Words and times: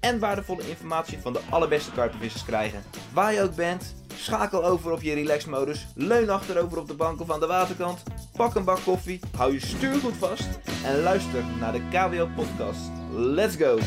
en 0.00 0.18
waardevolle 0.18 0.68
informatie 0.68 1.18
van 1.18 1.32
de 1.32 1.40
allerbeste 1.50 1.92
karpenvissers 1.92 2.44
krijgen. 2.44 2.82
Waar 3.12 3.32
je 3.32 3.42
ook 3.42 3.54
bent, 3.54 3.94
schakel 4.14 4.64
over 4.64 4.92
op 4.92 5.02
je 5.02 5.14
relaxmodus, 5.14 5.86
leun 5.94 6.30
achterover 6.30 6.78
op 6.78 6.86
de 6.88 6.94
bank 6.94 7.20
of 7.20 7.30
aan 7.30 7.40
de 7.40 7.46
waterkant, 7.46 8.02
pak 8.36 8.54
een 8.54 8.64
bak 8.64 8.80
koffie, 8.84 9.20
hou 9.36 9.52
je 9.52 9.60
stuur 9.60 9.94
goed 9.94 10.16
vast 10.16 10.48
en 10.84 11.02
luister 11.02 11.44
naar 11.60 11.72
de 11.72 11.88
KWO 11.90 12.28
podcast. 12.34 12.90
Let's 13.12 13.56
go! 13.56 13.78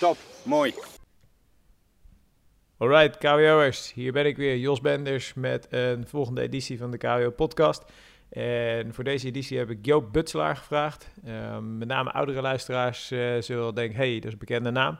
Top, 0.00 0.16
mooi. 0.42 0.74
Alright, 2.78 3.18
KWO'ers. 3.18 3.92
Hier 3.92 4.12
ben 4.12 4.26
ik 4.26 4.36
weer, 4.36 4.56
Jos 4.56 4.80
Benders, 4.80 5.34
met 5.34 5.66
een 5.70 6.06
volgende 6.06 6.40
editie 6.40 6.78
van 6.78 6.90
de 6.90 6.96
KWO 6.98 7.30
podcast. 7.30 7.84
En 8.28 8.94
voor 8.94 9.04
deze 9.04 9.26
editie 9.26 9.58
heb 9.58 9.70
ik 9.70 9.86
Joop 9.86 10.12
Butselaar 10.12 10.56
gevraagd. 10.56 11.10
Ehm, 11.24 11.78
met 11.78 11.88
name 11.88 12.10
oudere 12.10 12.40
luisteraars 12.40 13.10
eh, 13.10 13.18
zullen 13.38 13.62
wel 13.62 13.74
denken, 13.74 13.96
hey, 13.96 14.14
dat 14.14 14.24
is 14.24 14.32
een 14.32 14.38
bekende 14.38 14.70
naam. 14.70 14.98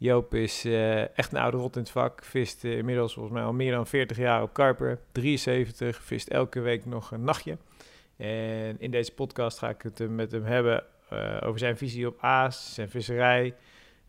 Joop 0.00 0.34
is 0.34 0.64
eh, 0.64 1.18
echt 1.18 1.32
een 1.32 1.38
oude 1.38 1.56
rot 1.56 1.76
in 1.76 1.82
het 1.82 1.90
vak. 1.90 2.24
Vist 2.24 2.64
eh, 2.64 2.76
inmiddels 2.76 3.12
volgens 3.12 3.34
mij 3.34 3.44
al 3.44 3.52
meer 3.52 3.72
dan 3.72 3.86
40 3.86 4.16
jaar 4.16 4.42
op 4.42 4.52
karper. 4.52 4.98
73, 5.12 6.02
vist 6.02 6.28
elke 6.28 6.60
week 6.60 6.86
nog 6.86 7.10
een 7.10 7.24
nachtje. 7.24 7.56
En 8.16 8.76
in 8.78 8.90
deze 8.90 9.12
podcast 9.12 9.58
ga 9.58 9.68
ik 9.68 9.82
het 9.82 10.08
met 10.08 10.32
hem 10.32 10.44
hebben 10.44 10.84
eh, 11.08 11.36
over 11.44 11.58
zijn 11.58 11.76
visie 11.76 12.06
op 12.06 12.16
aas, 12.20 12.74
zijn 12.74 12.90
visserij. 12.90 13.54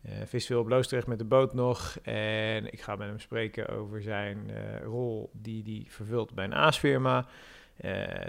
Uh, 0.05 0.11
vis 0.25 0.45
veel 0.45 0.59
op 0.59 0.67
Loosdrecht 0.67 1.07
met 1.07 1.19
de 1.19 1.25
boot 1.25 1.53
nog. 1.53 1.97
En 2.03 2.73
ik 2.73 2.81
ga 2.81 2.95
met 2.95 3.07
hem 3.07 3.19
spreken 3.19 3.67
over 3.67 4.01
zijn 4.01 4.51
rol 4.83 5.29
die 5.33 5.63
hij 5.65 5.85
vervult 5.87 6.33
bij 6.33 6.45
een 6.45 6.55
aasfirma. 6.55 7.25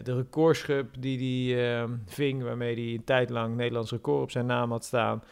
De 0.03 0.14
recordschub 0.14 0.86
die 0.98 1.55
hij 1.55 1.89
ving, 2.06 2.42
waarmee 2.42 2.75
hij 2.75 2.95
een 2.95 3.05
tijd 3.05 3.31
lang 3.31 3.56
Nederlands 3.56 3.91
record 3.91 4.23
op 4.23 4.31
zijn 4.31 4.47
naam 4.47 4.70
had 4.70 4.84
staan. 4.84 5.23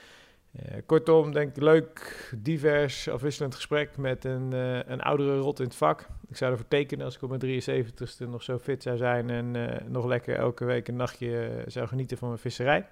Uh, 0.57 0.77
kortom, 0.87 1.33
denk 1.33 1.57
ik 1.57 1.63
leuk, 1.63 2.29
divers, 2.37 3.09
afwisselend 3.09 3.55
gesprek 3.55 3.97
met 3.97 4.25
een, 4.25 4.51
uh, 4.53 4.79
een 4.87 5.01
oudere 5.01 5.39
rot 5.39 5.59
in 5.59 5.65
het 5.65 5.75
vak. 5.75 6.07
Ik 6.29 6.37
zou 6.37 6.51
ervoor 6.51 6.69
tekenen 6.69 7.05
als 7.05 7.17
ik 7.17 7.23
op 7.23 7.29
mijn 7.29 7.63
73ste 7.63 8.29
nog 8.29 8.43
zo 8.43 8.59
fit 8.59 8.83
zou 8.83 8.97
zijn 8.97 9.31
en 9.31 9.55
uh, 9.55 9.69
nog 9.87 10.07
lekker 10.07 10.37
elke 10.37 10.65
week 10.65 10.89
een 10.89 10.97
nachtje 10.97 11.65
zou 11.67 11.87
genieten 11.87 12.19
van 12.19 12.29
mijn 12.29 12.41
visserij. 12.41 12.87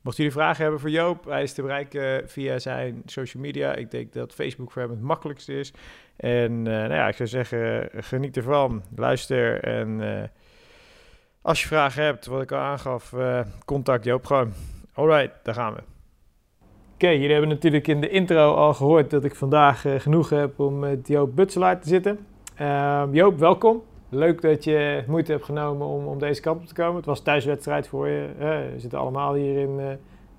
Mocht 0.00 0.16
jullie 0.16 0.32
vragen 0.32 0.62
hebben 0.62 0.80
voor 0.80 0.90
Joop, 0.90 1.24
hij 1.24 1.42
is 1.42 1.52
te 1.52 1.62
bereiken 1.62 2.28
via 2.28 2.58
zijn 2.58 3.02
social 3.06 3.42
media. 3.42 3.74
Ik 3.74 3.90
denk 3.90 4.12
dat 4.12 4.34
Facebook 4.34 4.72
voor 4.72 4.82
hem 4.82 4.90
het 4.90 5.00
makkelijkste 5.00 5.58
is. 5.58 5.72
En 6.16 6.62
nou 6.62 6.92
ja, 6.94 7.08
ik 7.08 7.16
zou 7.16 7.28
zeggen, 7.28 7.88
geniet 8.04 8.36
ervan, 8.36 8.82
luister 8.96 9.60
en 9.60 10.30
als 11.42 11.60
je 11.60 11.66
vragen 11.66 12.04
hebt, 12.04 12.26
wat 12.26 12.42
ik 12.42 12.52
al 12.52 12.58
aangaf, 12.58 13.14
contact 13.64 14.04
Joop 14.04 14.26
gewoon. 14.26 14.52
Alright, 14.92 15.44
daar 15.44 15.54
gaan 15.54 15.74
we. 15.74 15.91
Oké, 17.02 17.10
okay, 17.10 17.22
jullie 17.22 17.36
hebben 17.38 17.54
natuurlijk 17.54 17.88
in 17.88 18.00
de 18.00 18.08
intro 18.08 18.54
al 18.54 18.74
gehoord 18.74 19.10
dat 19.10 19.24
ik 19.24 19.34
vandaag 19.34 19.84
uh, 19.84 20.00
genoeg 20.00 20.30
heb 20.30 20.60
om 20.60 20.78
met 20.78 21.08
Joop 21.08 21.36
Butselaar 21.36 21.80
te 21.80 21.88
zitten. 21.88 22.18
Uh, 22.60 23.02
Joop, 23.10 23.38
welkom. 23.38 23.82
Leuk 24.08 24.40
dat 24.40 24.64
je 24.64 25.04
moeite 25.06 25.32
hebt 25.32 25.44
genomen 25.44 25.86
om, 25.86 26.06
om 26.06 26.18
deze 26.18 26.40
kant 26.40 26.60
op 26.60 26.66
te 26.66 26.74
komen. 26.74 26.96
Het 26.96 27.04
was 27.04 27.20
thuiswedstrijd 27.20 27.88
voor 27.88 28.08
je. 28.08 28.28
We 28.38 28.74
zitten 28.76 28.98
allemaal 28.98 29.34
hier 29.34 29.58
in 29.58 29.78
uh, 29.78 29.86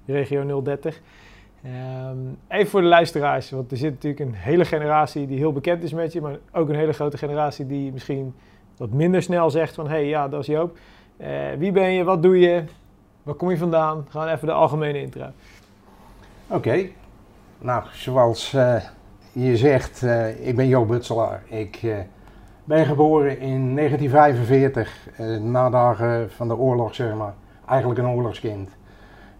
regio 0.05 0.61
030. 0.61 1.01
Um, 1.65 2.37
even 2.47 2.69
voor 2.69 2.81
de 2.81 2.87
luisteraars, 2.87 3.49
want 3.49 3.71
er 3.71 3.77
zit 3.77 3.91
natuurlijk 3.91 4.21
een 4.21 4.33
hele 4.33 4.65
generatie 4.65 5.27
die 5.27 5.37
heel 5.37 5.53
bekend 5.53 5.83
is 5.83 5.93
met 5.93 6.13
je, 6.13 6.21
maar 6.21 6.37
ook 6.51 6.69
een 6.69 6.75
hele 6.75 6.93
grote 6.93 7.17
generatie 7.17 7.65
die 7.65 7.91
misschien 7.91 8.33
wat 8.77 8.89
minder 8.89 9.21
snel 9.21 9.49
zegt 9.49 9.75
van 9.75 9.85
hé, 9.85 9.91
hey, 9.91 10.07
ja, 10.07 10.27
dat 10.27 10.39
is 10.39 10.47
Joop. 10.47 10.77
wie 11.57 11.71
ben 11.71 11.91
je, 11.91 12.03
wat 12.03 12.23
doe 12.23 12.39
je, 12.39 12.63
waar 13.23 13.35
kom 13.35 13.49
je 13.49 13.57
vandaan? 13.57 14.05
Gewoon 14.09 14.27
even 14.27 14.47
de 14.47 14.53
algemene 14.53 15.01
intro. 15.01 15.25
Oké, 16.47 16.55
okay. 16.55 16.93
nou 17.59 17.83
zoals 17.91 18.53
uh, 18.53 18.75
je 19.31 19.57
zegt, 19.57 20.01
uh, 20.01 20.47
ik 20.47 20.55
ben 20.55 20.67
Joop 20.67 20.87
Butselaar. 20.87 21.43
Ik 21.45 21.83
uh, 21.83 21.95
ben 22.63 22.85
geboren 22.85 23.39
in 23.39 23.75
1945, 23.75 25.09
na 25.41 25.69
dagen 25.69 26.31
van 26.31 26.47
de 26.47 26.57
oorlog 26.57 26.95
zeg 26.95 27.13
maar. 27.13 27.33
Eigenlijk 27.67 27.99
een 27.99 28.07
oorlogskind. 28.07 28.69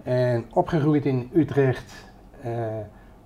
En 0.03 0.45
opgegroeid 0.53 1.05
in 1.05 1.29
Utrecht, 1.33 1.93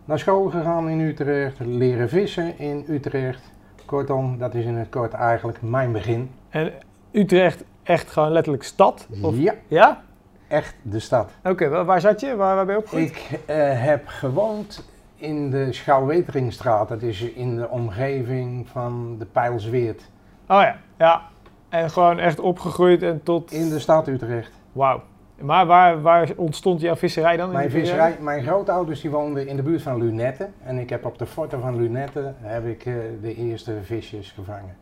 naar 0.05 0.19
school 0.19 0.49
gegaan 0.49 0.89
in 0.89 0.99
Utrecht, 0.99 1.59
leren 1.59 2.09
vissen 2.09 2.59
in 2.59 2.85
Utrecht. 2.87 3.51
Kortom, 3.85 4.37
dat 4.37 4.53
is 4.53 4.65
in 4.65 4.75
het 4.75 4.89
kort 4.89 5.13
eigenlijk 5.13 5.61
mijn 5.61 5.91
begin. 5.91 6.29
En 6.49 6.73
Utrecht 7.11 7.63
echt 7.83 8.11
gewoon 8.11 8.31
letterlijk 8.31 8.63
stad? 8.63 9.07
Of? 9.21 9.37
Ja. 9.37 9.53
Ja? 9.67 10.03
Echt 10.47 10.75
de 10.81 10.99
stad. 10.99 11.31
Oké, 11.43 11.65
okay, 11.65 11.83
waar 11.83 12.01
zat 12.01 12.19
je? 12.19 12.35
Waar, 12.35 12.55
waar 12.55 12.65
ben 12.65 12.75
je 12.75 12.81
opgegroeid? 12.81 13.09
Ik 13.09 13.39
uh, 13.49 13.55
heb 13.83 14.07
gewoond 14.07 14.85
in 15.15 15.49
de 15.49 15.73
Schouwweteringstraat. 15.73 16.87
Dat 16.87 17.01
is 17.01 17.21
in 17.21 17.55
de 17.55 17.69
omgeving 17.69 18.67
van 18.69 19.15
de 19.19 19.25
Pijlsweert. 19.25 20.01
Oh 20.47 20.61
ja, 20.61 20.77
ja. 20.97 21.21
En 21.69 21.89
gewoon 21.89 22.19
echt 22.19 22.39
opgegroeid 22.39 23.03
en 23.03 23.23
tot... 23.23 23.51
In 23.51 23.69
de 23.69 23.79
stad 23.79 24.07
Utrecht. 24.07 24.51
Wauw. 24.71 25.01
Maar 25.41 25.65
waar, 25.65 26.01
waar 26.01 26.29
ontstond 26.35 26.81
jouw 26.81 26.95
visserij 26.95 27.37
dan? 27.37 27.51
Mijn, 27.51 27.71
visserij, 27.71 28.17
mijn 28.19 28.43
grootouders 28.43 29.01
die 29.01 29.11
woonden 29.11 29.47
in 29.47 29.55
de 29.55 29.61
buurt 29.61 29.81
van 29.81 29.97
Lunette. 29.97 30.49
En 30.63 30.77
ik 30.77 30.89
heb 30.89 31.05
op 31.05 31.17
de 31.17 31.25
forten 31.25 31.61
van 31.61 31.75
Lunette 31.75 32.33
heb 32.41 32.65
ik, 32.65 32.85
uh, 32.85 32.95
de 33.21 33.35
eerste 33.35 33.73
visjes 33.83 34.31
gevangen. 34.31 34.75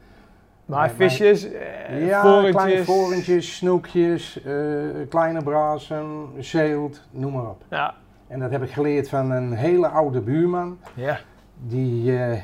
Maar 0.66 0.90
visjes, 0.90 1.46
uh, 1.46 2.08
ja, 2.08 2.22
vorentjes. 2.22 2.56
kleine 2.56 2.84
vorentjes, 2.84 3.56
snoekjes, 3.56 4.46
uh, 4.46 5.08
kleine 5.10 5.44
brazen, 5.44 6.30
zeelt, 6.40 7.02
noem 7.12 7.34
maar 7.34 7.50
op. 7.50 7.64
Ja. 7.70 7.96
En 8.28 8.40
dat 8.40 8.52
heb 8.52 8.64
ik 8.64 8.72
geleerd 8.72 9.10
van 9.10 9.32
een 9.32 9.54
hele 9.54 9.88
oude 9.88 10.22
buurman. 10.22 10.78
Ja. 10.94 11.20
Die, 11.68 12.12
uh, 12.12 12.42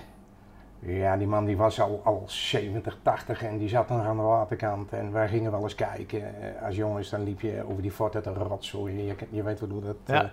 ja, 0.79 1.17
die 1.17 1.27
man 1.27 1.45
die 1.45 1.57
was 1.57 1.81
al, 1.81 2.01
al 2.03 2.23
70, 2.25 2.97
80 3.01 3.43
en 3.43 3.57
die 3.57 3.69
zat 3.69 3.89
nog 3.89 4.05
aan 4.05 4.17
de 4.17 4.23
waterkant. 4.23 4.93
En 4.93 5.11
wij 5.11 5.27
gingen 5.27 5.51
wel 5.51 5.63
eens 5.63 5.75
kijken. 5.75 6.23
als 6.65 6.75
jongens 6.75 7.09
dan 7.09 7.23
liep 7.23 7.41
je 7.41 7.63
over 7.69 7.81
die 7.81 7.91
fort 7.91 8.15
uit 8.15 8.23
de 8.23 8.33
rotzooi. 8.33 9.05
Je, 9.05 9.15
je 9.29 9.43
weet 9.43 9.59
wel 9.59 9.69
hoe 9.69 9.81
dat 9.81 9.97
ja. 10.05 10.31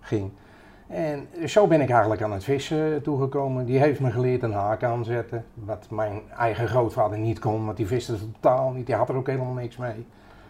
ging. 0.00 0.30
En 0.88 1.28
zo 1.46 1.66
ben 1.66 1.80
ik 1.80 1.90
eigenlijk 1.90 2.22
aan 2.22 2.32
het 2.32 2.44
vissen 2.44 3.02
toegekomen. 3.02 3.64
Die 3.64 3.78
heeft 3.78 4.00
me 4.00 4.10
geleerd 4.10 4.42
een 4.42 4.52
haak 4.52 4.82
aanzetten. 4.82 5.44
Wat 5.54 5.86
mijn 5.90 6.20
eigen 6.38 6.68
grootvader 6.68 7.18
niet 7.18 7.38
kon, 7.38 7.64
want 7.64 7.76
die 7.76 7.86
viste 7.86 8.16
totaal 8.32 8.70
niet. 8.70 8.86
Die 8.86 8.94
had 8.94 9.08
er 9.08 9.16
ook 9.16 9.26
helemaal 9.26 9.52
niks 9.52 9.76
mee. 9.76 10.06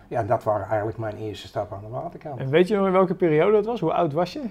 Ja, 0.09 0.23
dat 0.23 0.45
waren 0.45 0.67
eigenlijk 0.67 0.99
mijn 0.99 1.17
eerste 1.17 1.47
stap 1.47 1.73
aan 1.73 1.83
de 1.83 1.89
waterkant. 1.89 2.41
En 2.41 2.51
weet 2.51 2.69
je 2.69 2.77
nog 2.77 2.87
in 2.87 2.93
welke 2.93 3.15
periode 3.15 3.53
dat 3.53 3.67
was? 3.67 3.81
Hoe 3.81 3.93
oud 3.93 4.13
was 4.13 4.33
je? 4.33 4.43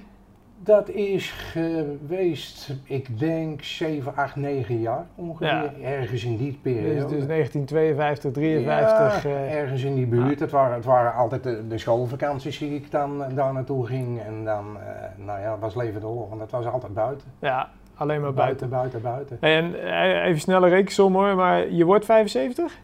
Dat 0.60 0.90
is 0.90 1.32
geweest, 1.32 2.74
ik 2.84 3.20
denk 3.20 3.64
7, 3.64 4.16
8, 4.16 4.36
9 4.36 4.80
jaar 4.80 5.06
ongeveer. 5.16 5.48
Ja. 5.48 5.74
Ergens 5.82 6.24
in 6.24 6.38
die 6.38 6.60
periode. 6.62 6.94
Dus, 6.94 7.12
dus 7.12 7.28
1952, 7.28 8.32
53. 8.32 9.24
Ja, 9.24 9.30
uh, 9.30 9.54
ergens 9.54 9.84
in 9.84 9.96
die 9.96 10.06
buurt. 10.06 10.34
Ah. 10.34 10.40
Het, 10.40 10.52
waren, 10.52 10.76
het 10.76 10.86
waren 10.86 11.14
altijd 11.14 11.44
de, 11.44 11.68
de 11.68 11.78
schoolvakanties 11.78 12.58
die 12.58 12.76
ik 12.76 12.92
dan 12.92 13.24
daar 13.36 13.54
naartoe 13.54 13.86
ging. 13.86 14.22
En 14.22 14.46
dan, 14.46 14.78
uh, 14.78 15.26
nou 15.26 15.40
ja, 15.40 15.58
was 15.60 15.76
leven 15.76 16.02
de. 16.02 16.08
Want 16.08 16.40
dat 16.40 16.52
was 16.52 16.66
altijd 16.66 16.94
buiten. 16.94 17.28
Ja, 17.40 17.70
alleen 17.96 18.22
maar 18.22 18.34
buiten. 18.34 18.70
Buiten, 18.70 19.02
buiten, 19.02 19.40
buiten. 19.40 19.78
En 19.82 20.24
even 20.24 20.42
snelle 20.42 20.68
rekensom 20.68 21.14
hoor, 21.14 21.36
maar 21.36 21.72
je 21.72 21.86
wordt 21.86 22.06
75? 22.06 22.78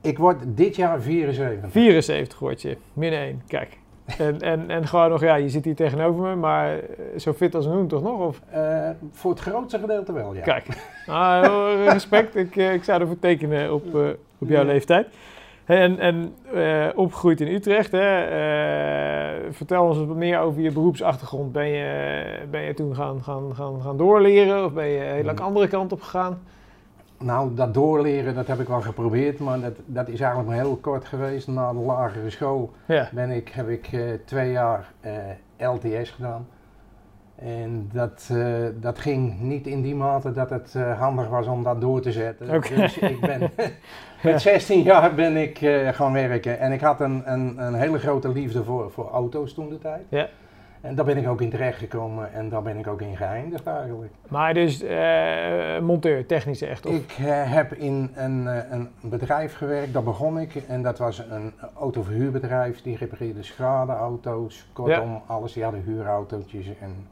Ik 0.00 0.18
word 0.18 0.36
dit 0.46 0.76
jaar 0.76 1.00
74. 1.00 1.70
74 1.70 2.38
word 2.38 2.62
je, 2.62 2.76
min 2.92 3.12
1, 3.12 3.42
kijk. 3.46 3.78
En, 4.18 4.40
en, 4.40 4.70
en 4.70 4.86
gewoon 4.86 5.10
nog, 5.10 5.20
ja, 5.20 5.34
je 5.34 5.48
zit 5.48 5.64
hier 5.64 5.74
tegenover 5.74 6.22
me, 6.22 6.34
maar 6.34 6.80
zo 7.16 7.32
fit 7.32 7.54
als 7.54 7.66
een 7.66 7.72
hoen 7.72 7.86
toch 7.86 8.02
nog? 8.02 8.20
Of? 8.20 8.40
Uh, 8.54 8.88
voor 9.12 9.30
het 9.30 9.40
grootste 9.40 9.78
gedeelte 9.78 10.12
wel, 10.12 10.34
ja. 10.34 10.40
Kijk, 10.40 10.66
ah, 11.06 11.84
respect. 11.86 12.36
ik, 12.36 12.56
ik 12.56 12.84
zou 12.84 13.00
ervoor 13.00 13.18
tekenen 13.18 13.74
op, 13.74 13.94
uh, 13.94 14.08
op 14.38 14.48
jouw 14.48 14.62
ja. 14.62 14.66
leeftijd. 14.66 15.06
En, 15.64 15.98
en 15.98 16.34
uh, 16.54 16.86
opgegroeid 16.94 17.40
in 17.40 17.54
Utrecht, 17.54 17.92
hè? 17.92 18.26
vertel 19.50 19.84
ons 19.84 19.98
wat 19.98 20.16
meer 20.16 20.38
over 20.38 20.62
je 20.62 20.72
beroepsachtergrond. 20.72 21.52
Ben 21.52 21.68
je, 21.68 22.24
ben 22.50 22.60
je 22.60 22.74
toen 22.74 22.94
gaan, 22.94 23.22
gaan, 23.22 23.54
gaan, 23.54 23.80
gaan 23.82 23.96
doorleren 23.96 24.64
of 24.64 24.72
ben 24.72 24.86
je 24.86 25.00
een 25.00 25.14
hele 25.14 25.34
andere 25.34 25.68
kant 25.68 25.92
op 25.92 26.02
gegaan? 26.02 26.38
Nou, 27.18 27.54
dat 27.54 27.74
doorleren, 27.74 28.34
dat 28.34 28.46
heb 28.46 28.60
ik 28.60 28.68
wel 28.68 28.80
geprobeerd, 28.80 29.38
maar 29.38 29.60
dat, 29.60 29.76
dat 29.86 30.08
is 30.08 30.20
eigenlijk 30.20 30.50
maar 30.50 30.58
heel 30.58 30.76
kort 30.76 31.04
geweest. 31.04 31.48
Na 31.48 31.72
de 31.72 31.78
lagere 31.78 32.30
school 32.30 32.72
ja. 32.86 33.08
ben 33.12 33.30
ik, 33.30 33.48
heb 33.48 33.68
ik 33.68 33.92
uh, 33.92 34.12
twee 34.24 34.50
jaar 34.50 34.92
uh, 35.04 35.72
LTS 35.72 36.10
gedaan. 36.10 36.46
En 37.38 37.90
dat, 37.92 38.28
eh, 38.32 38.66
dat 38.80 38.98
ging 38.98 39.40
niet 39.40 39.66
in 39.66 39.82
die 39.82 39.94
mate 39.94 40.32
dat 40.32 40.50
het 40.50 40.74
eh, 40.74 41.00
handig 41.00 41.28
was 41.28 41.46
om 41.46 41.62
dat 41.62 41.80
door 41.80 42.00
te 42.00 42.12
zetten. 42.12 42.60
Dus 42.60 42.98
ik 42.98 43.20
ben, 43.20 43.50
met 44.22 44.40
16 44.40 44.82
jaar 44.82 45.14
ben 45.14 45.36
ik 45.36 45.60
eh, 45.60 45.88
gaan 45.88 46.12
werken. 46.12 46.58
En 46.58 46.72
ik 46.72 46.80
had 46.80 47.00
een, 47.00 47.22
een, 47.32 47.58
een 47.58 47.74
hele 47.74 47.98
grote 47.98 48.28
liefde 48.28 48.64
voor, 48.64 48.90
voor 48.90 49.08
auto's 49.10 49.54
toen 49.54 49.68
de 49.68 49.78
tijd. 49.78 50.02
Ja. 50.08 50.28
En 50.80 50.94
daar 50.94 51.04
ben 51.04 51.16
ik 51.16 51.28
ook 51.28 51.40
in 51.40 51.50
terecht 51.50 51.78
gekomen 51.78 52.32
en 52.32 52.48
daar 52.48 52.62
ben 52.62 52.78
ik 52.78 52.86
ook 52.86 53.00
in 53.00 53.16
geëindigd 53.16 53.66
eigenlijk. 53.66 54.12
Maar 54.28 54.54
dus 54.54 54.82
eh, 54.82 55.78
monteur, 55.78 56.26
technisch 56.26 56.62
echt? 56.62 56.86
Of? 56.86 56.94
Ik 56.94 57.14
eh, 57.18 57.52
heb 57.52 57.72
in 57.72 58.10
een, 58.14 58.48
eh, 58.48 58.70
een 58.70 58.88
bedrijf 59.00 59.56
gewerkt, 59.56 59.92
daar 59.92 60.02
begon 60.02 60.38
ik. 60.38 60.54
En 60.54 60.82
dat 60.82 60.98
was 60.98 61.18
een 61.18 61.52
autoverhuurbedrijf. 61.78 62.82
Die 62.82 62.96
repareerde 62.96 63.42
schradeauto's. 63.42 64.68
Kortom, 64.72 65.22
alles. 65.26 65.52
Die 65.52 65.62
hadden 65.62 65.82
huurautootjes. 65.82 66.66
En 66.80 67.06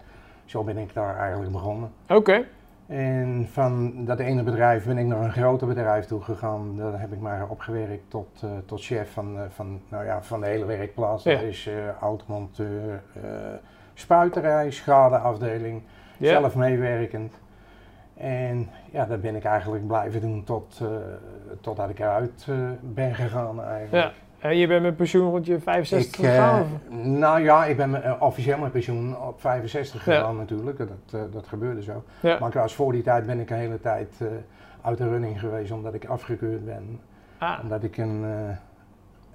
zo 0.45 0.65
ben 0.65 0.77
ik 0.77 0.95
daar 0.95 1.19
eigenlijk 1.19 1.53
begonnen. 1.53 1.91
Oké. 2.09 2.45
En 2.87 3.49
van 3.51 4.05
dat 4.05 4.19
ene 4.19 4.43
bedrijf 4.43 4.87
ben 4.87 4.99
ik 4.99 5.07
naar 5.07 5.21
een 5.25 5.33
groter 5.33 5.67
bedrijf 5.67 6.05
toe 6.05 6.23
gegaan. 6.23 6.77
Daar 6.77 7.01
heb 7.01 7.13
ik 7.13 7.21
maar 7.21 7.49
opgewerkt 7.49 8.11
tot, 8.11 8.43
eh, 8.43 8.51
tot 8.67 8.85
chef 8.85 9.13
van, 9.13 9.37
eh, 9.39 9.43
van, 9.49 9.81
nou 9.89 10.05
ja, 10.05 10.23
van 10.23 10.41
de 10.41 10.47
hele 10.47 10.65
werkplaats. 10.65 11.25
Ja. 11.25 11.33
Dat 11.33 11.43
is 11.43 11.67
eh 11.67 11.89
automonteur, 12.01 13.03
spuiterij, 13.95 14.71
schadeafdeling, 14.71 15.83
Ja. 16.17 16.31
zelf 16.31 16.55
meewerkend. 16.55 17.35
En 18.15 18.69
ja, 18.91 19.05
dat 19.07 19.21
ben 19.21 19.37
ik 19.37 19.45
eigenlijk 19.45 19.87
blijven 19.87 20.21
doen 20.21 20.45
tot, 20.45 20.81
totdat 21.61 21.91
ik 21.91 21.99
eruit 21.99 22.47
ben 22.81 23.15
gegaan 23.15 23.63
eigenlijk. 23.63 24.05
Ja. 24.05 24.13
En 24.49 24.57
je 24.57 24.67
bent 24.67 24.83
met 24.83 24.97
pensioen 24.97 25.31
rond 25.31 25.47
je 25.47 25.61
65 25.61 26.19
Ik, 26.19 26.25
eh, 26.25 26.31
gegaan? 26.31 26.67
nou 27.19 27.41
ja, 27.41 27.65
ik 27.65 27.77
ben 27.77 28.03
eh, 28.03 28.13
officieel 28.23 28.59
met 28.59 28.73
pensioen 28.73 29.17
op 29.21 29.41
65 29.41 30.05
Ja. 30.05 30.13
gegaan 30.15 30.37
natuurlijk. 30.37 30.79
Dat, 30.79 30.89
eh, 31.13 31.21
dat 31.33 31.47
gebeurde 31.47 31.83
zo. 31.83 32.05
Ja. 32.21 32.39
Maar 32.39 32.51
was 32.53 32.75
voor 32.75 32.93
die 32.93 33.03
tijd 33.03 33.27
ben 33.27 33.41
ik 33.41 33.51
een 33.51 33.57
hele 33.57 33.81
tijd 33.81 34.21
uit 34.83 34.99
de 34.99 35.09
running 35.09 35.41
geweest 35.41 35.71
omdat 35.73 35.95
ik 35.95 36.05
afgekeurd 36.05 36.65
ben. 36.65 37.01
Ah, 37.39 37.59
Omdat 37.63 37.83
ik 37.83 37.97
een, 37.97 38.25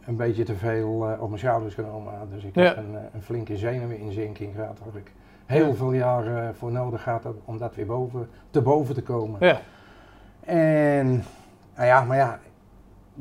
een 0.06 0.16
beetje 0.16 0.44
te 0.44 0.56
veel 0.56 1.16
op 1.20 1.28
mijn 1.28 1.40
schouders 1.40 1.74
genomen 1.74 2.14
had. 2.18 2.32
Dus 2.32 2.44
ik 2.44 2.56
Ja. 2.56 2.62
heb 2.64 2.78
een, 2.78 2.96
een 3.14 3.22
flinke 3.22 3.58
zenuweninzinking 3.58 4.56
gehad 4.56 4.80
waar 4.86 4.96
ik 5.02 5.12
heel 5.46 5.76
veel 5.76 5.94
jaren 5.94 6.56
voor 6.56 6.72
nodig 6.72 7.06
had 7.06 7.26
om 7.46 7.58
dat 7.58 7.76
weer 7.76 7.86
boven, 7.86 8.30
te 8.50 8.62
boven 8.62 8.96
te 8.96 9.02
komen. 9.04 9.38
ja. 9.46 9.60
En 10.46 11.24
nou 11.76 11.88
ja, 11.88 12.04
maar 12.04 12.18
ja, 12.18 12.40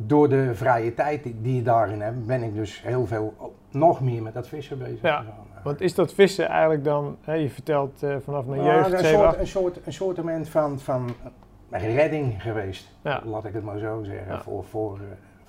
door 0.06 0.28
de 0.28 0.54
vrije 0.54 0.94
tijd 0.94 1.22
die, 1.22 1.36
die 1.40 1.56
je 1.56 1.62
daarin 1.62 2.00
hebt, 2.00 2.26
ben 2.26 2.42
ik 2.42 2.54
dus 2.54 2.82
heel 2.82 3.06
veel, 3.06 3.34
o- 3.38 3.52
nog 3.70 4.00
meer 4.00 4.22
met 4.22 4.34
dat 4.34 4.48
vissen 4.48 4.78
bezig 4.78 5.02
Ja, 5.02 5.16
gegaan. 5.18 5.34
Want 5.62 5.80
is 5.80 5.94
dat 5.94 6.12
vissen 6.14 6.48
eigenlijk 6.48 6.84
dan, 6.84 7.16
hè, 7.20 7.34
je 7.34 7.50
vertelt 7.50 8.02
eh, 8.02 8.16
vanaf 8.24 8.44
mijn 8.44 8.62
Ja, 8.62 8.74
jeugd, 8.74 8.92
een, 8.92 8.98
7, 8.98 9.10
soort, 9.14 9.26
8. 9.26 9.38
een, 9.38 9.46
soort, 9.46 9.78
een 9.86 9.92
soortement 9.92 10.48
van, 10.48 10.78
van 10.78 11.10
redding 11.70 12.42
geweest, 12.42 12.88
Ja. 13.02 13.20
laat 13.24 13.44
ik 13.44 13.52
het 13.54 13.64
maar 13.64 13.78
zo 13.78 14.02
zeggen, 14.02 14.32
Ja. 14.32 14.40
voor, 14.40 14.64
voor, 14.64 14.94
eh, 14.98 15.02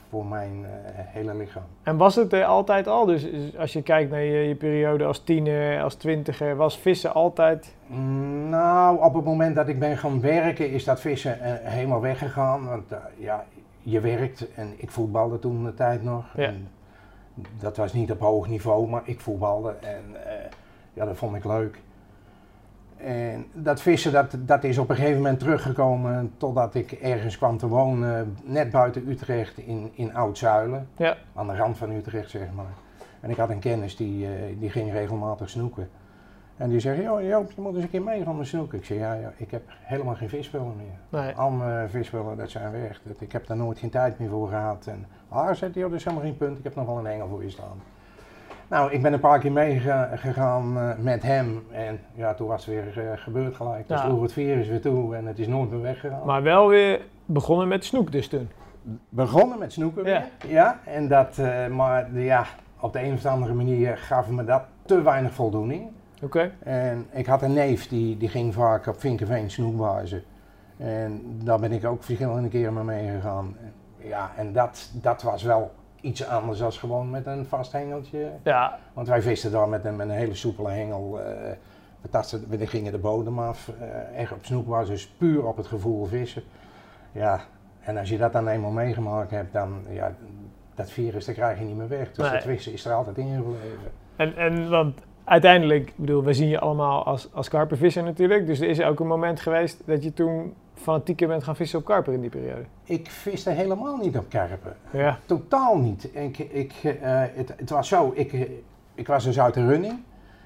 voor 0.10 0.26
mijn 0.26 0.66
eh, 0.66 0.70
hele 0.96 1.36
lichaam. 1.36 1.64
En 1.84 1.98
was 1.98 2.16
het 2.16 2.34
er 2.34 2.44
altijd 2.46 2.88
al? 2.88 3.06
Dus 3.06 3.28
als 3.58 3.74
je 3.74 3.82
kijkt 3.82 4.12
naar 4.12 4.22
je, 4.24 4.48
je 4.48 4.56
periode 4.56 5.04
als 5.06 5.24
tiener, 5.24 5.82
als 5.82 5.96
twintiger, 5.96 6.56
was 6.56 6.78
vissen 6.80 7.14
altijd... 7.14 7.76
Nou, 8.50 9.04
op 9.04 9.14
het 9.14 9.24
moment 9.24 9.56
dat 9.56 9.68
ik 9.68 9.80
ben 9.80 9.98
gaan 9.98 10.22
werken 10.22 10.70
is 10.72 10.84
dat 10.84 11.00
vissen 11.02 11.40
eh, 11.40 11.52
helemaal 11.72 12.02
weggegaan. 12.02 12.68
Want 12.68 12.92
eh, 12.92 12.98
ja, 13.18 13.44
je 13.82 14.00
werkt 14.00 14.54
en 14.54 14.74
ik 14.78 14.92
voetbalde 14.92 15.40
toen 15.40 15.64
de 15.64 15.74
tijd 15.74 16.04
nog. 16.04 16.26
Ja. 16.36 16.44
En 16.44 16.68
dat 17.60 17.78
was 17.78 17.94
niet 17.94 18.12
op 18.12 18.20
hoog 18.20 18.48
niveau, 18.48 18.88
maar 18.88 19.02
ik 19.06 19.20
voetbalde 19.20 19.76
en 19.82 20.04
eh, 20.26 20.50
ja, 20.94 21.06
dat 21.06 21.18
vond 21.18 21.36
ik 21.36 21.46
leuk. 21.46 21.82
En 22.98 23.46
dat 23.54 23.82
vissen, 23.82 24.12
dat, 24.12 24.36
dat 24.40 24.64
is 24.64 24.78
op 24.78 24.90
een 24.90 24.96
gegeven 24.96 25.18
moment 25.18 25.40
teruggekomen 25.40 26.34
totdat 26.38 26.76
ik 26.76 26.92
ergens 26.92 27.38
kwam 27.38 27.58
te 27.58 27.68
wonen, 27.68 28.38
net 28.44 28.70
buiten 28.70 29.10
Utrecht 29.10 29.58
in, 29.58 29.92
in 29.94 30.16
Oud-Zuilen. 30.16 30.88
Ja. 30.98 31.18
Aan 31.36 31.48
de 31.48 31.56
rand 31.56 31.78
van 31.78 31.92
Utrecht, 31.92 32.30
zeg 32.30 32.52
maar. 32.56 32.74
En 33.20 33.30
ik 33.30 33.38
had 33.38 33.50
een 33.50 33.60
kennis 33.60 33.96
die, 33.96 34.26
eh, 34.26 34.32
die 34.60 34.70
ging 34.70 34.92
regelmatig 34.92 35.50
snoeken. 35.50 35.90
En 36.62 36.70
die 36.70 36.80
zei, 36.80 37.02
joh, 37.02 37.22
Joop, 37.22 37.52
je 37.52 37.62
moet 37.62 37.74
eens 37.74 37.84
een 37.84 37.90
keer 37.90 38.02
mee 38.02 38.24
gaan 38.24 38.38
met 38.38 38.48
snoeken. 38.48 38.78
Ik 38.78 38.86
zei, 38.86 39.00
ja, 39.00 39.14
ja, 39.14 39.32
ik 39.38 39.52
heb 39.52 39.62
helemaal 39.68 40.16
geen 40.16 40.30
visspullen 40.30 40.74
meer. 40.78 41.22
Nee. 41.22 41.34
Al 41.36 41.50
mijn 41.50 41.90
visspullen, 41.90 42.38
dat 42.38 42.50
zijn 42.50 42.72
weg. 42.72 43.02
Dat, 43.04 43.22
ik 43.22 43.32
heb 43.32 43.48
daar 43.48 43.58
nooit 43.58 43.80
geen 43.80 43.90
tijd 43.90 44.20
meer 44.20 44.30
voor 44.30 44.48
gehad. 44.48 44.86
En, 44.88 45.06
ah, 45.30 45.54
zei 45.54 45.72
hij, 45.74 45.82
dat 45.82 45.92
is 45.92 46.04
helemaal 46.04 46.26
geen 46.26 46.38
punt. 46.38 46.58
Ik 46.58 46.64
heb 46.64 46.76
nog 46.76 46.86
wel 46.86 46.98
een 46.98 47.06
engel 47.06 47.28
voor 47.28 47.44
je 47.44 47.50
staan. 47.50 47.82
Nou, 48.68 48.92
ik 48.92 49.02
ben 49.02 49.14
een 49.14 49.20
paar 49.20 49.40
keer 49.40 49.52
meegegaan 49.52 50.78
eh, 50.78 50.90
met 50.98 51.24
hem. 51.24 51.64
En 51.72 52.00
ja, 52.14 52.34
toen 52.34 52.48
was 52.48 52.66
het 52.66 52.76
weer 52.76 53.06
eh, 53.12 53.18
gebeurd 53.18 53.56
gelijk. 53.56 53.88
Toen 53.88 53.98
Ja. 53.98 54.04
sloeg 54.04 54.22
het 54.22 54.34
virus 54.34 54.68
weer 54.68 54.82
toe 54.82 55.16
en 55.16 55.26
het 55.26 55.40
is 55.40 55.48
nooit 55.48 55.70
meer 55.72 55.82
weggegaan. 55.82 56.26
Maar 56.26 56.44
wel 56.44 56.68
weer 56.68 57.02
begonnen 57.26 57.68
met 57.68 57.86
snoek 57.86 58.12
dus 58.12 58.28
toen. 58.28 58.50
begonnen 59.10 59.60
met 59.60 59.74
snoeken 59.74 60.06
Ja. 60.06 60.24
weer. 60.42 60.52
Ja, 60.52 60.80
en 60.86 61.08
dat, 61.08 61.38
eh, 61.38 61.68
maar 61.68 62.14
ja, 62.20 62.46
op 62.80 62.94
de 62.94 63.04
een 63.04 63.14
of 63.14 63.26
andere 63.26 63.54
manier 63.54 63.98
gaf 63.98 64.30
me 64.30 64.44
dat 64.44 64.64
te 64.86 65.02
weinig 65.02 65.34
voldoening. 65.34 65.90
Oké. 66.22 66.52
En 66.60 67.08
ik 67.12 67.26
had 67.26 67.42
een 67.42 67.54
neef 67.54 67.88
die, 67.88 68.18
die 68.18 68.30
ging 68.30 68.54
vaak 68.54 68.88
op 68.88 69.00
Vinkenveen 69.00 69.52
snoekbazen. 69.52 70.24
En 70.78 71.22
daar 71.44 71.60
ben 71.60 71.72
ik 71.72 71.86
ook 71.86 72.04
verschillende 72.04 72.50
keren 72.50 72.74
mee 72.74 72.84
meegegaan. 72.84 73.56
Ja, 73.98 74.32
en 74.38 74.54
dat, 74.54 74.90
dat 74.94 75.22
was 75.22 75.44
wel 75.44 75.72
iets 76.02 76.26
anders 76.28 76.60
dan 76.60 76.72
gewoon 76.72 77.10
met 77.10 77.26
een 77.26 77.46
vast 77.46 77.72
hengeltje. 77.72 78.30
Ja, 78.44 78.80
Want 78.94 79.08
wij 79.08 79.22
visten 79.22 79.52
daar 79.52 79.70
met 79.70 79.86
een, 79.86 79.96
met 79.96 80.10
een 80.10 80.16
hele 80.16 80.36
soepele 80.36 80.70
hengel. 80.70 81.22
eh 81.22 81.52
we, 82.02 82.10
tasten, 82.10 82.46
we 82.50 82.68
gingen 82.68 82.92
de 82.92 82.98
bodem 82.98 83.40
af, 83.40 83.72
eh, 83.80 84.18
echt 84.20 84.32
op 84.32 84.46
snoekbaas, 84.46 84.88
dus 84.88 85.08
puur 85.08 85.46
op 85.46 85.58
het 85.58 85.68
gevoel 85.68 86.06
vissen. 86.06 86.44
Ja, 87.12 87.40
en 87.82 87.98
als 87.98 88.10
je 88.10 88.18
dat 88.18 88.34
dan 88.34 88.48
eenmaal 88.48 88.72
meegemaakt 88.72 89.32
hebt, 89.32 89.54
dan 89.54 89.82
ja, 89.90 90.16
dat 90.76 90.90
virus 90.92 91.26
dat 91.26 91.36
krijg 91.36 91.60
je 91.60 91.66
niet 91.66 91.78
meer 91.78 91.88
weg. 91.88 92.12
Dus 92.12 92.26
Nee. 92.26 92.36
het 92.36 92.44
vissen 92.44 92.74
is 92.74 92.86
er 92.86 92.94
altijd 92.94 93.18
ingebleven. 93.18 93.92
en, 94.16 94.36
en 94.36 94.70
want 94.70 95.02
uiteindelijk, 95.32 95.88
ik 95.88 95.94
bedoel, 95.96 96.24
we 96.24 96.34
zien 96.34 96.48
je 96.48 96.60
allemaal 96.60 97.06
als, 97.06 97.30
als 97.34 97.50
karpervisser 97.50 98.04
natuurlijk. 98.04 98.46
Dus 98.46 98.60
er 98.60 98.70
is 98.70 98.82
ook 98.82 99.00
een 99.00 99.08
moment 99.08 99.40
geweest 99.40 99.82
dat 99.86 100.04
je 100.04 100.14
toen 100.14 100.54
fanatieker 100.74 101.28
bent 101.28 101.44
gaan 101.44 101.56
vissen 101.56 101.80
op 101.80 101.86
karper 101.86 102.14
in 102.14 102.22
die 102.22 102.30
periode. 102.30 102.62
Ik 102.84 103.10
viste 103.10 103.50
helemaal 103.50 103.98
niet 103.98 104.18
op 104.18 104.30
karpen. 104.30 104.76
Ja. 104.92 105.20
Totaal 105.26 105.78
niet. 105.78 106.10
Ik, 106.16 106.38
ik, 106.38 106.74
eh, 106.84 107.24
het, 107.36 107.54
het 107.58 107.70
was 107.70 107.88
zo, 107.88 108.12
ik, 108.16 108.50
ik 108.96 109.08
was 109.08 109.24
dus 109.24 109.40
uit 109.40 109.54
de 109.54 109.66
running. 109.68 110.00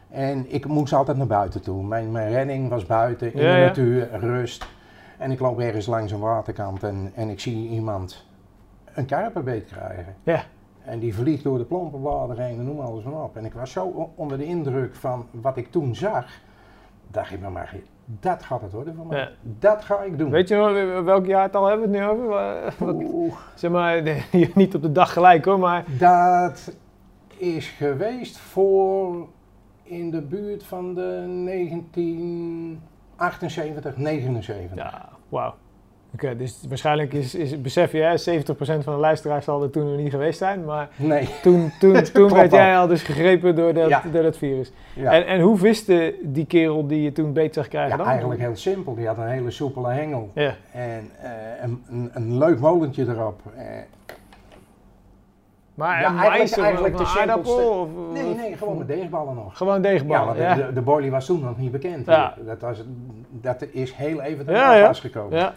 En 0.10 0.46
ik 0.54 0.66
moest 0.66 0.94
altijd 0.94 1.18
naar 1.18 1.28
buiten 1.28 1.62
toe. 1.62 1.84
Mijn, 1.84 2.12
mijn 2.12 2.32
redding 2.32 2.70
was 2.70 2.86
buiten, 2.86 3.34
in 3.34 3.42
Ja, 3.42 3.54
de 3.54 3.60
ja. 3.60 3.66
natuur, 3.66 4.10
rust. 4.20 4.66
En 5.18 5.32
ik 5.32 5.40
loop 5.40 5.60
ergens 5.60 5.86
langs 5.86 6.12
een 6.12 6.20
waterkant 6.20 6.84
en, 6.84 7.12
en 7.16 7.30
ik 7.30 7.40
zie 7.40 7.70
iemand 7.70 8.26
een 8.94 9.06
karpenbeet 9.06 9.66
krijgen. 9.66 10.16
Ja. 10.24 10.44
En 10.86 11.00
die 11.00 11.16
vliegt 11.16 11.44
door 11.44 11.58
de 11.58 11.64
plompe 11.64 11.98
bladeren 11.98 12.46
heen 12.46 12.60
en 12.60 12.66
noem 12.66 12.80
alles 12.80 13.04
maar 13.04 13.24
op. 13.24 13.38
En 13.38 13.46
ik 13.46 13.54
was 13.54 13.72
zo 13.72 14.12
onder 14.16 14.38
de 14.38 14.46
indruk 14.46 14.96
van 14.96 15.26
wat 15.32 15.58
ik 15.58 15.72
toen 15.72 15.96
zag. 15.96 16.26
Dacht 17.12 17.32
ik 17.32 17.40
bij 17.42 17.50
mij, 17.52 17.68
dat 18.20 18.44
gaat 18.44 18.62
het 18.62 18.72
worden 18.72 18.96
voor 18.96 19.06
mij. 19.06 19.20
Ja. 19.20 19.30
Dat 19.60 19.84
ga 19.84 20.02
ik 20.02 20.18
doen. 20.18 20.30
Weet 20.30 20.48
je 20.48 20.56
nog 20.56 21.04
welk 21.04 21.26
jaar 21.26 21.44
het 21.44 21.56
al 21.56 21.66
hebben 21.66 21.92
we 21.92 21.98
het 21.98 22.06
nu 22.06 22.12
over? 22.12 22.28
Wat- 22.86 22.96
Oeh. 22.96 23.34
zeg 23.56 23.72
maar, 23.72 24.02
niet 24.56 24.76
op 24.76 24.82
de 24.82 24.92
dag 24.92 25.14
gelijk 25.14 25.46
hoor, 25.46 25.60
maar 25.60 25.84
Dat 25.98 26.76
is 27.38 27.70
geweest 27.70 28.38
voor 28.38 29.28
in 29.84 30.12
de 30.12 30.22
buurt 30.22 30.64
van 30.64 30.94
de 30.94 31.42
1978, 31.46 33.98
79. 33.98 34.78
ja, 34.78 35.10
wauw. 35.30 35.54
Dus 36.38 36.64
waarschijnlijk 36.68 37.14
is, 37.14 37.36
is 37.36 37.62
besef 37.62 37.92
je, 37.92 37.98
hè, 38.02 38.40
70% 38.42 38.84
van 38.84 38.94
de 38.94 39.00
luisteraars 39.00 39.46
zal 39.46 39.64
er 39.64 39.70
toen 39.70 39.90
nog 39.92 39.98
niet 39.98 40.12
geweest 40.12 40.38
zijn, 40.38 40.66
maar 40.66 40.90
Nee, 40.96 41.30
toen, 41.42 41.72
toen, 41.80 42.04
toen 42.14 42.34
werd 42.34 42.52
jij 42.52 42.78
al 42.78 42.88
dus 42.88 43.04
gegrepen 43.04 43.56
door 43.56 43.74
dat, 43.74 43.90
Ja. 43.90 44.04
door 44.12 44.24
dat 44.24 44.38
virus. 44.38 44.72
ja. 44.96 45.12
En, 45.14 45.26
en 45.28 45.40
hoe 45.42 45.58
viste 45.58 46.16
die 46.24 46.46
kerel 46.46 46.88
die 46.88 47.02
je 47.02 47.12
toen 47.12 47.34
beet 47.34 47.54
zag 47.54 47.68
krijgen 47.68 47.92
ja, 47.92 47.98
dan? 47.98 48.08
eigenlijk 48.08 48.40
heel 48.42 48.56
simpel. 48.56 48.96
Die 48.96 49.08
had 49.08 49.18
een 49.18 49.28
hele 49.28 49.52
soepele 49.52 49.92
hengel 49.92 50.30
Ja, 50.34 50.56
en 50.72 51.10
eh, 51.22 51.30
een, 51.62 51.84
een, 51.90 52.10
een 52.14 52.38
leuk 52.38 52.60
molentje 52.60 53.06
erop. 53.08 53.42
Eh, 53.56 53.64
maar 55.76 56.02
Ja, 56.02 56.18
eigenlijk- 56.30 56.62
eigenlijk 56.62 56.98
de 56.98 57.14
aardappel? 57.20 57.90
nee, 58.14 58.36
nee, 58.36 58.58
gewoon 58.58 58.78
met 58.78 58.88
deegballen 58.88 59.36
nog. 59.36 59.58
Gewoon 59.58 59.76
Ja, 59.76 59.80
deegballen, 59.82 60.26
want 60.26 60.38
ja. 60.38 60.56
de, 60.56 60.74
de, 60.84 61.10
was 61.10 61.26
toen 61.26 61.40
nog 61.44 61.58
niet 61.58 61.72
bekend. 61.72 62.06
Ja. 62.06 62.34
Dat, 62.46 62.62
was, 62.62 62.84
dat 63.30 63.66
is 63.72 63.94
heel 63.94 64.22
even 64.22 64.54
ja. 64.54 64.86
pas 64.86 65.00
gekomen. 65.00 65.54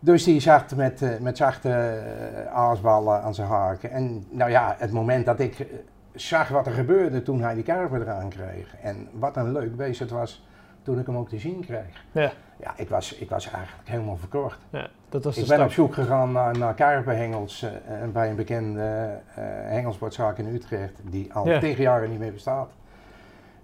Dus 0.00 0.24
die 0.24 0.40
zat 0.40 0.74
met, 0.76 1.02
eh, 1.02 1.08
met 1.20 1.36
zachte 1.36 1.68
eh, 1.70 2.46
aasballen 2.54 3.22
aan 3.22 3.34
zijn 3.34 3.48
haken. 3.48 3.90
En 3.90 4.26
nou 4.30 4.50
ja, 4.50 4.74
het 4.78 4.92
moment 4.92 5.26
dat 5.26 5.40
ik 5.40 5.58
eh, 5.58 5.66
zag 6.14 6.48
wat 6.48 6.66
er 6.66 6.72
gebeurde 6.72 7.22
toen 7.22 7.40
hij 7.42 7.54
die 7.54 7.62
karper 7.62 8.00
eraan 8.00 8.28
kreeg. 8.28 8.76
En 8.82 9.08
wat 9.12 9.36
een 9.36 9.52
leuk 9.52 9.76
beest 9.76 10.00
het 10.00 10.10
was 10.10 10.44
toen 10.82 10.98
ik 10.98 11.06
hem 11.06 11.16
ook 11.16 11.28
te 11.28 11.38
zien 11.38 11.60
kreeg. 11.64 12.04
Ja. 12.12 12.32
Ja, 12.56 12.72
ik 12.76 12.88
was, 12.88 13.14
ik 13.14 13.30
was 13.30 13.50
eigenlijk 13.50 13.88
helemaal 13.88 14.16
verkocht. 14.16 14.58
ja, 14.70 14.88
dat 15.08 15.24
was 15.24 15.34
de 15.34 15.40
Ik 15.40 15.46
ben 15.46 15.56
stap. 15.56 15.68
op 15.68 15.72
zoek 15.74 15.94
gegaan 15.94 16.32
naar, 16.32 16.58
naar 16.58 16.74
karperhengels 16.74 17.62
eh, 17.62 17.70
bij 18.12 18.30
een 18.30 18.36
bekende 18.36 18.80
eh 19.34 19.44
hengelsportzaak 19.46 20.38
in 20.38 20.46
Utrecht. 20.54 20.92
Die 21.02 21.32
al 21.34 21.48
Ja. 21.48 21.58
tegen 21.58 21.82
jaren 21.82 22.10
niet 22.10 22.18
meer 22.18 22.32
bestaat. 22.32 22.70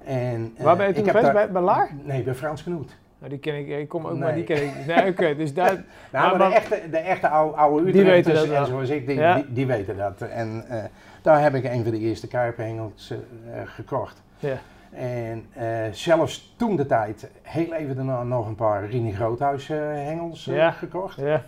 En, 0.04 0.54
Waar 0.58 0.76
ben 0.76 0.86
je 0.86 0.92
toen 0.92 1.04
geweest? 1.04 1.24
daar- 1.24 1.34
Bij, 1.34 1.50
bij 1.50 1.62
Laar? 1.62 1.90
Nee, 2.04 2.22
bij 2.22 2.34
Frans 2.34 2.62
Knoet. 2.62 2.96
Nou, 3.18 3.30
die 3.30 3.38
ken 3.38 3.54
ik, 3.58 3.68
ik 3.68 3.88
kom 3.88 4.06
ook, 4.06 4.18
maar 4.18 4.34
die 4.34 4.44
ken 4.44 4.64
ik. 4.64 4.72
Nee, 4.86 5.10
oké, 5.10 5.34
dus 5.42 5.54
daar... 5.54 5.84
Nou, 6.12 6.38
Maar- 6.38 6.48
de 6.48 6.54
echte, 6.54 6.80
de 6.90 6.96
echte 6.98 7.28
oude, 7.28 7.56
oude 7.56 7.90
Die 7.92 8.04
weten 8.04 8.34
dat 8.34 8.48
en 8.48 8.66
zoals 8.66 8.88
ik, 8.88 9.06
die, 9.06 9.16
Ja. 9.16 9.34
die, 9.34 9.52
die 9.52 9.66
weten 9.66 9.96
dat. 9.96 10.20
En 10.20 10.64
eh, 10.68 10.84
daar 11.22 11.42
heb 11.42 11.54
ik 11.54 11.64
een 11.64 11.82
van 11.82 11.90
de 11.92 11.98
eerste 11.98 12.26
kuiphengels 12.28 13.10
eh, 13.10 13.60
gekocht. 13.64 14.22
Ja. 14.38 14.56
En 14.92 15.46
eh, 15.52 15.66
zelfs 15.90 16.54
toen 16.56 16.76
de 16.76 16.86
tijd, 16.86 17.30
heel 17.42 17.72
even 17.72 17.96
daarna, 17.96 18.22
nog 18.22 18.46
een 18.46 18.54
paar 18.54 18.86
Rini 18.86 19.12
Groothuis 19.12 19.68
hengels 19.68 20.44
Ja. 20.44 20.70
gekocht. 20.70 21.16
Ja, 21.16 21.42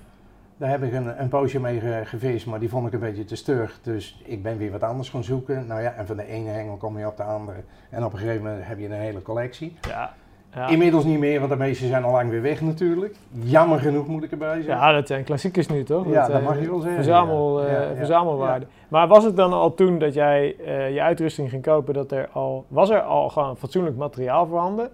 Daar 0.57 0.71
heb 0.71 0.83
ik 0.83 0.93
een, 0.93 1.21
een 1.21 1.29
poosje 1.29 1.61
mee 1.61 1.81
ge- 1.81 2.03
gevist, 2.05 2.47
maar 2.47 2.59
die 2.61 2.69
vond 2.69 2.87
ik 2.87 2.93
een 2.93 2.99
beetje 3.01 3.25
te 3.25 3.37
stug. 3.37 3.79
Dus 3.83 4.23
ik 4.25 4.43
ben 4.43 4.59
weer 4.59 4.71
wat 4.71 4.83
anders 4.83 5.11
gaan 5.11 5.25
zoeken. 5.25 5.67
Nou 5.67 5.83
ja, 5.83 5.93
en 5.93 6.07
van 6.07 6.17
de 6.17 6.27
ene 6.27 6.49
hengel 6.51 6.77
kom 6.77 6.99
je 6.99 7.07
op 7.07 7.17
de 7.17 7.23
andere. 7.23 7.59
En 7.91 8.05
op 8.05 8.13
een 8.13 8.19
gegeven 8.19 8.43
moment 8.43 8.67
heb 8.67 8.79
je 8.79 8.85
een 8.85 8.93
hele 8.93 9.23
collectie. 9.23 9.77
ja. 9.89 10.15
Ja. 10.55 10.69
Inmiddels 10.69 11.05
niet 11.05 11.19
meer, 11.19 11.39
want 11.39 11.51
de 11.51 11.57
meeste 11.57 11.87
zijn 11.87 12.05
al 12.05 12.13
lang 12.13 12.31
weer 12.31 12.43
weg 12.43 12.61
natuurlijk. 12.61 13.15
Jammer 13.31 13.79
genoeg 13.79 14.07
moet 14.07 14.23
ik 14.23 14.31
erbij 14.31 14.55
zeggen. 14.63 14.75
Ja, 14.75 14.93
dat 14.93 15.07
zijn 15.07 15.25
klassiekers 15.25 15.67
nu, 15.69 15.83
toch? 15.85 16.11
Ja, 16.11 16.27
dat 16.29 16.41
eh, 16.41 16.47
mag 16.47 16.61
je 16.61 16.69
wel 16.69 16.79
zeggen, 16.81 17.03
Verzamel, 17.03 17.63
ja. 17.63 17.69
eh, 17.69 17.89
Ja. 17.91 17.95
Verzamelwaarde. 17.97 18.67
Maar 18.89 19.09
was 19.09 19.25
het 19.25 19.37
dan 19.37 19.53
al 19.53 19.75
toen 19.75 19.99
dat 19.99 20.15
jij 20.15 20.57
eh, 20.65 20.95
je 20.95 21.03
uitrusting 21.03 21.51
ging 21.51 21.63
kopen, 21.63 21.95
dat 21.95 22.13
er 22.13 22.29
al, 22.33 22.65
was 22.69 22.91
er 22.91 23.01
al 23.01 23.29
gewoon 23.29 23.57
fatsoenlijk 23.57 23.97
materiaal 23.97 24.47
voorhanden? 24.47 24.91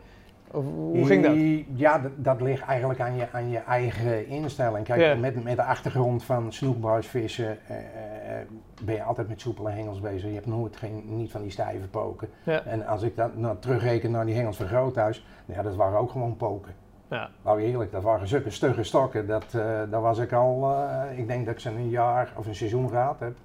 Of 0.51 0.65
hoe 0.77 1.07
ging 1.07 1.23
dat? 1.23 1.37
Ja, 1.81 1.99
dat, 1.99 2.11
dat 2.17 2.41
ligt 2.41 2.63
eigenlijk 2.65 3.01
aan 3.01 3.17
je, 3.17 3.27
aan 3.33 3.51
je 3.51 3.59
eigen 3.59 4.27
instelling. 4.29 4.85
Kijk, 4.85 5.19
met, 5.21 5.45
met 5.45 5.57
de 5.57 5.63
achtergrond 5.63 6.25
van 6.25 6.53
snoekbuisvissen 6.53 7.59
eh, 7.67 7.77
eh, 7.77 7.83
ben 8.85 8.95
je 8.95 9.03
altijd 9.03 9.29
met 9.29 9.41
soepele 9.41 9.71
hengels 9.71 10.01
bezig. 10.01 10.29
Je 10.29 10.35
hebt 10.35 10.47
nooit 10.47 10.77
geen, 10.77 11.03
niet 11.17 11.31
van 11.31 11.43
die 11.43 11.51
stijve 11.51 11.89
poken. 11.89 12.29
Ja. 12.45 12.63
En 12.65 12.87
als 12.87 13.03
ik 13.03 13.17
dat 13.17 13.37
nou, 13.37 13.57
terugreken 13.59 14.11
naar 14.11 14.27
die 14.27 14.35
hengels 14.35 14.57
van 14.57 14.67
Groothuis, 14.67 15.27
ja, 15.45 15.63
dat 15.63 15.75
waren 15.75 15.99
ook 15.99 16.11
gewoon 16.11 16.37
poken. 16.37 16.75
Ja. 17.09 17.31
Nou 17.45 17.61
eerlijk, 17.61 17.93
dat 17.93 18.03
waren 18.03 18.29
zulke 18.29 18.51
stugge 18.51 18.83
stokken. 18.83 19.27
Dat, 19.27 19.45
eh 19.55 19.83
daar 19.91 20.01
was 20.01 20.19
ik 20.19 20.33
al, 20.33 20.73
eh, 20.73 21.19
ik 21.19 21.27
denk 21.27 21.45
dat 21.47 21.55
ik 21.55 21.61
ze 21.61 21.71
een 21.71 21.89
jaar 21.89 22.33
of 22.37 22.47
een 22.47 22.55
seizoen 22.55 22.89
gehad 22.89 23.21
heb. 23.21 23.37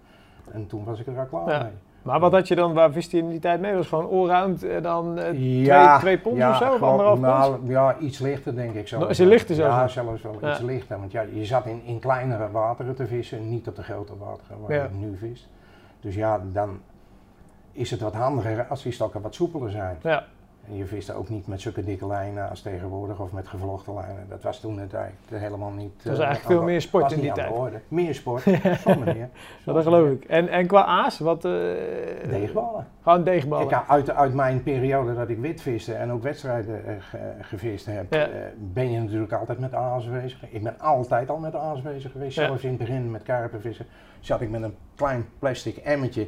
En 0.52 0.68
toen 0.68 0.84
was 0.84 1.00
ik 1.00 1.08
er 1.08 1.20
al 1.20 1.26
klaar 1.26 1.50
Ja. 1.50 1.64
mee. 1.64 1.72
Maar 2.02 2.20
wat 2.20 2.32
had 2.32 2.48
je 2.48 2.56
dan, 2.56 2.74
waar 2.74 2.92
wist 2.92 3.12
je 3.12 3.18
in 3.18 3.30
die 3.30 3.40
tijd 3.40 3.60
mee? 3.62 3.74
Was 3.76 3.88
gewoon 3.88 4.10
allround 4.10 4.64
en 4.64 4.84
dan 4.84 5.18
eh, 5.20 5.64
Ja, 5.66 5.88
twee, 5.88 6.00
twee 6.00 6.18
pond 6.20 6.38
ja, 6.38 6.50
of 6.50 6.58
zo? 6.58 6.74
Of 6.74 6.82
anderhalf 6.82 7.20
pond? 7.20 7.32
nou, 7.32 7.70
Ja, 7.72 7.98
iets 7.98 8.20
lichter 8.20 8.56
denk 8.56 8.74
ik 8.76 8.88
zo. 8.88 9.00
Nog- 9.00 9.10
is 9.10 9.18
het 9.18 9.28
lichter 9.28 9.56
zelfs 9.56 9.76
Ja, 9.76 9.88
zelfs 9.88 10.22
wel 10.22 10.38
Ja. 10.42 10.52
iets 10.52 10.60
lichter. 10.60 11.00
Want 11.00 11.12
ja, 11.12 11.22
je 11.34 11.46
zat 11.46 11.66
in, 11.66 11.82
in 11.86 12.00
kleinere 12.00 12.52
wateren 12.52 12.96
te 12.96 13.08
vissen, 13.08 13.50
niet 13.50 13.68
op 13.68 13.76
de 13.76 13.84
grote 13.84 14.18
wateren 14.18 14.60
waar 14.62 14.72
je 14.74 14.88
nu 15.00 15.18
vist. 15.18 15.48
Dus 16.02 16.16
ja, 16.16 16.42
dan 16.52 16.80
is 17.72 17.92
het 17.92 18.00
wat 18.02 18.14
handiger 18.14 18.66
als 18.70 18.84
die 18.84 18.92
stokken 18.92 19.22
wat 19.22 19.34
soepeler 19.36 19.72
zijn. 19.72 19.98
Ja, 20.02 20.24
je 20.72 20.86
viste 20.86 21.14
ook 21.14 21.30
niet 21.30 21.48
met 21.48 21.62
zulke 21.62 21.84
dikke 21.84 22.08
lijnen 22.08 22.50
als 22.50 22.62
tegenwoordig 22.62 23.20
of 23.20 23.32
met 23.32 23.48
gevlochten 23.48 23.94
lijnen. 23.94 24.26
Dat 24.30 24.44
was 24.44 24.60
toen 24.60 24.76
de 24.76 24.88
tijd 24.88 25.14
helemaal 25.34 25.72
niet... 25.72 25.92
het 25.98 26.06
was 26.08 26.18
eh, 26.20 26.26
eigenlijk 26.26 26.56
veel 26.56 26.64
meer 26.66 26.82
sport 26.82 27.04
was 27.04 27.14
in 27.14 27.22
die 27.22 27.32
tijd. 27.32 27.54
Meer 27.88 28.16
sport, 28.16 28.44
zonder 28.86 29.16
meer. 29.16 29.30
Dat 29.66 29.84
geloof 29.84 30.10
ik. 30.10 30.24
En, 30.26 30.48
en 30.50 30.68
qua 30.68 30.86
aas, 30.86 31.20
wat... 31.20 31.46
eh, 31.46 31.52
Deegballen. 32.30 32.88
Gewoon 33.02 33.24
deegballen. 33.24 33.66
Ik, 33.68 33.84
uit, 33.88 34.10
uit 34.12 34.34
mijn 34.34 34.64
periode 34.64 35.16
dat 35.16 35.30
ik 35.30 35.38
witviste 35.40 35.94
en 35.94 36.12
ook 36.12 36.24
wedstrijden 36.24 37.02
ge- 37.02 37.34
gevist 37.42 37.86
heb, 37.86 38.14
Ja. 38.14 38.28
ben 38.58 38.92
je 38.92 39.00
natuurlijk 39.00 39.34
altijd 39.34 39.60
met 39.60 39.74
aas 39.74 40.10
bezig. 40.10 40.52
Ik 40.52 40.64
ben 40.64 40.80
altijd 40.80 41.30
al 41.30 41.38
met 41.38 41.56
aas 41.56 41.82
bezig 41.82 42.12
geweest. 42.12 42.36
Ja. 42.36 42.46
Zelfs 42.46 42.64
in 42.64 42.70
het 42.70 42.78
begin 42.78 43.12
met 43.12 43.24
karpenvissen 43.24 43.86
zat 44.20 44.42
ik 44.42 44.50
met 44.50 44.62
een 44.64 44.76
klein 44.96 45.26
plastic 45.40 45.78
emmetje, 45.78 46.28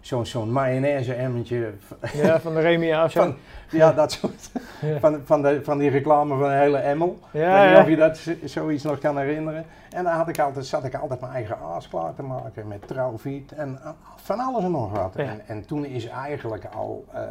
zo'n 0.00 0.26
zo'n 0.26 0.52
mayonaise 0.52 1.14
emmetje. 1.14 1.72
Ja, 2.12 2.40
van 2.40 2.54
de 2.54 2.60
Remia 2.60 3.04
of 3.04 3.10
zo. 3.10 3.20
Van, 3.20 3.36
ja, 3.70 3.92
dat 4.02 4.12
soort. 4.12 4.50
Ja. 4.80 4.98
Van, 4.98 5.20
van, 5.24 5.42
de, 5.42 5.64
van 5.64 5.78
die 5.78 5.90
reclame 5.90 6.36
van 6.36 6.50
een 6.50 6.58
hele 6.58 6.78
emmel. 6.78 7.18
Ja, 7.30 7.62
ik 7.64 7.68
weet 7.68 7.86
niet 7.86 7.96
ja. 7.98 8.08
of 8.08 8.16
je 8.18 8.26
dat 8.26 8.50
zoiets 8.50 8.82
nog 8.82 8.98
kan 8.98 9.18
herinneren. 9.18 9.64
En 9.90 10.04
daar 10.04 10.14
had 10.14 10.28
ik 10.28 10.38
altijd, 10.38 10.66
zat 10.66 10.84
ik 10.84 10.94
altijd 10.94 11.20
mijn 11.20 11.32
eigen 11.32 11.58
aas 11.58 11.88
klaar 11.88 12.14
te 12.14 12.22
maken 12.22 12.68
met 12.68 12.86
trouwviet 12.88 13.52
en 13.52 13.78
van 14.16 14.40
alles 14.40 14.64
en 14.64 14.70
nog 14.70 14.90
wat. 14.90 15.16
En, 15.16 15.40
en 15.46 15.66
toen 15.66 15.84
is 15.84 16.06
eigenlijk 16.06 16.64
al 16.64 17.04
eh, 17.12 17.22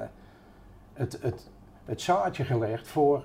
het, 0.93 1.19
het, 1.21 1.49
het 1.85 2.01
zaadje 2.01 2.43
gelegd 2.43 2.87
voor 2.87 3.23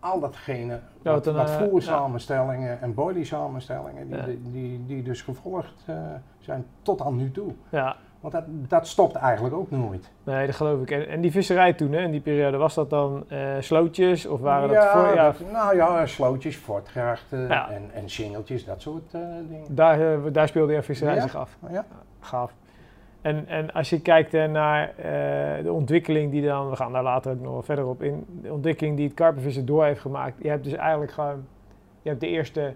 al 0.00 0.20
datgene 0.20 0.80
wat, 1.02 1.26
wat 1.26 1.48
eh, 1.50 1.56
voersamenstellingen 1.56 2.80
en 2.80 2.94
boilie 2.94 3.24
samenstellingen 3.24 4.06
die, 4.08 4.16
Ja. 4.16 4.24
die, 4.24 4.40
die, 4.50 4.86
die 4.86 5.02
dus 5.02 5.22
gevolgd 5.22 5.82
eh, 5.86 5.96
zijn 6.38 6.66
tot 6.82 7.00
aan 7.02 7.16
nu 7.16 7.30
toe. 7.30 7.52
Ja, 7.68 7.96
Want 8.22 8.34
dat, 8.34 8.44
dat 8.48 8.86
stopt 8.86 9.14
eigenlijk 9.14 9.54
ook 9.54 9.70
nooit. 9.70 10.10
nee, 10.24 10.46
dat 10.46 10.54
geloof 10.54 10.82
ik. 10.82 10.90
En, 10.90 11.08
en 11.08 11.20
die 11.20 11.30
visserij 11.30 11.72
toen, 11.72 11.92
hè, 11.92 12.00
in 12.02 12.10
die 12.10 12.20
periode, 12.20 12.56
was 12.56 12.74
dat 12.74 12.90
dan 12.90 13.24
eh, 13.28 13.38
slootjes 13.60 14.26
of 14.26 14.40
waren 14.40 14.68
dat 14.68 14.84
voor... 14.86 15.14
Ja, 15.14 15.24
dat- 15.24 15.50
nou 15.52 15.76
ja, 15.76 16.06
slootjes, 16.06 16.56
fortgrachten 16.56 17.48
Ja. 17.48 17.70
en, 17.70 17.82
en 17.94 18.10
singeltjes, 18.10 18.64
dat 18.64 18.80
soort 18.80 19.14
eh, 19.14 19.20
dingen. 19.48 19.74
daar, 19.74 20.00
eh, 20.12 20.18
daar 20.32 20.48
speelde 20.48 20.72
je 20.72 20.82
visserij 20.82 21.14
Ja. 21.14 21.20
zich 21.20 21.36
af. 21.36 21.56
Ja. 21.70 21.84
Gaaf. 22.20 22.54
En, 23.20 23.48
en 23.48 23.72
als 23.72 23.90
je 23.90 24.00
kijkt 24.00 24.32
naar 24.32 24.92
de 25.62 25.72
ontwikkeling 25.72 26.30
die 26.30 26.42
dan, 26.46 26.70
we 26.70 26.76
gaan 26.76 26.92
daar 26.92 27.02
later 27.02 27.32
ook 27.32 27.40
nog 27.40 27.52
wel 27.52 27.62
verder 27.62 27.86
op 27.86 28.02
in, 28.02 28.26
de 28.42 28.52
ontwikkeling 28.52 28.96
die 28.96 29.06
het 29.06 29.14
karpenvissen 29.14 29.66
door 29.66 29.84
heeft 29.84 30.00
gemaakt. 30.00 30.34
Je 30.42 30.48
hebt 30.48 30.64
dus 30.64 30.72
eigenlijk 30.72 31.12
gewoon, 31.12 31.44
je 32.02 32.08
hebt 32.08 32.20
de 32.20 32.28
eerste 32.28 32.74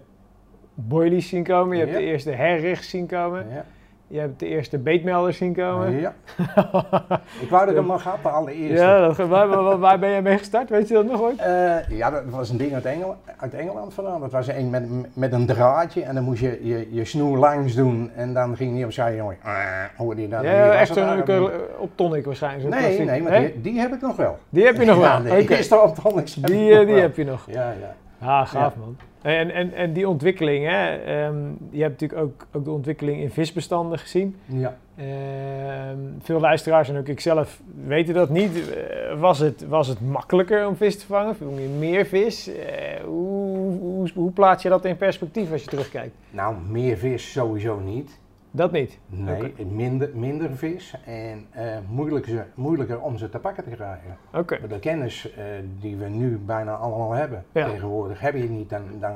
boilies 0.73 1.29
zien 1.29 1.43
komen, 1.43 1.77
je 1.77 1.83
hebt 1.83 1.95
de 1.97 2.03
eerste 2.03 2.31
herrichts 2.31 2.89
zien 2.89 3.07
komen, 3.07 3.45
Ja. 3.49 3.65
Je 4.07 4.19
hebt 4.19 4.39
de 4.39 4.47
eerste 4.47 4.77
beetmelders 4.77 5.37
zien 5.37 5.55
komen. 5.55 5.99
Ja. 5.99 6.13
Ik 7.41 7.49
wou 7.49 7.61
dat 7.65 7.69
ik 7.69 7.75
hem 7.75 7.85
nog 7.85 8.03
had, 8.03 8.17
de 8.23 8.29
allereerste. 8.29 8.83
Ja, 8.85 9.07
dat, 9.07 9.17
waar, 9.17 9.47
waar, 9.47 9.79
waar 9.79 9.99
ben 9.99 10.09
jij 10.09 10.21
mee 10.21 10.37
gestart? 10.37 10.69
Weet 10.69 10.87
je 10.87 10.93
dat 10.93 11.05
nog 11.05 11.21
ooit? 11.21 11.39
Eh, 11.39 11.89
ja, 11.89 12.09
dat 12.11 12.23
was 12.29 12.49
een 12.49 12.57
ding 12.57 12.73
uit, 12.73 12.85
Engel, 12.85 13.15
uit 13.37 13.53
Engeland 13.53 13.93
vandaan. 13.93 14.19
Dat 14.21 14.31
was 14.31 14.47
een 14.47 14.69
met, 14.69 14.83
met 15.13 15.33
een 15.33 15.45
draadje 15.45 16.01
en 16.03 16.15
dan 16.15 16.23
moest 16.23 16.41
je 16.41 16.59
je, 16.61 16.87
je 16.91 17.05
snoer 17.05 17.37
langs 17.37 17.75
doen 17.75 18.11
en 18.15 18.33
dan 18.33 18.55
ging 18.55 18.73
die 18.73 18.85
opzij, 18.85 19.15
jongen. 19.15 19.37
Ah, 19.43 19.53
hoorde 19.97 20.21
je 20.21 20.27
dat? 20.27 20.43
Ja, 20.43 20.67
was 20.67 20.75
echt 20.75 20.93
zo'n 20.93 21.23
uh, 21.29 21.43
op 21.77 21.89
tonic 21.95 22.25
waarschijnlijk. 22.25 22.69
Nee, 22.69 22.79
klassiek. 22.79 23.05
nee, 23.05 23.21
maar 23.21 23.39
die, 23.39 23.61
die 23.61 23.79
heb 23.79 23.93
ik 23.93 24.01
nog 24.01 24.15
wel. 24.15 24.37
Die 24.49 24.65
heb 24.65 24.75
je 24.75 24.85
nog 24.85 24.97
wel? 25.05 25.05
Ja, 25.05 25.19
de 25.19 25.29
Oké. 25.29 25.55
eerste 25.55 25.79
optonics 25.79 26.35
heb 26.35 26.43
ik 26.49 26.51
Die, 26.51 26.69
nog 26.69 26.79
eh, 26.79 26.87
die 26.87 26.95
heb 26.95 27.15
je 27.15 27.23
nog. 27.25 27.45
Ja, 27.47 27.73
ja. 27.81 27.95
Ah, 28.19 28.47
gaaf 28.47 28.75
man. 28.75 28.97
En, 29.21 29.51
en, 29.51 29.73
en 29.73 29.93
die 29.93 30.09
ontwikkeling, 30.09 30.65
hè, 30.65 30.95
ehm, 30.95 31.37
je 31.69 31.81
hebt 31.81 32.01
natuurlijk 32.01 32.21
ook, 32.21 32.45
ook 32.51 32.63
de 32.63 32.71
ontwikkeling 32.71 33.21
in 33.21 33.31
visbestanden 33.31 33.99
gezien. 33.99 34.35
ja. 34.45 34.77
Ehm, 34.95 35.97
veel 36.19 36.39
luisteraars 36.39 36.89
en 36.89 36.97
ook 36.97 37.07
ik 37.07 37.19
zelf 37.19 37.61
weten 37.85 38.13
dat 38.13 38.29
niet. 38.29 38.69
Eh, 38.69 39.19
was, 39.19 39.39
het, 39.39 39.67
was 39.67 39.87
het 39.87 40.01
makkelijker 40.01 40.67
om 40.67 40.75
vis 40.75 40.99
te 40.99 41.05
vangen? 41.05 41.35
Vang 41.35 41.59
je 41.59 41.67
meer 41.67 42.05
vis? 42.05 42.47
Eh, 42.47 43.03
hoe, 43.05 43.79
hoe, 43.79 44.09
hoe 44.13 44.31
plaats 44.31 44.63
je 44.63 44.69
dat 44.69 44.85
in 44.85 44.97
perspectief 44.97 45.51
als 45.51 45.63
je 45.63 45.67
terugkijkt? 45.69 46.15
Nou, 46.29 46.55
meer 46.69 46.97
vis 46.97 47.31
sowieso 47.31 47.79
niet. 47.79 48.19
Dat 48.57 48.71
niet. 48.71 48.99
Nee, 49.05 49.53
minder, 49.71 50.09
minder 50.13 50.49
vis 50.55 50.95
en 51.05 51.45
eh, 51.51 51.77
moeilijker, 51.89 52.47
moeilijker 52.55 53.01
om 53.01 53.17
ze 53.17 53.29
te 53.29 53.39
pakken 53.39 53.63
te 53.63 53.69
krijgen. 53.69 54.17
Oké. 54.33 54.67
De 54.67 54.79
kennis 54.79 55.31
eh, 55.33 55.43
die 55.79 55.95
we 55.97 56.05
nu 56.09 56.37
bijna 56.37 56.73
allemaal 56.75 57.11
hebben 57.11 57.45
Ja. 57.51 57.65
tegenwoordig, 57.65 58.19
heb 58.19 58.35
je 58.35 58.49
niet, 58.49 58.69
dan, 58.69 58.81
dan, 58.99 59.13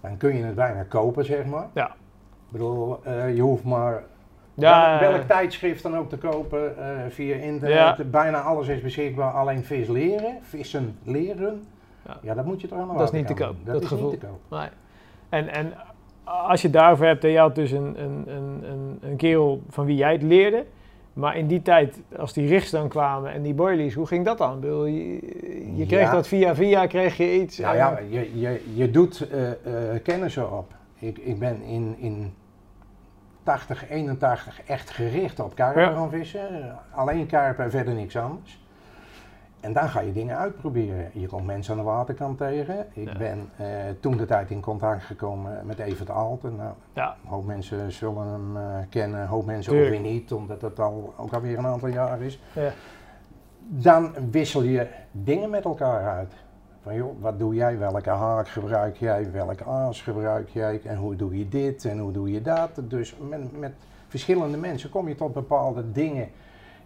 dan 0.00 0.16
kun 0.16 0.36
je 0.36 0.44
het 0.44 0.54
bijna 0.54 0.82
kopen, 0.82 1.24
zeg 1.24 1.44
maar. 1.44 1.66
Ja. 1.72 1.86
Ik 1.86 2.50
bedoel, 2.50 3.04
eh, 3.04 3.34
je 3.34 3.40
hoeft 3.42 3.64
maar 3.64 4.02
Ja, 4.54 4.98
welk, 5.00 5.12
welk 5.12 5.26
tijdschrift 5.26 5.82
dan 5.82 5.96
ook 5.96 6.08
te 6.08 6.18
kopen 6.18 6.74
via 7.08 7.34
internet. 7.36 7.96
Ja. 7.96 8.04
Bijna 8.04 8.40
alles 8.40 8.68
is 8.68 8.80
beschikbaar, 8.80 9.32
alleen 9.32 9.64
vis 9.64 9.88
leren, 9.88 10.38
vissen 10.42 10.98
leren. 11.02 11.66
Ja. 12.22 12.34
Dat 12.34 12.44
moet 12.44 12.60
je 12.60 12.68
toch 12.68 12.78
allemaal 12.78 12.96
Dat 12.96 13.12
is 13.12 13.18
niet 13.18 13.26
te 13.26 13.34
koop, 13.34 13.56
Dat, 13.64 13.82
is 13.82 13.88
gevoel. 13.88 14.10
niet 14.10 14.20
te 14.20 14.26
koop. 14.26 14.58
Nee. 14.58 14.68
En, 15.28 15.48
en 15.48 15.72
als 16.24 16.60
je 16.60 16.68
het 16.68 16.76
daarover 16.76 17.06
hebt, 17.06 17.22
je 17.22 17.38
had 17.38 17.54
dus 17.54 17.70
een, 17.70 18.02
een, 18.02 18.24
een, 18.26 18.64
een, 18.70 18.98
een 19.02 19.16
kerel 19.16 19.62
van 19.68 19.84
wie 19.86 19.96
jij 19.96 20.12
het 20.12 20.22
leerde. 20.22 20.64
Maar 21.12 21.36
in 21.36 21.46
die 21.46 21.62
tijd, 21.62 22.00
als 22.18 22.32
die 22.32 22.46
richts 22.48 22.70
dan 22.70 22.88
kwamen 22.88 23.32
en 23.32 23.42
die 23.42 23.54
boilies, 23.54 23.94
hoe 23.94 24.06
ging 24.06 24.24
dat 24.24 24.38
dan? 24.38 24.60
Bedoel, 24.60 24.84
Je, 24.86 25.12
je 25.76 25.86
kreeg 25.86 26.00
Ja. 26.06 26.12
dat 26.12 26.28
via 26.28 26.54
via, 26.54 26.86
kreeg 26.86 27.16
je 27.16 27.34
iets. 27.34 27.58
Nou 27.58 27.76
ja, 27.76 27.98
je, 28.10 28.38
je, 28.40 28.62
je 28.74 28.90
doet 28.90 29.28
eh, 29.30 29.50
eh, 29.50 30.02
kennis 30.02 30.36
erop. 30.36 30.72
Ik, 30.98 31.18
ik 31.18 31.38
ben 31.38 31.62
in, 31.62 31.94
in 31.98 32.34
80, 33.42 33.88
81 33.90 34.60
echt 34.66 34.90
gericht 34.90 35.40
op 35.40 35.54
karpen 35.54 35.82
Ja. 35.82 35.90
gaan 35.92 36.10
vissen. 36.10 36.78
Alleen 36.90 37.26
karpen 37.26 37.64
en 37.64 37.70
verder 37.70 37.94
niks 37.94 38.16
anders. 38.16 38.63
En 39.64 39.72
dan 39.72 39.88
ga 39.88 40.00
je 40.00 40.12
dingen 40.12 40.36
uitproberen. 40.36 41.10
Je 41.12 41.26
komt 41.26 41.46
mensen 41.46 41.72
aan 41.72 41.78
de 41.78 41.84
waterkant 41.84 42.38
tegen. 42.38 42.86
Ik 42.92 43.08
Ja. 43.12 43.18
ben 43.18 43.50
eh, 43.56 43.66
toen 44.00 44.16
de 44.16 44.24
tijd 44.26 44.50
in 44.50 44.60
contact 44.60 45.02
gekomen 45.04 45.66
met 45.66 45.78
Evert 45.78 46.10
Alten. 46.10 46.56
Nou, 46.56 46.72
Ja. 46.92 47.16
een 47.22 47.28
hoop 47.28 47.44
mensen 47.46 47.92
zullen 47.92 48.26
hem 48.26 48.56
eh, 48.56 48.62
kennen, 48.90 49.20
een 49.20 49.26
hoop 49.26 49.46
mensen 49.46 49.72
Tuurlijk. 49.72 49.94
ook 49.96 50.02
weer 50.02 50.10
niet, 50.12 50.32
omdat 50.32 50.60
het 50.62 50.80
al, 50.80 51.14
ook 51.16 51.32
alweer 51.32 51.58
een 51.58 51.66
aantal 51.66 51.88
jaar 51.88 52.20
is. 52.20 52.40
Ja. 52.52 52.70
Dan 53.68 54.12
wissel 54.30 54.62
je 54.62 54.86
dingen 55.10 55.50
met 55.50 55.64
elkaar 55.64 56.08
uit. 56.08 56.32
Van 56.82 56.94
joh, 56.94 57.20
wat 57.20 57.38
doe 57.38 57.54
jij? 57.54 57.78
Welke 57.78 58.10
haak 58.10 58.48
gebruik 58.48 58.96
jij? 58.96 59.30
Welke 59.32 59.64
aas 59.64 60.02
gebruik 60.02 60.48
jij? 60.48 60.80
En 60.84 60.96
hoe 60.96 61.16
doe 61.16 61.38
je 61.38 61.48
dit? 61.48 61.84
En 61.84 61.98
hoe 61.98 62.12
doe 62.12 62.30
je 62.32 62.42
dat? 62.42 62.70
Dus 62.82 63.16
met, 63.28 63.58
met 63.58 63.72
verschillende 64.08 64.56
mensen 64.56 64.90
kom 64.90 65.08
je 65.08 65.14
tot 65.14 65.32
bepaalde 65.32 65.92
dingen 65.92 66.28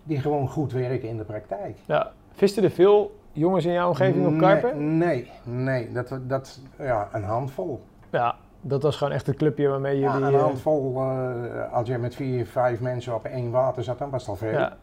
die 0.03 0.21
gewoon 0.21 0.49
goed 0.49 0.73
werken 0.73 1.09
in 1.09 1.17
de 1.17 1.25
praktijk. 1.25 1.79
Ja, 1.87 2.13
Visten 2.39 2.65
er 2.65 2.71
veel 2.71 3.19
jongens 3.33 3.65
in 3.65 3.73
jouw 3.73 3.89
omgeving 3.89 4.27
op 4.27 4.39
karpen? 4.39 4.99
Nee, 4.99 5.31
nee, 5.43 5.93
dat, 5.93 6.19
dat, 6.23 6.61
ja, 6.79 7.09
een 7.13 7.25
handvol. 7.25 7.83
Ja, 8.11 8.37
dat 8.61 8.83
was 8.83 8.97
gewoon 8.97 9.13
echt 9.13 9.27
het 9.27 9.37
clubje 9.37 9.69
waarmee 9.69 9.99
Ja, 9.99 10.13
jullie... 10.13 10.27
een 10.29 10.35
eh, 10.35 10.43
handvol, 10.43 11.01
eh, 11.03 11.73
als 11.73 11.89
je 11.89 11.99
met 11.99 12.15
vier, 12.15 12.47
vijf 12.47 12.81
mensen 12.81 13.15
op 13.15 13.25
één 13.25 13.51
water 13.51 13.85
zat, 13.85 13.99
dan 13.99 14.11
was 14.11 14.21
het 14.21 14.31
al 14.31 14.37
veel. 14.37 14.51
ja. 14.59 14.77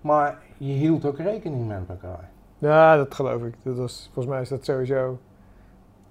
Maar 0.00 0.38
je 0.56 0.72
hield 0.72 1.04
ook 1.04 1.18
rekening 1.18 1.68
met 1.68 1.78
elkaar. 1.88 2.28
ja, 2.58 2.96
dat 2.96 3.14
geloof 3.14 3.42
ik. 3.42 3.54
Dat 3.62 3.76
was, 3.76 4.10
volgens 4.12 4.34
mij 4.34 4.40
is 4.42 4.48
dat 4.48 4.64
sowieso... 4.64 5.18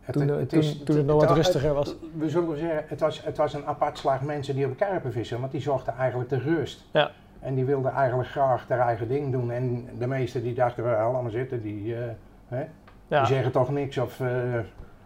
Het, 0.01 0.13
Toen, 0.15 0.27
toen- 0.47 0.83
toen 0.83 0.97
het 0.97 1.05
nog 1.05 1.25
wat 1.25 1.35
rustiger 1.35 1.73
was. 1.73 1.95
We 2.17 2.29
zullen 2.29 2.57
zeggen, 2.57 2.83
het 2.87 2.99
was, 2.99 3.23
het 3.23 3.37
was 3.37 3.53
een 3.53 3.65
apart 3.65 3.97
slag 3.97 4.21
mensen 4.21 4.55
die 4.55 4.65
op 4.65 4.77
karpen 4.77 5.11
vissen, 5.11 5.39
want 5.39 5.51
die 5.51 5.61
zochten 5.61 5.93
eigenlijk 5.97 6.29
de 6.29 6.37
rust. 6.37 6.85
Ja. 6.91 7.11
En 7.41 7.55
die 7.55 7.65
wilden 7.65 7.91
eigenlijk 7.91 8.29
graag 8.29 8.65
their 8.65 8.79
eigen 8.79 9.07
ding 9.07 9.31
doen. 9.31 9.51
En 9.51 9.87
de 9.99 10.07
meesten 10.07 10.43
die 10.43 10.53
dachten, 10.53 10.83
wel, 10.83 11.11
laat 11.11 11.21
maar 11.21 11.31
zitten, 11.31 11.61
die, 11.61 11.95
eh, 11.95 12.01
hè, 12.47 12.63
die 13.07 13.25
zeggen 13.25 13.51
toch 13.51 13.71
niks 13.71 13.97
of 13.97 14.19
eh 14.19 14.27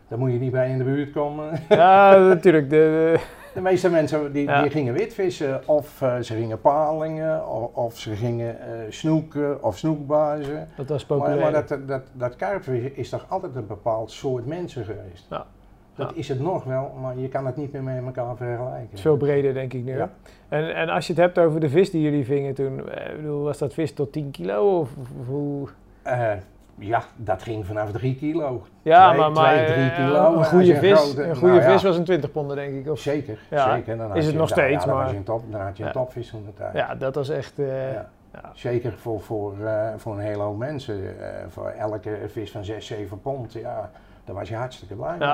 daar 0.08 0.20
moet 0.20 0.32
je 0.32 0.40
niet 0.40 0.52
bij 0.52 0.70
in 0.70 0.78
de 0.78 0.84
buurt 0.84 1.12
komen. 1.12 1.60
ja 1.70 2.16
natuurlijk. 2.34 2.70
De, 2.70 3.20
de- 3.54 3.62
meeste 3.62 3.90
mensen 3.90 4.32
die, 4.34 4.44
Ja. 4.48 4.62
die 4.62 4.72
gingen 4.72 4.94
witvissen 4.94 5.68
of 5.68 6.02
eh, 6.02 6.16
ze 6.20 6.36
gingen 6.36 6.62
palingen 6.62 7.48
of, 7.48 7.74
of 7.74 7.98
ze 7.98 8.16
gingen 8.16 8.56
snoeken 8.90 9.64
of 9.64 9.78
snoekbazen. 9.78 10.68
dat 10.76 10.90
was 10.90 11.06
Maar, 11.06 11.18
populair. 11.18 11.42
maar 11.42 11.52
dat, 11.68 11.88
dat, 11.88 12.02
dat 12.14 12.36
karpvissen 12.36 12.96
is 12.98 13.10
toch 13.10 13.26
altijd 13.30 13.56
een 13.56 13.68
bepaald 13.68 14.12
soort 14.12 14.46
mensen 14.46 14.86
geweest. 14.86 15.26
Ja. 15.30 15.46
Dat 15.96 16.12
is 16.16 16.28
het 16.28 16.40
nog 16.40 16.64
wel, 16.64 16.92
maar 17.02 17.18
je 17.18 17.28
kan 17.28 17.46
het 17.46 17.56
niet 17.56 17.72
meer 17.72 17.84
met 17.84 18.06
elkaar 18.06 18.36
vergelijken. 18.36 18.82
Het 18.82 18.94
is 18.94 19.02
veel 19.02 19.18
breder, 19.18 19.54
denk 19.54 19.74
ik 19.74 19.84
nu. 19.84 19.98
Ja. 19.98 20.10
En, 20.50 20.76
en 20.76 20.90
als 20.90 21.08
je 21.08 21.14
het 21.14 21.22
hebt 21.22 21.40
over 21.40 21.60
de 21.60 21.70
vis 21.70 21.92
die 21.92 22.02
jullie 22.02 22.26
vingen 22.26 22.54
toen, 22.54 22.90
eh, 22.90 23.16
bedoel, 23.16 23.44
was 23.44 23.58
dat 23.58 23.74
vis 23.74 23.94
tot 23.94 24.12
10 24.12 24.32
kilo? 24.32 24.80
Of, 24.80 24.90
of 25.02 25.08
hoe? 25.28 25.68
Eh, 26.02 26.32
ja, 26.78 27.04
dat 27.16 27.44
ging 27.44 27.66
vanaf 27.66 27.92
3 27.92 28.16
kilo. 28.16 28.64
Ja, 28.82 29.08
Twee- 29.08 29.20
maar, 29.20 29.32
maar 29.32 29.54
twee, 29.66 29.66
eh, 29.90 29.96
kilo. 29.96 30.36
een 30.38 30.46
goede 30.46 30.74
een 30.74 30.80
vis, 30.80 31.00
grote- 31.00 31.24
een 31.24 31.36
goede 31.36 31.54
nou 31.54 31.66
ja. 31.66 31.72
vis 31.72 31.84
was 31.84 31.98
een 31.98 32.04
20 32.04 32.32
ponden, 32.32 32.56
denk 32.56 32.74
ik. 32.86 32.92
Of, 32.92 33.00
Zeker, 33.00 33.40
Ja. 33.50 33.74
zeker. 33.76 33.98
Dan 33.98 34.16
Is 34.16 34.26
het 34.26 34.36
nog 34.36 34.50
ja, 34.50 34.56
steeds, 34.56 34.86
dan 34.86 34.94
maar- 34.96 35.04
was 35.04 35.12
je 35.12 35.18
een 35.18 35.24
top, 35.24 35.44
dan 35.52 35.62
had 35.62 35.78
je 35.78 35.84
een 35.84 35.92
topvis 35.92 36.30
van 36.30 36.44
de 36.46 36.54
tijd. 36.54 36.74
ja, 36.74 36.96
dat 36.96 37.16
was 37.16 37.30
echt... 37.30 37.54
Zeker 38.54 38.94
voor, 38.94 39.22
voor, 39.22 39.54
voor 39.98 40.14
een 40.14 40.20
hele 40.20 40.42
hoop 40.44 40.58
mensen. 40.58 41.00
voor 41.50 41.68
elke 41.70 42.18
vis 42.28 42.52
van 42.52 42.66
6, 42.66 42.86
7 42.86 43.22
pond, 43.22 43.54
ja, 43.54 43.90
daar 44.26 44.36
was 44.36 44.50
je 44.50 44.56
hartstikke 44.56 44.96
blij 44.96 45.16
mee. 45.18 45.28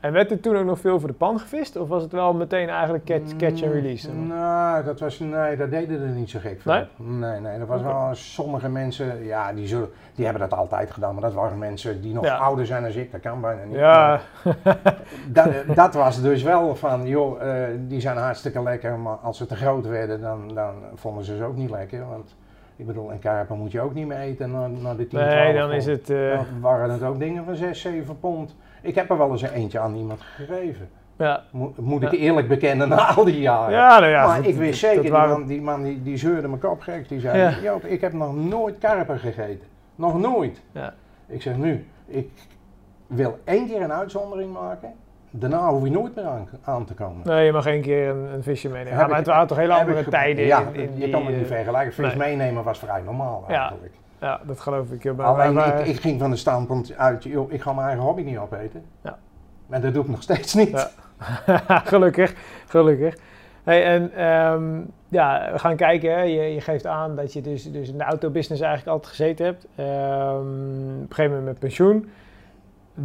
En 0.00 0.12
werd 0.12 0.30
er 0.30 0.40
toen 0.40 0.56
ook 0.56 0.64
nog 0.64 0.78
veel 0.80 0.98
voor 1.00 1.08
de 1.08 1.14
pan 1.14 1.38
gevist? 1.40 1.76
Of 1.76 1.88
was 1.88 2.02
het 2.02 2.12
wel 2.12 2.34
meteen 2.34 2.68
eigenlijk 2.68 3.04
catch, 3.04 3.36
catch 3.36 3.62
and 3.62 3.72
release? 3.72 4.10
Mm, 4.12 4.26
Nou, 4.26 4.84
dat 4.84 5.00
was, 5.00 5.18
nee, 5.18 5.56
dat 5.56 5.70
deden 5.70 6.00
er 6.02 6.08
niet 6.08 6.30
zo 6.30 6.38
gek 6.38 6.60
van. 6.60 6.72
Nee? 6.74 7.18
Nee, 7.18 7.40
nee, 7.40 7.58
dat 7.58 7.68
was 7.68 7.82
wel 7.82 8.08
sommige 8.12 8.68
mensen, 8.68 9.24
ja, 9.24 9.52
die, 9.52 9.66
zullen, 9.66 9.88
die 10.14 10.24
hebben 10.24 10.48
dat 10.48 10.58
altijd 10.58 10.90
gedaan, 10.90 11.12
maar 11.12 11.22
dat 11.22 11.32
waren 11.34 11.58
mensen 11.58 12.00
die 12.02 12.14
nog 12.14 12.24
Ja. 12.24 12.36
ouder 12.36 12.66
zijn 12.66 12.82
dan 12.82 12.92
ik, 12.92 13.12
dat 13.12 13.20
kan 13.20 13.40
bijna 13.40 13.64
niet. 13.64 13.76
Ja, 13.76 14.20
Dat, 15.28 15.48
dat 15.74 15.94
was 15.94 16.22
dus 16.22 16.42
wel 16.42 16.74
van, 16.76 17.06
joh, 17.06 17.42
eh, 17.42 17.68
die 17.88 18.00
zijn 18.00 18.16
hartstikke 18.16 18.62
lekker, 18.62 18.98
maar 18.98 19.16
als 19.16 19.36
ze 19.38 19.46
te 19.46 19.56
groot 19.56 19.86
werden, 19.86 20.20
dan, 20.20 20.48
dan 20.54 20.74
vonden 20.94 21.24
ze 21.24 21.36
ze 21.36 21.44
ook 21.44 21.56
niet 21.56 21.70
lekker. 21.70 22.06
Want 22.08 22.36
ik 22.76 22.86
bedoel, 22.86 23.12
een 23.12 23.18
karper 23.18 23.56
moet 23.56 23.72
je 23.72 23.80
ook 23.80 23.94
niet 23.94 24.06
meer 24.06 24.18
eten 24.18 24.50
na, 24.50 24.66
na 24.66 24.90
de 24.94 25.06
10, 25.06 25.08
12 25.08 25.26
nee, 25.34 25.52
dan 25.54 25.62
pond. 25.68 25.72
is 25.80 25.86
het... 25.86 26.10
eh, 26.10 26.30
Dan 26.36 26.46
waren 26.60 26.90
het 26.90 27.02
ook 27.02 27.18
dingen 27.18 27.44
van 27.44 27.56
6, 27.56 27.80
7 27.80 28.18
pond. 28.20 28.56
Ik 28.86 28.94
heb 28.94 29.10
er 29.10 29.18
wel 29.18 29.30
eens 29.30 29.42
een 29.42 29.52
eentje 29.52 29.78
aan 29.78 29.94
iemand 29.94 30.20
gegeven. 30.22 30.88
ja. 31.18 31.42
Mo- 31.52 31.74
moet 31.76 32.02
ik 32.02 32.10
Ja. 32.10 32.18
eerlijk 32.18 32.48
bekennen 32.48 32.88
na 32.88 33.14
al 33.14 33.24
die 33.24 33.40
jaren. 33.40 33.72
Ja, 33.74 33.98
nou 33.98 34.10
ja. 34.10 34.26
maar 34.26 34.46
ik 34.46 34.56
wist 34.56 34.78
zeker, 34.78 34.94
dat 34.94 35.04
die 35.04 35.12
waren- 35.12 35.38
man, 35.38 35.46
die, 35.46 35.60
man 35.62 35.82
die, 35.82 36.02
die 36.02 36.16
zeurde 36.16 36.48
me 36.48 36.56
kop 36.56 36.80
gek. 36.80 37.08
Die 37.08 37.20
zei, 37.20 37.38
Ja. 37.38 37.52
Joop, 37.62 37.84
ik 37.84 38.00
heb 38.00 38.12
nog 38.12 38.36
nooit 38.36 38.78
karper 38.78 39.18
gegeten. 39.18 39.66
Nog 39.94 40.18
nooit. 40.20 40.62
Ja. 40.72 40.94
Ik 41.26 41.42
zeg 41.42 41.56
nu, 41.56 41.86
ik 42.06 42.30
wil 43.06 43.38
één 43.44 43.66
keer 43.66 43.80
een 43.82 43.92
uitzondering 43.92 44.52
maken. 44.52 44.92
Daarna 45.30 45.68
hoef 45.68 45.84
je 45.84 45.90
nooit 45.90 46.14
meer 46.14 46.24
aan, 46.24 46.48
aan 46.64 46.84
te 46.84 46.94
komen. 46.94 47.20
Nee, 47.26 47.44
je 47.44 47.52
mag 47.52 47.66
één 47.66 47.82
keer 47.82 48.08
een, 48.08 48.32
een 48.34 48.42
visje 48.42 48.68
meenemen. 48.68 48.98
Ja, 48.98 49.06
maar 49.06 49.16
het 49.16 49.26
waren 49.26 49.46
toch 49.46 49.56
hele 49.56 49.72
Heb 49.72 49.80
andere 49.88 50.08
tijden 50.08 50.44
Ja, 50.44 50.60
in, 50.60 50.74
in 50.74 50.90
je 50.94 50.98
die, 51.00 51.10
kan 51.10 51.26
het 51.26 51.34
niet 51.36 51.50
eh, 51.50 51.54
vergelijken. 51.56 51.92
Vis 51.92 52.06
nee. 52.06 52.16
meenemen 52.16 52.64
was 52.64 52.78
vrij 52.78 53.00
normaal 53.02 53.44
Ja. 53.48 53.60
eigenlijk. 53.60 53.94
Ja, 54.20 54.40
dat 54.46 54.60
geloof 54.60 54.90
ik. 54.90 55.16
Maar- 55.16 55.26
Alleen 55.26 55.78
ik, 55.78 55.86
ik 55.86 56.00
ging 56.00 56.20
van 56.20 56.30
de 56.30 56.36
standpunt 56.36 56.96
uit, 56.96 57.22
joh, 57.24 57.52
ik 57.52 57.60
ga 57.62 57.72
mijn 57.72 57.86
eigen 57.86 58.04
hobby 58.04 58.22
niet 58.22 58.38
opeten. 58.38 58.84
Ja. 59.02 59.18
Maar 59.66 59.80
dat 59.80 59.94
doe 59.94 60.02
ik 60.02 60.08
nog 60.08 60.22
steeds 60.22 60.54
niet. 60.54 60.70
Ja. 60.70 60.90
gelukkig, 61.84 62.34
gelukkig. 62.66 63.16
Hey, 63.62 63.84
en 63.84 64.12
ehm, 64.12 64.80
ja, 65.08 65.48
we 65.52 65.58
gaan 65.58 65.76
kijken. 65.76 66.10
Hè. 66.10 66.22
Je, 66.22 66.54
je 66.54 66.60
geeft 66.60 66.86
aan 66.86 67.16
dat 67.16 67.32
je 67.32 67.40
dus, 67.40 67.72
dus 67.72 67.88
in 67.88 67.98
de 67.98 68.04
autobusiness 68.04 68.62
eigenlijk 68.62 68.92
altijd 68.92 69.14
gezeten 69.14 69.44
hebt. 69.46 69.66
Ehm, 69.74 70.36
op 70.36 70.44
een 71.00 71.06
gegeven 71.08 71.24
moment 71.30 71.44
met 71.44 71.58
pensioen. 71.58 72.08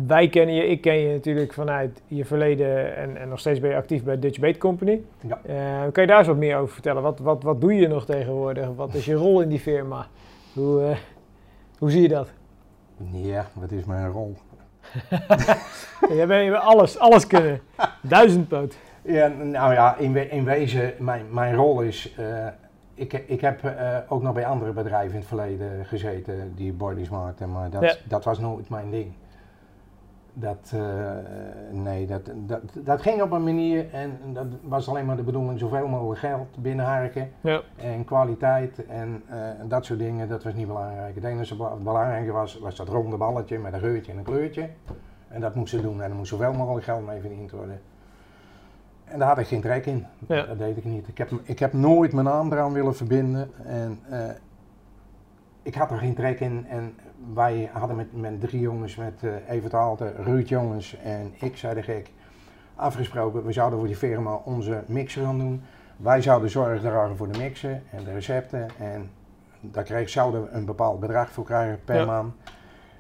Wij 0.08 0.28
kennen 0.30 0.56
je, 0.56 0.68
ik 0.68 0.82
ken 0.82 0.96
je 0.96 1.14
natuurlijk 1.14 1.54
vanuit 1.54 2.02
je 2.08 2.26
verleden 2.26 2.96
en, 2.96 3.18
en 3.18 3.30
nog 3.30 3.40
steeds 3.40 3.60
ben 3.60 3.70
je 3.70 3.76
actief 3.76 4.04
bij 4.04 4.20
Dutch 4.20 4.40
Bait 4.40 4.58
Company. 4.58 5.02
Ja. 5.20 5.40
Eh, 5.46 5.92
kan 5.92 6.04
je 6.04 6.10
daar 6.10 6.18
eens 6.18 6.28
wat 6.28 6.38
meer 6.38 6.58
over 6.58 6.74
vertellen? 6.74 7.02
Wat, 7.02 7.20
wat, 7.20 7.44
wat 7.44 7.62
doe 7.62 7.74
je 7.76 7.88
nog 7.88 8.06
tegenwoordig? 8.06 8.68
Wat 8.76 8.94
is 8.94 9.06
je 9.06 9.14
rol 9.14 9.42
in 9.42 9.50
die 9.50 9.60
firma? 9.60 10.06
Hoe, 10.54 10.84
eh, 10.84 10.98
hoe 11.78 11.92
zie 11.92 12.02
je 12.02 12.08
dat? 12.08 12.30
Ja, 13.12 13.46
wat 13.54 13.72
is 13.72 13.86
mijn 13.86 14.08
rol? 14.12 14.36
Jij 16.16 16.28
bent 16.28 16.56
alles, 16.56 17.00
alles 17.00 17.28
kunnen. 17.28 17.62
Duizendpoot. 18.02 18.76
Ja, 19.02 19.28
nou 19.28 19.74
ja, 19.74 19.96
in, 19.96 20.14
we- 20.14 20.30
in 20.30 20.44
wezen, 20.44 20.94
mijn, 21.00 21.26
mijn 21.34 21.56
rol 21.56 21.82
is. 21.82 22.14
eh, 22.18 22.48
ik, 22.94 23.14
ik 23.14 23.42
heb 23.42 23.64
eh, 23.64 23.98
ook 24.08 24.22
nog 24.22 24.34
bij 24.34 24.46
andere 24.46 24.72
bedrijven 24.72 25.12
in 25.14 25.20
het 25.20 25.28
verleden 25.28 25.86
gezeten 25.86 26.54
die 26.56 26.74
bodies 26.74 27.10
maakten, 27.10 27.52
maar 27.52 27.70
dat, 27.70 27.82
Ja. 27.84 27.96
dat 28.08 28.24
was 28.24 28.40
nooit 28.40 28.70
mijn 28.70 28.90
ding. 28.90 29.14
Dat, 30.34 30.72
eh, 30.76 30.82
nee, 31.72 32.08
dat, 32.08 32.32
dat, 32.36 32.62
dat 32.74 33.02
ging 33.02 33.22
op 33.22 33.32
een 33.32 33.44
manier 33.44 33.94
en 33.94 34.20
dat 34.34 34.46
was 34.62 34.90
alleen 34.90 35.06
maar 35.06 35.16
de 35.16 35.24
bedoeling 35.24 35.60
zoveel 35.60 35.88
mogelijk 35.88 36.20
geld 36.20 36.62
binnenharken 36.62 37.30
Ja. 37.42 37.62
en 37.78 38.06
kwaliteit 38.06 38.86
en 38.86 39.24
eh, 39.30 39.38
dat 39.68 39.86
soort 39.86 40.00
dingen, 40.00 40.30
dat 40.30 40.44
was 40.44 40.54
niet 40.54 40.68
belangrijk. 40.68 41.16
Het 41.16 41.24
enige 41.24 41.56
wat 41.56 41.84
belangrijk 41.84 42.32
was, 42.32 42.60
was 42.60 42.76
dat 42.76 42.88
ronde 42.88 43.18
balletje 43.18 43.60
met 43.60 43.74
een 43.74 43.80
geurtje 43.80 44.12
en 44.12 44.18
een 44.18 44.24
kleurtje. 44.24 44.70
En 45.28 45.42
dat 45.42 45.56
moest 45.56 45.70
ze 45.70 45.82
doen 45.82 46.02
en 46.02 46.10
er 46.10 46.16
moest 46.16 46.30
zoveel 46.30 46.54
mogelijk 46.54 46.86
geld 46.86 47.06
mee 47.06 47.20
verdiend 47.22 47.52
worden. 47.52 47.82
En 49.06 49.20
daar 49.20 49.28
had 49.28 49.38
ik 49.38 49.48
geen 49.48 49.62
trek 49.62 49.86
in. 49.86 50.06
Ja. 50.28 50.46
Dat 50.46 50.58
deed 50.58 50.78
ik 50.78 50.86
niet. 50.86 51.08
Ik 51.08 51.18
heb, 51.18 51.32
ik 51.44 51.60
heb 51.60 51.74
nooit 51.74 52.14
mijn 52.14 52.26
naam 52.26 52.52
eraan 52.52 52.74
willen 52.74 52.96
verbinden. 52.96 53.50
En 53.66 54.00
eh, 54.10 54.20
ik 55.64 55.76
had 55.76 55.92
er 55.92 55.98
geen 55.98 56.16
trek 56.16 56.40
in. 56.40 56.66
En 56.70 56.94
wij 57.34 57.70
hadden 57.74 57.96
met, 57.96 58.14
met 58.14 58.40
drie 58.42 58.62
jongens, 58.62 58.96
met 58.96 59.24
eh 59.24 59.50
Evert 59.50 59.74
Aalten, 59.74 60.24
Ruud 60.24 60.50
Jongens 60.50 60.98
en 61.04 61.34
ik, 61.40 61.58
zei 61.58 61.74
de 61.74 61.84
gek, 61.84 62.12
afgesproken. 62.76 63.46
We 63.46 63.52
zouden 63.52 63.80
voor 63.80 63.88
die 63.88 63.98
firma 63.98 64.34
onze 64.36 64.84
mixer 64.88 65.24
gaan 65.26 65.38
doen. 65.38 65.62
Wij 65.98 66.22
zouden 66.22 66.50
zorg 66.50 66.82
dragen 66.82 67.18
voor 67.18 67.32
de 67.32 67.40
mixen 67.40 67.84
en 67.92 68.04
de 68.04 68.12
recepten. 68.12 68.68
En 68.80 69.12
daar 69.60 69.84
kreeg, 69.84 70.10
zouden 70.10 70.44
we 70.44 70.50
een 70.50 70.66
bepaald 70.66 71.00
bedrag 71.00 71.30
voor 71.30 71.44
krijgen 71.44 71.80
per 71.86 71.96
Ja. 71.96 72.06
maand. 72.06 72.34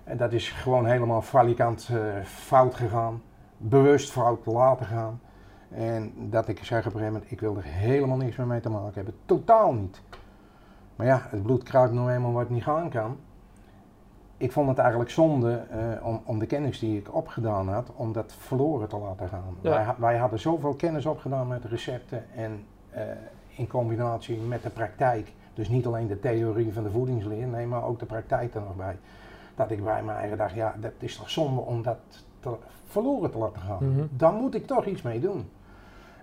En 0.03 0.17
dat 0.17 0.33
is 0.33 0.49
gewoon 0.49 0.85
helemaal 0.85 1.21
falikant 1.21 1.89
eh, 1.91 1.97
fout 2.25 2.75
gegaan. 2.75 3.21
Bewust 3.57 4.11
fout 4.11 4.45
laten 4.45 4.85
gaan. 4.85 5.21
En 5.69 6.13
dat 6.29 6.47
ik 6.47 6.63
zeg 6.63 6.79
op 6.79 6.85
een 6.85 6.91
gegeven 6.91 7.13
moment, 7.13 7.31
ik 7.31 7.39
wil 7.39 7.57
er 7.57 7.63
helemaal 7.63 8.17
niks 8.17 8.35
meer 8.35 8.47
mee 8.47 8.59
te 8.59 8.69
maken 8.69 8.93
hebben. 8.93 9.13
Totaal 9.25 9.73
niet. 9.73 10.01
Maar 10.95 11.07
ja, 11.07 11.21
het 11.29 11.43
bloed 11.43 11.63
kruipt 11.63 11.93
nou 11.93 12.11
eenmaal 12.11 12.31
wat 12.31 12.49
niet 12.49 12.63
gaan 12.63 12.89
kan. 12.89 13.17
Ik 14.41 14.51
vond 14.51 14.67
het 14.69 14.77
eigenlijk 14.77 15.09
zonde 15.09 15.53
eh, 15.69 16.05
om, 16.07 16.21
om 16.25 16.39
de 16.39 16.45
kennis 16.45 16.79
die 16.79 16.97
ik 16.97 17.13
opgedaan 17.15 17.69
had, 17.69 17.91
om 17.95 18.13
dat 18.13 18.33
verloren 18.37 18.87
te 18.87 18.97
laten 18.97 19.27
gaan. 19.27 19.55
Ja. 19.61 19.69
Wij, 19.69 19.85
wij 19.97 20.17
hadden 20.17 20.39
zoveel 20.39 20.73
kennis 20.73 21.05
opgedaan 21.05 21.47
met 21.47 21.65
recepten 21.65 22.23
en 22.35 22.65
eh, 22.89 23.03
in 23.55 23.67
combinatie 23.67 24.37
met 24.37 24.63
de 24.63 24.69
praktijk. 24.69 25.31
Dus 25.53 25.69
niet 25.69 25.85
alleen 25.85 26.07
de 26.07 26.19
theorie 26.19 26.73
van 26.73 26.83
de 26.83 26.91
voedingsleer, 26.91 27.47
nee, 27.47 27.65
maar 27.65 27.83
ook 27.83 27.99
de 27.99 28.05
praktijk 28.05 28.55
er 28.55 28.61
nog 28.61 28.75
bij. 28.75 28.97
Dat 29.55 29.71
ik 29.71 29.83
bij 29.83 30.03
mijn 30.03 30.17
eigen 30.17 30.37
dacht, 30.37 30.53
ja, 30.53 30.75
dat 30.79 30.91
is 30.99 31.17
toch 31.17 31.29
zonde 31.29 31.61
om 31.61 31.81
dat 31.81 31.97
te, 32.39 32.49
verloren 32.85 33.31
te 33.31 33.37
laten 33.37 33.61
gaan. 33.61 33.91
Mhm. 33.93 34.05
Daar 34.09 34.33
moet 34.33 34.55
ik 34.55 34.67
toch 34.67 34.85
iets 34.85 35.01
mee 35.01 35.19
doen. 35.19 35.49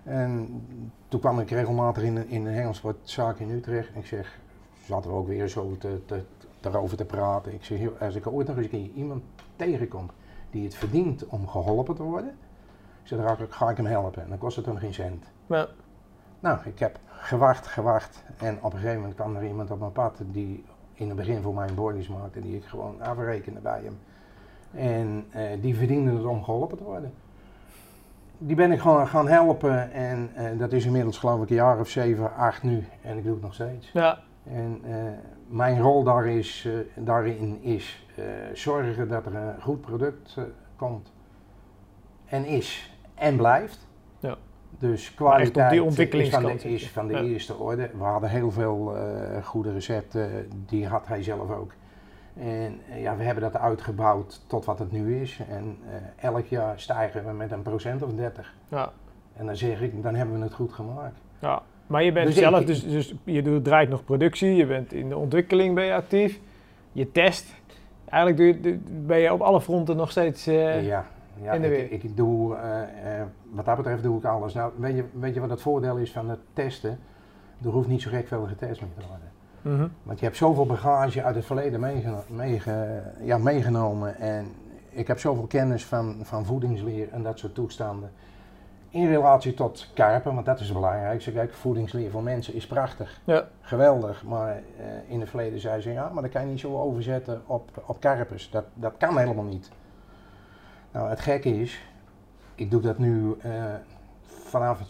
En 0.03 0.61
toen 1.07 1.19
kwam 1.19 1.39
ik 1.39 1.49
regelmatig 1.49 2.03
in, 2.03 2.15
een- 2.15 2.29
in 2.29 2.45
een 2.45 2.53
Hengelsportzaak 2.53 3.39
in 3.39 3.49
Utrecht. 3.49 3.93
En 3.93 3.99
ik 3.99 4.05
zeg, 4.05 4.39
zaten 4.85 5.09
we 5.09 5.15
ook 5.15 5.27
weer 5.27 5.47
zo 5.47 5.75
te, 5.77 6.01
te, 6.05 6.21
daarover 6.59 6.97
te 6.97 7.05
praten. 7.05 7.53
Ik 7.53 7.63
zeg, 7.63 7.99
als 7.99 8.15
ik 8.15 8.27
ooit 8.27 8.47
nog 8.47 8.57
eens 8.57 8.65
een 8.65 8.71
keer 8.71 8.89
iemand 8.95 9.23
tegenkom 9.55 10.09
die 10.49 10.63
het 10.63 10.75
verdient 10.75 11.27
om 11.27 11.47
geholpen 11.47 11.95
te 11.95 12.03
worden, 12.03 12.37
zeg, 13.03 13.19
dan 13.19 13.27
ga 13.27 13.43
ik, 13.43 13.51
ga 13.51 13.69
ik 13.69 13.77
hem 13.77 13.85
helpen. 13.85 14.23
En 14.23 14.29
dan 14.29 14.37
kost 14.37 14.55
het 14.55 14.65
hem 14.65 14.77
geen 14.77 14.93
cent. 14.93 15.25
Ja. 15.45 15.67
Nou, 16.39 16.59
ik 16.63 16.79
heb 16.79 16.99
gewacht, 17.07 17.67
gewacht. 17.67 18.23
En 18.37 18.57
op 18.57 18.73
een 18.73 18.79
gegeven 18.79 18.99
moment 18.99 19.15
kwam 19.15 19.35
er 19.35 19.47
iemand 19.47 19.71
op 19.71 19.79
mijn 19.79 19.91
pad 19.91 20.21
die 20.31 20.63
in 20.93 21.07
het 21.07 21.17
begin 21.17 21.41
voor 21.41 21.53
mijn 21.53 21.75
bodies 21.75 22.07
maakte, 22.07 22.41
die 22.41 22.55
ik 22.55 22.65
gewoon 22.65 23.01
afrekende 23.01 23.59
bij 23.59 23.81
hem. 23.83 23.97
En 24.71 25.25
eh, 25.29 25.61
die 25.61 25.75
verdiende 25.75 26.11
het 26.11 26.25
om 26.25 26.43
geholpen 26.43 26.77
te 26.77 26.83
worden. 26.83 27.13
Die 28.37 28.55
ben 28.55 28.71
ik 28.71 28.79
gewoon 28.79 29.07
gaan 29.07 29.27
helpen 29.27 29.91
en 29.91 30.29
eh, 30.35 30.57
dat 30.57 30.71
is 30.71 30.85
inmiddels 30.85 31.17
geloof 31.17 31.41
ik 31.41 31.49
een 31.49 31.55
jaar 31.55 31.79
of 31.79 31.89
zeven, 31.89 32.35
acht 32.35 32.63
nu. 32.63 32.85
En 33.01 33.17
ik 33.17 33.23
doe 33.23 33.33
het 33.33 33.41
nog 33.41 33.53
steeds. 33.53 33.91
Ja. 33.91 34.19
En 34.43 34.79
eh, 34.83 34.93
mijn 35.49 35.81
rol 35.81 36.03
daar 36.03 36.27
is, 36.27 36.67
eh, 36.67 37.03
daarin 37.05 37.61
is 37.61 38.05
eh, 38.15 38.25
zorgen 38.53 39.07
dat 39.07 39.25
er 39.25 39.35
een 39.35 39.61
goed 39.61 39.81
product 39.81 40.35
eh, 40.37 40.43
komt. 40.75 41.11
En 42.25 42.45
is. 42.45 42.93
En 43.15 43.37
blijft. 43.37 43.87
Ja. 44.19 44.35
Dus 44.69 45.13
kwaliteit 45.13 45.53
die 45.53 45.61
is 45.61 45.67
van 45.67 45.77
de, 45.77 45.83
ontwikkelingskant 45.83 46.65
is 46.65 46.89
van 46.89 47.07
de 47.07 47.13
Ja. 47.13 47.21
eerste 47.21 47.55
orde. 47.55 47.89
We 47.97 48.03
hadden 48.03 48.29
heel 48.29 48.51
veel 48.51 48.95
goede 49.43 49.71
recepten, 49.71 50.49
die 50.65 50.87
had 50.87 51.07
hij 51.07 51.23
zelf 51.23 51.49
ook. 51.51 51.71
En 52.33 52.81
ja, 52.95 53.17
we 53.17 53.23
hebben 53.23 53.43
dat 53.43 53.61
uitgebouwd 53.61 54.41
tot 54.47 54.65
wat 54.65 54.79
het 54.79 54.91
nu 54.91 55.21
is. 55.21 55.39
En 55.49 55.77
elk 56.15 56.45
jaar 56.45 56.79
stijgen 56.79 57.25
we 57.25 57.31
met 57.31 57.51
een 57.51 57.61
procent 57.61 58.01
of 58.03 58.13
30. 58.13 58.53
Ja. 58.67 58.91
En 59.33 59.45
dan 59.45 59.55
zeg 59.55 59.81
ik, 59.81 60.03
dan 60.03 60.15
hebben 60.15 60.37
we 60.37 60.43
het 60.43 60.53
goed 60.53 60.73
gemaakt. 60.73 61.19
Ja, 61.39 61.61
maar 61.89 62.03
je 62.03 62.11
bent 62.11 62.25
Dus 62.27 62.35
zelf, 62.35 62.59
ik- 62.59 62.67
dus, 62.67 62.83
dus 62.87 63.13
je 63.23 63.41
doet, 63.41 63.63
draait 63.63 63.89
nog 63.89 64.03
productie, 64.03 64.55
je 64.55 64.65
bent 64.65 64.93
in 64.93 65.09
de 65.09 65.17
ontwikkeling 65.17 65.75
ben 65.75 65.85
je 65.85 65.93
actief, 65.93 66.39
je 66.91 67.11
test. 67.11 67.45
Eigenlijk 68.05 68.61
doe 68.61 68.71
je, 68.71 68.79
ben 69.05 69.17
je 69.19 69.33
op 69.33 69.41
alle 69.41 69.61
fronten 69.61 69.95
nog 69.95 70.11
steeds... 70.11 70.47
eh, 70.47 70.85
ja, 70.85 71.05
ja 71.41 71.53
in 71.53 71.61
de 71.61 71.67
ik, 71.77 71.89
weer. 71.89 72.03
ik 72.03 72.17
doe, 72.17 72.55
eh, 72.55 73.19
eh, 73.19 73.25
wat 73.51 73.65
dat 73.65 73.75
betreft 73.77 74.03
doe 74.03 74.17
ik 74.17 74.23
alles. 74.25 74.53
Nou, 74.53 74.71
weet 74.77 74.95
je, 74.95 75.03
weet 75.19 75.33
je 75.33 75.39
wat 75.39 75.49
het 75.49 75.61
voordeel 75.61 75.97
is 75.97 76.11
van 76.11 76.29
het 76.29 76.39
testen? 76.53 76.99
Er 77.63 77.69
hoeft 77.69 77.87
niet 77.87 78.01
zo 78.01 78.09
gek 78.09 78.27
veel 78.27 78.45
getest 78.47 78.81
meer 78.81 78.89
te 78.97 79.05
worden. 79.07 79.31
mhm. 79.79 79.87
Want 80.03 80.19
je 80.19 80.25
hebt 80.25 80.37
zoveel 80.37 80.65
bagage 80.65 81.23
uit 81.23 81.35
het 81.35 81.45
verleden 81.45 81.79
meegeno- 81.79 82.23
meege- 82.27 83.03
ja, 83.23 83.37
meegenomen. 83.37 84.15
En 84.15 84.45
ik 84.89 85.07
heb 85.07 85.19
zoveel 85.19 85.45
kennis 85.47 85.85
van, 85.85 86.17
van 86.21 86.45
voedingsleer 86.45 87.09
en 87.11 87.23
dat 87.23 87.39
soort 87.39 87.55
toestanden. 87.55 88.11
In 88.89 89.07
relatie 89.07 89.53
tot 89.53 89.87
karpen, 89.93 90.33
want 90.33 90.45
dat 90.45 90.59
is 90.59 90.65
het 90.65 90.75
belangrijkste. 90.75 91.31
Kijk, 91.31 91.53
voedingsleer 91.53 92.11
voor 92.11 92.23
mensen 92.23 92.53
is 92.53 92.67
prachtig. 92.67 93.21
Ja. 93.23 93.47
Geweldig. 93.61 94.23
Maar 94.23 94.55
eh, 94.55 94.85
in 95.07 95.19
het 95.19 95.29
verleden 95.29 95.59
zei 95.59 95.81
ze, 95.81 95.91
ja, 95.91 96.09
maar 96.09 96.23
dat 96.23 96.31
kan 96.31 96.41
je 96.41 96.47
niet 96.47 96.59
zo 96.59 96.81
overzetten 96.81 97.41
op, 97.45 97.83
op 97.85 97.99
karpers. 97.99 98.49
Dat, 98.49 98.65
dat 98.73 98.93
kan 98.97 99.17
helemaal 99.17 99.43
niet. 99.43 99.71
Nou, 100.91 101.09
het 101.09 101.19
gekke 101.19 101.61
is, 101.61 101.85
ik 102.55 102.71
doe 102.71 102.81
dat 102.81 102.97
nu 102.97 103.35
eh, 103.41 103.73
vanaf 104.23 104.81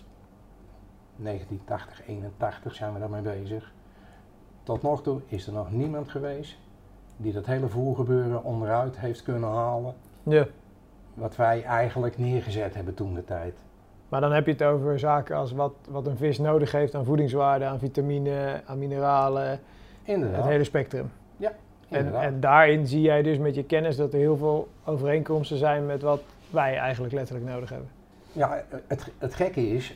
1980, 1.16 2.08
81 2.08 2.76
zijn 2.76 2.94
we 2.94 3.00
daarmee 3.00 3.22
bezig. 3.22 3.72
Tot 4.64 4.82
nog 4.82 5.04
toe 5.04 5.22
is 5.28 5.48
er 5.48 5.54
nog 5.54 5.72
niemand 5.72 6.10
geweest 6.10 6.58
die 7.18 7.34
dat 7.34 7.46
hele 7.46 7.68
voergebeuren 7.68 8.44
onderuit 8.44 9.00
heeft 9.00 9.24
kunnen 9.24 9.50
halen. 9.50 9.94
ja. 10.24 10.48
Wat 11.14 11.36
wij 11.36 11.64
eigenlijk 11.64 12.18
neergezet 12.18 12.76
hebben 12.76 12.94
toen 12.94 13.14
de 13.14 13.26
tijd. 13.26 13.60
Maar 14.10 14.22
dan 14.22 14.32
heb 14.32 14.46
je 14.46 14.52
het 14.52 14.64
over 14.64 15.00
zaken 15.00 15.36
als 15.36 15.52
wat, 15.52 15.74
wat 15.90 16.08
een 16.08 16.18
vis 16.18 16.38
nodig 16.38 16.72
heeft 16.72 16.96
aan 16.96 17.06
voedingswaarde, 17.06 17.66
aan 17.66 17.80
vitamine, 17.80 18.62
aan 18.66 18.78
mineralen, 18.78 19.60
Inderdaad. 20.04 20.38
het 20.42 20.46
hele 20.52 20.64
spectrum. 20.64 21.12
En, 21.90 21.98
inderdaad. 21.98 22.24
en 22.24 22.40
daarin 22.40 22.88
zie 22.88 23.02
jij 23.02 23.22
dus 23.22 23.38
met 23.38 23.56
je 23.56 23.64
kennis 23.64 23.96
dat 23.96 24.14
er 24.14 24.20
heel 24.20 24.38
veel 24.38 24.68
overeenkomsten 24.86 25.58
zijn 25.58 25.86
met 25.86 26.02
wat 26.02 26.22
wij 26.50 26.78
eigenlijk 26.78 27.14
letterlijk 27.14 27.50
nodig 27.50 27.70
hebben. 27.70 27.90
Ja, 28.32 28.64
het, 28.88 29.12
het 29.18 29.34
gekke 29.34 29.68
is, 29.70 29.96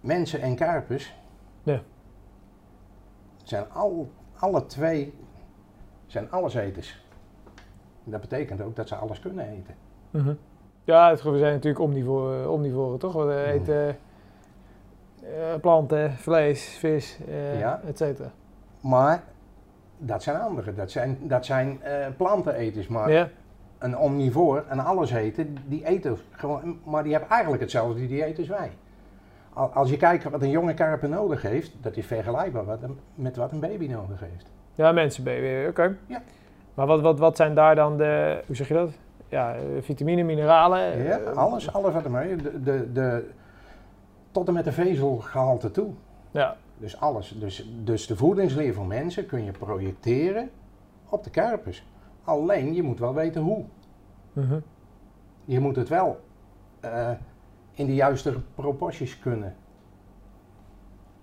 mensen 0.00 0.40
en 0.40 0.56
karpers 0.56 1.14
Ja. 1.62 1.80
zijn 3.44 3.64
al, 3.72 4.10
alle 4.38 4.66
twee 4.66 5.14
zijn 6.06 6.30
alleseters. 6.30 7.00
Dat 8.04 8.20
betekent 8.20 8.60
ook 8.60 8.76
dat 8.76 8.88
ze 8.88 8.94
alles 8.94 9.20
kunnen 9.20 9.48
eten. 9.48 9.74
Ja, 10.86 11.10
het, 11.10 11.22
we 11.22 11.38
zijn 11.38 11.52
natuurlijk 11.52 11.84
omnivoren, 11.84 12.50
omnivoren 12.50 12.98
toch? 12.98 13.12
We 13.24 13.44
eten 13.44 13.96
eh, 15.22 15.54
planten, 15.60 16.12
vlees, 16.12 16.76
vis, 16.78 17.18
eh 17.28 17.58
Ja. 17.58 17.80
et 17.86 17.98
cetera. 17.98 18.30
Maar 18.80 19.22
dat 19.98 20.22
zijn 20.22 20.40
anderen, 20.40 20.76
dat 20.76 20.90
zijn, 20.90 21.18
dat 21.22 21.44
zijn 21.46 21.82
eh, 21.82 22.06
planteneters. 22.16 22.86
Maar 22.88 23.10
Ja, 23.12 23.28
een 23.78 23.98
omnivoor, 23.98 24.64
een 24.68 24.80
alleseter, 24.80 25.46
die 25.66 25.86
eten 25.86 26.16
gewoon, 26.30 26.78
maar 26.84 27.02
die 27.02 27.12
hebben 27.12 27.30
eigenlijk 27.30 27.62
hetzelfde 27.62 28.06
dieet 28.06 28.38
als 28.38 28.48
wij. 28.48 28.70
Al- 29.52 29.70
Als 29.72 29.90
je 29.90 29.96
kijkt 29.96 30.24
wat 30.24 30.42
een 30.42 30.50
jonge 30.50 30.74
karper 30.74 31.08
nodig 31.08 31.42
heeft, 31.42 31.72
dat 31.80 31.96
is 31.96 32.06
vergelijkbaar 32.06 32.64
wat 32.64 32.82
een- 32.82 32.98
met 33.14 33.36
wat 33.36 33.52
een 33.52 33.60
baby 33.60 33.86
nodig 33.86 34.20
heeft. 34.20 34.50
ja 34.74 34.92
mensenbaby, 34.92 35.66
oké. 35.68 35.96
Ja. 36.06 36.22
Maar 36.74 36.86
wat, 36.86 37.00
wat, 37.00 37.18
wat 37.18 37.36
zijn 37.36 37.54
daar 37.54 37.74
dan 37.74 37.96
de, 37.96 38.42
hoe 38.46 38.56
zeg 38.56 38.68
je 38.68 38.74
dat? 38.74 38.90
Ja, 39.28 39.54
eh, 39.54 39.62
vitamine, 39.80 40.22
mineralen? 40.22 41.02
Ja, 41.04 41.18
eh, 41.18 41.32
alles, 41.36 41.72
alles 41.72 41.92
wat 41.94 42.04
ermee, 42.04 42.36
de, 42.36 42.62
de, 42.62 42.92
de, 42.92 43.30
tot 44.30 44.48
en 44.48 44.54
met 44.54 44.64
de 44.64 44.72
vezelgehalte 44.72 45.70
toe. 45.70 45.90
Ja, 46.30 46.56
Dus 46.78 47.00
alles. 47.00 47.36
Dus, 47.40 47.70
dus 47.84 48.06
de 48.06 48.16
voedingsleer 48.16 48.74
voor 48.74 48.86
mensen 48.86 49.26
kun 49.26 49.44
je 49.44 49.50
projecteren 49.50 50.50
op 51.08 51.24
de 51.24 51.30
karpers. 51.30 51.86
Alleen, 52.24 52.74
je 52.74 52.82
moet 52.82 52.98
wel 52.98 53.14
weten 53.14 53.42
hoe. 53.42 53.64
mhm. 54.32 54.58
Je 55.44 55.60
moet 55.60 55.76
het 55.76 55.88
wel 55.88 56.20
eh, 56.80 57.10
in 57.72 57.86
de 57.86 57.94
juiste 57.94 58.34
proporties 58.54 59.18
kunnen. 59.18 59.54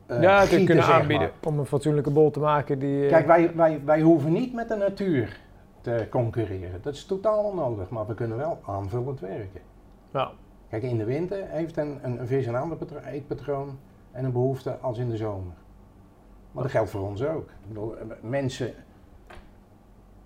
eh, 0.06 0.22
ja, 0.22 0.42
te 0.42 0.48
gieten, 0.48 0.66
kunnen 0.66 0.86
aanbieden 0.86 1.32
om 1.44 1.60
een 1.60 1.66
fatsoenlijke 1.66 2.10
bol 2.12 2.32
te 2.32 2.39
maken 2.39 2.80
die... 2.80 3.08
Kijk, 3.08 3.26
wij, 3.28 3.56
wij, 3.56 3.82
wij 3.86 4.02
hoeven 4.02 4.32
niet 4.32 4.54
met 4.54 4.68
de 4.68 4.76
natuur 4.76 5.39
te 5.84 6.08
concurreren. 6.10 6.82
Dat 6.82 6.93
is 6.93 7.06
totaal 7.06 7.43
onnodig, 7.43 7.89
maar 7.89 8.08
we 8.08 8.13
kunnen 8.13 8.38
wel 8.38 8.60
aanvullend 8.65 9.19
werken. 9.19 9.62
Ja, 10.12 10.32
Kijk, 10.69 10.84
in 10.84 10.98
de 10.98 11.04
winter 11.04 11.46
heeft 11.48 11.78
een, 11.78 12.00
een, 12.02 12.19
een 12.19 12.28
vis 12.28 12.46
een 12.46 12.56
ander 12.56 12.78
patro- 12.78 13.00
eetpatroon 13.00 13.78
en 14.12 14.26
een 14.26 14.32
behoefte 14.32 14.78
als 14.82 14.98
in 14.98 15.10
de 15.10 15.17
zomer. 15.17 15.54
Maar 16.52 16.63
dat 16.63 16.72
geldt 16.72 16.89
voor 16.89 17.02
ons 17.08 17.24
ook. 17.24 17.50
Ik 17.50 17.67
bedoel, 17.67 17.98
eh, 17.98 18.06
mensen 18.22 18.74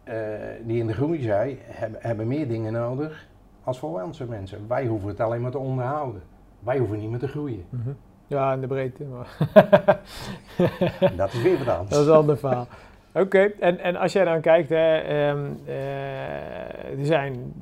eh, 0.04 0.16
die 0.64 0.80
in 0.80 0.88
de 0.88 0.94
groei 0.94 1.22
zijn, 1.22 1.58
hebben, 1.62 2.00
hebben 2.02 2.28
meer 2.28 2.48
dingen 2.48 2.74
nodig 2.74 3.28
als 3.64 3.80
volwassen 3.80 4.30
mensen. 4.30 4.68
Wij 4.68 4.86
hoeven 4.86 5.10
het 5.10 5.20
alleen 5.20 5.42
maar 5.42 5.52
te 5.52 5.58
onderhouden. 5.58 6.22
Wij 6.60 6.78
hoeven 6.78 7.00
niet 7.00 7.10
meer 7.10 7.20
te 7.20 7.28
groeien. 7.28 7.66
mhm. 7.70 7.90
ja 8.28 8.54
in 8.54 8.62
de 8.62 8.68
breedte. 8.68 9.04
Maar 9.04 9.38
Dat 11.16 11.34
is 11.34 11.42
weer 11.42 11.58
wat 11.58 11.68
anders. 11.68 11.90
Dat 11.96 12.00
is 12.02 12.08
een 12.08 12.14
ander 12.14 12.38
verhaal. 12.38 12.68
Oké, 13.20 13.40
en, 13.60 13.80
en 13.80 13.96
als 13.96 14.14
jij 14.14 14.26
dan 14.26 14.42
kijkt, 14.42 14.70
hè, 14.70 14.98
ehm, 14.98 15.52
eh, 15.66 17.00
er 17.00 17.06
zijn 17.06 17.54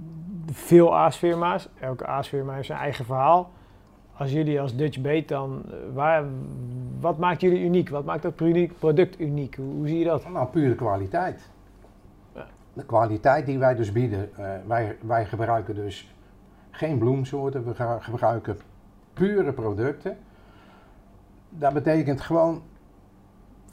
veel 0.52 0.98
aasfirma's. 0.98 1.70
Elke 1.80 2.06
aasfirma 2.06 2.54
heeft 2.54 2.66
zijn 2.66 2.80
eigen 2.80 3.06
verhaal. 3.06 3.52
Als 4.18 4.32
jullie 4.32 4.62
als 4.62 4.76
Dutch 4.76 5.02
Bait 5.02 5.28
dan, 5.28 5.64
eh, 5.66 5.74
waar, 5.94 6.24
wat 7.00 7.18
maakt 7.18 7.42
jullie 7.42 7.64
uniek? 7.64 7.90
Wat 7.90 8.06
maakt 8.06 8.22
dat 8.22 8.36
product 8.80 9.20
uniek? 9.20 9.56
Hoe, 9.56 9.74
hoe 9.74 9.88
zie 9.88 10.00
je 10.00 10.06
dat? 10.06 10.30
Nou, 10.30 10.48
pure 10.48 10.76
kwaliteit. 10.76 11.50
Ja. 12.34 12.46
De 12.74 12.86
kwaliteit 12.86 13.46
die 13.46 13.60
wij 13.60 13.76
dus 13.76 13.92
bieden, 13.92 14.30
eh, 14.38 14.50
wij, 14.68 14.98
wij 15.02 15.26
gebruiken 15.26 15.76
dus 15.76 16.14
geen 16.72 16.98
bloemsoorten, 16.98 17.66
we 17.66 17.98
gebruiken 18.00 18.58
pure 19.14 19.54
producten. 19.54 20.18
Dat 21.50 21.74
betekent 21.74 22.22
gewoon 22.22 22.62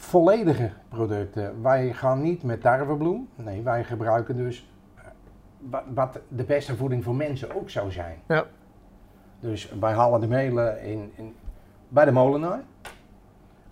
volledige 0.02 0.70
producten. 0.88 1.62
Wij 1.62 1.92
gaan 1.92 2.22
niet 2.22 2.42
met 2.42 2.60
tarwebloem, 2.60 3.28
nee, 3.34 3.62
wij 3.62 3.84
gebruiken 3.84 4.36
dus 4.36 4.70
eh, 4.94 5.78
wat, 5.94 6.20
de 6.28 6.44
beste 6.44 6.76
voeding 6.76 7.04
voor 7.04 7.14
mensen 7.14 7.54
ook 7.54 7.70
zou 7.70 7.90
zijn. 7.90 8.18
Ja. 8.26 8.44
Dus 9.40 9.72
wij 9.80 9.92
halen 9.92 10.20
de 10.20 10.26
melen 10.26 10.82
in, 10.82 11.12
in, 11.14 11.34
bij 11.88 12.04
de 12.04 12.10
molenaar. 12.10 12.60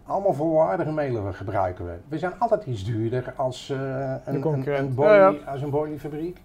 Allemaal 0.05 0.33
volwaardige 0.33 0.93
melen 0.93 1.35
gebruiken 1.35 1.85
we. 1.85 1.97
We 2.09 2.19
zijn 2.19 2.33
altijd 2.39 2.67
iets 2.67 2.85
duurder 2.85 3.33
als, 3.37 3.71
eh, 3.71 3.79
een, 4.25 4.47
een, 4.47 4.79
een, 4.79 4.95
Ja, 4.97 5.35
als 5.47 5.63
een. 5.63 6.37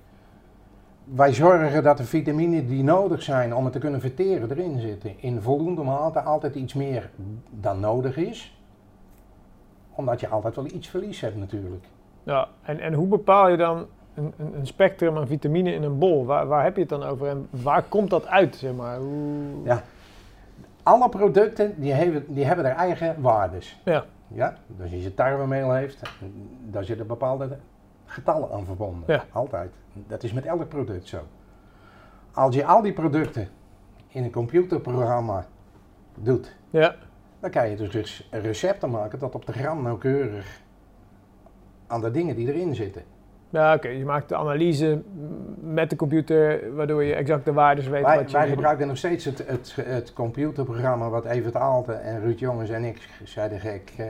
Wij 1.03 1.33
zorgen 1.33 1.83
dat 1.83 1.97
de 1.97 2.03
vitamine 2.03 2.65
die 2.65 2.83
nodig 2.83 3.21
zijn 3.21 3.55
om 3.55 3.63
het 3.63 3.73
te 3.73 3.79
kunnen 3.79 4.01
verteren 4.01 4.51
erin 4.51 4.79
zitten. 4.79 5.19
In 5.19 5.41
voldoende 5.41 5.83
mate 5.83 6.21
altijd 6.21 6.55
iets 6.55 6.73
meer 6.73 7.09
dan 7.49 7.79
nodig 7.79 8.17
is. 8.17 8.54
Omdat 9.95 10.19
je 10.19 10.27
altijd 10.27 10.55
wel 10.55 10.65
iets 10.65 10.87
verlies 10.87 11.21
hebt 11.21 11.37
natuurlijk. 11.37 11.85
Ja, 12.23 12.47
en, 12.61 12.79
en 12.79 12.93
hoe 12.93 13.07
bepaal 13.07 13.47
je 13.49 13.57
dan 13.57 13.85
een, 14.13 14.33
een, 14.37 14.67
spectrum 14.67 15.17
aan 15.17 15.27
vitamine 15.27 15.73
in 15.73 15.83
een 15.83 15.97
bol? 15.97 16.25
Waar, 16.25 16.47
waar 16.47 16.63
heb 16.63 16.75
je 16.75 16.81
het 16.81 16.89
dan 16.89 17.03
over 17.03 17.27
en 17.27 17.47
waar 17.49 17.83
komt 17.83 18.09
dat 18.09 18.27
uit, 18.27 18.55
zeg 18.55 18.73
maar? 18.73 18.97
Hoe... 18.97 19.63
Ja. 19.63 19.83
Alle 20.83 21.09
producten 21.09 21.73
die 21.77 21.93
hebben, 21.93 22.25
die 22.27 22.45
hebben 22.45 22.65
er 22.65 22.75
eigen 22.75 23.21
waardes. 23.21 23.81
Ja. 23.83 24.05
Ja, 24.27 24.57
dus 24.67 24.91
als 24.93 25.03
je 25.03 25.13
tarwemeel 25.13 25.73
heeft, 25.73 26.01
daar 26.69 26.83
zitten 26.83 27.07
bepaalde 27.07 27.57
getallen 28.05 28.51
aan 28.51 28.65
verbonden. 28.65 29.03
Ja. 29.07 29.25
Altijd. 29.31 29.71
Dat 30.07 30.23
is 30.23 30.33
met 30.33 30.45
elk 30.45 30.67
product 30.69 31.07
zo. 31.07 31.19
Als 32.33 32.55
je 32.55 32.65
al 32.65 32.81
die 32.81 32.93
producten 32.93 33.47
in 34.07 34.23
een 34.23 34.31
computerprogramma 34.31 35.45
doet, 36.15 36.55
Ja, 36.69 36.95
dan 37.51 37.61
kan 37.61 37.69
je 37.69 37.75
dus 37.75 37.91
res- 37.91 38.27
recepten 38.31 38.89
maken 38.89 39.19
tot 39.19 39.35
op 39.35 39.45
de 39.45 39.51
gram 39.53 39.83
nauwkeurig 39.83 40.61
aan 41.87 42.01
de 42.01 42.11
dingen 42.11 42.35
die 42.35 42.53
erin 42.53 42.75
zitten. 42.75 43.01
ja 43.49 43.73
oké. 43.75 43.87
Je 43.87 44.05
maakt 44.05 44.29
de 44.29 44.35
analyse 44.35 45.01
met 45.59 45.89
de 45.89 45.95
computer, 45.95 46.73
waardoor 46.75 47.03
je 47.03 47.15
exact 47.15 47.45
de 47.45 47.53
waardes 47.53 47.87
weet 47.87 48.03
Wij, 48.03 48.17
wat 48.17 48.31
je... 48.31 48.37
wij 48.37 48.47
gebruiken 48.49 48.87
nog 48.87 48.97
steeds 48.97 49.25
het, 49.25 49.47
het, 49.47 49.75
het 49.81 50.13
computerprogramma 50.13 51.09
wat 51.09 51.25
Evert 51.25 51.55
Aalten 51.55 52.01
en 52.03 52.21
Ruud 52.21 52.39
Jongens 52.39 52.69
en 52.69 52.83
ik, 52.83 53.09
zeiden 53.23 53.59
gek, 53.59 53.93
eh, 53.97 54.05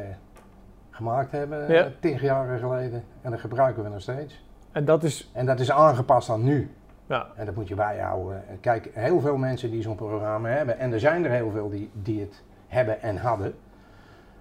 gemaakt 0.91 1.31
hebben, 1.31 1.71
Ja. 1.73 1.85
eh, 1.85 1.91
tig 1.99 2.21
jaar 2.21 2.59
geleden. 2.59 3.03
En 3.21 3.31
dat 3.31 3.39
gebruiken 3.39 3.83
we 3.83 3.89
nog 3.89 4.01
steeds. 4.01 4.43
En 4.71 4.85
dat 4.85 5.03
is, 5.03 5.29
En 5.33 5.45
dat 5.45 5.59
is 5.59 5.71
aangepast 5.71 6.29
aan 6.29 6.43
nu. 6.43 6.69
ja, 7.05 7.27
En 7.35 7.45
dat 7.45 7.55
moet 7.55 7.67
je 7.67 7.75
bijhouden. 7.75 8.47
En 8.47 8.59
Kijk, 8.59 8.89
heel 8.93 9.19
veel 9.19 9.37
mensen 9.37 9.71
die 9.71 9.81
zo'n 9.81 9.95
programma 9.95 10.49
hebben, 10.49 10.79
en 10.79 10.93
er 10.93 10.99
zijn 10.99 11.25
er 11.25 11.31
heel 11.31 11.51
veel 11.51 11.69
die, 11.69 11.89
die 11.93 12.19
het 12.21 12.43
hebben 12.67 13.01
en 13.01 13.17
hadden. 13.17 13.53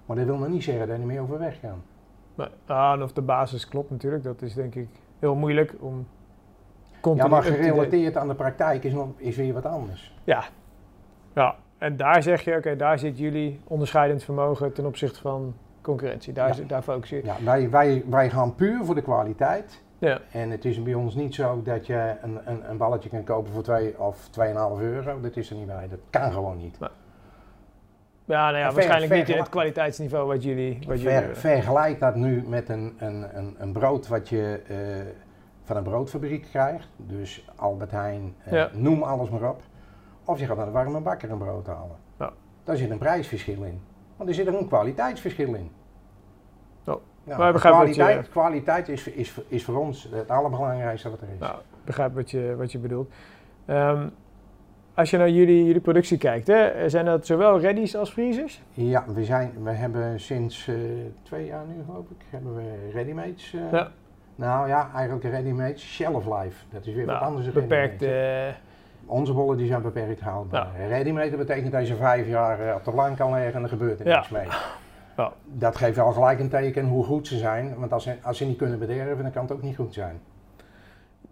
Maar 0.05 0.15
dat 0.15 0.25
wil 0.25 0.37
nog 0.37 0.47
niet 0.47 0.63
zeggen 0.63 0.87
dat 0.87 0.95
je 0.97 1.03
niet 1.03 1.11
meer 1.11 1.21
overweg 1.21 1.59
kan. 1.59 1.81
maar, 2.35 2.49
ah, 2.65 2.91
en 2.93 3.03
of 3.03 3.13
de 3.13 3.21
basis 3.21 3.67
klopt 3.67 3.89
natuurlijk, 3.89 4.23
dat 4.23 4.41
is 4.41 4.53
denk 4.53 4.75
ik 4.75 4.87
heel 5.19 5.35
moeilijk 5.35 5.75
om 5.79 6.07
Ja, 7.15 7.27
maar 7.27 7.43
gerelateerd 7.43 8.17
aan 8.17 8.27
de 8.27 8.35
praktijk 8.35 8.83
is, 8.83 8.93
nog, 8.93 9.07
is 9.17 9.35
weer 9.35 9.53
wat 9.53 9.65
anders. 9.65 10.15
Ja. 10.23 10.43
ja, 11.35 11.55
en 11.77 11.97
daar 11.97 12.23
zeg 12.23 12.41
je, 12.41 12.55
oké, 12.55 12.75
daar 12.75 12.99
zit 12.99 13.17
jullie 13.17 13.59
onderscheidend 13.63 14.23
vermogen 14.23 14.73
ten 14.73 14.85
opzichte 14.85 15.19
van 15.19 15.53
concurrentie. 15.81 16.33
Daar, 16.33 16.47
Ja. 16.47 16.53
zit- 16.53 16.69
daar 16.69 16.81
focus 16.81 17.09
je. 17.09 17.21
Ja, 17.23 17.35
wij, 17.43 17.69
wij, 17.69 18.03
wij 18.09 18.29
gaan 18.29 18.55
puur 18.55 18.85
voor 18.85 18.95
de 18.95 19.01
kwaliteit. 19.01 19.83
Ja. 19.97 20.19
En 20.31 20.49
het 20.49 20.65
is 20.65 20.83
bij 20.83 20.93
ons 20.93 21.15
niet 21.15 21.35
zo 21.35 21.61
dat 21.61 21.85
je 21.87 22.13
een, 22.21 22.39
een, 22.45 22.69
een 22.69 22.77
balletje 22.77 23.09
kan 23.09 23.23
kopen 23.23 23.51
voor 23.51 23.63
2 23.63 23.99
of 23.99 24.29
2,5 24.39 24.81
euro. 24.81 25.19
Dat 25.21 25.35
is 25.35 25.49
er 25.49 25.55
niet 25.55 25.67
bij. 25.67 25.87
Dat 25.89 25.99
kan 26.09 26.31
gewoon 26.31 26.57
niet. 26.57 26.77
Ja, 28.25 28.45
nou 28.51 28.57
ja, 28.57 28.71
waarschijnlijk 28.71 29.13
niet 29.13 29.29
in 29.29 29.37
het 29.37 29.49
kwaliteitsniveau 29.49 30.27
wat 30.27 30.43
jullie, 30.43 30.73
wat 30.73 30.81
jullie 30.85 31.01
Ver, 31.03 31.11
hebben. 31.13 31.37
vergelijk 31.37 31.99
dat 31.99 32.15
nu 32.15 32.43
met 32.47 32.69
een, 32.69 32.95
een, 32.97 33.37
een, 33.37 33.55
een 33.57 33.71
brood 33.71 34.07
wat 34.07 34.29
je 34.29 34.61
eh, 34.67 34.77
van 35.63 35.75
een 35.77 35.83
broodfabriek 35.83 36.43
krijgt. 36.51 36.87
Dus 36.97 37.47
Albert 37.55 37.91
Heijn, 37.91 38.35
eh, 38.43 38.51
Ja. 38.53 38.69
noem 38.73 39.03
alles 39.03 39.29
maar 39.29 39.49
op. 39.49 39.61
Of 40.25 40.39
je 40.39 40.45
gaat 40.45 40.57
naar 40.57 40.65
de 40.65 40.71
warme 40.71 40.99
bakker 41.01 41.31
een 41.31 41.37
brood 41.37 41.67
halen. 41.67 41.95
Ja. 42.19 42.31
Daar 42.63 42.77
zit 42.77 42.89
een 42.89 42.97
prijsverschil 42.97 43.63
in. 43.63 43.81
Want 44.17 44.29
er 44.29 44.35
zit 44.35 44.47
ook 44.49 44.59
een 44.59 44.67
kwaliteitsverschil 44.67 45.53
in. 45.53 45.71
Maar 47.23 47.37
wat 47.53 47.61
je- 47.61 47.67
kwaliteit, 47.69 48.29
kwaliteit 48.29 48.89
is, 48.89 49.07
is, 49.07 49.39
is 49.47 49.63
voor 49.65 49.75
ons 49.79 50.09
het 50.11 50.29
allerbelangrijkste 50.29 51.09
wat 51.09 51.21
er 51.21 51.27
is. 51.33 51.39
Nou, 51.39 51.53
ik 51.57 51.85
begrijp 51.85 52.13
wat 52.13 52.31
je, 52.31 52.55
wat 52.57 52.71
je 52.71 52.77
bedoelt. 52.79 53.11
Ehm, 53.65 54.07
als 54.95 55.09
je 55.09 55.17
naar 55.17 55.29
jullie, 55.29 55.65
jullie 55.65 55.81
productie 55.81 56.17
kijkt, 56.17 56.47
hè, 56.47 56.89
zijn 56.89 57.05
dat 57.05 57.25
zowel 57.25 57.59
ready's 57.59 57.95
als 57.95 58.11
freezers? 58.11 58.61
Ja, 58.73 59.03
we, 59.13 59.23
zijn, 59.23 59.51
we 59.63 59.71
hebben 59.71 60.19
sinds 60.19 60.67
eh, 60.67 60.75
twee 61.23 61.45
jaar 61.45 61.63
nu 61.67 61.83
geloof 61.85 62.05
ik, 62.09 62.25
hebben 62.29 62.55
we 62.55 62.89
readymates. 62.93 63.53
eh, 63.53 63.71
Ja. 63.71 63.91
Nou 64.35 64.67
ja, 64.67 64.89
eigenlijk 64.95 65.25
readymates 65.25 65.93
shelf 65.93 66.25
life. 66.25 66.63
Dat 66.71 66.85
is 66.85 66.93
weer 66.93 67.05
wat 67.05 67.15
Nou, 67.15 67.25
anders 67.27 67.45
dan 67.45 67.53
beperkt. 67.53 68.01
readymates. 68.01 68.55
eh, 68.55 68.61
Onze 69.07 69.33
bollen 69.33 69.57
die 69.57 69.67
zijn 69.67 69.81
beperkt 69.81 70.21
houdbaar. 70.21 70.67
Readymate 70.87 71.29
dat 71.29 71.39
betekent 71.39 71.71
dat 71.71 71.87
je 71.87 71.95
vijf 71.95 72.27
jaar 72.27 72.75
op 72.75 72.83
de 72.85 72.91
plank 72.91 73.17
kan 73.17 73.31
leggen 73.31 73.53
en 73.53 73.63
er 73.63 73.69
gebeurt 73.69 73.99
er 73.99 74.07
Ja. 74.07 74.15
niks 74.15 74.29
mee. 74.29 74.47
Ja. 75.17 75.31
Dat 75.45 75.75
geeft 75.75 75.99
al 75.99 76.11
gelijk 76.11 76.39
een 76.39 76.49
teken 76.49 76.85
hoe 76.87 77.03
goed 77.03 77.27
ze 77.27 77.37
zijn. 77.37 77.73
Want 77.79 77.93
als 77.93 78.03
ze, 78.03 78.15
als 78.23 78.37
ze 78.37 78.45
niet 78.45 78.57
kunnen 78.57 78.79
bederven, 78.79 79.23
dan 79.23 79.31
kan 79.31 79.41
het 79.43 79.51
ook 79.51 79.61
niet 79.61 79.75
goed 79.75 79.93
zijn. 79.93 80.19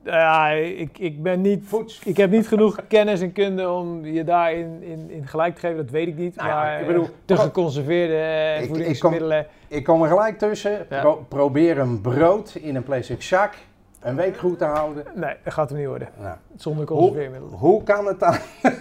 Ja, 0.04 0.50
ik, 0.50 0.98
ik 0.98 1.24
ben 1.24 1.42
niet. 1.42 1.64
Ik 2.04 2.18
heb 2.18 2.32
niet 2.32 2.48
genoeg 2.48 2.80
kennis 2.88 3.22
en 3.22 3.32
kunde 3.32 3.70
om 3.70 4.06
je 4.06 4.24
daarin 4.24 4.84
in, 4.84 5.10
in 5.12 5.28
gelijk 5.28 5.54
te 5.54 5.60
geven, 5.60 5.78
dat 5.78 5.90
weet 5.90 6.08
ik 6.08 6.18
niet. 6.18 6.36
Nou 6.36 6.50
maar 6.50 6.80
ik 6.82 6.88
bedoel- 6.88 7.04
eh, 7.04 7.10
te 7.26 7.38
geconserveerde 7.38 8.16
eh, 8.16 8.56
Ik- 8.56 8.62
ik 8.64 8.68
voedingsmiddelen. 8.70 9.48
Ik 9.68 9.84
kom 9.84 10.02
er 10.04 10.08
gelijk 10.10 10.38
tussen. 10.38 10.86
Ja. 10.90 11.00
Pro- 11.02 11.26
probeer 11.28 11.78
een 11.80 12.02
brood 12.02 12.56
in 12.56 12.76
een 12.76 12.84
plastic 12.84 13.22
zak 13.22 13.54
een 14.02 14.16
week 14.16 14.38
goed 14.38 14.58
te 14.58 14.66
houden. 14.66 15.04
Nee, 15.16 15.34
dat 15.44 15.54
gaat 15.54 15.70
hem 15.70 15.78
niet 15.80 15.88
worden. 15.88 16.08
Nou, 16.20 16.36
Zonder 16.56 16.86
conserveermiddelen. 16.86 17.58
hoe 17.58 17.84
kan 17.84 18.06
het 18.06 18.20
dan 18.20 18.36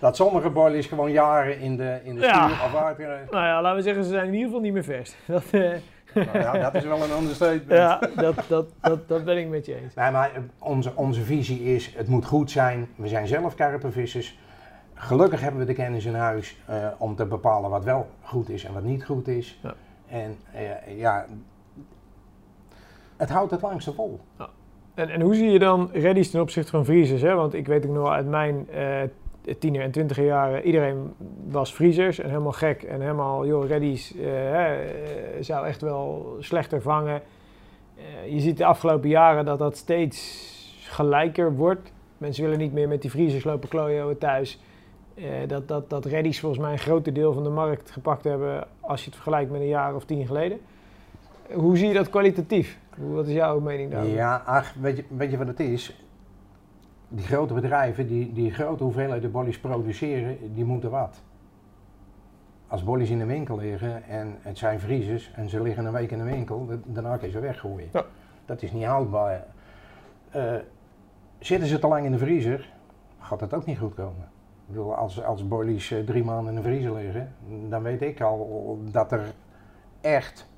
dat 0.00 0.16
sommige 0.16 0.50
boilies 0.50 0.86
gewoon 0.86 1.10
jaren 1.12 1.58
in 1.60 1.76
de, 1.76 1.98
in 2.02 2.14
de 2.14 2.20
Ja. 2.20 2.48
stuur. 2.48 3.06
Nou 3.30 3.44
ja, 3.46 3.62
laten 3.62 3.76
we 3.76 3.82
zeggen, 3.82 4.04
ze 4.04 4.10
zijn 4.10 4.26
in 4.26 4.32
ieder 4.32 4.46
geval 4.46 4.60
niet 4.62 4.72
meer 4.72 4.84
vers. 4.84 5.14
Dat, 5.26 5.42
eh, 5.50 5.70
Nou 6.14 6.38
ja, 6.38 6.58
dat 6.58 6.74
is 6.74 6.84
wel 6.84 7.02
een 7.02 7.18
understatement. 7.18 7.70
ja, 7.70 7.98
dat, 8.16 8.34
dat, 8.48 8.66
dat, 8.80 9.08
dat 9.08 9.24
ben 9.24 9.38
ik 9.38 9.48
met 9.48 9.66
je 9.66 9.74
eens. 9.74 9.94
Nee, 9.94 10.10
maar 10.10 10.30
onze, 10.58 10.92
onze 10.94 11.20
visie 11.22 11.74
is, 11.74 11.94
het 11.96 12.08
moet 12.08 12.24
goed 12.24 12.50
zijn. 12.50 12.88
We 12.96 13.08
zijn 13.08 13.26
zelf 13.26 13.54
karpenvissers. 13.54 14.38
Gelukkig 14.94 15.40
hebben 15.40 15.60
we 15.60 15.66
de 15.66 15.72
kennis 15.72 16.04
in 16.04 16.14
huis 16.14 16.56
eh, 16.66 16.86
om 16.98 17.16
te 17.16 17.26
bepalen 17.26 17.70
wat 17.70 17.84
wel 17.84 18.08
goed 18.22 18.48
is 18.48 18.64
en 18.64 18.72
wat 18.72 18.82
niet 18.82 19.04
goed 19.04 19.28
is. 19.28 19.58
Ja. 19.62 19.74
En 20.08 20.36
eh, 20.52 20.98
ja, 20.98 21.26
het 23.16 23.30
houdt 23.30 23.50
het 23.50 23.62
langste 23.62 23.92
vol. 23.92 24.20
En, 24.94 25.08
en 25.08 25.20
hoe 25.20 25.34
zie 25.34 25.50
je 25.50 25.58
dan 25.58 25.90
ready's 25.92 26.30
ten 26.30 26.40
opzichte 26.40 26.70
van 26.70 26.84
vriezers? 26.84 27.22
Hè? 27.22 27.34
Want 27.34 27.54
ik 27.54 27.66
weet 27.66 27.86
ook 27.86 27.92
nog 27.92 28.02
wel 28.02 28.12
uit 28.12 28.26
mijn 28.26 28.70
eh 28.70 29.02
tiener 29.58 29.82
en 29.82 29.90
twintiger 29.90 30.24
jaren, 30.24 30.62
iedereen 30.62 31.14
was 31.50 31.74
vriezers 31.74 32.18
en 32.18 32.28
helemaal 32.28 32.52
gek. 32.52 32.82
En 32.82 33.00
helemaal, 33.00 33.46
joh, 33.46 33.66
ready's 33.66 34.16
eh, 34.16 34.72
eh, 34.72 34.86
zou 35.40 35.66
echt 35.66 35.80
wel 35.80 36.36
slechter 36.38 36.82
vangen. 36.82 37.22
Eh, 37.96 38.32
je 38.32 38.40
ziet 38.40 38.56
de 38.56 38.64
afgelopen 38.64 39.08
jaren 39.08 39.44
dat 39.44 39.58
dat 39.58 39.76
steeds 39.76 40.52
gelijker 40.88 41.56
wordt. 41.56 41.92
Mensen 42.18 42.42
willen 42.44 42.58
niet 42.58 42.72
meer 42.72 42.88
met 42.88 43.02
die 43.02 43.10
vriezers 43.10 43.44
lopen 43.44 43.68
klooien 43.68 44.18
thuis. 44.18 44.60
Dat, 45.46 45.68
dat, 45.68 45.90
dat 45.90 46.04
ready's 46.04 46.40
volgens 46.40 46.60
mij 46.60 46.72
een 46.72 46.78
groter 46.78 47.12
deel 47.12 47.32
van 47.32 47.42
de 47.42 47.50
markt 47.50 47.90
gepakt 47.90 48.24
hebben 48.24 48.66
als 48.80 49.00
je 49.00 49.06
het 49.06 49.14
vergelijkt 49.14 49.50
met 49.50 49.60
een 49.60 49.66
jaar 49.66 49.94
of 49.94 50.04
tien 50.04 50.26
geleden. 50.26 50.60
Hoe 51.52 51.76
zie 51.76 51.88
je 51.88 51.94
dat 51.94 52.10
kwalitatief? 52.10 52.78
Wat 52.96 53.26
is 53.26 53.32
jouw 53.32 53.60
mening 53.60 53.90
daarover? 53.90 54.14
Ja, 54.14 54.42
ach, 54.46 54.74
weet 54.80 54.96
je, 54.96 55.04
weet 55.08 55.30
je 55.30 55.38
wat 55.38 55.46
het 55.46 55.60
is? 55.60 56.03
Die 57.14 57.24
grote 57.24 57.54
bedrijven 57.54 58.06
die, 58.06 58.32
die 58.32 58.50
grote 58.52 58.82
hoeveelheden 58.82 59.30
bollies 59.30 59.58
produceren, 59.60 60.54
die 60.54 60.64
moeten 60.64 60.90
wat. 60.90 61.22
Als 62.66 62.84
bollies 62.84 63.10
in 63.10 63.18
de 63.18 63.24
winkel 63.26 63.56
liggen 63.58 64.04
en 64.04 64.36
het 64.40 64.58
zijn 64.58 64.80
vriezers 64.80 65.32
en 65.34 65.48
ze 65.48 65.62
liggen 65.62 65.84
een 65.84 65.92
week 65.92 66.10
in 66.10 66.18
de 66.18 66.24
winkel, 66.24 66.66
da- 66.66 66.74
daarna 66.84 67.16
kun 67.16 67.26
je 67.26 67.32
ze 67.32 67.40
weggooien. 67.40 67.88
Ja. 67.92 68.04
Dat 68.44 68.62
is 68.62 68.72
niet 68.72 68.84
houdbaar. 68.84 69.44
Eh, 70.30 70.54
zitten 71.38 71.68
ze 71.68 71.78
te 71.78 71.88
lang 71.88 72.04
in 72.04 72.12
de 72.12 72.18
vriezer, 72.18 72.72
gaat 73.18 73.38
dat 73.38 73.54
ook 73.54 73.66
niet 73.66 73.78
goed 73.78 73.94
komen. 73.94 74.28
Ik 74.66 74.66
bedoel, 74.66 74.94
als, 74.94 75.22
als 75.22 75.48
bollies 75.48 75.90
eh, 75.90 76.00
drie 76.00 76.24
maanden 76.24 76.54
in 76.54 76.60
de 76.62 76.68
vriezer 76.68 76.94
liggen, 76.94 77.34
dan 77.68 77.82
weet 77.82 78.02
ik 78.02 78.20
al 78.20 78.78
dat 78.90 79.12
er 79.12 79.32
echt 80.00 80.48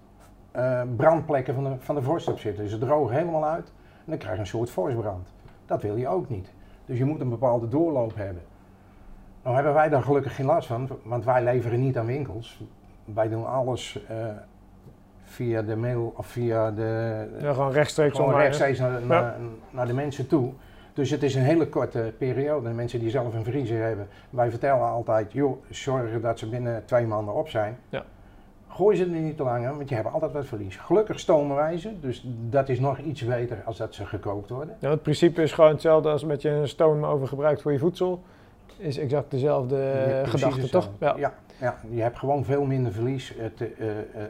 eh, 0.51 0.83
brandplekken 0.97 1.55
van 1.55 1.65
de, 1.65 1.77
van 1.79 1.95
de 1.95 2.03
vorst 2.03 2.29
op 2.29 2.39
zitten. 2.39 2.69
Ze 2.69 2.79
drogen 2.79 3.17
helemaal 3.17 3.45
uit 3.45 3.67
en 3.69 4.05
dan 4.05 4.19
krijg 4.19 4.35
je 4.35 4.41
een 4.41 4.47
soort 4.47 4.71
vorstbrand. 4.71 5.35
Dat 5.67 5.83
wil 5.83 5.97
je 5.97 6.09
ook 6.09 6.29
niet. 6.29 6.53
Dus 6.87 6.99
je 6.99 7.05
moet 7.05 7.21
een 7.21 7.29
bepaalde 7.29 7.69
doorloop 7.69 8.15
hebben. 8.17 8.43
Nou 9.43 9.55
hebben 9.55 9.75
wij 9.75 9.89
daar 9.89 10.03
gelukkig 10.03 10.35
geen 10.35 10.47
last 10.47 10.67
van, 10.67 10.89
want 11.03 11.25
wij 11.25 11.43
leveren 11.45 11.81
niet 11.81 11.99
aan 11.99 12.07
winkels. 12.07 12.61
Wij 13.05 13.29
doen 13.29 13.47
alles 13.47 14.01
eh, 14.09 14.17
via 15.23 15.63
de 15.63 15.77
mail 15.77 16.13
of 16.17 16.27
via 16.27 16.71
de, 16.71 17.27
Ja, 17.41 17.53
gewoon 17.53 17.73
rechtstreeks 17.73 18.11
gewoon 18.15 18.27
online. 18.27 18.45
rechtstreeks 18.45 18.79
naar, 18.79 19.03
naar, 19.03 19.37
naar 19.71 19.87
de 19.87 19.95
mensen 19.95 20.27
toe. 20.27 20.53
Dus 20.93 21.11
het 21.11 21.23
is 21.23 21.35
een 21.35 21.43
hele 21.43 21.69
korte 21.69 22.13
periode. 22.19 22.69
De 22.69 22.75
mensen 22.75 23.01
die 23.01 23.11
zelf 23.11 23.35
een 23.35 23.45
vriezer 23.45 23.83
hebben, 23.83 24.09
wij 24.31 24.51
vertellen 24.51 24.89
altijd, 24.89 25.33
joh, 25.33 25.63
zorg 25.71 26.21
dat 26.21 26.39
ze 26.39 26.49
binnen 26.49 26.85
twee 26.85 27.07
maanden 27.07 27.35
op 27.35 27.49
zijn. 27.49 27.79
Ja. 27.89 28.05
Gooi 28.77 28.97
ze 28.97 29.03
er 29.03 29.09
niet 29.09 29.37
te 29.37 29.43
lang 29.43 29.67
aan, 29.67 29.77
want 29.77 29.89
je 29.89 29.95
hebt 29.95 30.13
altijd 30.13 30.33
wat 30.33 30.47
verlies. 30.47 30.77
Gelukkig 30.77 31.21
stomen 31.21 31.57
wij 31.57 31.79
ze, 31.79 32.01
dus 32.01 32.23
dat 32.51 32.69
is 32.69 32.81
nog 32.81 32.99
iets 32.99 33.25
beter 33.25 33.63
als 33.65 33.77
dat 33.77 33.95
ze 33.95 34.07
gekookt 34.07 34.51
worden. 34.51 34.77
Ja, 34.79 34.91
het 34.91 35.03
principe 35.03 35.43
is 35.43 35.53
gewoon 35.53 35.71
hetzelfde 35.71 36.09
als 36.09 36.25
met 36.25 36.43
je 36.43 36.49
een 36.49 36.69
stoomoven 36.69 37.29
gebruikt 37.29 37.63
voor 37.63 37.73
je 37.73 37.79
voedsel. 37.79 38.23
Is 38.77 38.99
exact 38.99 39.31
dezelfde 39.31 39.77
Ja, 39.77 40.21
eh, 40.21 40.29
gedachte, 40.29 40.69
toch? 40.69 40.91
Ja. 41.01 41.15
Ja, 41.17 41.35
ja, 41.61 41.77
je 41.91 42.03
hebt 42.03 42.19
gewoon 42.19 42.45
veel 42.45 42.65
minder 42.65 42.93
verlies. 42.93 43.33
Het, 43.39 43.61
eh, 43.61 43.87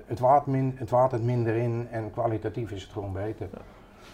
het, 0.07 0.19
waard 0.19 0.47
min, 0.47 0.79
het 0.79 1.23
minder 1.23 1.55
in 1.55 1.89
en 1.91 2.11
kwalitatief 2.11 2.71
is 2.71 2.83
het 2.83 2.93
gewoon 2.93 3.13
beter. 3.13 3.49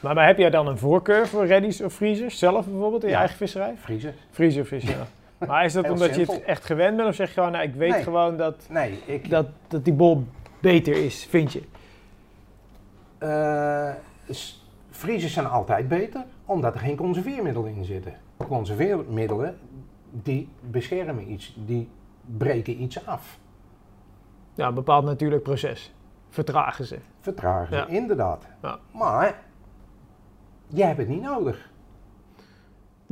Maar, 0.01 0.15
maar 0.15 0.27
heb 0.27 0.39
jij 0.39 0.51
dan 0.51 0.67
een 0.67 0.79
voorkeur 0.79 1.29
voor 1.29 1.47
ready's 1.47 1.81
of 1.81 1.93
freezers? 1.93 2.39
Zelf 2.39 2.67
bijvoorbeeld 2.67 3.03
in 3.05 3.09
je 3.09 3.17
eigen 3.17 3.37
visserij? 3.37 3.75
Vriezer? 3.77 4.15
Freezer 4.31 4.67
vis, 4.67 4.83
ja. 4.83 5.07
Maar 5.47 5.65
is 5.65 5.73
dat 5.73 5.85
Heel 5.85 5.93
omdat 5.93 6.15
je 6.15 6.21
het 6.21 6.43
echt 6.43 6.65
gewend 6.65 6.97
bent? 6.97 7.09
Of 7.09 7.15
zeg 7.15 7.29
je 7.29 7.35
gewoon, 7.35 7.53
nou, 7.53 7.65
ik 7.65 7.75
weet 7.75 7.91
Nee. 7.91 8.03
gewoon 8.03 8.37
dat, 8.37 8.67
Nee, 8.71 8.99
ik, 9.07 9.31
dat, 9.31 9.47
dat 9.69 9.85
die 9.85 9.93
bol 9.95 10.27
beter 10.61 11.05
is, 11.05 11.25
vind 11.25 11.53
je? 11.53 11.63
Vriezers 14.91 15.33
zijn 15.33 15.47
altijd 15.47 15.89
beter, 15.89 16.25
omdat 16.45 16.75
er 16.75 16.81
geen 16.81 16.97
conserveermiddelen 16.97 17.75
in 17.75 17.85
zitten. 17.85 18.15
Conserveermiddelen, 18.37 19.59
die 20.11 20.49
beschermen 20.61 21.31
iets, 21.33 21.55
die 21.67 21.89
breken 22.37 22.83
iets 22.83 23.07
af. 23.07 23.39
Ja, 24.55 24.67
een 24.67 24.75
bepaald 24.75 25.05
natuurlijk 25.05 25.43
proces. 25.43 25.95
Vertragen 26.31 26.85
ze. 26.85 26.99
Vertragen, 27.21 27.77
Ja. 27.77 27.87
inderdaad. 27.87 28.47
Ja. 28.63 28.79
Maar, 28.93 29.43
jij 30.69 30.87
hebt 30.87 30.99
het 30.99 31.09
niet 31.09 31.23
nodig. 31.23 31.71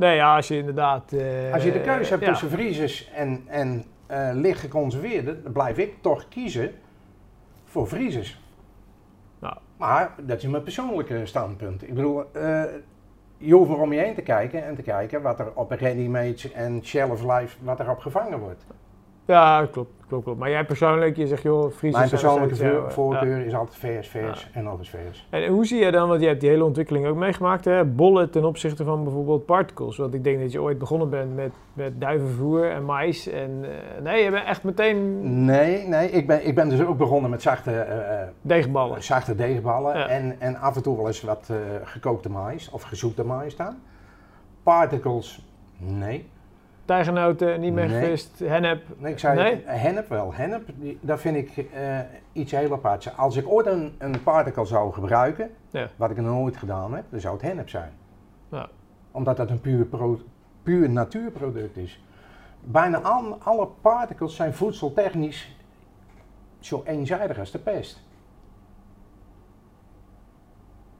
Nee, 0.01 0.15
ja, 0.15 0.35
als 0.35 0.47
je 0.47 0.57
inderdaad... 0.57 1.11
eh, 1.11 1.53
Als 1.53 1.63
je 1.63 1.71
de 1.71 1.81
keuze 1.81 2.09
hebt 2.09 2.23
ja. 2.23 2.29
tussen 2.29 2.49
vriezers 2.49 3.11
en, 3.11 3.43
en 3.47 3.83
eh, 4.07 4.29
licht 4.33 4.59
geconserveerde, 4.59 5.41
dan 5.41 5.51
blijf 5.51 5.77
ik 5.77 5.93
toch 6.01 6.27
kiezen 6.27 6.71
voor 7.63 7.87
vriezers. 7.87 8.41
Nou. 9.39 9.55
Maar 9.77 10.13
dat 10.21 10.37
is 10.37 10.47
mijn 10.47 10.63
persoonlijke 10.63 11.25
standpunt. 11.25 11.83
Ik 11.83 11.93
bedoel, 11.93 12.23
eh, 12.33 12.63
je 13.37 13.53
hoeft 13.53 13.69
maar 13.69 13.79
om 13.79 13.93
je 13.93 13.99
heen 13.99 14.15
te 14.15 14.21
kijken 14.21 14.65
en 14.65 14.75
te 14.75 14.81
kijken 14.81 15.21
wat 15.21 15.39
er 15.39 15.51
op 15.53 15.71
readymates 15.71 16.51
en 16.51 16.79
shelf 16.83 17.21
life, 17.23 17.57
wat 17.61 17.79
er 17.79 17.89
op 17.89 17.99
gevangen 17.99 18.39
wordt. 18.39 18.65
Ja, 19.25 19.65
klopt, 19.71 20.00
klopt, 20.11 20.23
klopt. 20.25 20.39
Maar 20.39 20.49
jij 20.49 20.65
persoonlijk, 20.65 21.17
je 21.17 21.27
zegt 21.27 21.41
joh, 21.41 21.71
Friese 21.71 21.97
Mijn 21.97 22.09
persoonlijke 22.09 22.55
voor- 22.55 22.91
voorkeur 22.91 23.45
is 23.45 23.53
altijd 23.55 23.77
vers, 23.77 24.07
vers 24.07 24.49
en 24.53 24.67
eens 24.67 24.89
vers. 24.89 25.27
En 25.29 25.47
hoe 25.47 25.65
zie 25.65 25.83
je 25.85 25.91
dan, 25.91 26.07
want 26.07 26.21
je 26.21 26.27
hebt 26.27 26.39
die 26.41 26.49
hele 26.49 26.63
ontwikkeling 26.65 27.07
ook 27.07 27.15
meegemaakt, 27.15 27.65
hè? 27.65 27.85
bollen 27.85 28.29
ten 28.31 28.45
opzichte 28.45 28.83
van 28.83 29.03
bijvoorbeeld 29.03 29.45
particles. 29.45 29.97
Want 29.97 30.13
ik 30.13 30.23
denk 30.23 30.39
dat 30.39 30.51
je 30.51 30.61
ooit 30.61 30.77
begonnen 30.77 31.09
bent 31.09 31.35
met, 31.35 31.51
met 31.73 32.01
duivenvoer 32.01 32.69
en 32.71 32.85
mais. 32.85 33.27
En 33.27 33.59
eh, 33.63 34.03
nee, 34.03 34.23
je 34.23 34.31
bent 34.31 34.45
echt 34.45 34.63
meteen 34.63 35.19
Nee, 35.45 35.87
nee, 35.87 36.09
ik 36.09 36.27
ben, 36.27 36.47
ik 36.47 36.55
ben 36.55 36.69
dus 36.69 36.81
ook 36.83 36.97
begonnen 36.97 37.29
met 37.31 37.41
zachte, 37.41 37.71
eh, 37.71 38.21
eh, 38.21 38.27
deegballen. 38.41 39.03
zachte 39.03 39.35
deegballen 39.35 39.97
Ja. 39.97 40.07
en, 40.07 40.35
en 40.39 40.55
af 40.55 40.75
en 40.75 40.81
toe 40.83 40.97
wel 40.97 41.07
eens 41.07 41.21
wat 41.21 41.49
gekookte 41.83 42.29
mais 42.29 42.69
of 42.69 42.81
gezoete 42.81 43.23
mais 43.25 43.53
staan. 43.53 43.81
Particles, 44.63 45.45
nee. 45.77 46.29
Tijgenoten, 46.91 47.59
niet 47.59 47.73
meer 47.73 47.87
Nee. 47.87 47.99
gevist, 48.01 48.39
hennep. 48.39 48.83
nee 48.97 49.11
ik 49.11 49.19
zei 49.19 49.35
Nee? 49.41 49.63
hennep 49.65 50.09
wel. 50.09 50.33
Hennep, 50.33 50.69
dat 51.01 51.19
vind 51.19 51.35
ik 51.35 51.57
eh, 51.57 51.99
iets 52.31 52.51
heel 52.51 52.73
aparts. 52.73 53.17
Als 53.17 53.35
ik 53.35 53.47
ooit 53.47 53.65
een, 53.65 53.95
een 53.97 54.23
particle 54.23 54.65
zou 54.65 54.93
gebruiken, 54.93 55.51
Ja. 55.69 55.87
wat 55.95 56.09
ik 56.09 56.17
nog 56.17 56.25
nooit 56.25 56.57
gedaan 56.57 56.93
heb, 56.93 57.03
dan 57.09 57.19
zou 57.19 57.33
het 57.33 57.43
hennep 57.43 57.69
zijn. 57.69 57.91
Ja. 58.49 58.69
Omdat 59.11 59.37
dat 59.37 59.49
een 59.49 59.61
puur, 59.61 59.85
pro, 59.85 60.19
puur 60.63 60.89
natuurproduct 60.89 61.77
is. 61.77 62.03
Bijna 62.63 62.97
al, 63.01 63.37
alle 63.43 63.67
particles 63.81 64.35
zijn 64.35 64.53
voedseltechnisch 64.53 65.55
zo 66.59 66.83
eenzijdig 66.85 67.39
als 67.39 67.51
de 67.51 67.59
pest. 67.59 68.01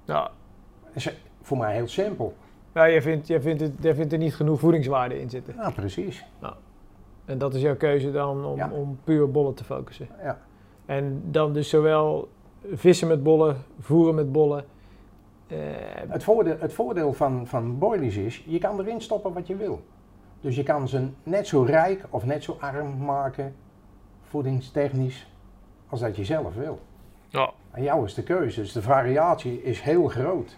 Ja, 0.05 0.31
is 0.93 1.13
voor 1.41 1.57
mij 1.57 1.73
heel 1.73 1.87
simpel. 1.87 2.35
Ja 2.73 2.89
jij, 2.89 3.01
vindt, 3.01 3.27
jij, 3.27 3.41
vindt 3.41 3.61
het, 3.61 3.71
jij 3.79 3.95
vindt 3.95 4.11
er 4.13 4.17
niet 4.19 4.35
genoeg 4.35 4.59
voedingswaarde 4.59 5.19
in 5.19 5.29
zitten. 5.29 5.53
Ja, 5.57 5.69
precies. 5.69 6.25
En 7.25 7.37
dat 7.37 7.53
is 7.53 7.61
jouw 7.61 7.75
keuze 7.75 8.11
dan 8.11 8.45
om, 8.45 8.55
Ja. 8.57 8.69
om 8.71 8.99
puur 9.03 9.31
bollen 9.31 9.53
te 9.53 9.63
focussen. 9.63 10.07
Ja. 10.23 10.39
En 10.85 11.21
dan 11.25 11.53
dus 11.53 11.69
zowel 11.69 12.29
vissen 12.71 13.07
met 13.07 13.23
bollen, 13.23 13.57
voeren 13.79 14.15
met 14.15 14.31
bollen. 14.31 14.65
eh, 15.47 15.57
Het 16.07 16.23
voordeel, 16.23 16.55
het 16.59 16.73
voordeel 16.73 17.13
van, 17.13 17.47
van 17.47 17.77
boilies 17.79 18.15
is, 18.17 18.43
je 18.47 18.57
kan 18.57 18.79
erin 18.79 19.01
stoppen 19.01 19.33
wat 19.33 19.47
je 19.47 19.55
wil. 19.55 19.81
Dus 20.41 20.55
je 20.55 20.63
kan 20.63 20.87
ze 20.87 21.07
net 21.23 21.47
zo 21.47 21.61
rijk 21.63 22.05
of 22.09 22.25
net 22.25 22.43
zo 22.43 22.57
arm 22.59 22.97
maken, 23.05 23.55
voedingstechnisch, 24.21 25.31
als 25.89 25.99
dat 25.99 26.15
je 26.15 26.25
zelf 26.25 26.55
wil. 26.55 26.79
Ja. 27.27 27.51
Aan 27.71 27.83
jou 27.83 28.05
is 28.05 28.13
de 28.13 28.23
keuze, 28.23 28.61
dus 28.61 28.71
de 28.71 28.81
variatie 28.81 29.63
is 29.63 29.81
heel 29.81 30.07
groot. 30.07 30.57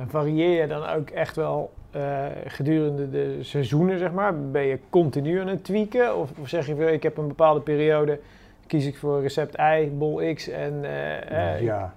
En 0.00 0.08
varieer 0.08 0.60
je 0.60 0.66
dan 0.66 0.86
ook 0.86 1.10
echt 1.10 1.36
wel 1.36 1.72
eh, 1.90 2.26
gedurende 2.46 3.10
de 3.10 3.38
seizoenen, 3.40 3.98
zeg 3.98 4.12
maar? 4.12 4.50
Ben 4.50 4.62
je 4.62 4.78
continu 4.90 5.40
aan 5.40 5.46
het 5.46 5.64
tweaken? 5.64 6.16
Of, 6.16 6.30
of 6.40 6.48
zeg 6.48 6.66
je, 6.66 6.92
ik 6.92 7.02
heb 7.02 7.16
een 7.16 7.28
bepaalde 7.28 7.60
periode, 7.60 8.20
kies 8.66 8.86
ik 8.86 8.98
voor 8.98 9.20
recept 9.20 9.56
I, 9.58 9.90
bol 9.98 10.34
X 10.34 10.48
en... 10.48 10.84
eh, 10.84 11.60
ja, 11.60 11.94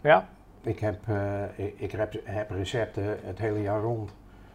ja? 0.00 0.28
ik 0.62 0.78
heb, 0.78 0.96
ik, 1.56 1.74
ik 1.76 1.90
heb, 1.90 2.14
heb 2.24 2.50
recepten 2.50 3.18
het 3.24 3.38
hele 3.38 3.62
jaar 3.62 3.80
rond, 3.80 4.14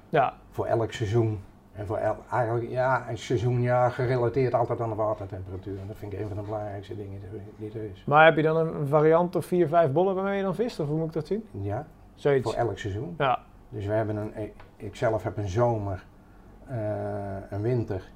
Ja, 0.09 0.33
voor 0.49 0.65
elk 0.65 0.91
seizoen. 0.91 1.39
En 1.73 1.85
voor 1.85 1.97
el, 1.97 2.15
eigenlijk, 2.31 2.69
ja, 2.69 3.09
een 3.09 3.17
seizoen, 3.17 3.61
ja, 3.61 3.89
gerelateerd 3.89 4.53
altijd 4.53 4.81
aan 4.81 4.89
de 4.89 4.95
watertemperatuur. 4.95 5.79
En 5.79 5.87
dat 5.87 5.97
vind 5.97 6.13
ik 6.13 6.19
een 6.19 6.27
van 6.27 6.37
de 6.37 6.43
belangrijkste 6.43 6.95
dingen 6.95 7.21
die 7.57 7.71
er 7.73 7.89
is. 7.93 8.03
maar 8.05 8.25
heb 8.25 8.35
je 8.35 8.41
dan 8.41 8.57
een 8.57 8.87
variant 8.87 9.35
of 9.35 9.45
vier, 9.45 9.67
vijf 9.67 9.91
bollen 9.91 10.15
waarmee 10.15 10.37
je 10.37 10.43
dan 10.43 10.55
vist? 10.55 10.79
Of 10.79 10.87
hoe 10.87 10.97
moet 10.97 11.07
ik 11.07 11.13
dat 11.13 11.27
zien? 11.27 11.43
Ja, 11.51 11.85
Zoiets. 12.19 12.43
voor 12.43 12.53
elk 12.59 12.77
seizoen. 12.77 13.15
Ja, 13.17 13.39
Dus 13.69 13.85
we 13.85 13.91
hebben 13.93 14.15
een, 14.15 14.51
ik, 14.77 14.95
zelf 14.95 15.23
heb 15.23 15.37
een 15.37 15.49
zomer, 15.49 16.03
eh, 16.67 16.77
een 17.49 17.61
winter, 17.61 18.11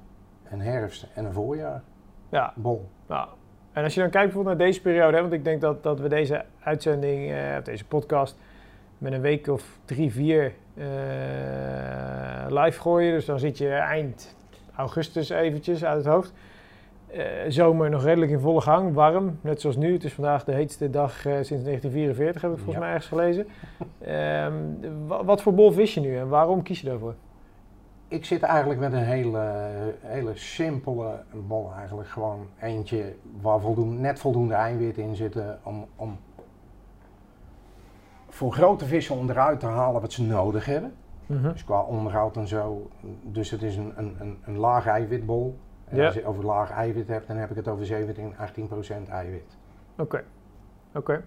een 0.50 0.60
herfst 0.60 1.06
en 1.14 1.24
een 1.24 1.32
voorjaar. 1.32 1.82
ja. 2.28 2.52
Bol. 2.56 2.88
Nou, 3.06 3.28
en 3.72 3.84
als 3.84 3.94
je 3.94 4.00
dan 4.00 4.10
kijkt 4.10 4.26
bijvoorbeeld 4.26 4.58
naar 4.58 4.66
deze 4.66 4.80
periode, 4.80 5.14
hè, 5.16 5.20
want 5.20 5.32
ik 5.32 5.44
denk 5.44 5.60
dat, 5.60 5.82
dat 5.82 6.00
we 6.00 6.08
deze 6.08 6.44
uitzending, 6.60 7.32
eh, 7.32 7.56
of 7.58 7.64
deze 7.64 7.84
podcast, 7.86 8.38
met 8.98 9.12
een 9.12 9.20
week 9.20 9.46
of 9.46 9.78
drie, 9.84 10.12
vier 10.12 10.52
eh, 10.74 10.84
live 12.48 12.80
gooien. 12.80 13.12
Dus 13.12 13.24
dan 13.24 13.38
zit 13.38 13.58
je 13.58 13.68
eind 13.68 14.36
augustus 14.74 15.28
eventjes 15.28 15.84
uit 15.84 15.96
het 15.96 16.06
hoofd. 16.06 16.32
Eh, 17.14 17.24
zomer 17.48 17.90
nog 17.90 18.04
redelijk 18.04 18.30
in 18.30 18.38
volle 18.40 18.60
gang, 18.60 18.94
warm, 18.94 19.38
net 19.40 19.60
zoals 19.60 19.76
nu. 19.76 19.92
Het 19.92 20.04
is 20.04 20.12
vandaag 20.12 20.44
de 20.44 20.52
heetste 20.52 20.90
dag 20.90 21.10
eh, 21.26 21.32
sinds 21.32 21.64
1944, 21.64 22.42
heb 22.42 22.50
ik 22.50 22.56
volgens 22.56 22.76
Ja. 22.76 22.80
mij 22.80 22.90
ergens 22.92 23.06
gelezen. 23.08 23.46
Ehm, 23.98 24.52
wa- 25.06 25.24
wat 25.24 25.42
voor 25.42 25.54
bol 25.54 25.72
vis 25.72 25.94
je 25.94 26.00
nu 26.00 26.16
en 26.16 26.28
waarom 26.28 26.62
kies 26.62 26.80
je 26.80 26.86
daarvoor? 26.88 27.14
Ik 28.08 28.24
zit 28.24 28.42
eigenlijk 28.42 28.80
met 28.80 28.92
een 28.92 28.98
hele, 29.04 29.50
hele 30.00 30.30
simpele 30.34 31.22
bol 31.46 31.70
eigenlijk. 31.78 32.08
Gewoon 32.08 32.46
eentje 32.60 33.14
waar 33.40 33.60
voldoende, 33.60 34.00
net 34.00 34.18
voldoende 34.18 34.54
eiwit 34.54 34.98
in 34.98 35.14
zitten 35.14 35.58
om, 35.62 35.86
om 35.96 36.18
voor 38.28 38.52
grote 38.52 38.84
vissen 38.84 39.16
onderuit 39.16 39.60
te 39.60 39.66
halen 39.66 40.00
wat 40.00 40.12
ze 40.12 40.22
nodig 40.22 40.64
hebben. 40.66 40.92
Mhm. 41.26 41.52
Dus 41.52 41.64
qua 41.64 41.82
onderhoud 41.82 42.36
en 42.36 42.46
zo. 42.48 42.90
Dus 43.22 43.50
het 43.50 43.62
is 43.62 43.76
een, 43.76 43.92
een, 43.96 44.16
een, 44.20 44.38
een 44.44 44.56
laag 44.56 44.86
eiwitbol. 44.86 45.56
En 45.94 46.00
Ja. 46.00 46.06
als 46.06 46.14
je 46.14 46.20
het 46.20 46.28
over 46.28 46.44
laag 46.44 46.70
eiwit 46.70 47.08
hebt, 47.08 47.26
dan 47.26 47.36
heb 47.36 47.50
ik 47.50 47.56
het 47.56 47.68
over 47.68 47.86
17, 47.86 48.34
18 48.38 48.68
procent 48.68 49.08
eiwit. 49.08 49.56
Oké, 49.98 50.24
oké. 50.94 51.22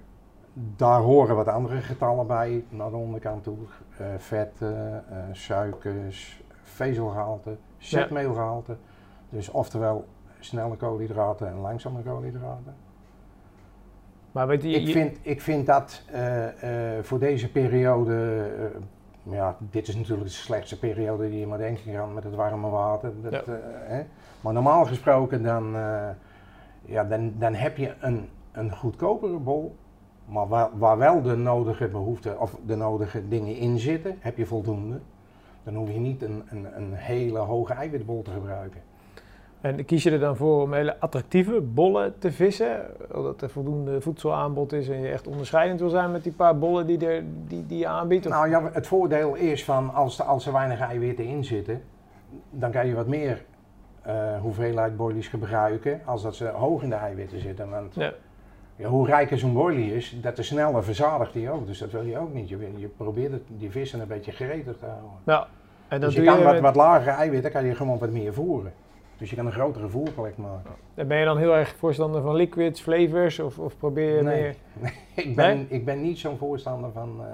Daar 0.53 0.99
horen 0.99 1.35
wat 1.35 1.47
andere 1.47 1.81
getallen 1.81 2.27
bij 2.27 2.63
naar 2.69 2.89
de 2.89 2.95
onderkant 2.95 3.43
toe. 3.43 3.57
Eh, 3.97 4.05
vetten, 4.17 5.03
eh, 5.09 5.17
suikers, 5.31 6.43
vezelgehalte, 6.63 7.57
zetmeelgehalte. 7.77 8.77
Dus 9.29 9.49
oftewel 9.49 10.05
snelle 10.39 10.75
koolhydraten 10.75 11.47
en 11.47 11.57
langzame 11.57 12.01
koolhydraten. 12.01 12.75
Maar 14.31 14.47
weet 14.47 14.63
je, 14.63 14.69
Ik 14.69 14.91
vind, 14.91 15.17
ik 15.21 15.41
vind 15.41 15.65
dat 15.65 16.03
eh, 16.11 16.45
voor 17.01 17.19
deze 17.19 17.51
periode, 17.51 18.49
ja, 19.29 19.57
dit 19.59 19.87
is 19.87 19.95
natuurlijk 19.95 20.27
de 20.27 20.33
slechtste 20.33 20.79
periode 20.79 21.29
die 21.29 21.39
je 21.39 21.47
maar 21.47 21.57
denken 21.57 21.93
kan 21.93 22.13
met 22.13 22.23
het 22.23 22.35
warme 22.35 22.69
water. 22.69 23.11
Dat, 23.21 23.31
Ja. 23.31 23.41
eh, 23.53 23.59
hè. 23.83 24.03
Maar 24.41 24.53
normaal 24.53 24.85
gesproken 24.85 25.43
dan, 25.43 25.75
eh, 25.75 26.09
ja, 26.85 27.03
dan, 27.03 27.33
dan 27.37 27.53
heb 27.53 27.77
je 27.77 27.93
een, 27.99 28.29
een 28.51 28.71
goedkopere 28.71 29.37
bol, 29.37 29.75
maar 30.25 30.47
waar, 30.47 30.69
waar 30.77 30.97
wel 30.97 31.21
de 31.21 31.35
nodige 31.35 31.87
behoeften 31.87 32.39
of 32.39 32.57
de 32.65 32.75
nodige 32.75 33.27
dingen 33.27 33.55
in 33.55 33.79
zitten, 33.79 34.15
heb 34.19 34.37
je 34.37 34.45
voldoende. 34.45 34.99
Dan 35.63 35.75
hoef 35.75 35.91
je 35.91 35.99
niet 35.99 36.21
een, 36.23 36.43
een, 36.49 36.67
een 36.77 36.93
hele 36.93 37.39
hoge 37.39 37.73
eiwitbol 37.73 38.21
te 38.21 38.31
gebruiken. 38.31 38.81
En 39.61 39.85
kies 39.85 40.03
je 40.03 40.11
er 40.11 40.19
dan 40.19 40.35
voor 40.35 40.61
om 40.61 40.73
hele 40.73 40.99
attractieve 40.99 41.61
bollen 41.61 42.19
te 42.19 42.31
vissen? 42.31 42.85
Omdat 43.13 43.41
er 43.41 43.49
voldoende 43.49 44.01
voedselaanbod 44.01 44.73
is 44.73 44.89
en 44.89 44.99
je 45.01 45.07
echt 45.09 45.27
onderscheidend 45.27 45.79
wil 45.79 45.89
zijn 45.89 46.11
met 46.11 46.23
die 46.23 46.31
paar 46.31 46.57
bollen 46.57 46.85
die, 46.87 47.07
er, 47.07 47.23
die, 47.47 47.65
die 47.65 47.77
je 47.77 47.87
aanbiedt? 47.87 48.25
Of- 48.25 48.31
Nou 48.31 48.49
ja, 48.49 48.69
het 48.73 48.87
voordeel 48.87 49.35
is 49.35 49.63
van 49.65 49.93
als, 49.93 50.19
er- 50.19 50.25
als 50.25 50.45
er 50.47 50.53
weinig 50.53 50.79
eiwitten 50.79 51.25
in 51.25 51.43
zitten, 51.43 51.81
dan 52.49 52.71
kan 52.71 52.87
je 52.87 52.93
wat 52.95 53.07
meer 53.07 53.43
eh, 54.01 54.13
hoeveelheid 54.41 54.97
boilies 54.97 55.27
gebruiken 55.27 56.01
als 56.05 56.21
dat 56.23 56.35
ze 56.35 56.47
hoog 56.47 56.83
in 56.83 56.89
de 56.89 56.95
eiwitten 56.95 57.39
zitten. 57.39 57.69
Want 57.69 57.95
Ja. 57.95 58.11
ja, 58.75 58.87
hoe 58.87 59.05
rijker 59.05 59.37
zo'n 59.37 59.53
boilie 59.53 59.95
is, 59.95 60.17
dat 60.21 60.35
te 60.35 60.43
sneller 60.43 60.83
verzadigt 60.83 61.33
die 61.33 61.49
ook. 61.51 61.67
Dus 61.67 61.79
dat 61.79 61.91
wil 61.91 62.01
je 62.03 62.17
ook 62.19 62.33
niet. 62.33 62.49
Je, 62.49 62.57
je 62.75 62.87
probeert 62.87 63.31
het, 63.31 63.41
die 63.47 63.71
vissen 63.71 63.99
een 63.99 64.07
beetje 64.07 64.31
gretig 64.31 64.77
te 64.77 64.85
houden. 64.85 65.09
Ja. 65.25 65.47
En 65.87 65.99
dan 65.99 65.99
Dus 65.99 66.13
je 66.13 66.19
doe 66.19 66.29
kan 66.29 66.37
je 66.39 66.43
wat, 66.43 66.53
met- 66.53 66.61
wat 66.61 66.75
lagere 66.75 67.09
eiwitten, 67.15 67.51
kan 67.51 67.65
je 67.65 67.75
gewoon 67.75 67.97
wat 67.97 68.09
meer 68.11 68.33
voeren. 68.33 68.73
Dus 69.17 69.29
je 69.29 69.35
kan 69.35 69.45
een 69.45 69.51
grotere 69.51 69.87
voerplek 69.87 70.37
maken. 70.37 70.71
En 70.95 71.07
ben 71.07 71.17
je 71.17 71.25
dan 71.25 71.37
heel 71.37 71.55
erg 71.55 71.75
voorstander 71.77 72.21
van 72.21 72.35
liquids, 72.35 72.81
flavors? 72.81 73.39
Of, 73.39 73.59
of 73.59 73.77
probeer 73.77 74.15
je 74.15 74.21
Nee. 74.23 74.41
meer... 74.41 74.55
Ik 75.25 75.35
ben, 75.35 75.55
Nee? 75.57 75.65
ik 75.69 75.85
ben 75.85 76.01
niet 76.01 76.17
zo'n 76.19 76.37
voorstander 76.37 76.91
van, 76.91 77.15
eh, 77.21 77.25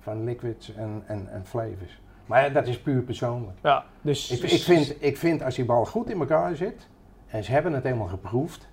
van 0.00 0.24
liquids 0.24 0.74
en, 0.74 1.02
en, 1.06 1.28
en 1.30 1.46
flavors. 1.46 2.00
Maar 2.26 2.52
dat 2.52 2.66
is 2.66 2.78
puur 2.80 3.02
persoonlijk. 3.02 3.58
Ja, 3.62 3.84
dus... 4.02 4.30
Ik, 4.30 4.50
ik, 4.50 4.60
vind, 4.62 4.96
ik 5.02 5.16
vind 5.16 5.42
als 5.42 5.54
die 5.54 5.64
bal 5.64 5.84
goed 5.84 6.10
in 6.10 6.18
elkaar 6.20 6.56
zit 6.56 6.88
en 7.26 7.44
ze 7.44 7.52
hebben 7.52 7.72
het 7.72 7.82
helemaal 7.82 8.06
geproefd, 8.06 8.68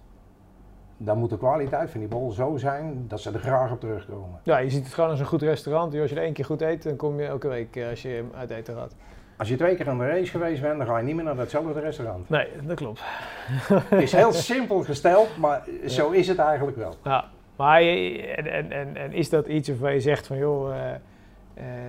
dan 0.97 1.17
moet 1.17 1.29
de 1.29 1.37
kwaliteit 1.37 1.89
van 1.89 1.99
die 1.99 2.09
bol 2.09 2.31
zo 2.31 2.57
zijn 2.57 3.05
dat 3.07 3.21
ze 3.21 3.31
er 3.31 3.39
graag 3.39 3.71
op 3.71 3.79
terugkomen. 3.79 4.39
Ja, 4.43 4.57
je 4.57 4.69
ziet 4.69 4.83
het 4.83 4.93
gewoon 4.93 5.09
als 5.09 5.19
een 5.19 5.25
goed 5.25 5.41
restaurant. 5.41 5.95
Als 5.95 6.09
je 6.09 6.15
er 6.15 6.21
één 6.23 6.33
keer 6.33 6.45
goed 6.45 6.61
eet, 6.61 6.83
dan 6.83 6.95
kom 6.95 7.19
je 7.19 7.25
elke 7.25 7.47
week 7.47 7.75
eh, 7.75 7.89
als 7.89 8.01
je 8.01 8.23
uit 8.35 8.49
eten 8.49 8.75
gaat. 8.75 8.95
Als 9.41 9.49
je 9.49 9.55
twee 9.55 9.75
keer 9.75 9.89
aan 9.89 9.97
de 9.97 10.07
race 10.07 10.31
geweest 10.31 10.61
bent, 10.61 10.77
dan 10.77 10.87
ga 10.87 10.97
je 10.97 11.03
niet 11.03 11.15
meer 11.15 11.23
naar 11.23 11.35
datzelfde 11.35 11.79
restaurant. 11.79 12.29
Nee, 12.29 12.47
dat 12.63 12.75
klopt. 12.75 13.01
Het 13.03 14.01
is 14.07 14.11
heel 14.11 14.33
simpel 14.53 14.83
gesteld, 14.83 15.37
maar 15.37 15.63
zo 15.87 16.09
is 16.09 16.27
het 16.27 16.37
eigenlijk 16.37 16.77
wel. 16.77 16.95
Ja, 17.03 17.25
maar 17.55 17.81
en, 17.81 18.71
en, 18.71 18.95
en, 18.95 19.13
is 19.13 19.29
dat 19.29 19.47
iets 19.47 19.67
waarvan 19.67 19.93
je 19.93 19.99
zegt 19.99 20.27
van 20.27 20.37
joh, 20.37 20.75
eh, 20.75 20.93
eh, 20.93 20.99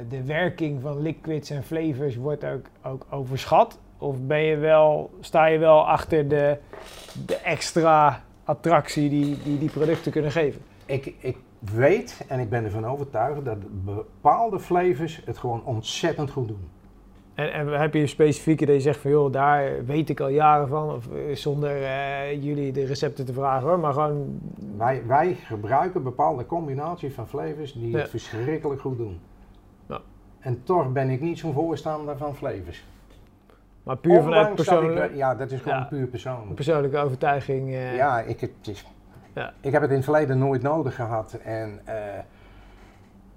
de 0.08 0.24
werking 0.24 0.80
van 0.80 1.02
liquids 1.02 1.50
en 1.50 1.62
flavors 1.62 2.16
wordt 2.16 2.44
ook, 2.44 2.66
ook 2.82 3.06
overschat? 3.10 3.78
Of 3.98 4.16
ben 4.20 4.42
je 4.42 4.56
wel, 4.56 5.10
sta 5.20 5.46
je 5.46 5.58
wel 5.58 5.88
achter 5.88 6.28
de, 6.28 6.56
de 7.26 7.36
extra 7.36 8.22
attractie 8.44 9.08
die, 9.08 9.42
die 9.42 9.58
die 9.58 9.70
producten 9.70 10.12
kunnen 10.12 10.30
geven? 10.30 10.60
Ik, 10.86 11.14
ik 11.18 11.36
weet 11.58 12.24
en 12.28 12.40
ik 12.40 12.50
ben 12.50 12.64
ervan 12.64 12.86
overtuigd 12.86 13.44
dat 13.44 13.84
bepaalde 13.84 14.60
flavors 14.60 15.22
het 15.24 15.38
gewoon 15.38 15.64
ontzettend 15.64 16.30
goed 16.30 16.48
doen. 16.48 16.68
En, 17.34 17.52
en 17.52 17.80
heb 17.80 17.94
je 17.94 18.00
een 18.00 18.08
specifieke 18.08 18.66
dat 18.66 18.74
je 18.74 18.80
zegt 18.80 19.00
van 19.00 19.10
joh, 19.10 19.32
daar 19.32 19.84
weet 19.84 20.08
ik 20.08 20.20
al 20.20 20.28
jaren 20.28 20.68
van. 20.68 20.90
Of 20.90 21.06
eh, 21.12 21.34
zonder 21.36 21.82
eh, 21.82 22.42
jullie 22.42 22.72
de 22.72 22.84
recepten 22.84 23.24
te 23.24 23.32
vragen 23.32 23.68
hoor. 23.68 23.78
Maar 23.78 23.92
gewoon, 23.92 24.40
Wij, 24.76 25.02
wij 25.06 25.34
gebruiken 25.34 26.02
bepaalde 26.02 26.46
combinaties 26.46 27.14
van 27.14 27.28
flavors 27.28 27.72
die 27.72 27.90
Ja. 27.90 27.98
het 27.98 28.08
verschrikkelijk 28.08 28.80
goed 28.80 28.98
doen. 28.98 29.20
Ja. 29.88 30.00
En 30.40 30.62
toch 30.64 30.92
ben 30.92 31.10
ik 31.10 31.20
niet 31.20 31.38
zo'n 31.38 31.52
voorstander 31.52 32.16
van 32.16 32.36
flavors. 32.36 32.84
maar 33.82 33.96
puur 33.96 34.22
vanuit 34.22 34.48
Ondanks 34.48 34.54
persoonlijk, 34.68 35.14
ja, 35.14 35.34
dat 35.34 35.50
is 35.50 35.60
gewoon 35.60 35.78
Ja. 35.78 35.84
puur 35.84 36.06
persoonlijk. 36.06 36.54
persoonlijke 36.54 36.98
overtuiging. 36.98 37.68
eh, 37.70 37.96
Ja, 37.96 38.20
ik, 38.20 38.40
het 38.40 38.50
is, 38.62 38.86
Ja. 39.34 39.52
ik 39.60 39.72
heb 39.72 39.80
het 39.82 39.90
in 39.90 39.96
het 39.96 40.04
verleden 40.04 40.38
nooit 40.38 40.62
nodig 40.62 40.94
gehad. 40.94 41.38
En, 41.44 41.80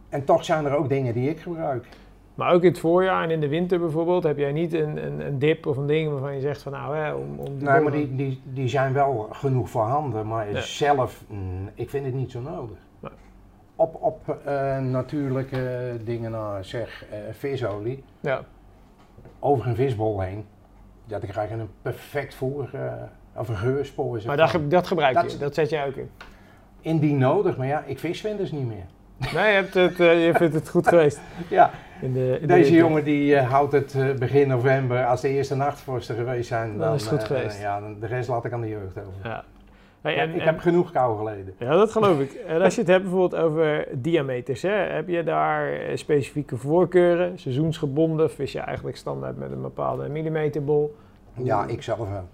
en 0.10 0.24
toch 0.26 0.46
zijn 0.46 0.66
er 0.66 0.76
ook 0.76 0.90
dingen 0.90 1.14
die 1.14 1.30
ik 1.30 1.40
gebruik. 1.40 1.88
Maar 2.36 2.52
ook 2.54 2.62
in 2.64 2.70
het 2.70 2.80
voorjaar 2.80 3.24
en 3.24 3.32
in 3.32 3.40
de 3.40 3.48
winter 3.48 3.80
bijvoorbeeld, 3.80 4.24
heb 4.24 4.38
jij 4.38 4.52
niet 4.52 4.74
een, 4.74 5.06
een, 5.06 5.20
een 5.26 5.40
dip 5.40 5.66
of 5.66 5.78
een 5.78 5.88
ding 5.88 6.10
waarvan 6.12 6.34
je 6.36 6.40
zegt 6.42 6.62
van 6.62 6.72
nou 6.72 6.96
hè, 6.98 7.14
om, 7.14 7.40
om 7.40 7.58
die 7.60 7.68
Nee, 7.70 7.80
maar 7.82 7.92
die, 7.92 8.16
die, 8.16 8.42
die 8.44 8.68
zijn 8.68 8.94
wel 8.94 9.28
genoeg 9.32 9.70
voorhanden. 9.70 10.28
Maar 10.28 10.52
Ja. 10.52 10.62
zelf, 10.62 11.24
mm, 11.28 11.70
ik 11.74 11.90
vind 11.90 12.06
het 12.06 12.14
niet 12.16 12.32
zo 12.32 12.42
nodig. 12.42 12.78
Nee. 13.00 13.12
Op, 13.76 13.98
op 14.02 14.38
eh, 14.46 14.78
natuurlijke 14.80 15.92
dingen, 16.04 16.32
nou, 16.32 16.64
zeg 16.64 17.06
eh, 17.12 17.18
visolie, 17.32 18.04
Ja, 18.20 18.42
over 19.40 19.68
een 19.68 19.76
visbol 19.76 20.20
heen. 20.20 20.46
Dat 21.06 21.24
ik 21.24 21.30
krijg 21.30 21.52
een 21.52 21.70
perfect 21.82 22.36
voer, 22.36 22.70
eh, 22.74 22.94
of 23.36 23.50
een 23.50 23.58
geurspoor. 23.58 24.22
maar 24.26 24.38
dat, 24.38 24.50
ge- 24.50 24.68
dat 24.68 24.88
gebruik 24.88 25.16
Dat- 25.16 25.32
je, 25.32 25.38
dat 25.38 25.54
zet 25.54 25.70
jij 25.70 25.88
ook 25.88 25.96
in. 25.96 26.10
Indien 26.82 27.18
nodig, 27.18 27.58
maar 27.58 27.68
ja, 27.68 27.84
ik 27.86 28.00
vis 28.00 28.22
winters 28.22 28.52
niet 28.52 28.68
meer. 28.68 28.86
Nee, 29.34 29.48
je, 29.48 29.54
hebt 29.54 29.74
het, 29.74 29.98
je 29.98 30.32
vindt 30.36 30.54
het 30.56 30.70
goed 30.70 30.88
geweest. 30.88 31.20
Ja, 31.50 31.72
In 32.02 32.14
de, 32.14 32.38
in 32.42 32.48
de 32.48 32.54
deze 32.54 32.74
jongen 32.74 33.04
die 33.04 33.36
eh, 33.36 33.50
houdt 33.52 33.72
het 33.72 33.96
eh, 33.96 34.12
begin 34.14 34.48
november, 34.48 35.06
als 35.06 35.22
de 35.22 35.30
eerste 35.30 35.56
nachtvorsten 35.56 36.16
geweest 36.16 36.48
zijn, 36.48 36.78
Dan 36.78 36.94
is 36.94 37.02
het 37.02 37.10
goed 37.12 37.22
eh, 37.22 37.26
geweest. 37.38 37.62
ja, 37.62 37.80
dan- 37.80 38.00
de 38.00 38.08
rest 38.08 38.30
laat 38.30 38.46
ik 38.46 38.52
aan 38.54 38.62
de 38.62 38.68
jeugd 38.70 38.98
over. 38.98 39.14
Ja. 39.30 39.44
Hey, 40.02 40.18
en, 40.18 40.30
ik 40.34 40.40
en- 40.40 40.46
heb 40.46 40.60
genoeg 40.60 40.92
kou 40.92 41.18
geleden. 41.18 41.54
ja, 41.58 41.72
dat 41.76 41.92
geloof 41.92 42.20
ik. 42.20 42.32
En 42.48 42.62
als 42.62 42.74
je 42.76 42.82
het 42.82 42.90
hebt 42.90 43.04
bijvoorbeeld 43.04 43.42
over 43.42 43.88
diameters, 43.94 44.62
hè, 44.62 44.70
heb 44.70 45.08
je 45.08 45.24
daar 45.24 45.80
specifieke 45.94 46.58
voorkeuren, 46.58 47.40
seizoensgebonden, 47.40 48.32
vis 48.32 48.52
je 48.52 48.60
eigenlijk 48.60 48.98
standaard 48.98 49.38
met 49.38 49.52
een 49.52 49.62
bepaalde 49.62 50.10
millimeterbol? 50.10 50.96
Ja, 51.34 51.66
ik 51.68 51.82
zelf 51.82 52.10
wel. 52.10 52.28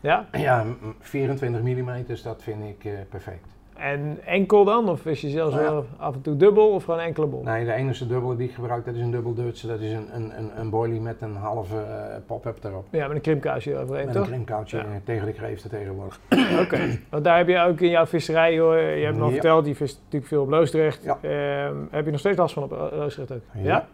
Ja? 0.00 0.26
Ja, 0.32 0.62
m- 0.64 0.94
24 1.00 1.60
mm, 1.62 1.88
dat 2.22 2.42
vind 2.42 2.62
ik 2.62 2.90
perfect. 3.08 3.55
En 3.78 4.18
enkel 4.24 4.64
dan? 4.64 4.88
Of 4.88 5.06
is 5.06 5.20
je 5.20 5.28
zelfs 5.28 5.54
Nou 5.54 5.66
ja. 5.66 5.72
wel 5.72 5.84
af 5.96 6.14
en 6.14 6.20
toe 6.22 6.36
dubbel 6.36 6.68
of 6.70 6.84
gewoon 6.84 7.00
enkele 7.00 7.26
bol? 7.26 7.42
Nee, 7.42 7.64
de 7.64 7.72
enige 7.72 8.06
dubbele 8.06 8.36
die 8.36 8.48
ik 8.48 8.54
gebruik, 8.54 8.84
dat 8.84 8.94
is 8.94 9.00
een 9.00 9.10
dubbel 9.10 9.34
Dutch. 9.34 9.60
Dat 9.66 9.80
is 9.80 9.92
een, 9.92 10.06
een, 10.14 10.38
een, 10.38 10.60
een 10.60 10.70
boilie 10.70 11.00
met 11.00 11.20
een 11.22 11.34
halve 11.36 11.76
eh, 11.76 12.16
pop-up 12.26 12.64
erop. 12.64 12.84
Ja, 12.90 13.06
met 13.06 13.16
een 13.16 13.22
krimkaasje 13.22 13.70
eroverheen, 13.72 14.06
Met 14.06 14.14
een 14.14 14.20
toch? 14.20 14.30
krimkoutje 14.30 14.76
Ja. 14.76 14.82
eh, 14.84 14.90
tegen 15.04 15.26
de 15.26 15.32
kreeften 15.32 15.70
tegenwoordig. 15.70 16.20
Oké. 16.62 16.98
Want 17.10 17.24
daar 17.24 17.36
heb 17.36 17.48
je 17.48 17.58
ook 17.58 17.80
in 17.80 17.90
jouw 17.90 18.06
visserij, 18.06 18.58
hoor. 18.58 18.76
Je 18.78 19.04
hebt 19.04 19.16
nog 19.16 19.26
Ja. 19.26 19.32
verteld, 19.32 19.64
die 19.64 19.76
vist 19.76 19.96
natuurlijk 20.04 20.26
veel 20.26 20.42
op 20.42 20.48
Loosdrecht. 20.48 21.02
Ja. 21.04 21.18
Ehm, 21.20 21.76
heb 21.90 22.04
je 22.04 22.10
nog 22.10 22.20
steeds 22.20 22.36
last 22.38 22.54
van 22.54 22.62
op 22.62 22.70
Lo- 22.70 22.90
Loosdrecht 22.96 23.32
ook? 23.32 23.42
Ja. 23.54 23.86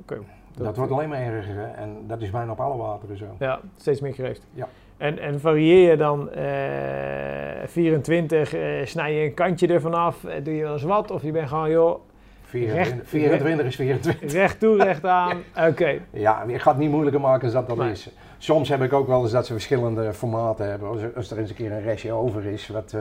Oké. 0.00 0.18
Dat, 0.56 0.76
wordt 0.76 0.92
alleen 0.92 1.08
maar 1.08 1.20
erger 1.20 1.54
hè. 1.54 1.66
en 1.66 1.96
dat 2.06 2.20
is 2.22 2.30
bijna 2.30 2.52
op 2.52 2.60
alle 2.60 2.76
wateren 2.76 3.16
zo. 3.16 3.24
Ja, 3.38 3.60
steeds 3.76 4.00
meer 4.00 4.14
gereefd. 4.14 4.46
Ja. 4.54 4.68
En, 4.98 5.18
en 5.18 5.40
varieer 5.40 5.90
je 5.90 5.96
dan 5.96 6.30
eh 6.30 7.66
24, 7.66 8.54
eh, 8.54 8.60
snij 8.84 9.14
je 9.14 9.24
een 9.24 9.34
kantje 9.34 9.66
ervan 9.66 9.94
af, 9.94 10.24
eh, 10.24 10.44
doe 10.44 10.54
je 10.56 10.62
wel 10.62 10.72
eens 10.72 10.82
wat? 10.82 11.10
Of 11.10 11.22
je 11.22 11.32
bent 11.32 11.48
gewoon, 11.48 11.70
joh, 11.70 12.00
24, 12.42 12.92
Recht- 12.96 13.08
24 13.08 13.66
is 13.66 13.76
24. 13.76 14.32
recht 14.32 14.60
toe, 14.60 14.82
recht 14.82 15.04
aan. 15.04 15.42
Oké. 15.68 15.98
Ja, 16.10 16.42
ik 16.42 16.60
ga 16.60 16.70
het 16.70 16.78
niet 16.78 16.90
moeilijker 16.90 17.20
maken 17.20 17.52
dan 17.52 17.60
dat 17.66 17.68
dat 17.76 17.84
Nee. 17.84 17.90
is. 17.90 18.10
Soms 18.38 18.68
heb 18.68 18.82
ik 18.82 18.92
ook 18.92 19.06
wel 19.06 19.22
eens 19.22 19.30
dat 19.32 19.46
ze 19.46 19.52
verschillende 19.52 20.12
formaten 20.12 20.70
hebben. 20.70 20.88
Als, 20.88 21.02
er- 21.02 21.12
als 21.16 21.30
er 21.30 21.38
eens 21.38 21.50
een 21.50 21.56
keer 21.56 21.72
een 21.72 21.82
restje 21.82 22.12
over 22.12 22.44
is, 22.44 22.68
wat, 22.68 22.94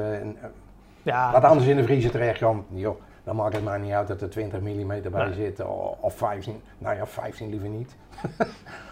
Ja, 1.03 1.31
wat 1.31 1.43
anders 1.43 1.67
in 1.67 1.75
de 1.75 1.83
vriezer 1.83 2.11
terecht 2.11 2.39
komt, 2.39 2.65
joh, 2.73 2.99
dan 3.23 3.35
maakt 3.35 3.55
het 3.55 3.63
mij 3.63 3.77
niet 3.77 3.91
uit 3.91 4.07
dat 4.07 4.21
er 4.21 4.29
20 4.29 4.59
mm 4.59 4.87
bij 5.11 5.25
Nee. 5.25 5.33
zit. 5.33 5.61
Of 5.99 6.17
15, 6.17 6.61
nou 6.77 6.95
ja, 6.95 7.05
15 7.07 7.49
liever 7.49 7.69
niet. 7.69 7.95
dat 8.37 8.47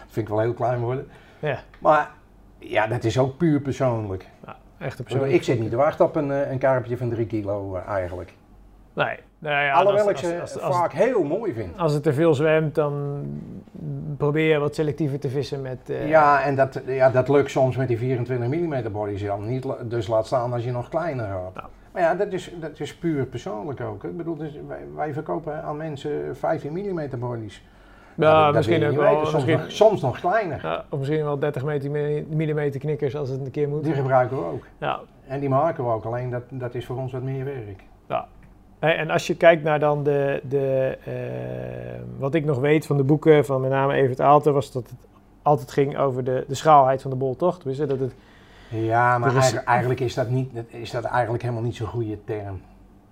vind 0.08 0.28
ik 0.28 0.34
wel 0.34 0.40
heel 0.42 0.52
klein 0.54 0.80
worden. 0.80 1.08
ja. 1.38 1.58
Maar 1.78 2.10
ja, 2.58 2.86
dat 2.86 3.04
is 3.04 3.18
ook 3.18 3.36
puur 3.36 3.60
persoonlijk. 3.60 4.26
ja, 4.46 4.56
echt 4.78 5.00
op 5.00 5.08
Ik, 5.08 5.42
zit 5.42 5.60
niet 5.60 5.70
te 5.70 5.76
wachten 5.76 6.04
op 6.04 6.16
een, 6.16 6.30
eh, 6.30 6.50
een 6.50 6.58
karpje 6.58 6.96
van 6.96 7.10
3 7.10 7.26
kilo 7.26 7.76
eh, 7.76 7.88
eigenlijk. 7.88 8.32
Nee. 8.92 9.18
Nou 9.38 9.64
ja, 9.64 9.72
Alhoewel 9.72 10.10
ik 10.10 10.16
ze 10.16 10.40
als- 10.40 10.52
als- 10.54 10.62
als- 10.62 10.76
vaak 10.76 10.92
heel 10.92 11.22
mooi 11.22 11.52
vind. 11.52 11.78
Als 11.78 11.92
het 11.92 12.02
te 12.02 12.12
veel 12.12 12.34
zwemt, 12.34 12.74
dan 12.74 13.22
probeer 14.16 14.52
je 14.52 14.58
wat 14.58 14.74
selectiever 14.74 15.18
te 15.18 15.28
vissen 15.28 15.62
met... 15.62 15.78
eh, 15.90 16.08
Ja, 16.08 16.42
en 16.42 16.56
dat, 16.56 16.80
ja, 16.86 17.10
dat 17.10 17.28
lukt 17.28 17.50
soms 17.50 17.76
met 17.76 17.88
die 17.88 17.98
24 17.98 18.48
mm 18.48 18.92
bodies 18.92 19.22
dan 19.24 19.46
niet. 19.46 19.66
Dus 19.82 20.06
laat 20.06 20.26
staan 20.26 20.52
als 20.52 20.64
je 20.64 20.70
nog 20.72 20.88
kleiner 20.88 21.26
gaat. 21.26 21.54
Nou. 21.54 21.66
Maar 21.92 22.02
ja, 22.02 22.14
dat 22.14 22.32
is, 22.32 22.52
dat 22.60 22.80
is 22.80 22.96
puur 22.96 23.26
persoonlijk 23.26 23.80
ook. 23.80 24.04
Ik 24.04 24.16
bedoel, 24.16 24.36
dus 24.36 24.58
wij, 24.66 24.84
wij 24.94 25.12
verkopen 25.12 25.62
aan 25.62 25.76
mensen 25.76 26.36
15 26.36 26.72
mm 26.72 27.08
bodies. 27.18 27.64
Ja, 28.16 28.44
dat- 28.46 28.54
misschien 28.54 28.86
ook 28.86 28.96
wel. 28.96 29.14
Soms, 29.20 29.32
misschien, 29.32 29.58
nog, 29.58 29.70
soms 29.70 30.00
nog 30.00 30.20
kleiner. 30.20 30.60
ja, 30.62 30.84
of 30.88 30.98
misschien 30.98 31.24
wel 31.24 31.38
30 31.38 31.62
mm 32.30 32.70
knikkers 32.78 33.16
als 33.16 33.28
het 33.28 33.40
een 33.40 33.50
keer 33.50 33.68
moet. 33.68 33.84
Die 33.84 33.92
gebruiken 33.94 34.36
we 34.36 34.44
ook. 34.44 34.64
Ja. 34.78 35.00
En 35.26 35.40
die 35.40 35.48
maken 35.48 35.84
we 35.84 35.90
ook. 35.90 36.04
Alleen 36.04 36.30
dat, 36.30 36.42
dat 36.48 36.74
is 36.74 36.86
voor 36.86 36.96
ons 36.96 37.12
wat 37.12 37.22
meer 37.22 37.44
werk. 37.44 37.82
Hey, 38.78 38.96
en 38.96 39.10
als 39.10 39.26
je 39.26 39.36
kijkt 39.36 39.62
naar 39.62 39.78
dan 39.78 40.02
de, 40.02 40.40
de 40.48 40.98
eh, 41.04 41.12
wat 42.18 42.34
ik 42.34 42.44
nog 42.44 42.58
weet 42.58 42.86
van 42.86 42.96
de 42.96 43.02
boeken 43.04 43.44
van 43.44 43.60
met 43.60 43.70
name 43.70 43.94
Evert 43.94 44.20
Aalten, 44.20 44.52
was 44.54 44.72
dat 44.72 44.82
het 44.82 44.98
altijd 45.42 45.70
ging 45.70 45.98
over 45.98 46.24
de, 46.24 46.44
de 46.48 46.54
schaalheid 46.54 47.02
van 47.02 47.10
de 47.10 47.16
bol, 47.16 47.36
toch? 47.36 47.58
Dus 47.58 47.76
dat 47.76 47.90
het, 47.90 48.14
Ja, 48.68 49.18
maar 49.18 49.36
is- 49.36 49.54
eigenlijk, 49.54 50.00
is, 50.00 50.14
dat 50.14 50.28
niet, 50.28 50.50
is 50.66 50.90
dat 50.90 51.04
eigenlijk 51.04 51.42
helemaal 51.42 51.62
niet 51.64 51.76
zo'n 51.76 51.86
goede 51.86 52.24
term. 52.24 52.60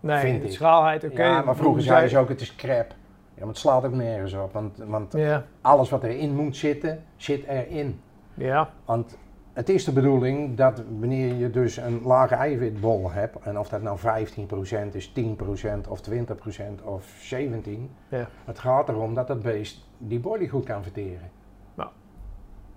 nee, 0.01 0.19
Vind 0.21 0.41
de 0.43 0.47
ik. 0.49 0.53
schaalheid, 0.55 1.05
oké. 1.05 1.23
ja, 1.25 1.43
maar 1.43 1.57
vroeger 1.57 1.83
zij- 1.83 2.09
ze 2.09 2.19
ook 2.19 2.29
het 2.29 2.41
is 2.41 2.57
crap. 2.57 2.87
Ja, 3.35 3.41
maar 3.41 3.49
het 3.49 3.59
slaat 3.59 3.85
ook 3.85 3.93
nergens 3.93 4.35
op. 4.35 4.53
Want, 4.53 4.77
want 4.77 5.13
Ja, 5.13 5.45
alles 5.61 5.91
wat 5.91 6.03
erin 6.05 6.35
moet 6.37 6.57
zitten, 6.57 7.03
zit 7.17 7.45
erin. 7.45 8.01
ja, 8.35 8.71
Want 8.85 9.19
het 9.53 9.69
is 9.69 9.85
de 9.85 9.93
bedoeling 9.93 10.57
dat 10.57 10.83
wanneer 10.99 11.35
je 11.35 11.51
dus 11.51 11.77
een 11.77 12.01
lage 12.03 12.35
eiwitbol 12.35 13.11
hebt, 13.11 13.37
en 13.43 13.59
of 13.59 13.69
dat 13.69 13.83
nou 13.83 13.99
15% 13.99 14.95
is, 14.95 15.13
10% 15.13 15.89
of 15.89 16.01
20% 16.01 16.83
of 16.85 17.05
17%, 17.07 17.91
Ja. 18.09 18.29
het 18.45 18.59
gaat 18.59 18.89
erom 18.89 19.15
dat 19.15 19.27
dat 19.27 19.43
beest 19.43 19.89
die 19.99 20.21
body 20.21 20.49
goed 20.49 20.65
kan 20.65 20.83
verteren. 20.83 21.31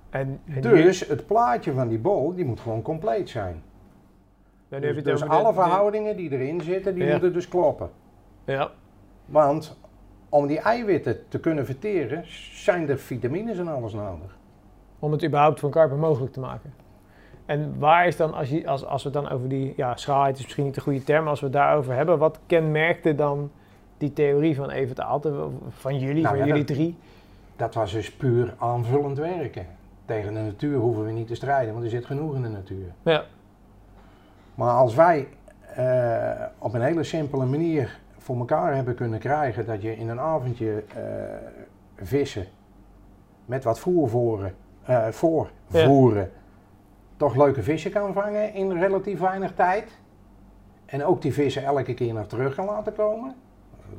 en, 0.10 0.40
en 0.46 0.62
Dus 0.62 1.08
het 1.08 1.28
plaatje 1.28 1.74
van 1.74 1.88
die 1.88 2.00
bol, 2.00 2.34
die 2.36 2.46
moet 2.46 2.60
gewoon 2.60 2.82
compleet 2.82 3.30
zijn. 3.30 3.62
Dus, 4.70 5.04
dus 5.04 5.24
alle 5.28 5.48
de- 5.48 5.54
verhoudingen 5.54 6.18
die 6.18 6.32
erin 6.32 6.62
zitten, 6.62 6.96
die 6.96 7.04
Ja. 7.04 7.12
moeten 7.12 7.34
dus 7.34 7.48
kloppen. 7.48 7.90
Ja, 8.46 8.72
Want 9.26 9.80
om 10.30 10.48
die 10.48 10.60
eiwitten 10.60 11.18
te 11.28 11.40
kunnen 11.40 11.66
verteren, 11.66 12.24
zijn 12.54 12.90
er 12.90 12.98
vitamines 12.98 13.58
en 13.58 13.68
alles 13.68 13.94
nodig. 13.94 14.36
om 15.00 15.12
het 15.12 15.24
überhaupt 15.26 15.60
voor 15.60 15.70
karper 15.70 15.98
mogelijk 15.98 16.34
te 16.34 16.40
maken. 16.40 16.74
En 17.46 17.76
waar 17.80 18.08
is 18.08 18.16
dan, 18.18 18.34
als, 18.34 18.50
je, 18.50 18.68
als, 18.68 18.86
als 18.86 19.04
we 19.04 19.10
het 19.10 19.22
dan 19.24 19.32
over 19.32 19.50
die, 19.50 19.74
ja, 19.76 19.96
schaalheid 19.96 20.38
is 20.38 20.44
misschien 20.44 20.64
niet 20.64 20.76
de 20.76 20.82
goede 20.82 21.04
term, 21.04 21.20
maar 21.22 21.30
als 21.30 21.40
we 21.40 21.46
het 21.46 21.56
daarover 21.56 21.94
hebben, 21.94 22.18
wat 22.18 22.40
kenmerkte 22.46 23.16
dan 23.16 23.52
die 23.98 24.14
theorie 24.14 24.56
van 24.56 24.70
Evert 24.70 25.00
Aalten, 25.00 25.60
van 25.70 26.00
jullie, 26.00 26.24
Nou 26.24 26.28
van 26.38 26.38
ja, 26.38 26.46
jullie 26.54 26.66
dat- 26.68 26.76
drie? 26.76 26.96
Dat 27.56 27.74
was 27.74 27.92
dus 27.92 28.12
puur 28.12 28.54
aanvullend 28.58 29.18
werken. 29.18 29.66
Tegen 30.06 30.34
de 30.34 30.40
natuur 30.40 30.78
hoeven 30.78 31.06
we 31.06 31.12
niet 31.12 31.28
te 31.28 31.36
strijden, 31.36 31.72
want 31.74 31.86
er 31.86 31.92
zit 31.92 32.06
genoeg 32.06 32.36
in 32.36 32.42
de 32.42 32.50
natuur. 32.50 32.86
Ja, 33.04 33.24
Maar 34.56 34.72
als 34.74 34.96
wij 34.96 35.28
eh, 35.76 36.46
op 36.58 36.74
een 36.74 36.82
hele 36.82 37.04
simpele 37.04 37.46
manier 37.46 38.00
voor 38.28 38.38
elkaar 38.38 38.76
hebben 38.76 38.96
kunnen 38.96 39.20
krijgen 39.20 39.66
dat 39.66 39.82
je 39.82 39.96
in 39.98 40.10
een 40.10 40.20
avondje 40.20 40.84
eh, 40.96 41.02
vissen 41.96 42.46
met 43.46 43.64
wat 43.64 43.80
voervoeren, 43.80 44.56
eh 44.86 45.08
voorvoeren 45.08 46.32
toch 47.18 47.36
leuke 47.36 47.64
vissen 47.64 47.92
kan 47.92 48.14
vangen 48.14 48.54
in 48.54 48.72
relatief 48.80 49.20
weinig 49.20 49.54
tijd. 49.54 49.92
En 50.86 51.06
ook 51.06 51.22
die 51.22 51.34
vissen 51.34 51.64
elke 51.64 51.94
keer 51.94 52.14
naar 52.14 52.28
terug 52.28 52.56
kan 52.56 52.66
laten 52.66 52.96
komen. 52.96 53.36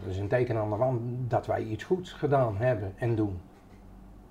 Dat 0.01 0.11
is 0.11 0.19
een 0.19 0.29
teken 0.29 0.57
aan 0.57 0.71
de 0.71 0.77
wand 0.77 1.01
dat 1.31 1.47
wij 1.47 1.63
iets 1.63 1.85
goeds 1.85 2.13
gedaan 2.13 2.57
hebben 2.57 2.93
en 2.97 3.15
doen. 3.15 3.41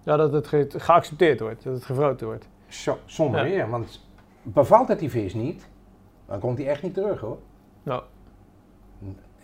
ja 0.04 0.18
dat 0.18 0.34
het 0.34 0.48
ge- 0.48 0.70
geaccepteerd 0.78 1.40
wordt, 1.40 1.64
dat 1.64 1.74
het 1.74 1.86
gevroten 1.86 2.28
wordt. 2.28 2.48
Zo, 2.68 2.98
zonder 3.06 3.40
Ja. 3.48 3.50
meer, 3.56 3.70
want 3.70 4.08
bevalt 4.44 4.88
het 4.88 5.00
die 5.00 5.10
vis 5.10 5.34
niet, 5.34 5.68
dan 6.26 6.40
komt 6.40 6.58
hij 6.58 6.68
echt 6.68 6.84
niet 6.84 6.94
terug 6.94 7.20
hoor. 7.20 7.38
Nou, 7.84 8.04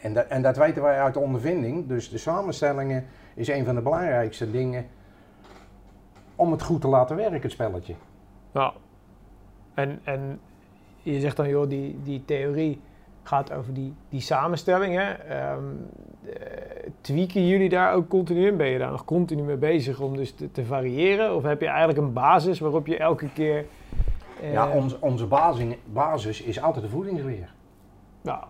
En, 0.03 0.13
dat- 0.13 0.27
en 0.27 0.41
dat 0.41 0.57
weten 0.57 0.81
wij 0.83 0.99
uit 1.01 1.17
ondervinding. 1.17 1.87
Dus 1.87 2.09
de 2.09 2.17
samenstellingen 2.17 3.05
is 3.33 3.47
een 3.47 3.65
van 3.65 3.75
de 3.75 3.81
belangrijkste 3.81 4.51
dingen 4.51 4.85
om 6.35 6.51
het 6.51 6.61
goed 6.63 6.81
te 6.81 6.87
laten 6.87 7.15
werken, 7.15 7.41
het 7.41 7.51
spelletje. 7.51 7.95
nou. 8.51 8.73
En, 9.73 9.99
en 10.03 10.39
je 11.01 11.19
zegt 11.19 11.35
dan, 11.37 11.49
joh, 11.49 11.69
die, 11.69 11.99
die 12.03 12.25
theorie, 12.25 12.81
gaat 13.23 13.51
over 13.53 13.73
die, 13.73 13.93
die 14.09 14.21
samenstelling. 14.21 14.95
Hè? 14.95 15.11
Ehm, 15.11 15.63
eh, 16.25 16.89
tweaken 17.01 17.47
jullie 17.47 17.69
daar 17.69 17.93
ook 17.93 18.07
continu 18.09 18.47
in? 18.47 18.57
Ben 18.57 18.67
je 18.67 18.77
daar 18.77 18.91
nog 18.91 19.05
continu 19.05 19.41
mee 19.43 19.55
bezig 19.57 19.99
om 19.99 20.15
dus 20.17 20.31
te, 20.33 20.51
te 20.51 20.65
variëren? 20.65 21.35
Of 21.35 21.43
heb 21.43 21.61
je 21.61 21.67
eigenlijk 21.67 21.97
een 21.99 22.13
basis 22.13 22.59
waarop 22.59 22.87
je 22.87 22.97
elke 22.97 23.29
keer... 23.33 23.65
eh, 24.41 24.51
Ja, 24.53 24.69
onze, 24.69 24.97
onze 24.99 25.25
basis, 25.25 25.75
basis 25.85 26.41
is 26.41 26.61
altijd 26.61 26.83
de 26.85 26.91
voedingsleer. 26.91 27.53
nou, 28.21 28.43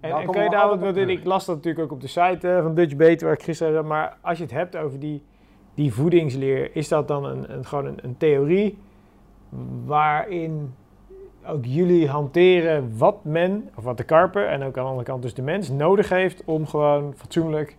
en, 0.00 0.10
Daar 0.10 0.20
en 0.20 0.30
kun 0.30 0.42
je 0.42 0.50
daar, 0.50 1.08
ik 1.08 1.24
las 1.24 1.44
dat 1.44 1.56
natuurlijk 1.56 1.84
ook 1.84 1.92
op 1.92 2.00
de 2.00 2.06
site 2.06 2.60
van 2.62 2.74
Dutch 2.74 2.96
Bait, 2.96 3.22
waar 3.22 3.32
ik 3.32 3.42
gisteren 3.42 3.72
zei, 3.72 3.86
maar 3.86 4.16
als 4.20 4.38
je 4.38 4.44
het 4.44 4.52
hebt 4.52 4.76
over 4.76 5.00
die, 5.00 5.22
die 5.74 5.94
voedingsleer, 5.94 6.76
is 6.76 6.88
dat 6.88 7.08
dan 7.08 7.24
een, 7.24 7.52
een, 7.52 7.64
gewoon 7.64 7.86
een, 7.86 7.98
een 8.02 8.16
theorie 8.16 8.78
waarin 9.84 10.74
ook 11.46 11.64
jullie 11.64 12.08
hanteren 12.08 12.98
wat 12.98 13.24
men, 13.24 13.70
of 13.76 13.84
wat 13.84 13.96
de 13.96 14.04
karper 14.04 14.46
en 14.46 14.62
ook 14.62 14.76
aan 14.76 14.84
de 14.84 14.90
andere 14.90 15.06
kant 15.06 15.22
dus 15.22 15.34
de 15.34 15.42
mens, 15.42 15.68
nodig 15.68 16.08
heeft 16.08 16.42
om 16.44 16.66
gewoon 16.66 17.14
fatsoenlijk 17.16 17.76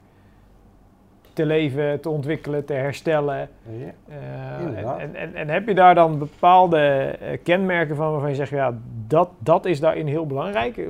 te 1.33 1.45
leven, 1.45 2.01
te 2.01 2.09
ontwikkelen, 2.09 2.65
te 2.65 2.73
herstellen. 2.73 3.49
Ja. 3.63 3.93
Eh, 4.07 5.01
en, 5.03 5.15
en, 5.15 5.35
en 5.35 5.49
heb 5.49 5.67
je 5.67 5.75
daar 5.75 5.95
dan 5.95 6.17
bepaalde 6.17 6.77
eh, 6.77 7.37
kenmerken 7.43 7.95
van 7.95 8.11
waarvan 8.11 8.29
je 8.29 8.35
zegt, 8.35 8.49
ja, 8.49 8.77
dat, 9.07 9.29
dat 9.39 9.65
is 9.65 9.79
daarin 9.79 10.07
heel 10.07 10.25
belangrijk? 10.25 10.87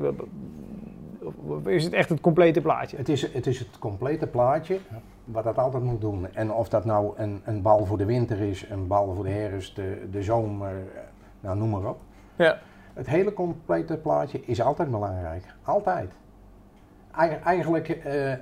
Of 1.22 1.68
is 1.68 1.84
het 1.84 1.94
echt 1.94 2.10
het 2.10 2.22
complete 2.22 2.62
plaatje? 2.62 2.98
Het, 2.98 3.10
is, 3.10 3.34
het 3.34 3.48
is 3.48 3.60
het 3.60 3.80
complete 3.80 4.28
plaatje 4.28 4.80
wat 5.26 5.44
dat 5.44 5.58
altijd 5.58 5.84
moet 5.84 6.02
doen. 6.02 6.34
En 6.34 6.54
of 6.54 6.70
dat 6.70 6.86
nou 6.86 7.14
een, 7.18 7.42
een 7.46 7.62
bal 7.62 7.86
voor 7.86 7.98
de 7.98 8.06
winter 8.06 8.40
is, 8.40 8.70
een 8.70 8.88
bal 8.88 9.16
voor 9.16 9.24
de 9.24 9.30
herfst, 9.30 9.76
de, 9.76 10.08
de 10.12 10.24
zomer, 10.24 10.70
eh, 10.96 11.02
nou 11.40 11.58
noem 11.58 11.70
maar 11.70 11.90
op. 11.90 12.00
Ja. 12.36 12.60
Het 12.94 13.08
hele 13.08 13.34
complete 13.34 13.98
plaatje 13.98 14.42
is 14.46 14.62
altijd 14.62 14.92
belangrijk. 14.92 15.44
Altijd. 15.64 16.14
Eigen- 17.16 17.42
eigenlijk, 17.44 17.90
eh, 17.90 18.34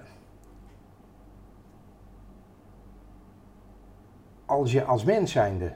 als 4.45 4.71
je 4.71 4.83
als 4.83 5.03
mens 5.03 5.31
zijnde 5.31 5.73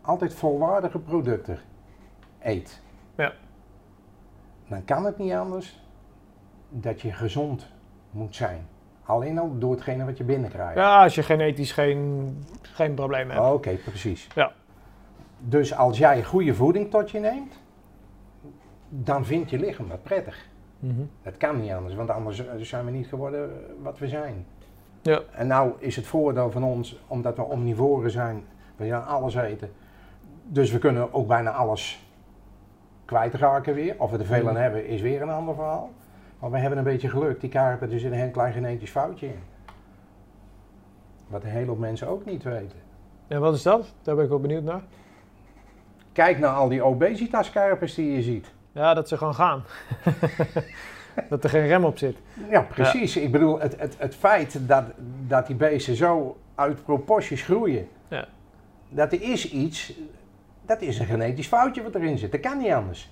altijd 0.00 0.34
volwaardige 0.34 0.98
producten 0.98 1.58
eet, 2.38 2.82
Ja. 3.16 3.32
dan 4.68 4.84
kan 4.84 5.04
het 5.04 5.18
niet 5.18 5.32
anders 5.32 5.82
dat 6.68 7.00
je 7.00 7.12
gezond 7.12 7.66
moet 8.10 8.34
zijn. 8.34 8.66
Alleen 9.04 9.38
al 9.38 9.58
door 9.58 9.70
hetgene 9.70 10.04
wat 10.04 10.18
je 10.18 10.24
binnenkrijgt. 10.24 10.76
Ja, 10.76 11.02
als 11.02 11.14
je 11.14 11.22
genetisch 11.22 11.72
geen, 11.72 12.36
geen 12.62 12.94
probleem 12.94 13.30
hebt. 13.30 13.52
Oké, 13.52 13.74
precies. 13.74 14.26
Ja. 14.34 14.52
Dus 15.38 15.74
als 15.74 15.98
jij 15.98 16.24
goede 16.24 16.54
voeding 16.54 16.90
tot 16.90 17.10
je 17.10 17.18
neemt, 17.18 17.58
dan 18.88 19.24
vindt 19.26 19.50
je 19.50 19.58
lichaam 19.58 19.88
dat 19.88 20.02
prettig. 20.02 20.48
Mhm. 20.78 21.00
Dat 21.22 21.36
kan 21.36 21.60
niet 21.60 21.72
anders, 21.72 21.94
want 21.94 22.10
anders 22.10 22.46
eh, 22.46 22.54
zijn 22.56 22.84
we 22.84 22.90
niet 22.90 23.06
geworden 23.06 23.50
eh, 23.50 23.56
wat 23.82 23.98
we 23.98 24.08
zijn. 24.08 24.46
Ja. 25.02 25.20
En 25.32 25.46
nou 25.46 25.72
is 25.78 25.96
het 25.96 26.06
voordeel 26.06 26.50
van 26.50 26.64
ons, 26.64 27.00
omdat 27.06 27.36
we 27.36 27.42
omnivoren 27.42 28.10
zijn, 28.10 28.44
we 28.76 28.86
gaan 28.88 29.06
alles 29.06 29.34
eten. 29.34 29.70
Dus 30.44 30.70
we 30.70 30.78
kunnen 30.78 31.12
ook 31.12 31.26
bijna 31.26 31.50
alles 31.50 32.06
kwijtraken 33.04 33.74
weer. 33.74 33.94
Of 33.98 34.10
we 34.10 34.18
er 34.18 34.26
veel 34.26 34.46
aan 34.46 34.52
Mhm. 34.52 34.62
hebben, 34.62 34.86
is 34.86 35.00
weer 35.00 35.22
een 35.22 35.30
ander 35.30 35.54
verhaal. 35.54 35.90
Maar 36.38 36.50
we 36.50 36.58
hebben 36.58 36.78
een 36.78 36.84
beetje 36.84 37.08
geluk, 37.08 37.40
die 37.40 37.50
karpen, 37.50 37.92
er 37.92 37.98
zit 38.00 38.12
een 38.12 38.18
heel 38.18 38.30
klein 38.30 38.52
genetisch 38.52 38.90
foutje 38.90 39.26
in. 39.26 39.40
Wat 41.26 41.42
een 41.42 41.50
hele 41.50 41.66
hoop 41.66 41.78
mensen 41.78 42.08
ook 42.08 42.24
niet 42.24 42.42
weten. 42.42 42.78
En 43.28 43.40
wat 43.40 43.54
is 43.54 43.62
dat? 43.62 43.94
Daar 44.02 44.14
ben 44.14 44.24
ik 44.24 44.30
wel 44.30 44.40
benieuwd 44.40 44.62
naar. 44.62 44.82
Kijk 46.12 46.38
naar 46.38 46.54
al 46.54 46.68
die 46.68 46.82
obesitaskarpers 46.82 47.94
die 47.94 48.12
je 48.12 48.22
ziet. 48.22 48.52
Ja, 48.72 48.94
dat 48.94 49.08
ze 49.08 49.16
gewoon 49.16 49.34
gaan. 49.34 49.62
dat 51.28 51.44
er 51.44 51.50
geen 51.50 51.66
rem 51.66 51.84
op 51.84 51.98
zit. 51.98 52.16
Ja, 52.50 52.60
precies. 52.60 53.16
Ik 53.16 53.32
bedoel, 53.32 53.60
het, 53.60 53.80
het, 53.80 53.94
het 53.98 54.14
feit 54.14 54.68
dat, 54.68 54.84
dat 55.26 55.46
die 55.46 55.56
beesten 55.56 55.96
zo 55.96 56.36
uit 56.54 56.84
proporties 56.84 57.42
groeien, 57.42 57.88
Ja. 58.08 58.28
dat 58.88 59.12
er 59.12 59.22
is 59.22 59.50
iets, 59.50 59.92
dat 60.66 60.80
is 60.80 60.98
een 60.98 61.06
genetisch 61.06 61.46
foutje 61.46 61.82
wat 61.82 61.94
erin 61.94 62.18
zit. 62.18 62.32
Dat 62.32 62.40
kan 62.40 62.58
niet 62.58 62.72
anders. 62.72 63.10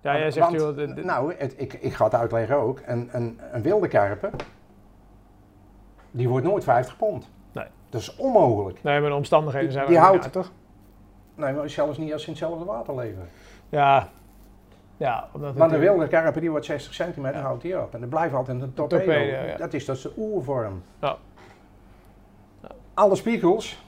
Ja, 0.00 0.18
jij 0.18 0.30
zegt, 0.30 0.46
want, 0.48 0.60
joh, 0.60 0.76
de- 0.76 0.94
de- 0.94 1.04
Nou, 1.04 1.34
het, 1.38 1.54
ik, 1.56 1.72
ik 1.72 1.92
ga 1.94 2.04
het 2.04 2.14
uitleggen 2.14 2.56
ook. 2.56 2.80
Een, 2.86 3.08
een, 3.12 3.40
een 3.52 3.62
wilde 3.62 3.88
karper, 3.88 4.30
die 6.10 6.28
wordt 6.28 6.46
nooit 6.46 6.64
50 6.64 6.96
pond. 6.96 7.30
Nee. 7.52 7.66
Dat 7.90 8.00
is 8.00 8.16
onmogelijk. 8.16 8.82
nee, 8.82 9.00
maar 9.00 9.10
de 9.10 9.16
omstandigheden 9.16 9.68
die- 9.68 9.76
zijn 9.78 9.88
die 9.90 9.98
ook 9.98 10.04
houdt- 10.04 10.32
toch? 10.32 10.52
Nee, 11.34 11.52
maar 11.52 11.70
zelfs 11.70 11.98
niet 11.98 12.12
als 12.12 12.20
ze 12.22 12.26
in 12.28 12.34
hetzelfde 12.34 12.64
water 12.64 12.94
leven. 12.94 13.28
Ja. 13.68 14.08
Ja, 14.96 15.28
omdat 15.32 15.54
Maar 15.54 15.66
een 15.66 15.72
het- 15.72 15.82
wilde 15.82 16.08
karper 16.08 16.40
die 16.40 16.50
wordt 16.50 16.66
60 16.66 16.94
centimeter, 16.94 17.36
Ja. 17.38 17.42
houdt 17.44 17.62
die 17.62 17.80
op. 17.82 17.94
En 17.94 18.00
dat 18.00 18.08
blijft 18.08 18.34
altijd 18.34 18.62
een 18.62 18.74
torpedo. 18.74 19.04
torpedo, 19.04 19.46
ja. 19.46 19.56
Dat 19.56 19.72
is 19.72 19.84
dat 19.84 20.00
de 20.00 20.12
oervorm. 20.16 20.82
Ja. 21.00 21.16
Ja. 22.62 22.68
Alle 22.94 23.14
spiegels 23.16 23.84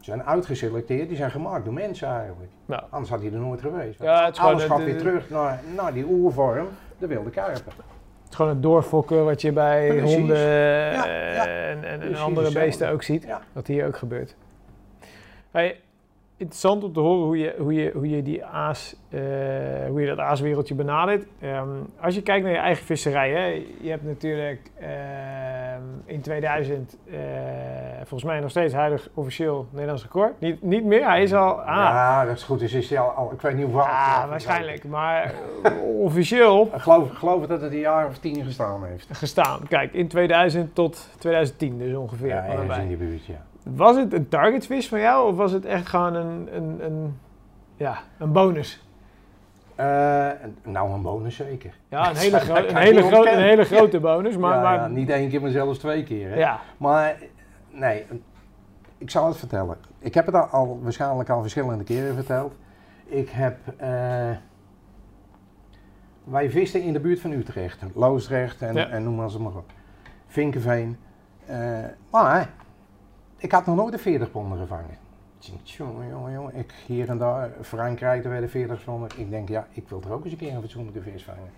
zijn 0.00 0.22
uitgeselecteerd, 0.22 1.08
die 1.08 1.16
zijn 1.16 1.30
gemaakt 1.30 1.64
door 1.64 1.74
mensen 1.74 2.08
eigenlijk. 2.08 2.50
Ja. 2.66 2.84
Anders 2.90 3.10
had 3.10 3.20
hij 3.20 3.32
er 3.32 3.38
nooit 3.38 3.60
geweest. 3.60 4.02
Ja, 4.02 4.24
het 4.24 4.38
Alles 4.38 4.64
gaat 4.64 4.78
eh, 4.78 4.84
weer 4.84 4.98
terug 4.98 5.30
naar, 5.30 5.60
naar 5.76 5.92
die 5.92 6.04
oervorm, 6.04 6.68
de 6.98 7.06
wilde 7.06 7.30
karper. 7.30 7.52
Het 7.54 8.28
is 8.30 8.36
gewoon 8.36 8.50
het 8.50 8.62
doorfokken 8.62 9.24
wat 9.24 9.40
je 9.40 9.52
bij 9.52 9.88
Precies. 9.88 10.16
honden 10.16 10.36
eh, 10.36 10.92
Ja, 10.92 11.06
ja. 11.06 11.46
en, 11.46 11.84
en, 11.84 12.00
en 12.00 12.16
andere 12.16 12.52
beesten 12.52 12.90
ook 12.90 13.02
ziet. 13.02 13.26
Wat 13.52 13.66
hier 13.66 13.86
ook 13.86 13.96
gebeurt. 13.96 14.36
Hey, 15.50 15.80
interessant 16.36 16.84
om 16.84 16.92
te 16.92 17.00
horen 17.00 17.24
hoe 17.24 17.38
je, 17.38 17.54
hoe 17.58 17.72
je, 17.74 17.90
hoe 17.94 18.08
je, 18.08 18.22
die 18.22 18.44
aas, 18.44 18.96
eh, 19.08 19.20
hoe 19.88 20.00
je 20.00 20.06
dat 20.06 20.18
aaswereldje 20.18 20.74
benadert. 20.74 21.26
Ehm, 21.40 21.68
als 22.00 22.14
je 22.14 22.22
kijkt 22.22 22.44
naar 22.44 22.52
je 22.52 22.58
eigen 22.58 22.84
visserij, 22.84 23.30
hè, 23.30 23.46
je 23.80 23.90
hebt 23.90 24.04
natuurlijk 24.04 24.70
ehm, 24.78 25.59
in 26.04 26.20
2000 26.20 26.96
eh, 27.10 27.18
volgens 27.96 28.24
mij 28.24 28.40
nog 28.40 28.50
steeds 28.50 28.74
huidig 28.74 29.08
officieel 29.14 29.66
Nederlands 29.70 30.02
record. 30.02 30.40
Niet, 30.40 30.62
niet 30.62 30.84
meer, 30.84 31.04
hij 31.06 31.22
is 31.22 31.32
al... 31.32 31.60
Ah, 31.60 31.66
Ja, 31.76 32.24
dat 32.24 32.36
is 32.36 32.42
goed. 32.42 32.58
Dus 32.58 32.72
is 32.72 32.90
hij 32.90 32.98
al, 32.98 33.08
al, 33.10 33.32
ik 33.32 33.40
weet 33.40 33.54
niet 33.54 33.64
hoeveel. 33.64 33.80
ah, 33.82 34.28
waarschijnlijk, 34.28 34.84
maar 34.84 35.32
eh, 35.62 35.72
officieel 35.82 36.62
Ik 36.74 36.80
geloof, 36.80 37.10
geloof 37.10 37.46
dat 37.46 37.60
het 37.60 37.72
een 37.72 37.78
jaar 37.78 38.06
of 38.06 38.18
tien 38.18 38.44
gestaan 38.44 38.84
heeft. 38.84 39.08
gestaan. 39.12 39.60
Kijk, 39.68 39.92
in 39.92 40.08
2000 40.08 40.74
tot 40.74 41.08
2010 41.18 41.78
dus 41.78 41.94
ongeveer. 41.96 42.28
Ja, 42.28 42.46
ergens 42.46 42.78
in 42.78 42.88
die 42.88 42.96
buurt, 42.96 43.26
ja. 43.26 43.42
Was 43.62 43.96
het 43.96 44.12
een 44.12 44.28
targetvis 44.28 44.88
van 44.88 45.00
jou 45.00 45.28
of 45.30 45.36
was 45.36 45.52
het 45.52 45.64
echt 45.64 45.86
gewoon 45.88 46.14
een, 46.14 46.48
een, 46.52 46.84
een, 46.84 47.18
ja, 47.76 47.98
een 48.18 48.32
bonus? 48.32 48.82
Eh, 49.80 50.48
nou, 50.62 50.90
een 50.92 51.02
bonus 51.02 51.36
zeker. 51.36 51.74
Ja, 51.88 52.10
een 52.10 52.16
hele, 52.16 52.38
gro- 52.46 52.54
een 52.68 52.76
hele, 52.76 53.02
gro- 53.02 53.24
een 53.24 53.42
hele 53.42 53.64
grote 53.64 54.00
bonus, 54.00 54.36
maar... 54.36 54.54
ja, 54.56 54.62
maar 54.62 54.74
ja, 54.74 54.86
niet 54.86 55.10
één 55.10 55.28
keer, 55.28 55.40
maar 55.40 55.50
zelfs 55.50 55.78
twee 55.78 56.02
keer. 56.02 56.28
Hè? 56.30 56.36
ja. 56.36 56.60
Maar 56.76 57.16
nee, 57.70 58.06
ik 58.98 59.10
zal 59.10 59.26
het 59.26 59.36
vertellen. 59.36 59.76
Ik 59.98 60.14
heb 60.14 60.26
het 60.26 60.34
al, 60.34 60.42
al 60.46 60.80
waarschijnlijk 60.82 61.28
al 61.30 61.40
verschillende 61.40 61.84
keren 61.84 62.14
verteld. 62.14 62.54
Ik 63.04 63.28
heb. 63.30 63.56
eh, 63.76 64.30
wij 66.24 66.50
visten 66.50 66.82
in 66.82 66.92
de 66.92 67.00
buurt 67.00 67.20
van 67.20 67.30
Utrecht, 67.32 67.82
Loosdrecht 67.94 68.62
en, 68.62 68.74
Ja. 68.74 68.88
en 68.88 69.02
noem 69.02 69.14
maar 69.14 69.30
ze 69.30 69.40
maar 69.40 69.56
op. 69.56 69.70
Vinkenveen. 70.26 70.98
Eh, 71.46 71.78
maar 72.10 72.50
ik 73.36 73.52
had 73.52 73.66
nog 73.66 73.76
nooit 73.76 73.92
een 73.92 73.98
40 73.98 74.30
ponden 74.30 74.58
gevangen. 74.58 74.98
Jongen, 75.64 76.08
jongen, 76.08 76.32
jongen. 76.32 76.54
Ik 76.54 76.72
hier 76.86 77.08
en 77.08 77.18
daar, 77.18 77.50
Frankrijk, 77.62 78.22
daar 78.22 78.32
werden 78.32 78.50
40 78.50 78.84
ponden. 78.84 79.08
Ik 79.16 79.30
denk, 79.30 79.48
ja, 79.48 79.66
ik 79.70 79.88
wil 79.88 80.02
er 80.06 80.12
ook 80.12 80.22
eens 80.24 80.32
een 80.32 80.38
keer 80.38 80.54
een 80.54 80.60
fatsoenlijke 80.60 81.02
vis 81.02 81.24
vangen. 81.24 81.50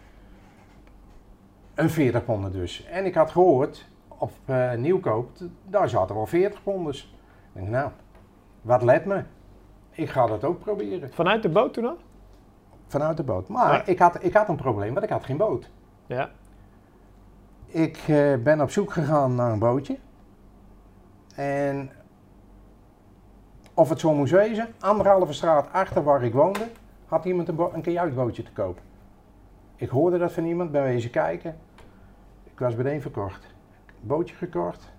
Een 1.74 1.90
40 1.90 2.24
ponden 2.24 2.52
dus. 2.52 2.84
En 2.84 3.04
ik 3.04 3.14
had 3.14 3.30
gehoord 3.30 3.88
op 4.08 4.32
eh, 4.44 4.72
nieuwkoop, 4.72 5.30
daar 5.64 5.88
zaten 5.88 6.14
wel 6.14 6.26
40 6.26 6.62
ponders. 6.62 7.14
Ik 7.52 7.60
denk, 7.60 7.68
nou, 7.68 7.90
wat 8.62 8.82
let 8.82 9.04
me. 9.04 9.24
Ik 9.90 10.10
ga 10.10 10.26
dat 10.26 10.44
ook 10.44 10.60
proberen. 10.60 11.12
Vanuit 11.12 11.42
de 11.42 11.48
boot 11.48 11.72
toen 11.72 11.86
al? 11.86 11.96
Vanuit 12.86 13.16
de 13.16 13.22
boot. 13.22 13.48
Maar 13.48 13.72
Ja. 13.72 13.86
ik, 13.86 13.98
had, 13.98 14.24
ik 14.24 14.32
had 14.32 14.48
een 14.48 14.56
probleem, 14.56 14.92
want 14.92 15.04
ik 15.04 15.10
had 15.10 15.24
geen 15.24 15.36
boot. 15.36 15.70
Ja. 16.06 16.30
Ik 17.66 17.96
eh, 17.96 18.34
ben 18.42 18.60
op 18.60 18.70
zoek 18.70 18.92
gegaan 18.92 19.34
naar 19.34 19.52
een 19.52 19.58
bootje. 19.58 19.98
En 21.34 21.90
of 23.74 23.88
het 23.88 24.00
zo 24.00 24.14
moest 24.14 24.32
wezen, 24.32 24.68
anderhalve 24.80 25.32
straat 25.32 25.72
achter 25.72 26.02
waar 26.02 26.24
ik 26.24 26.32
woonde, 26.32 26.66
had 27.06 27.24
iemand 27.24 27.48
een, 27.48 27.58
een 27.72 27.82
kajuitbootje 27.82 28.42
te 28.42 28.52
koop. 28.52 28.78
Ik 29.76 29.88
hoorde 29.88 30.18
dat 30.18 30.32
van 30.32 30.44
iemand, 30.44 30.70
ben 30.70 30.82
wezen 30.82 31.10
kijken. 31.10 31.56
Ik 32.44 32.58
was 32.58 32.74
meteen 32.74 33.00
verkocht. 33.00 33.46
Bootje 34.00 34.34
gekocht. 34.34 34.92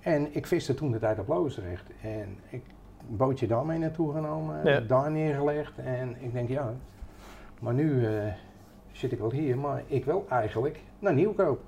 En 0.00 0.34
ik 0.34 0.46
viste 0.46 0.74
toen 0.74 0.90
de 0.90 0.98
tijd 0.98 1.18
op 1.18 1.28
Loosdrecht. 1.28 1.90
En 2.02 2.38
ik 2.48 2.62
een 3.10 3.16
bootje 3.16 3.46
daarmee 3.46 3.78
naartoe 3.78 4.12
genomen, 4.12 4.64
Ja. 4.64 4.80
daar 4.80 5.10
neergelegd. 5.10 5.78
En 5.78 6.16
ik 6.18 6.32
denk, 6.32 6.48
ja, 6.48 6.72
maar 7.60 7.74
nu 7.74 8.06
eh, 8.06 8.32
zit 8.92 9.12
ik 9.12 9.18
wel 9.18 9.30
hier, 9.32 9.58
maar 9.58 9.82
ik 9.86 10.04
wil 10.04 10.26
eigenlijk 10.28 10.80
naar 10.98 11.14
Nieuwkoop. 11.14 11.60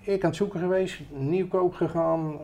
Ik 0.00 0.22
aan 0.22 0.28
het 0.28 0.36
zoeken 0.36 0.60
geweest, 0.60 1.00
Nieuwkoop 1.10 1.74
gegaan, 1.74 2.38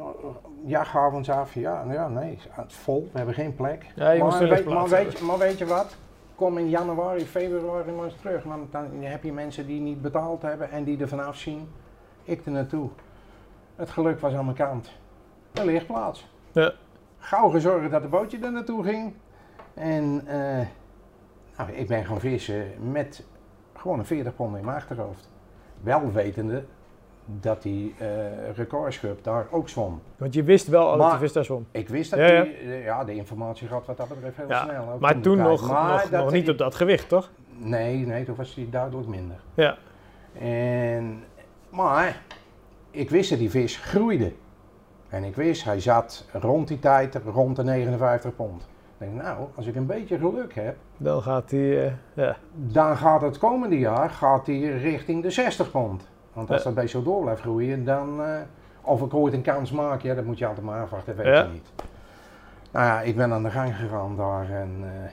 jachthavens 0.64 1.30
af. 1.30 1.54
Ja, 1.54 1.84
ja, 1.92 2.08
nee, 2.08 2.38
het 2.50 2.72
vol, 2.72 3.08
we 3.12 3.16
hebben 3.18 3.34
geen 3.34 3.54
plek. 3.54 3.86
Ja, 3.94 4.10
je 4.10 4.22
maar, 4.22 4.40
er 4.42 4.48
weet, 4.48 4.64
maar, 4.64 4.88
weet, 4.88 5.18
je- 5.18 5.24
maar 5.24 5.38
weet 5.38 5.58
je 5.58 5.66
wat? 5.66 5.96
kom 6.34 6.58
in 6.58 6.68
januari, 6.68 7.26
februari 7.26 7.92
maar 7.92 8.04
eens 8.04 8.16
terug. 8.20 8.42
Want 8.42 8.72
dan 8.72 8.86
heb 9.00 9.22
je 9.22 9.32
mensen 9.32 9.66
die 9.66 9.80
niet 9.80 10.02
betaald 10.02 10.42
hebben 10.42 10.70
en 10.70 10.84
die 10.84 11.00
er 11.00 11.08
vanaf 11.08 11.36
zien. 11.36 11.68
Ik 12.24 12.44
er 12.46 12.52
naartoe. 12.52 12.88
Het 13.76 13.90
geluk 13.90 14.20
was 14.20 14.34
aan 14.34 14.44
mijn 14.44 14.56
kant. 14.56 14.90
De 15.52 15.64
lichtplaats. 15.64 16.28
Ja. 16.52 16.72
Gauw 17.18 17.48
gezorgd 17.48 17.90
dat 17.90 18.02
de 18.02 18.08
bootje 18.08 18.38
er 18.38 18.52
naartoe 18.52 18.84
ging. 18.84 19.14
En 19.74 20.22
eh, 20.26 20.66
nou, 21.56 21.70
ik 21.72 21.86
ben 21.86 22.04
gaan 22.04 22.20
vissen 22.20 22.90
met 22.90 23.24
gewoon 23.74 23.98
een 23.98 24.06
40 24.06 24.34
pond 24.36 24.56
in 24.56 24.64
mijn 24.64 24.76
achterhoofd. 24.76 25.28
Wel 25.82 26.12
wetende 26.12 26.64
dat 27.26 27.62
die 27.62 27.94
eh 27.98 28.06
recordschub 28.54 29.24
daar 29.24 29.46
ook 29.50 29.68
zwom. 29.68 30.00
Want 30.16 30.34
je 30.34 30.42
wist 30.42 30.66
wel 30.68 30.88
al 30.90 30.96
dat 30.98 31.10
de 31.10 31.18
vis 31.18 31.32
daar 31.32 31.44
zwom. 31.44 31.66
Ik 31.70 31.88
wist 31.88 32.10
dat 32.10 32.18
Ja, 32.20 32.26
ja. 32.26 32.42
die, 32.42 32.52
eh, 32.56 32.84
ja, 32.84 33.04
de 33.04 33.14
informatie 33.14 33.68
gaat 33.68 33.86
wat 33.86 33.96
dat 33.96 34.08
betreft 34.08 34.36
heel 34.36 34.48
Ja, 34.48 34.64
snel. 34.64 34.96
Maar 35.00 35.20
toen 35.20 35.36
nog, 35.38 35.68
Maar 35.70 35.92
nog, 35.92 36.02
dat 36.02 36.22
nog 36.22 36.32
niet 36.32 36.42
die- 36.44 36.52
op 36.52 36.58
dat 36.58 36.74
gewicht, 36.74 37.08
toch? 37.08 37.30
Nee, 37.58 38.06
nee, 38.06 38.24
toen 38.24 38.34
was 38.36 38.54
hij 38.54 38.66
duidelijk 38.70 39.08
minder. 39.08 39.36
Ja. 39.54 39.76
En, 40.38 41.22
maar 41.70 42.22
ik 42.90 43.10
wist 43.10 43.30
dat 43.30 43.38
die 43.38 43.50
vis 43.50 43.76
groeide. 43.76 44.32
En 45.08 45.24
ik 45.24 45.34
wist, 45.36 45.64
hij 45.64 45.80
zat 45.80 46.24
rond 46.32 46.68
die 46.68 46.78
tijd 46.78 47.20
rond 47.24 47.56
de 47.56 47.64
59 47.64 48.36
pond. 48.36 48.62
Ik 48.98 49.06
denk, 49.06 49.22
nou, 49.22 49.46
als 49.54 49.66
ik 49.66 49.74
een 49.76 49.86
beetje 49.86 50.18
geluk 50.18 50.54
heb, 50.54 50.76
Dan 50.96 51.22
gaat 51.22 51.50
hij, 51.50 51.84
eh, 51.86 51.92
ja. 52.14 52.36
dan 52.54 52.96
gaat 52.96 53.20
het 53.22 53.38
komende 53.38 53.78
jaar 53.78 54.10
gaat 54.10 54.46
hij 54.46 54.58
richting 54.60 55.22
de 55.22 55.30
60 55.30 55.70
pond. 55.70 56.08
Want 56.36 56.50
als 56.50 56.62
dat 56.62 56.74
bij 56.74 56.86
zo 56.86 57.02
door 57.02 57.22
blijft 57.22 57.40
groeien, 57.40 57.84
dan... 57.84 58.22
eh, 58.22 58.28
of 58.82 59.02
ik 59.02 59.14
ooit 59.14 59.34
een 59.34 59.42
kans 59.42 59.70
maak, 59.70 60.00
ja, 60.02 60.14
dat 60.14 60.24
moet 60.24 60.38
je 60.38 60.46
altijd 60.46 60.66
maar 60.66 60.82
afwachten, 60.82 61.16
dat 61.16 61.24
weet 61.24 61.36
je 61.36 61.52
niet. 61.52 61.72
Nou 62.70 62.86
ja, 62.86 63.00
ik 63.00 63.16
ben 63.16 63.32
aan 63.32 63.42
de 63.42 63.50
gang 63.50 63.76
gegaan 63.76 64.16
daar 64.16 64.50
en 64.50 64.76
eh, 64.82 65.10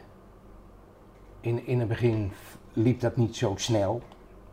in, 1.39 1.67
in 1.67 1.79
het 1.79 1.87
begin 1.87 2.31
liep 2.73 2.99
dat 2.99 3.15
niet 3.15 3.35
zo 3.35 3.53
snel. 3.55 4.01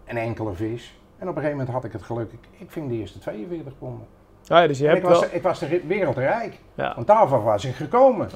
Een 0.07 0.17
enkele 0.17 0.53
vis. 0.53 0.99
En 1.19 1.29
op 1.29 1.37
een 1.37 1.43
gegeven 1.43 1.57
moment 1.59 1.75
had 1.75 1.85
ik 1.85 1.93
het 1.93 2.03
geluk, 2.03 2.33
ik, 2.33 2.49
ik 2.59 2.71
ving 2.71 2.89
de 2.89 2.95
eerste 2.95 3.19
42 3.19 3.79
ponden. 3.79 4.07
Ah, 4.47 4.59
ja, 4.61 4.67
dus 4.67 4.79
je 4.79 4.87
hebt 4.87 4.99
ik, 4.99 5.05
was, 5.05 5.21
wel 5.21 5.29
ik 5.33 5.43
was 5.43 5.59
de 5.59 5.81
wereldrijk, 5.87 6.59
ja, 6.75 6.93
want 6.95 7.07
daarvan 7.07 7.43
was 7.43 7.65
ik 7.65 7.75
gekomen. 7.75 8.29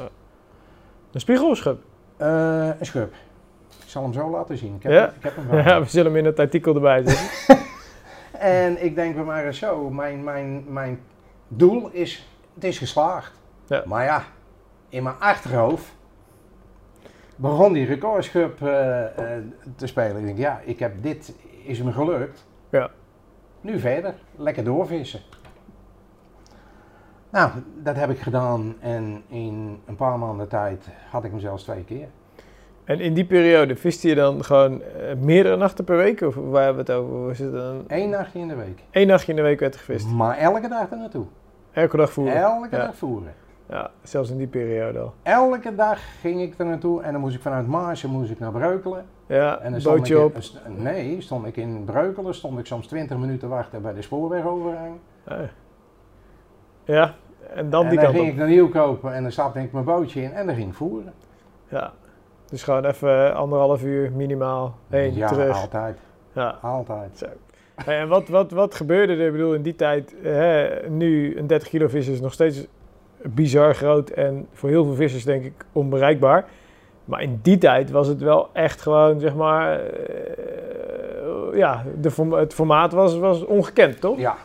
een 1.12 1.20
spiegelschub. 1.20 1.82
Eh, 2.16 2.66
een 2.78 2.87
schub. 2.87 3.12
Ik 3.85 3.91
zal 3.91 4.03
hem 4.03 4.12
zo 4.12 4.30
laten 4.30 4.59
zien. 4.59 4.74
Ik 4.74 4.82
heb, 4.82 4.93
Ja? 4.93 5.07
ik 5.09 5.22
heb 5.22 5.37
hem 5.37 5.49
wel. 5.49 5.59
Ja, 5.64 5.80
we 5.80 5.89
zullen 5.89 6.07
hem 6.12 6.20
in 6.20 6.24
het 6.24 6.39
artikel 6.39 6.74
erbij 6.74 7.03
zetten. 7.07 7.62
En 8.45 8.84
ik 8.84 8.95
denk 8.95 9.14
bij 9.14 9.24
mij 9.24 9.53
zo, 9.53 9.90
mijn, 9.90 10.24
mijn, 10.24 10.64
mijn 10.72 11.01
doel 11.49 11.90
is, 11.90 12.28
het 12.55 12.64
is 12.64 12.78
geslaagd. 12.78 13.40
Ja. 13.66 13.82
Maar 13.86 14.05
ja, 14.05 14.24
in 14.88 15.03
mijn 15.03 15.18
achterhoofd 15.18 15.97
begon 17.36 17.72
die 17.72 17.86
recordschub 17.86 18.62
eh, 18.62 19.36
eh, 19.36 19.42
te 19.76 19.86
spelen. 19.86 20.16
Ik 20.16 20.24
denk, 20.26 20.38
ja, 20.38 20.61
ik 20.64 20.78
heb 20.78 21.03
dit, 21.03 21.34
is 21.62 21.82
me 21.82 21.92
gelukt. 21.92 22.47
Ja. 22.68 22.90
Nu 23.61 23.78
verder, 23.78 24.14
lekker 24.36 24.64
doorvissen. 24.64 25.20
Nou, 27.30 27.51
dat 27.82 27.97
heb 27.97 28.11
ik 28.11 28.18
gedaan 28.18 28.74
en 28.80 29.22
in 29.28 29.80
een 29.86 29.97
paar 29.97 30.18
maanden 30.18 30.49
tijd 30.49 30.88
had 31.11 31.24
ik 31.24 31.30
hem 31.30 31.40
zelfs 31.40 31.62
twee 31.62 31.84
keer. 31.84 32.09
En 32.85 33.01
in 33.01 33.14
die 33.14 33.24
periode 33.24 33.76
viste 33.76 34.09
je 34.09 34.14
dan 34.14 34.45
gewoon 34.45 34.82
eh, 34.82 34.89
meerdere 35.20 35.57
nachten 35.57 35.85
per 35.85 35.97
week? 35.97 36.20
Of 36.20 36.35
waar 36.35 36.64
hebben 36.64 36.85
we 36.87 36.93
het 36.93 37.01
over? 37.01 37.26
Was 37.26 37.39
het 37.39 37.53
dan 37.53 37.85
Eén 37.87 38.11
nachtje 38.11 38.39
in 38.39 38.49
de 38.49 38.55
week. 38.55 38.78
één 38.91 39.07
nachtje 39.07 39.30
in 39.30 39.37
de 39.37 39.43
week 39.43 39.61
werd 39.61 39.74
er 39.74 39.80
gevist? 39.80 40.07
Maar 40.09 40.37
elke 40.37 40.68
dag 40.68 40.91
er 40.91 40.97
naartoe. 40.97 41.24
Elke 41.72 41.97
dag 41.97 42.12
voeren? 42.12 42.37
Elke 42.37 42.76
Ja. 42.76 42.85
dag 42.85 42.97
voeren. 42.97 43.32
Ja, 43.68 43.91
zelfs 44.03 44.30
in 44.30 44.37
die 44.39 44.47
periode 44.47 44.99
al. 44.99 45.14
Elke 45.22 45.74
dag 45.74 46.01
ging 46.20 46.41
ik 46.41 46.55
er 46.59 46.66
naartoe 46.66 47.03
en 47.03 47.12
dan 47.12 47.20
moest 47.20 47.35
ik 47.35 47.41
vanuit 47.41 47.66
Maarsen 47.66 48.11
moest 48.11 48.30
ik 48.30 48.39
naar 48.39 48.53
Breukelen. 48.53 49.05
Ja, 49.26 49.59
En 49.61 49.72
dan 49.72 49.82
bootje 49.82 50.14
in- 50.16 50.22
op. 50.22 50.37
nee, 50.76 51.20
stond 51.20 51.47
ik 51.47 51.57
in 51.57 51.85
Breukelen, 51.85 52.35
stond 52.35 52.59
ik 52.59 52.66
soms 52.66 52.87
20 52.87 53.16
minuten 53.18 53.49
wachten 53.49 53.82
bij 53.82 53.93
de 53.95 54.03
spoorwegovergang. 54.03 54.95
Ah. 55.24 55.39
Ja, 56.85 57.14
en 57.55 57.70
dan 57.70 57.82
en 57.85 57.89
die 57.91 57.99
dan 57.99 58.07
kant 58.07 58.16
ging 58.18 58.26
op. 58.28 58.32
ik 58.32 58.37
naar 58.39 58.49
Nieuwkopen 58.49 59.14
en 59.14 59.22
dan 59.22 59.32
stapte 59.32 59.61
ik 59.61 59.72
mijn 59.72 59.85
bootje 59.85 60.22
in 60.22 60.32
en 60.32 60.47
dan 60.47 60.55
ging 60.55 60.68
ik 60.68 60.74
voeren. 60.74 61.12
Ja. 61.68 61.93
Dus 62.51 62.62
gewoon 62.62 62.84
even 62.84 63.34
anderhalf 63.34 63.82
uur 63.82 64.12
minimaal 64.12 64.74
heen, 64.88 65.14
ja, 65.14 65.28
terug. 65.28 65.62
altijd. 65.62 65.99
Ja. 66.32 66.59
Altijd. 66.62 67.18
Zo. 67.18 67.26
Hey, 67.74 67.99
en 67.99 68.09
wat, 68.09 68.28
wat, 68.28 68.51
wat 68.51 68.74
gebeurde 68.74 69.12
er? 69.12 69.26
Ik 69.26 69.32
bedoel, 69.32 69.55
in 69.55 69.62
die 69.62 69.76
tijd, 69.76 70.14
eh, 70.22 70.32
hè, 70.32 70.88
nu 70.88 71.38
een 71.38 71.47
30 71.47 71.68
kilo 71.68 71.88
vis 71.88 72.09
is 72.09 72.20
nog 72.20 72.32
steeds 72.32 72.66
bizar 73.22 73.74
groot 73.74 74.11
en 74.11 74.47
voor 74.53 74.68
heel 74.68 74.84
veel 74.84 74.95
vissers 74.95 75.24
denk 75.24 75.45
ik 75.45 75.64
onbereikbaar. 75.72 76.45
Maar 77.05 77.22
in 77.22 77.38
die 77.42 77.59
tijd 77.59 77.90
was 77.90 78.07
het 78.07 78.20
wel 78.20 78.49
echt 78.53 78.80
gewoon, 78.80 79.20
zeg 79.20 79.34
maar, 79.34 79.80
eh, 79.80 81.59
ja, 81.59 81.84
de 82.01 82.36
het 82.36 82.55
formaat 82.55 82.92
was, 82.92 83.18
was 83.18 83.45
ongekend, 83.45 84.01
toch? 84.01 84.18
Ja, 84.18 84.36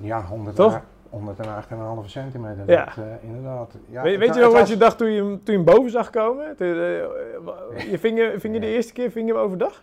ja 0.00 0.22
100 0.22 0.56
Toch? 0.56 0.80
108,5 1.16 2.10
centimeter. 2.10 2.62
Ja. 2.66 2.84
Dat, 2.84 2.96
eh, 3.04 3.28
inderdaad. 3.28 3.72
Ja, 3.88 4.02
weet, 4.02 4.18
weet 4.18 4.34
je 4.34 4.40
nog 4.40 4.50
wat 4.50 4.60
was- 4.60 4.68
je 4.68 4.76
dacht 4.76 4.98
toen 4.98 5.10
je, 5.10 5.22
hem- 5.22 5.42
toen 5.44 5.58
je 5.58 5.62
hem 5.64 5.74
boven 5.74 5.90
zag 5.90 6.10
komen? 6.10 6.56
Toen, 6.56 6.66
eh, 6.66 6.74
je 7.90 7.96
ving, 7.98 8.18
je, 8.18 8.34
ving 8.40 8.54
je 8.54 8.60
de 8.60 8.66
eerste 8.66 8.92
keer 8.92 9.10
ving 9.10 9.26
je 9.28 9.34
hem 9.34 9.42
overdag? 9.42 9.82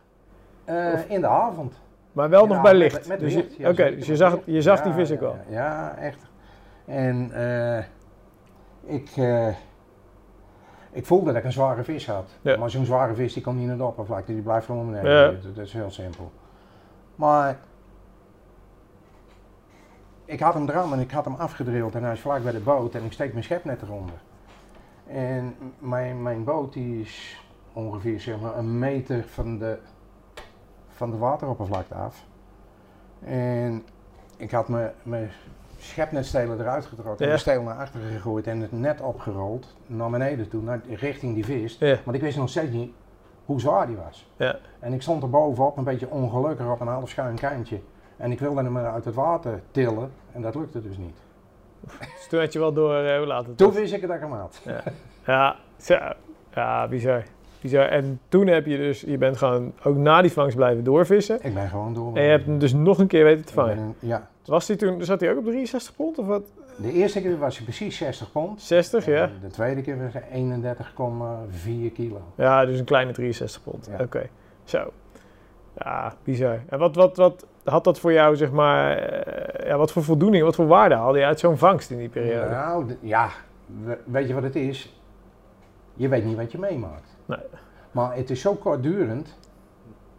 Eh, 0.66 1.10
in 1.10 1.22
de 1.22 1.28
avond. 1.28 1.82
Maar 2.12 2.30
wel 2.30 2.46
nog 2.48 2.62
bij 2.62 2.74
licht. 2.74 3.08
Met, 3.08 3.20
dus 3.20 3.34
licht, 3.34 3.56
je, 3.56 3.62
ja, 3.64 3.70
Oké, 3.70 3.84
dus 3.96 4.04
je 4.06 4.10
met 4.12 4.20
zag, 4.20 4.38
je 4.46 4.62
zag 4.62 4.82
die 4.82 4.94
vis 4.94 5.12
ook 5.12 5.20
wel. 5.20 5.36
Ja, 5.50 5.96
echt. 5.98 6.20
En 6.86 7.32
eh, 7.34 7.84
ik, 8.96 9.10
eh, 9.18 9.48
ik 10.92 11.06
voelde 11.06 11.26
dat 11.26 11.36
ik 11.36 11.44
een 11.44 11.52
zware 11.52 11.84
vis 11.84 12.08
had. 12.08 12.30
Maar 12.60 12.70
zo'n 12.70 12.86
zware 12.86 13.14
vis 13.14 13.34
die 13.34 13.44
komt 13.44 13.58
niet 13.58 13.68
naar 13.68 13.78
de 13.78 13.84
oppervlakte, 13.84 14.34
die 14.34 14.42
blijft 14.42 14.66
gewoon 14.66 14.92
beneden. 14.92 15.42
Dat 15.56 15.66
is 15.66 15.74
heel 15.74 15.92
simpel. 15.92 16.32
Maar 17.16 17.58
ik 20.26 20.40
had 20.40 20.54
hem 20.54 20.70
eraan 20.70 20.94
en 20.94 21.00
ik 21.00 21.12
had 21.12 21.26
hem 21.26 21.36
afgedrild 21.36 21.96
en 21.96 22.04
hij 22.04 22.14
is 22.14 22.20
vlak 22.20 22.44
bij 22.44 22.52
de 22.52 22.60
boot 22.60 22.96
en 22.96 23.04
ik 23.04 23.12
steek 23.12 23.32
mijn 23.32 23.44
schepnet 23.44 23.82
eronder. 23.82 24.16
En 25.08 25.56
mijn, 25.80 26.22
mijn 26.22 26.44
boot 26.44 26.74
die 26.74 27.02
is 27.02 27.42
ongeveer 27.74 28.20
zeg 28.20 28.40
maar, 28.40 28.58
een 28.58 28.80
meter 28.80 29.24
van 29.28 29.58
de, 29.58 29.78
van 30.90 31.12
de 31.12 31.18
wateroppervlakte 31.18 31.94
af. 31.94 32.24
En 33.24 33.84
ik 34.38 34.52
had 34.52 34.68
mijn, 34.68 34.92
mijn 35.04 35.30
schepnetstelen 35.78 36.60
eruit 36.60 36.86
getrokken, 36.86 37.26
Ja. 37.26 37.32
de 37.32 37.38
steel 37.38 37.62
naar 37.64 37.78
achteren 37.78 38.12
gegooid 38.12 38.48
en 38.48 38.60
het 38.62 38.72
net 38.72 39.02
opgerold 39.02 39.76
naar 39.88 40.10
beneden 40.10 40.50
toe, 40.50 40.62
naar, 40.62 40.82
richting 40.90 41.34
die 41.34 41.46
vis. 41.46 41.78
Ja. 41.80 41.98
Want 42.04 42.16
ik 42.18 42.22
wist 42.24 42.38
nog 42.38 42.50
steeds 42.50 42.72
niet 42.72 42.92
hoe 43.46 43.60
zwaar 43.60 43.88
die 43.88 43.96
was. 43.96 44.30
Ja. 44.38 44.58
En 44.80 44.94
ik 44.94 45.02
stond 45.02 45.24
er 45.24 45.30
bovenop, 45.30 45.78
een 45.78 45.84
beetje 45.84 46.10
ongelukkig 46.10 46.68
op 46.70 46.80
een 46.80 46.88
half 46.88 47.10
schuin 47.10 47.36
kantje. 47.40 47.80
En 48.24 48.32
ik 48.32 48.40
wilde 48.40 48.64
hem 48.64 48.78
uit 48.78 49.06
het 49.06 49.14
water 49.14 49.62
tillen 49.72 50.12
en 50.32 50.42
dat 50.42 50.56
lukte 50.56 50.82
dus 50.82 50.98
niet. 50.98 51.18
Dus 52.00 52.28
toen 52.30 52.40
had 52.40 52.54
je 52.54 52.60
wel 52.60 52.74
door 52.74 52.96
eh, 52.96 53.18
hoe 53.18 53.28
laat 53.28 53.46
het 53.48 53.58
Toen 53.58 53.68
was. 53.68 53.76
wist 53.78 53.94
ik 53.94 54.00
het 54.02 54.10
dat 54.10 54.18
ik 54.22 54.24
hem 54.24 54.34
had. 54.40 54.62
Ja, 55.26 55.56
zo. 55.78 55.98
ja, 56.54 56.88
bizar. 56.88 57.24
bizar. 57.62 57.86
En 57.88 58.20
toen 58.30 58.48
heb 58.48 58.66
je 58.66 58.78
dus, 58.78 59.02
je 59.02 59.18
bent 59.18 59.38
gewoon 59.38 59.74
ook 59.84 59.96
na 59.96 60.22
die 60.22 60.32
vangst 60.32 60.56
blijven 60.56 60.84
doorvissen. 60.84 61.40
Ik 61.42 61.54
ben 61.54 61.70
gewoon 61.70 61.94
door. 61.94 62.16
En 62.16 62.24
je 62.24 62.30
hebt 62.30 62.46
hem 62.46 62.60
dus 62.60 62.74
nog 62.74 62.98
een 63.00 63.08
keer 63.08 63.24
weten 63.24 63.46
te 63.46 63.54
vangen. 63.54 63.78
een- 63.78 63.96
ja, 64.00 64.28
Was 64.46 64.66
die 64.66 64.76
toen, 64.76 65.04
zat 65.04 65.20
hij 65.22 65.32
ook 65.32 65.38
op 65.38 65.46
63 65.46 65.96
pond 65.96 66.18
of 66.18 66.26
wat? 66.28 66.44
de 66.78 66.92
eerste 66.92 67.22
keer 67.22 67.38
was 67.38 67.56
hij 67.56 67.64
precies 67.66 67.98
60 67.98 68.32
pond. 68.32 68.62
60, 68.62 69.06
ja. 69.06 69.30
De 69.42 69.48
tweede 69.48 69.82
keer 69.82 70.04
was 70.04 70.14
hij 70.14 70.24
31,4 70.32 71.92
kilo. 71.94 72.22
Ja, 72.36 72.66
dus 72.66 72.80
een 72.80 72.86
kleine 72.86 73.12
63 73.12 73.64
pond. 73.64 73.90
Ja. 73.98 74.04
Oké, 74.04 74.30
zo. 74.64 74.92
Ja, 75.78 76.14
bizar. 76.24 76.60
En 76.70 76.80
wat, 76.80 76.96
wat, 76.96 77.18
wat 77.18 77.46
had 77.64 77.84
dat 77.84 78.00
voor 78.00 78.14
jou, 78.14 78.36
zeg 78.36 78.52
maar, 78.52 78.98
eh, 78.98 79.68
ja, 79.68 79.78
wat 79.78 79.92
voor 79.92 80.04
voldoening, 80.04 80.44
wat 80.44 80.56
voor 80.56 80.68
waarde 80.68 80.96
haalde 80.96 81.20
je 81.20 81.26
uit 81.26 81.40
zo'n 81.40 81.58
vangst 81.58 81.90
in 81.92 81.98
die 81.98 82.10
periode? 82.10 82.50
Nou, 82.50 82.96
ja, 83.00 83.30
we- 83.84 83.98
weet 84.06 84.28
je 84.28 84.34
wat 84.34 84.44
het 84.44 84.56
is? 84.56 84.98
Je 85.94 86.08
weet 86.08 86.26
niet 86.26 86.36
wat 86.38 86.52
je 86.52 86.58
meemaakt. 86.60 87.10
Nee. 87.26 87.40
Maar 87.92 88.16
het 88.16 88.30
is 88.30 88.42
zo 88.42 88.54
kortdurend. 88.54 89.38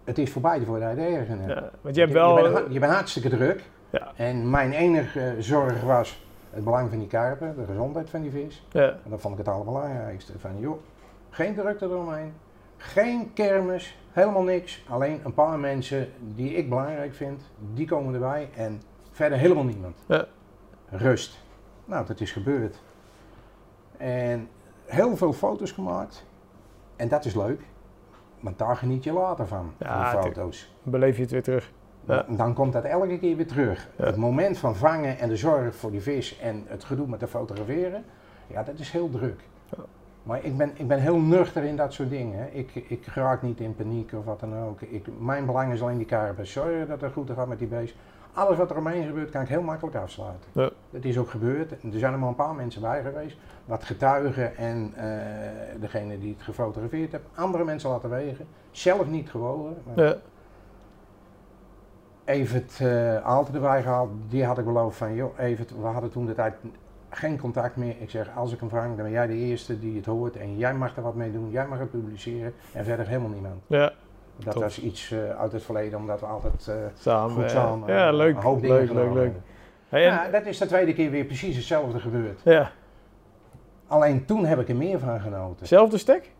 Het 0.04 0.18
is 0.18 0.30
voorbij 0.32 0.60
voordat 0.60 0.96
je 0.96 1.00
ergens 1.02 1.40
hebt. 1.40 1.58
Ja, 1.60 1.70
want 1.80 1.94
je 1.94 2.00
hebt 2.00 2.12
wel... 2.12 2.36
Je, 2.36 2.42
bent, 2.42 2.54
ha- 2.54 2.64
je 2.72 2.78
bent 2.78 2.92
hartstikke 2.92 3.28
druk. 3.28 3.62
Ja. 3.90 4.12
En 4.16 4.50
mijn 4.50 4.72
enige 4.72 5.20
eh, 5.20 5.32
zorg 5.38 5.80
was 5.80 6.22
het 6.50 6.64
belang 6.64 6.88
van 6.90 6.98
die 6.98 7.08
karpen, 7.08 7.54
de 7.56 7.64
gezondheid 7.66 8.10
van 8.10 8.20
die 8.22 8.30
vis. 8.30 8.66
ja, 8.70 8.82
En 8.82 9.10
dat 9.10 9.20
vond 9.20 9.38
ik 9.38 9.44
het 9.44 9.54
allerbelangrijkste. 9.54 10.32
Van 10.38 10.50
joh, 10.58 10.78
geen 11.30 11.54
drukte 11.54 11.84
eromheen. 11.84 12.32
Geen 12.76 13.32
kermis, 13.32 13.98
helemaal 14.10 14.42
niks. 14.42 14.84
Alleen 14.88 15.20
een 15.24 15.34
paar 15.34 15.58
mensen 15.58 16.08
die 16.34 16.54
ik 16.54 16.68
belangrijk 16.68 17.14
vind, 17.14 17.42
die 17.74 17.86
komen 17.86 18.14
erbij. 18.14 18.48
En 18.54 18.82
verder 19.10 19.38
helemaal 19.38 19.64
niemand. 19.64 20.04
Ja. 20.08 20.26
Rust. 20.88 21.42
Nou, 21.84 22.06
dat 22.06 22.20
is 22.20 22.32
gebeurd. 22.32 22.82
En 23.96 24.48
heel 24.84 25.16
veel 25.16 25.32
foto's 25.32 25.72
gemaakt. 25.72 26.26
En 26.96 27.08
dat 27.08 27.24
is 27.24 27.34
leuk. 27.34 27.62
Want 28.40 28.58
daar 28.58 28.76
geniet 28.76 29.04
je 29.04 29.12
later 29.12 29.46
van, 29.46 29.72
Ja, 29.78 30.10
van 30.10 30.22
foto's. 30.22 30.74
dan 30.82 30.92
beleef 30.92 31.16
je 31.16 31.22
het 31.22 31.30
weer 31.30 31.42
terug. 31.42 31.72
Ja. 32.06 32.26
Dan 32.28 32.54
komt 32.54 32.72
dat 32.72 32.84
elke 32.84 33.18
keer 33.18 33.36
weer 33.36 33.46
terug. 33.46 33.88
Ja. 33.96 34.04
Het 34.04 34.16
moment 34.16 34.58
van 34.58 34.76
vangen 34.76 35.18
en 35.18 35.28
de 35.28 35.36
zorg 35.36 35.74
voor 35.74 35.90
die 35.90 36.00
vis 36.02 36.38
en 36.38 36.64
het 36.66 36.84
gedoe 36.84 37.06
met 37.06 37.20
de 37.20 37.26
fotograferen, 37.26 38.04
ja, 38.46 38.62
dat 38.62 38.78
is 38.78 38.90
heel 38.90 39.10
druk. 39.10 39.40
Maar 40.24 40.44
ik 40.44 40.56
ben, 40.56 40.72
ik 40.74 40.88
ben 40.88 40.98
heel 40.98 41.18
nuchter 41.18 41.62
in 41.62 41.76
dat 41.76 41.92
soort 41.92 42.10
dingen. 42.10 42.56
Ik, 42.56 42.74
ik 42.74 43.06
raak 43.06 43.42
niet 43.42 43.60
in 43.60 43.74
paniek 43.76 44.12
of 44.12 44.24
wat 44.24 44.40
dan 44.40 44.56
ook. 44.56 44.80
Ik, 44.80 45.06
mijn 45.18 45.46
belang 45.46 45.72
is 45.72 45.82
alleen 45.82 45.96
die 45.96 46.06
karabes. 46.06 46.52
Zorgen 46.52 46.88
dat 46.88 47.00
het 47.00 47.12
goed 47.12 47.30
gaat 47.30 47.48
met 47.48 47.58
die 47.58 47.68
beest. 47.68 47.94
Alles 48.32 48.56
wat 48.56 48.70
er 48.70 48.76
omheen 48.76 49.06
gebeurt, 49.06 49.30
kan 49.30 49.42
ik 49.42 49.48
heel 49.48 49.62
makkelijk 49.62 49.96
afsluiten. 49.96 50.50
Ja. 50.52 50.70
Dat 50.90 51.04
is 51.04 51.18
ook 51.18 51.30
gebeurd. 51.30 51.70
Er 51.70 51.78
zijn 51.98 52.12
er 52.12 52.18
maar 52.18 52.28
een 52.28 52.34
paar 52.34 52.54
mensen 52.54 52.80
bij 52.80 53.02
geweest. 53.02 53.36
Wat 53.64 53.84
getuigen 53.84 54.56
en 54.56 54.92
eh, 54.96 55.80
degene 55.80 56.18
die 56.18 56.32
het 56.32 56.42
gefotografeerd 56.42 57.12
heeft. 57.12 57.24
Andere 57.34 57.64
mensen 57.64 57.90
laten 57.90 58.10
wegen. 58.10 58.46
Zelf 58.70 59.06
niet 59.06 59.30
gewogen. 59.30 59.76
Maar 59.86 60.04
Ja. 60.04 60.16
Evert 62.24 62.78
uh, 62.82 63.54
erbij 63.54 63.82
gehaald. 63.82 64.10
Die 64.28 64.44
had 64.44 64.58
ik 64.58 64.64
beloofd 64.64 64.96
van, 64.96 65.14
joh 65.14 65.38
Evert, 65.38 65.70
we 65.80 65.86
hadden 65.86 66.10
toen 66.10 66.26
de 66.26 66.34
tijd 66.34 66.54
geen 67.16 67.38
contact 67.38 67.76
meer. 67.76 67.94
Ik 67.98 68.10
zeg, 68.10 68.28
als 68.36 68.52
ik 68.52 68.60
hem 68.60 68.68
vang, 68.68 68.86
dan 68.86 68.96
ben 69.04 69.10
jij 69.10 69.26
de 69.26 69.34
eerste 69.34 69.78
die 69.78 69.96
het 69.96 70.06
hoort. 70.06 70.36
En 70.36 70.56
jij 70.56 70.74
mag 70.74 70.96
er 70.96 71.02
wat 71.02 71.14
mee 71.14 71.32
doen. 71.32 71.50
Jij 71.50 71.66
mag 71.66 71.78
het 71.78 71.90
publiceren. 71.90 72.54
En 72.72 72.84
verder 72.84 73.06
helemaal 73.06 73.30
niemand. 73.30 73.62
ja, 73.66 73.92
Dat 74.36 74.52
Top. 74.54 74.62
was 74.62 74.80
iets 74.80 75.10
eh, 75.10 75.30
uit 75.40 75.52
het 75.52 75.62
verleden, 75.62 75.98
omdat 75.98 76.20
we 76.20 76.26
altijd 76.26 76.68
eh, 76.68 76.74
samen. 76.98 77.30
goed 77.34 77.50
samen 77.50 77.88
ja, 77.94 78.10
leuk, 78.12 78.42
leuk, 78.60 78.90
leuk, 78.92 79.12
leuk. 79.12 79.32
Hey, 79.88 80.02
Ja, 80.02 80.28
dat 80.30 80.46
is 80.46 80.58
de 80.58 80.66
tweede 80.66 80.92
keer 80.94 81.10
weer 81.10 81.24
precies 81.24 81.56
hetzelfde 81.56 82.00
gebeurd. 82.00 82.40
ja, 82.44 82.70
Alleen 83.86 84.24
toen 84.24 84.44
heb 84.44 84.60
ik 84.60 84.68
er 84.68 84.76
meer 84.76 84.98
van 84.98 85.20
genoten. 85.20 85.66
zelfde 85.66 85.98
stek? 85.98 86.30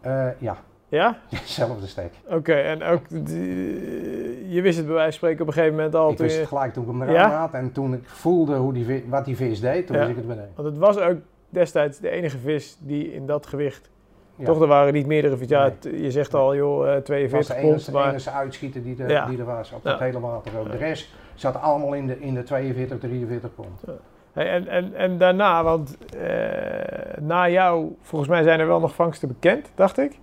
Eh, 0.00 0.26
ja, 0.38 0.56
Ja? 0.88 1.18
hetzelfde 1.30 1.86
stek. 1.86 2.12
Oké, 2.28 2.52
en 2.54 2.82
ook, 2.82 3.00
die- 3.08 4.48
je 4.54 4.60
wist 4.62 4.76
het 4.76 4.86
bij 4.86 4.94
wijze 4.94 5.08
van 5.08 5.12
spreken 5.18 5.40
op 5.40 5.46
een 5.46 5.52
gegeven 5.52 5.76
moment 5.76 5.94
al. 5.94 6.10
Ik 6.10 6.18
wist 6.18 6.34
je- 6.34 6.40
het 6.40 6.48
gelijk 6.48 6.72
toen 6.72 6.82
ik 6.82 6.88
hem 6.88 7.10
Ja? 7.10 7.26
eraan 7.26 7.40
had. 7.40 7.52
En 7.54 7.72
toen 7.72 7.92
ik 7.94 8.08
voelde 8.08 8.56
hoe 8.56 8.72
die, 8.72 9.04
wat 9.08 9.24
die 9.24 9.36
vis 9.36 9.60
deed, 9.60 9.86
toen 9.86 9.96
Ja. 9.96 10.02
wist 10.06 10.12
ik 10.18 10.24
het 10.26 10.36
meteen. 10.36 10.50
Want 10.54 10.68
het 10.68 10.78
was 10.78 10.98
ook 10.98 11.16
destijds 11.48 11.98
de 11.98 12.10
enige 12.10 12.38
vis 12.38 12.76
die 12.80 13.12
in 13.14 13.26
dat 13.26 13.46
gewicht. 13.46 13.90
Ja. 14.36 14.44
Toch, 14.44 14.60
er 14.60 14.66
waren 14.66 14.92
niet 14.92 15.06
meerdere 15.06 15.36
vis. 15.36 15.48
Ja, 15.48 15.62
Nee. 15.62 15.70
het- 15.80 16.00
je 16.02 16.10
zegt 16.10 16.34
al, 16.34 16.56
joh, 16.56 16.82
eh, 16.88 16.94
Het 16.94 16.96
was 16.96 17.04
42 17.04 17.54
de 17.56 17.60
pond. 17.62 17.72
enige, 17.74 17.90
Maar, 17.92 18.08
enige 18.10 18.30
uitschieter 18.30 18.82
die, 18.82 19.02
er- 19.02 19.10
Ja. 19.10 19.26
die 19.26 19.38
er 19.38 19.44
was 19.44 19.72
op 19.72 19.82
dat 19.82 19.98
Ja. 19.98 20.04
hele 20.04 20.20
water. 20.20 20.52
Ook. 20.58 20.70
De 20.70 20.76
rest 20.76 21.14
zat 21.34 21.60
allemaal 21.60 21.92
in 21.92 22.06
de, 22.06 22.20
in 22.20 22.34
de 22.34 22.42
42, 22.42 22.98
43 22.98 23.54
pond. 23.54 23.80
Hey, 24.32 24.50
en, 24.50 24.68
en, 24.68 24.94
en 24.94 25.18
daarna, 25.18 25.64
want 25.64 25.96
eh, 26.16 27.20
na 27.20 27.48
jou, 27.48 27.94
volgens 28.02 28.30
mij 28.30 28.42
zijn 28.42 28.60
er 28.60 28.66
wel 28.66 28.80
nog 28.80 28.94
vangsten 28.94 29.28
bekend, 29.28 29.70
dacht 29.74 29.98
ik. 29.98 30.18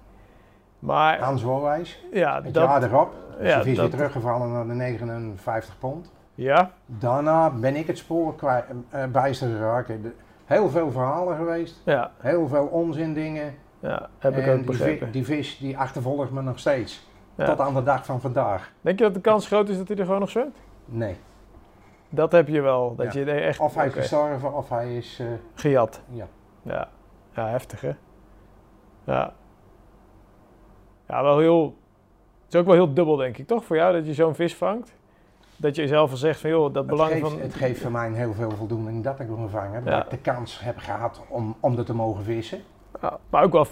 Maar 0.86 1.20
Hans 1.20 1.44
Woonwijs, 1.44 2.06
ja, 2.12 2.42
het 2.44 2.54
dat, 2.54 2.64
jaar 2.64 2.84
erop, 2.84 3.14
is 3.40 3.76
ja, 3.76 3.88
teruggevallen 3.88 4.52
naar 4.52 4.68
de 4.68 4.74
59 4.74 5.80
pond. 5.80 6.12
ja, 6.36 6.72
Daarna 6.86 7.50
ben 7.50 7.76
ik 7.76 7.88
het 7.88 7.98
spoor 7.98 8.36
kwijt, 8.36 8.66
eh, 8.90 9.06
bijster 9.06 9.48
geraakt. 9.50 9.88
De- 9.88 10.14
Heel 10.46 10.70
veel 10.70 10.92
verhalen 10.92 11.36
geweest, 11.38 11.82
ja, 11.86 12.12
heel 12.18 12.48
veel 12.48 12.66
onzin 12.66 13.14
dingen. 13.14 13.56
ja, 13.80 14.10
heb 14.20 14.38
ik 14.38 14.48
ook 14.48 14.54
die, 14.56 14.64
vi- 14.64 14.66
begrepen. 14.72 15.12
die 15.12 15.26
vis 15.26 15.58
die 15.58 15.78
achtervolgt 15.78 16.32
me 16.32 16.42
nog 16.42 16.60
steeds. 16.60 17.08
Ja. 17.36 17.46
Tot 17.46 17.60
aan 17.60 17.74
de 17.74 17.84
dag 17.84 18.06
van 18.06 18.22
vandaag. 18.22 18.72
Denk 18.82 18.98
je 19.00 19.04
dat 19.06 19.14
de 19.14 19.22
kans 19.22 19.48
groot 19.48 19.70
is 19.70 19.78
dat 19.78 19.88
hij 19.88 19.98
er 19.98 20.06
gewoon 20.06 20.20
nog 20.20 20.30
zwemt? 20.30 20.58
Nee. 20.86 21.16
Dat 22.10 22.32
heb 22.32 22.48
je 22.48 22.62
wel, 22.62 22.96
dat 22.96 23.14
Ja. 23.14 23.20
je 23.20 23.32
echt 23.32 23.60
Of 23.60 23.76
hij 23.76 23.86
is 23.86 23.92
oké, 23.92 24.00
gestorven 24.02 24.54
of 24.54 24.70
hij 24.70 24.98
is... 24.98 25.20
eh, 25.20 25.28
gejat. 25.56 26.02
ja. 26.10 26.26
Ja. 26.62 26.88
ja, 27.34 27.48
heftig 27.48 27.82
hè? 27.82 27.92
Ja. 29.04 29.34
Ja, 31.08 31.24
wel 31.24 31.40
heel... 31.40 31.76
Het 32.46 32.54
is 32.54 32.60
ook 32.60 32.66
wel 32.66 32.76
heel 32.76 32.94
dubbel 32.94 33.16
denk 33.16 33.38
ik, 33.38 33.48
toch? 33.48 33.66
Voor 33.66 33.76
jou, 33.76 33.94
dat 33.94 34.06
je 34.06 34.14
zo'n 34.14 34.36
vis 34.36 34.56
vangt. 34.56 34.94
Dat 35.58 35.76
je 35.76 35.82
jezelf 35.82 36.12
al 36.12 36.18
zegt 36.18 36.40
van, 36.40 36.50
joh, 36.50 36.64
dat 36.64 36.76
Het 36.76 36.86
belang 36.86 37.12
geeft, 37.12 37.22
van... 37.22 37.40
het 37.40 37.54
geeft 37.54 37.82
voor 37.82 37.92
mij 37.92 38.12
heel 38.12 38.34
veel 38.34 38.52
voldoening 38.52 39.04
dat 39.04 39.20
ik 39.20 39.28
hem. 39.28 39.72
Ja. 39.74 39.80
Dat 39.80 40.04
ik 40.04 40.10
de 40.10 40.18
kans 40.18 40.60
heb 40.60 40.78
gehad 40.78 41.22
om, 41.28 41.56
om 41.60 41.78
er 41.78 41.86
te 41.86 41.94
mogen 41.94 42.24
vissen. 42.24 42.60
Ja, 43.02 43.20
maar 43.30 43.44
ook 43.44 43.52
wel 43.52 43.68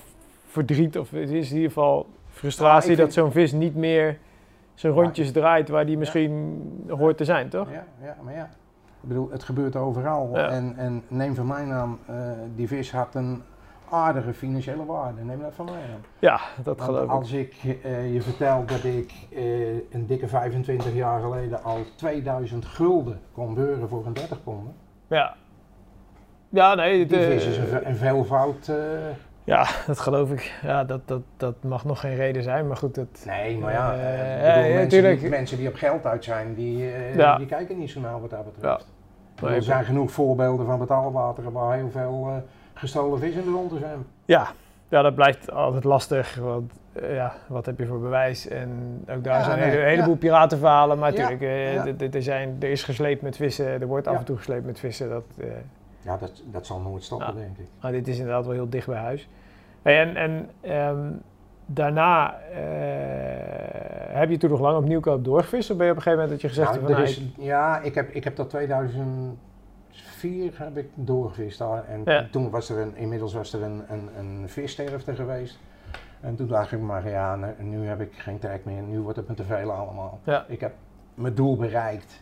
verdriet, 0.45 0.97
of 0.97 1.11
het 1.11 1.29
is 1.29 1.49
in 1.49 1.55
ieder 1.55 1.71
geval 1.71 2.07
frustratie 2.29 2.91
ik 2.91 2.97
dat 2.97 3.13
zo'n 3.13 3.31
vis 3.31 3.51
niet 3.51 3.75
meer 3.75 4.17
zijn 4.73 4.93
rondjes 4.93 5.31
draait 5.31 5.69
waar 5.69 5.85
die 5.85 5.97
misschien 5.97 6.61
hoort 6.87 7.17
te 7.17 7.25
zijn, 7.25 7.49
toch? 7.49 7.71
Ja, 7.71 7.85
ja, 8.01 8.17
maar 8.23 8.33
ja. 8.33 8.49
Ik 9.01 9.09
bedoel, 9.09 9.29
het 9.31 9.43
gebeurt 9.43 9.75
overal. 9.75 10.37
En, 10.37 10.73
en 10.77 11.03
neem 11.07 11.35
van 11.35 11.47
mij 11.47 11.71
aan, 11.71 11.99
eh, 12.05 12.15
die 12.55 12.67
vis 12.67 12.91
had 12.91 13.15
een 13.15 13.41
aardige 13.93 14.33
financiële 14.33 14.85
waarde. 14.85 15.21
Neem 15.23 15.41
dat 15.41 15.53
van 15.55 15.65
mij 15.65 15.73
aan. 15.73 16.03
Ja, 16.19 16.39
dat 16.63 16.65
Want 16.77 16.81
geloof 16.81 17.03
ik. 17.03 17.09
als 17.09 17.31
ik 17.31 17.55
eh, 17.83 18.13
je 18.13 18.21
vertel 18.21 18.63
dat 18.65 18.83
ik 18.83 19.11
eh, 19.35 19.67
een 19.91 20.05
dikke 20.07 20.27
25 20.27 20.93
jaar 20.93 21.21
geleden 21.21 21.63
al 21.63 21.77
2000 21.95 22.65
gulden 22.65 23.19
kon 23.31 23.53
beuren 23.53 23.89
voor 23.89 24.05
een 24.05 24.13
30 24.13 24.43
ponden. 24.43 24.73
Ja. 25.07 25.35
Ja, 26.49 26.73
nee, 26.75 27.05
Die 27.05 27.35
is 27.35 27.57
een, 27.57 27.67
ve- 27.67 27.85
een 27.85 27.95
veelvoud. 27.95 28.67
eh, 28.67 28.75
ja, 29.43 29.65
dat 29.87 29.99
geloof 29.99 30.31
ik. 30.31 30.59
Ja, 30.61 30.83
dat, 30.83 31.07
dat, 31.07 31.21
dat 31.37 31.63
mag 31.63 31.85
nog 31.85 31.99
geen 31.99 32.15
reden 32.15 32.43
zijn, 32.43 32.67
maar 32.67 32.77
goed, 32.77 32.95
dat... 32.95 33.23
nee, 33.25 33.57
maar 33.57 33.73
ja, 33.73 33.93
ja, 33.93 33.99
bedoel, 34.55 34.69
ja, 34.69 34.75
mensen, 34.75 35.17
die, 35.19 35.29
mensen 35.29 35.57
die 35.57 35.67
op 35.67 35.75
geld 35.75 36.05
uit 36.05 36.23
zijn, 36.23 36.53
die, 36.53 36.77
Ja. 37.15 37.37
die 37.37 37.45
kijken 37.47 37.77
niet 37.79 37.89
zo 37.89 37.99
nauw 37.99 38.19
wat 38.19 38.29
dat 38.29 38.39
Ja. 38.39 38.51
betreft. 38.51 38.87
Nee, 39.41 39.55
er 39.55 39.63
zijn 39.63 39.85
genoeg 39.85 40.11
voorbeelden 40.11 40.65
van 40.65 40.79
betaalwater 40.79 41.51
waar 41.51 41.75
heel 41.75 41.89
veel 41.89 42.43
gestolen 42.83 43.19
vis 43.19 43.33
in 43.35 43.43
de 43.43 43.51
rond 43.51 43.71
zijn. 43.79 44.05
Ja, 44.25 44.47
ja, 44.89 45.01
dat 45.01 45.15
blijft 45.15 45.51
altijd 45.51 45.83
lastig. 45.83 46.35
Want 46.35 46.71
eh, 46.93 47.15
ja, 47.15 47.33
wat 47.47 47.65
heb 47.65 47.79
je 47.79 47.85
voor 47.85 47.99
bewijs? 47.99 48.47
En 48.47 48.69
ook 49.09 49.23
daar 49.23 49.37
Ja, 49.39 49.43
zijn 49.43 49.59
nee, 49.59 49.79
een 49.81 49.87
heleboel 49.87 50.15
piratenverhalen. 50.15 50.99
Maar 50.99 51.13
Ja, 51.13 51.17
natuurlijk, 51.21 51.41
eh, 51.41 51.73
ja. 51.73 52.07
er, 52.11 52.21
zijn, 52.23 52.55
er 52.59 52.69
is 52.69 52.83
gesleept 52.83 53.21
met 53.21 53.35
vissen. 53.35 53.65
Er 53.81 53.87
wordt 53.87 54.07
af 54.07 54.13
Ja. 54.13 54.19
en 54.19 54.25
toe 54.25 54.37
gesleept 54.37 54.65
met 54.65 54.79
vissen. 54.79 55.09
Dat, 55.09 55.23
eh, 55.37 55.47
Ja, 56.01 56.17
dat, 56.17 56.43
dat 56.51 56.65
zal 56.65 56.79
nooit 56.79 57.03
stoppen, 57.03 57.27
Ja. 57.27 57.33
denk 57.33 57.57
ik. 57.57 57.65
maar 57.81 57.91
dit 57.91 58.07
is 58.07 58.17
inderdaad 58.17 58.45
wel 58.45 58.53
heel 58.53 58.69
dicht 58.69 58.87
bij 58.87 58.99
huis. 58.99 59.29
Hey, 59.81 59.99
en 60.01 60.15
en 60.15 60.49
ehm, 60.61 61.11
daarna 61.65 62.37
heb 64.17 64.29
je 64.29 64.37
toen 64.37 64.49
nog 64.49 64.59
lang 64.59 64.77
op 64.77 64.83
Nieuwkoop 64.85 65.23
doorgevist? 65.25 65.71
Of 65.71 65.77
ben 65.77 65.85
je 65.85 65.91
op 65.91 65.97
een 65.97 66.03
gegeven 66.03 66.23
moment 66.23 66.41
dat 66.41 66.51
je 66.51 66.57
gezegd 66.57 66.81
Nou, 66.81 66.93
hebt 66.93 67.13
van... 67.13 67.23
nou, 67.35 67.47
ja, 67.47 67.79
ik 67.81 67.95
heb, 67.95 68.09
ik 68.09 68.23
heb 68.23 68.35
tot 68.35 68.49
2004 70.29 70.65
heb 70.65 70.77
ik 70.77 70.89
doorgevist 70.95 71.57
daar. 71.57 71.85
En 71.87 72.01
Ja. 72.05 72.27
toen 72.31 72.49
was 72.49 72.69
er 72.69 72.77
een, 72.77 72.95
inmiddels 72.95 73.33
was 73.33 73.53
er 73.53 73.61
een, 73.63 73.83
een, 73.89 74.09
een 74.17 74.49
vissterfte 74.49 75.15
geweest. 75.15 75.59
En 76.21 76.35
toen 76.35 76.47
dacht 76.47 76.71
ik 76.71 76.79
maar, 76.79 77.09
ja, 77.09 77.53
nu, 77.57 77.87
heb 77.87 78.01
ik 78.01 78.13
geen 78.13 78.39
trek 78.39 78.65
meer. 78.65 78.81
Nu 78.81 78.99
wordt 78.99 79.17
het 79.17 79.27
me 79.27 79.33
te 79.33 79.43
veel 79.43 79.71
allemaal. 79.71 80.19
Ja. 80.23 80.45
Ik 80.47 80.59
heb 80.59 80.73
mijn 81.13 81.33
doel 81.35 81.57
bereikt. 81.57 82.21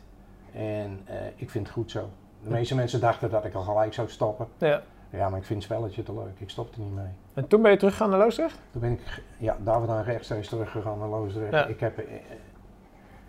En 0.54 1.00
eh, 1.06 1.16
ik 1.36 1.50
vind 1.50 1.66
het 1.66 1.74
goed 1.76 1.92
zo. 1.92 2.10
De 2.44 2.50
meeste 2.50 2.76
mensen 2.76 3.00
dachten 3.00 3.30
dat 3.30 3.46
ik 3.46 3.54
al 3.54 3.62
gelijk 3.62 3.94
zou 3.94 4.10
stoppen. 4.10 4.48
ja. 4.58 4.82
Ja, 5.14 5.30
maar 5.30 5.40
ik 5.40 5.46
vind 5.46 5.64
het 5.64 5.72
spelletje 5.72 6.04
te 6.04 6.14
leuk. 6.14 6.40
Ik 6.40 6.50
stop 6.50 6.74
er 6.74 6.80
niet 6.80 6.96
mee. 6.96 7.06
En 7.34 7.48
toen 7.48 7.62
ben 7.62 7.72
je 7.72 7.78
teruggegaan 7.78 8.10
naar 8.10 8.20
Loosdrecht? 8.20 8.60
Toen 8.72 8.82
ben 8.82 8.92
ik 8.92 9.24
ja, 9.38 9.58
daar 9.64 9.86
dan 9.86 10.02
rechtstreeks 10.02 10.48
teruggegaan 10.48 11.00
naar 11.00 11.08
Loosdrecht. 11.08 11.52
Ja. 11.52 11.66
Ik 11.66 11.80
heb 11.80 11.98
eh, 11.98 12.06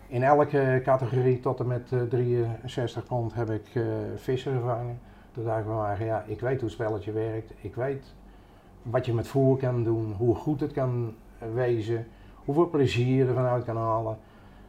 in 0.07 0.23
elke 0.23 0.81
categorie 0.83 1.39
tot 1.39 1.59
en 1.59 1.67
met 1.67 1.91
eh, 1.91 2.01
63 2.01 3.03
pond 3.03 3.33
heb 3.33 3.49
ik 3.49 3.69
eh, 3.73 3.83
vissen 4.15 4.53
gevangen. 4.53 4.99
Toen 5.31 5.43
dacht 5.43 5.59
ik 5.59 5.65
van 5.65 5.75
maar, 5.75 6.03
ja, 6.03 6.23
ik 6.27 6.39
weet 6.39 6.53
hoe 6.53 6.63
het 6.63 6.71
spelletje 6.71 7.11
werkt. 7.11 7.53
Ik 7.61 7.75
weet 7.75 8.13
wat 8.81 9.05
je 9.05 9.13
met 9.13 9.27
voer 9.27 9.57
kan 9.57 9.83
doen, 9.83 10.13
hoe 10.17 10.35
goed 10.35 10.59
het 10.59 10.71
kan 10.71 11.15
eh, 11.39 11.47
wezen, 11.53 12.07
hoeveel 12.35 12.69
plezier 12.69 13.15
je 13.15 13.25
ervan 13.25 13.45
uit 13.45 13.63
kan 13.63 13.77
halen. 13.77 14.17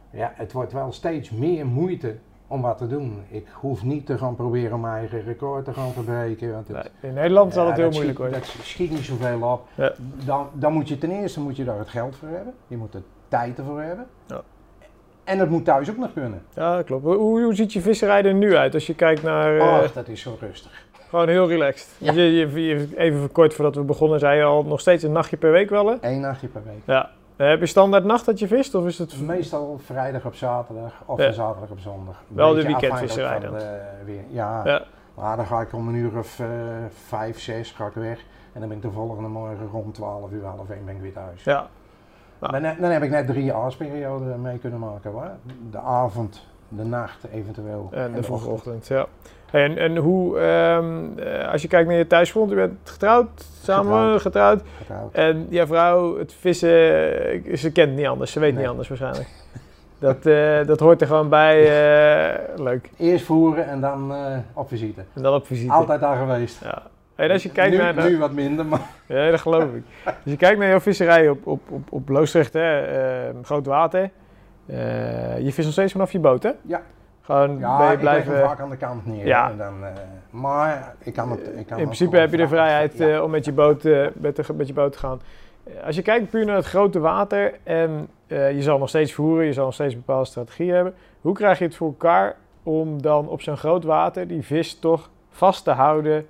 Ja, 0.09 0.31
het 0.35 0.51
wordt 0.51 0.71
wel 0.71 0.91
steeds 0.91 1.29
meer 1.29 1.65
moeite 1.65 2.15
om 2.47 2.61
wat 2.61 2.77
te 2.77 2.87
doen. 2.87 3.23
Ik 3.27 3.47
hoef 3.47 3.83
niet 3.83 4.05
te 4.05 4.17
gaan 4.17 4.35
proberen 4.35 4.79
mijn 4.79 4.97
eigen 4.97 5.23
record 5.23 5.65
te 5.65 5.73
gaan 5.73 5.91
verbreken. 5.91 6.51
Want 6.51 6.67
het, 6.67 6.75
Nee, 6.77 7.11
in 7.11 7.13
Nederland 7.13 7.53
zal 7.53 7.63
ja, 7.63 7.69
het 7.69 7.79
heel 7.79 7.89
moeilijk 7.89 8.17
worden. 8.17 8.39
Dat 8.39 8.47
schiet 8.47 8.91
niet 8.91 8.99
zoveel 8.99 9.41
op. 9.41 9.67
Ja. 9.75 9.93
Dan, 10.25 10.49
dan 10.53 10.73
moet 10.73 10.87
je 10.87 10.97
ten 10.97 11.11
eerste 11.11 11.41
moet 11.41 11.55
je 11.55 11.63
daar 11.63 11.77
het 11.77 11.89
geld 11.89 12.15
voor 12.15 12.27
hebben. 12.27 12.53
Je 12.67 12.77
moet 12.77 12.93
er 12.93 13.03
tijd 13.27 13.57
ervoor 13.57 13.81
hebben. 13.81 14.07
Ja. 14.25 14.41
En 15.25 15.39
het 15.39 15.49
moet 15.49 15.65
thuis 15.65 15.89
ook 15.89 15.97
nog 15.97 16.13
kunnen. 16.13 16.41
Ja, 16.53 16.75
dat 16.75 16.85
klopt. 16.85 17.03
Hoe, 17.03 17.15
hoe 17.15 17.55
ziet 17.55 17.73
je 17.73 17.81
visserij 17.81 18.23
er 18.23 18.33
nu 18.33 18.55
uit 18.55 18.73
als 18.73 18.87
je 18.87 18.95
kijkt 18.95 19.23
naar... 19.23 19.57
eh, 19.57 19.83
Och, 19.83 19.93
dat 19.93 20.07
is 20.07 20.21
zo 20.21 20.37
rustig. 20.39 20.85
Gewoon 21.09 21.27
heel 21.27 21.47
relaxed. 21.47 21.95
Ja. 21.97 22.11
Je, 22.11 22.21
je, 22.33 22.65
je- 22.65 22.87
even 22.97 23.31
kort 23.31 23.53
voordat 23.53 23.75
we 23.75 23.81
begonnen, 23.81 24.19
zei 24.19 24.37
je 24.37 24.43
al 24.43 24.63
nog 24.63 24.79
steeds 24.79 25.03
een 25.03 25.11
nachtje 25.11 25.37
per 25.37 25.51
week 25.51 25.69
wel, 25.69 25.87
hè? 25.87 25.95
Eén 26.01 26.19
nachtje 26.19 26.47
per 26.47 26.61
week. 26.65 26.81
Ja. 26.85 27.09
Eh, 27.35 27.47
heb 27.47 27.59
je 27.59 27.65
standaard 27.65 28.03
nacht 28.03 28.25
dat 28.25 28.39
je 28.39 28.47
vist? 28.47 28.75
Of 28.75 28.85
is 28.85 28.97
het... 28.97 29.21
Meestal 29.21 29.79
vrijdag 29.85 30.25
op 30.25 30.35
zaterdag 30.35 30.93
of 31.05 31.19
Ja. 31.19 31.31
zaterdag 31.31 31.69
op 31.69 31.79
zondag. 31.79 32.15
Een 32.29 32.35
Wel 32.35 32.53
de 32.53 32.63
weekendvisserij 32.63 33.41
van 33.41 33.53
de 33.57 33.79
weer. 34.05 34.23
Ja, 34.29 34.61
Ja. 34.65 34.81
maar 35.15 35.35
dan 35.37 35.45
ga 35.45 35.61
ik 35.61 35.73
om 35.73 35.87
een 35.87 35.95
uur 35.95 36.17
of 36.17 36.39
eh, 36.39 36.47
vijf, 37.07 37.39
zes 37.39 37.71
ga 37.71 37.85
ik 37.85 37.93
weg. 37.93 38.19
En 38.53 38.59
dan 38.59 38.69
ben 38.69 38.77
ik 38.77 38.83
de 38.83 38.91
volgende 38.91 39.29
morgen 39.29 39.67
rond 39.71 39.93
12 39.93 40.31
uur, 40.31 40.43
half 40.45 40.69
één 40.69 40.85
ben 40.85 40.95
ik 40.95 41.01
weer 41.01 41.13
thuis. 41.13 41.43
Ja. 41.43 41.67
Dan, 42.39 42.61
dan 42.79 42.91
heb 42.91 43.03
ik 43.03 43.09
net 43.09 43.27
drie 43.27 43.53
aarsperioden 43.53 44.41
mee 44.41 44.57
kunnen 44.57 44.79
maken. 44.79 45.11
Hoor. 45.11 45.29
De 45.71 45.79
avond, 45.79 46.45
de 46.67 46.83
nacht 46.83 47.17
eventueel. 47.33 47.89
En 47.91 48.13
de 48.13 48.23
vroege 48.23 48.49
ochtend. 48.49 48.75
ochtend, 48.75 48.87
ja. 48.87 49.05
Hey, 49.51 49.63
en, 49.63 49.77
en 49.77 49.95
hoe, 49.97 50.39
ehm, 50.39 51.19
eh, 51.19 51.51
als 51.51 51.61
je 51.61 51.67
kijkt 51.67 51.87
naar 51.89 51.97
je 51.97 52.07
thuisfront, 52.07 52.49
je 52.49 52.55
bent 52.55 52.73
getrouwd, 52.83 53.27
samen 53.61 54.19
getrouwd. 54.21 54.21
Getrouwd. 54.21 54.61
Getrouwd. 54.77 55.13
En 55.13 55.47
jouw 55.49 55.65
vrouw, 55.65 56.17
het 56.17 56.33
vissen, 56.33 56.69
ze 57.57 57.71
kent 57.73 57.95
niet 57.95 58.05
anders, 58.07 58.31
ze 58.31 58.39
weet 58.39 58.57
niet 58.57 58.67
anders 58.67 58.87
waarschijnlijk. 58.87 59.27
Dat, 59.99 60.25
eh, 60.25 60.65
dat 60.65 60.79
hoort 60.79 61.01
er 61.01 61.07
gewoon 61.07 61.29
bij. 61.29 61.59
eh, 61.63 62.59
leuk. 62.63 62.89
Eerst 62.97 63.25
voeren 63.25 63.67
en 63.67 63.81
dan 63.81 64.13
eh, 64.13 64.37
op 64.53 64.67
visite. 64.67 65.01
En 65.13 65.21
dan 65.21 65.33
op 65.33 65.45
visite. 65.45 65.71
Altijd 65.71 65.99
daar 65.99 66.17
geweest. 66.17 66.63
Ja. 66.63 66.81
Als 67.17 67.43
je 67.43 67.51
kijkt 67.51 67.71
nu, 67.71 67.77
naar... 67.81 67.95
de- 67.95 68.01
nu 68.01 68.17
wat 68.17 68.31
minder, 68.31 68.65
maar 68.65 68.81
Ja, 69.05 69.31
dat 69.31 69.39
geloof 69.41 69.73
ik. 69.73 69.83
Als 70.05 70.15
je 70.23 70.37
kijkt 70.37 70.59
naar 70.59 70.67
jouw 70.69 70.79
visserij 70.79 71.29
op, 71.29 71.47
op, 71.47 71.61
op, 71.69 71.91
op 71.91 72.09
Loosdrecht, 72.09 72.53
hè, 72.53 72.79
eh, 72.81 73.35
groot 73.43 73.65
water. 73.65 74.09
eh, 74.65 75.37
je 75.39 75.51
vist 75.51 75.63
nog 75.63 75.71
steeds 75.71 75.91
vanaf 75.91 76.11
je 76.11 76.19
boot, 76.19 76.43
hè? 76.43 76.51
Ja. 76.61 76.81
Gewoon 77.21 77.59
ja, 77.59 77.77
ben 77.77 77.87
je 77.87 77.93
ik 77.93 78.01
leg 78.01 78.23
blijven... 78.23 78.47
vaak 78.47 78.59
aan 78.59 78.69
de 78.69 78.77
kant 78.77 79.05
neer. 79.05 79.25
Ja. 79.25 79.49
En 79.49 79.57
dan, 79.57 79.83
eh, 79.85 79.91
maar 80.29 80.93
ik 80.99 81.13
kan 81.13 81.31
het... 81.31 81.39
Ik 81.55 81.65
kan 81.67 81.77
In 81.77 81.83
principe 81.83 82.17
heb 82.17 82.31
je 82.31 82.37
de 82.37 82.47
vrijheid. 82.47 82.97
Ja. 82.97 83.07
eh, 83.15 83.23
om 83.23 83.29
met 83.31 83.45
je, 83.45 83.51
boot, 83.51 83.83
met, 84.13 84.35
de, 84.35 84.43
met 84.55 84.67
je 84.67 84.73
boot 84.73 84.91
te 84.91 84.97
gaan. 84.99 85.21
Als 85.85 85.95
je 85.95 86.01
kijkt 86.01 86.29
puur 86.29 86.45
naar 86.45 86.55
het 86.55 86.65
grote 86.65 86.99
water 86.99 87.53
en 87.63 88.07
je 88.27 88.57
zal 88.61 88.77
nog 88.77 88.89
steeds 88.89 89.13
voeren, 89.13 89.45
je 89.45 89.53
zal 89.53 89.65
nog 89.65 89.73
steeds 89.73 89.93
een 89.93 89.99
bepaalde 90.05 90.25
strategie 90.27 90.71
hebben. 90.71 90.93
Hoe 91.21 91.33
krijg 91.33 91.57
je 91.59 91.65
het 91.65 91.75
voor 91.75 91.87
elkaar 91.87 92.35
om 92.63 93.01
dan 93.01 93.27
op 93.27 93.41
zo'n 93.41 93.57
groot 93.57 93.83
water 93.83 94.27
die 94.27 94.41
vis 94.43 94.79
toch 94.79 95.09
vast 95.29 95.63
te 95.63 95.71
houden 95.71 96.27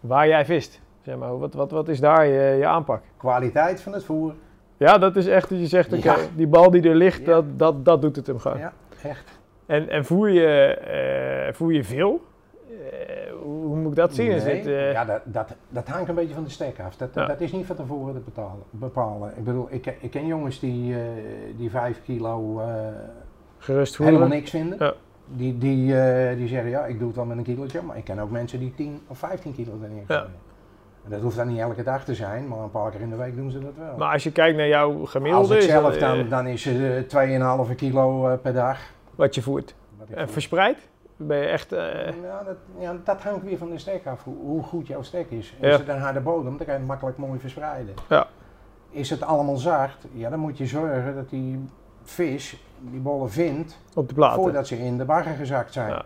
waar 0.00 0.28
jij 0.28 0.44
vist? 0.44 0.80
Zeg 1.02 1.16
maar, 1.16 1.38
wat, 1.38 1.54
wat, 1.54 1.70
wat 1.70 1.88
is 1.88 2.00
daar 2.00 2.26
je, 2.26 2.56
je 2.58 2.66
aanpak? 2.66 3.02
Kwaliteit 3.16 3.80
van 3.80 3.92
het 3.92 4.04
voer. 4.04 4.34
Ja, 4.76 4.98
dat 4.98 5.16
is 5.16 5.26
echt 5.26 5.48
dat 5.48 5.58
je 5.58 5.66
zegt, 5.66 5.92
oké, 5.92 6.02
Ja. 6.10 6.16
die 6.36 6.46
bal 6.46 6.70
die 6.70 6.88
er 6.88 6.94
ligt, 6.94 7.18
Ja. 7.20 7.24
dat, 7.26 7.44
dat, 7.58 7.84
dat 7.84 8.00
doet 8.02 8.16
het 8.16 8.26
hem 8.26 8.38
gewoon. 8.38 8.58
Ja, 8.58 8.72
echt. 9.02 9.38
En, 9.66 9.88
en 9.88 10.04
voer, 10.04 10.28
je, 10.30 10.46
eh, 10.74 11.54
voer 11.54 11.72
je 11.72 11.84
veel? 11.84 12.20
Eh, 12.68 13.32
hoe, 13.42 13.76
moet 13.76 13.90
ik 13.90 13.96
dat 13.96 14.14
zien? 14.14 14.30
Is 14.30 14.44
het, 14.44 14.66
eh, 14.66 14.92
ja, 14.92 15.04
dat, 15.04 15.20
dat, 15.24 15.54
dat 15.68 15.88
hangt 15.88 16.08
een 16.08 16.14
beetje 16.14 16.34
van 16.34 16.44
de 16.44 16.50
stek 16.50 16.80
af. 16.80 16.96
Dat, 16.96 17.08
Ja. 17.14 17.26
dat 17.26 17.40
is 17.40 17.52
niet 17.52 17.66
van 17.66 17.76
tevoren 17.76 18.14
te 18.14 18.20
betalen, 18.20 18.62
bepalen. 18.70 19.32
Ik 19.36 19.44
bedoel, 19.44 19.66
ik, 19.70 19.94
ik 20.00 20.10
ken 20.10 20.26
jongens 20.26 20.60
die, 20.60 20.94
die 21.56 21.70
5 21.70 22.02
kilo 22.04 22.62
gerust 23.58 23.96
voeren? 23.96 24.14
helemaal 24.14 24.36
niks 24.36 24.50
vinden. 24.50 24.94
Die, 25.30 25.58
die, 25.58 26.00
eh, 26.00 26.36
die 26.36 26.48
zeggen, 26.48 26.70
ja, 26.70 26.84
ik 26.84 26.98
doe 26.98 27.06
het 27.06 27.16
wel 27.16 27.24
met 27.24 27.36
een 27.36 27.44
kilootje. 27.44 27.82
Maar 27.82 27.96
ik 27.96 28.04
ken 28.04 28.18
ook 28.18 28.30
mensen 28.30 28.58
die 28.58 28.74
10 28.74 29.00
of 29.06 29.18
15 29.18 29.54
kilo 29.54 29.72
erin 29.82 30.04
Ja. 30.08 30.26
En 31.08 31.14
dat 31.14 31.22
hoeft 31.22 31.36
dan 31.36 31.48
niet 31.48 31.58
elke 31.58 31.82
dag 31.82 32.04
te 32.04 32.14
zijn, 32.14 32.48
maar 32.48 32.58
een 32.58 32.70
paar 32.70 32.90
keer 32.90 33.00
in 33.00 33.10
de 33.10 33.16
week 33.16 33.36
doen 33.36 33.50
ze 33.50 33.58
dat 33.58 33.72
wel. 33.78 33.96
Maar 33.96 34.12
als 34.12 34.22
je 34.22 34.32
kijkt 34.32 34.56
naar 34.56 34.66
jouw 34.66 35.04
gemiddelde, 35.04 35.54
Als 35.54 35.64
ik 35.64 35.70
zelf, 35.70 35.94
eh, 35.94 36.00
dan, 36.00 36.28
dan 36.28 36.46
is 36.46 36.64
het 36.64 37.12
eh, 37.12 37.68
2,5 37.68 37.74
kilo 37.74 38.28
eh, 38.28 38.38
per 38.42 38.52
dag. 38.52 38.78
wat 39.14 39.34
je 39.34 39.42
voert. 39.42 39.74
Wat 39.98 40.08
En 40.08 40.24
voer. 40.24 40.32
verspreid? 40.32 40.88
Ben 41.16 41.38
je 41.38 41.46
echt... 41.46 41.70
Ja, 41.70 42.42
dat, 42.44 42.56
ja, 42.78 42.96
dat 43.04 43.22
hangt 43.22 43.44
weer 43.44 43.58
van 43.58 43.70
de 43.70 43.78
stek 43.78 44.06
af, 44.06 44.24
hoe, 44.24 44.36
hoe 44.36 44.62
goed 44.62 44.86
jouw 44.86 45.02
stek 45.02 45.30
is. 45.30 45.54
Ja. 45.60 45.68
Is 45.68 45.78
het 45.78 45.88
een 45.88 45.98
harde 46.00 46.20
bodem, 46.20 46.56
dan 46.56 46.66
kan 46.66 46.74
je 46.74 46.80
het 46.80 46.86
makkelijk 46.88 47.16
mooi 47.18 47.38
verspreiden. 47.40 47.94
Ja. 48.08 48.26
Is 48.90 49.10
het 49.10 49.22
allemaal 49.22 49.56
zacht, 49.56 50.06
ja, 50.12 50.30
dan 50.30 50.38
moet 50.38 50.58
je 50.58 50.66
zorgen 50.66 51.14
dat 51.14 51.30
die 51.30 51.68
vis 52.02 52.62
die 52.80 53.00
bollen 53.00 53.30
vindt 53.30 53.78
op 53.94 54.08
de 54.08 54.14
platen. 54.14 54.42
voordat 54.42 54.66
ze 54.66 54.78
in 54.78 54.98
de 54.98 55.04
bagger 55.04 55.34
gezakt 55.36 55.72
zijn. 55.72 55.88
Ja. 55.90 56.04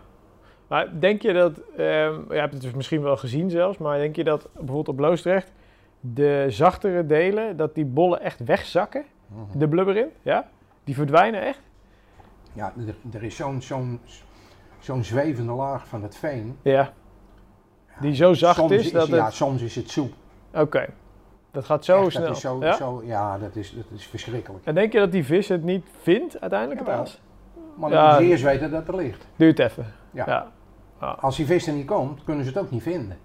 Maar 0.67 0.99
denk 0.99 1.21
je 1.21 1.33
dat, 1.33 1.57
ehm, 1.77 2.19
je 2.33 2.39
hebt 2.39 2.53
het 2.53 2.61
dus 2.61 2.73
misschien 2.73 3.01
wel 3.01 3.17
gezien 3.17 3.49
zelfs, 3.49 3.77
maar 3.77 3.97
denk 3.97 4.15
je 4.15 4.23
dat 4.23 4.47
bijvoorbeeld 4.53 4.87
op 4.89 4.99
Loosdrecht 4.99 5.51
de 5.99 6.45
zachtere 6.49 7.05
delen, 7.05 7.57
dat 7.57 7.75
die 7.75 7.85
bollen 7.85 8.21
echt 8.21 8.43
wegzakken, 8.45 9.05
Mhm. 9.27 9.57
de 9.59 9.67
blubber 9.67 9.97
in, 9.97 10.07
ja? 10.21 10.49
Die 10.83 10.95
verdwijnen 10.95 11.41
echt? 11.41 11.59
Ja, 12.53 12.73
er, 12.87 12.95
er 13.13 13.23
is 13.23 13.35
zo'n 13.35 13.61
zo'n 13.61 13.99
zo'n 14.79 15.03
zwevende 15.03 15.51
laag 15.51 15.87
van 15.87 16.03
het 16.03 16.15
veen. 16.15 16.57
Ja. 16.61 16.93
Die 18.01 18.15
zo 18.15 18.33
zacht 18.33 18.55
soms 18.57 18.71
is 18.71 18.91
dat 18.91 19.07
Ja, 19.07 19.25
het... 19.25 19.33
soms 19.33 19.61
is 19.61 19.75
het 19.75 19.89
soep. 19.89 20.13
Oké. 20.53 20.85
Dat 21.53 21.65
gaat 21.65 21.85
zo 21.85 22.01
Echt, 22.01 22.11
snel. 22.11 22.23
Dat 22.25 22.35
is 22.35 22.41
zo, 22.41 22.57
ja? 22.61 22.73
Zo, 22.73 23.01
ja, 23.05 23.37
dat 23.37 23.55
is, 23.55 23.71
dat 23.75 23.85
is 23.95 24.05
verschrikkelijk. 24.07 24.65
En 24.65 24.75
denk 24.75 24.93
je 24.93 24.99
dat 24.99 25.11
die 25.11 25.25
vis 25.25 25.47
het 25.47 25.63
niet 25.63 25.85
vindt 26.01 26.41
uiteindelijk, 26.41 26.79
het 26.79 26.87
Jawel. 26.89 27.03
aas? 27.03 27.21
Maar 27.75 27.89
dan 27.89 27.99
Ja. 27.99 28.05
moeten 28.05 28.25
ze 28.25 28.31
eerst 28.31 28.43
weten 28.43 28.71
dat 28.71 28.79
het 28.79 28.87
er 28.87 28.95
ligt. 28.95 29.27
Duurt 29.35 29.59
even. 29.59 29.85
Ja. 30.11 30.47
ja. 30.99 31.07
Als 31.19 31.35
die 31.35 31.45
vis 31.45 31.67
er 31.67 31.73
niet 31.73 31.85
komt, 31.87 32.23
kunnen 32.23 32.45
ze 32.45 32.51
het 32.51 32.59
ook 32.59 32.71
niet 32.71 32.81
vinden. 32.83 33.17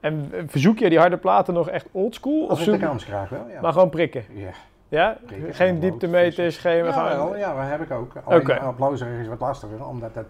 En 0.00 0.28
eh, 0.32 0.42
verzoek 0.46 0.78
je 0.78 0.88
die 0.88 0.98
harde 0.98 1.16
platen 1.16 1.54
nog 1.54 1.68
echt 1.68 1.86
oldschool? 1.92 2.42
Of 2.44 2.50
Als 2.50 2.66
ik 2.66 2.80
de 2.80 2.86
kans 2.86 3.04
krijg 3.04 3.28
wel, 3.28 3.46
ja. 3.48 3.60
Maar 3.60 3.72
gewoon 3.72 3.90
prikken? 3.90 4.24
ja. 4.30 4.50
Ja? 4.88 5.16
Prikken, 5.26 5.54
Geen 5.54 5.80
dieptemeters, 5.80 6.56
geen... 6.58 6.84
Ja, 6.84 7.16
wel, 7.16 7.36
ja, 7.36 7.54
dat 7.54 7.70
heb 7.70 7.80
ik 7.80 7.90
ook. 7.90 8.12
Alleen 8.24 8.66
op 8.66 8.78
Loosdrecht 8.78 9.12
is 9.14 9.18
het 9.18 9.28
wat 9.28 9.40
lastiger, 9.40 9.86
omdat 9.86 10.14
dat 10.14 10.26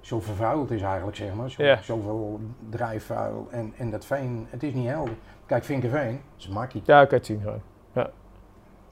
zo 0.00 0.20
vervuild 0.20 0.70
is 0.70 0.82
eigenlijk, 0.82 1.16
zeg 1.16 1.34
maar. 1.34 1.50
Zo, 1.50 1.62
Ja. 1.62 1.78
Zoveel 1.82 2.40
drijfvuil 2.70 3.46
en, 3.50 3.72
en 3.76 3.90
dat 3.90 4.04
veen, 4.04 4.46
het 4.50 4.62
is 4.62 4.72
niet 4.72 4.88
helder. 4.88 5.14
Kijk, 5.50 5.64
Vinkerveen, 5.64 6.10
dat 6.36 6.38
is 6.38 6.48
makkie. 6.48 6.82
Ja, 6.84 7.00
ik 7.00 7.08
kan 7.08 7.16
het 7.18 7.26
zien 7.26 7.40
gewoon. 7.40 7.60
Ja. 7.92 8.10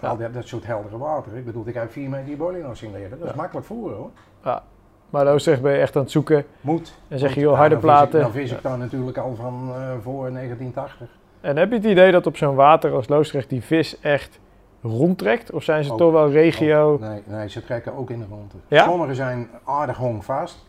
Al 0.00 0.16
dat, 0.16 0.34
dat 0.34 0.46
soort 0.46 0.66
heldere 0.66 0.98
water. 0.98 1.36
Ik 1.36 1.44
bedoel, 1.44 1.66
ik 1.66 1.74
heb 1.74 1.90
vier 1.92 2.08
meter 2.08 2.26
die 2.26 2.36
bolie 2.36 2.62
nog 2.62 2.76
zien 2.76 2.92
leren. 2.92 3.10
Dat 3.10 3.28
is 3.28 3.30
Ja. 3.30 3.36
makkelijk 3.36 3.66
voeren 3.66 3.96
hoor. 3.96 4.10
Maar 5.10 5.24
Loosdrecht 5.24 5.62
ben 5.62 5.72
je 5.72 5.78
echt 5.78 5.96
aan 5.96 6.02
het 6.02 6.10
zoeken 6.10 6.44
Moet. 6.60 6.98
en 7.08 7.18
zeg 7.18 7.34
je, 7.34 7.40
joh, 7.40 7.52
ja, 7.52 7.56
harde 7.58 7.74
dan 7.74 7.82
platen. 7.82 8.20
Dan 8.20 8.30
vis 8.30 8.52
ik 8.52 8.62
daar 8.62 8.78
natuurlijk 8.78 9.16
al 9.16 9.34
van 9.34 9.68
eh, 9.74 9.90
voor 10.02 10.30
1980. 10.32 11.08
En 11.40 11.56
heb 11.56 11.68
je 11.70 11.74
het 11.76 11.84
idee 11.84 12.12
dat 12.12 12.26
op 12.26 12.36
zo'n 12.36 12.54
water 12.54 12.92
als 12.92 13.08
Loosdrecht 13.08 13.48
die 13.48 13.62
vis 13.62 14.00
echt 14.00 14.40
rondtrekt? 14.82 15.50
Of 15.52 15.62
zijn 15.62 15.84
ze 15.84 15.92
Ook. 15.92 15.98
toch 15.98 16.12
wel 16.12 16.30
regio? 16.30 16.96
Nee, 17.00 17.22
nee, 17.26 17.48
ze 17.48 17.64
trekken 17.64 17.94
ook 17.96 18.10
in 18.10 18.18
de 18.18 18.26
ronde. 18.28 18.54
Ja? 18.68 18.84
Sommige 18.84 19.14
zijn 19.14 19.48
aardig 19.64 19.96
hongvast. 19.96 20.66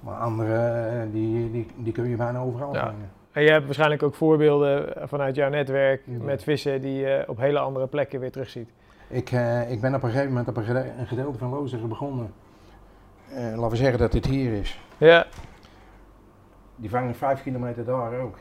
Maar 0.00 0.16
andere, 0.18 0.56
eh, 0.56 1.00
die, 1.12 1.50
die, 1.50 1.66
die 1.76 1.92
kun 1.92 2.08
je 2.08 2.16
bijna 2.16 2.38
overal 2.38 2.74
Ja. 2.74 2.80
vangen. 2.80 3.10
En 3.34 3.42
je 3.42 3.50
hebt 3.50 3.64
waarschijnlijk 3.64 4.02
ook 4.02 4.14
voorbeelden 4.14 4.92
vanuit 5.08 5.34
jouw 5.34 5.48
netwerk 5.50 6.02
Ja. 6.06 6.22
met 6.22 6.42
vissen 6.42 6.80
die 6.80 6.94
je 6.94 7.24
op 7.26 7.38
hele 7.38 7.58
andere 7.58 7.86
plekken 7.86 8.20
weer 8.20 8.30
terugziet. 8.30 8.70
Ik, 9.08 9.30
eh, 9.32 9.70
ik 9.70 9.80
ben 9.80 9.94
op 9.94 10.02
een 10.02 10.08
gegeven 10.08 10.28
moment 10.28 10.48
op 10.48 10.56
een, 10.56 10.64
gede- 10.64 10.92
een 10.98 11.06
gedeelte 11.06 11.38
van 11.38 11.50
Loosdrecht 11.50 11.88
begonnen. 11.88 12.32
Eh, 13.30 13.42
laten 13.42 13.70
we 13.70 13.76
zeggen 13.76 13.98
dat 13.98 14.12
dit 14.12 14.26
hier 14.26 14.52
is. 14.52 14.80
Ja, 14.98 15.26
Die 16.76 16.90
vang 16.90 17.08
ik 17.10 17.14
5 17.16 17.42
kilometer 17.42 17.84
daar 17.84 18.18
ook. 18.20 18.38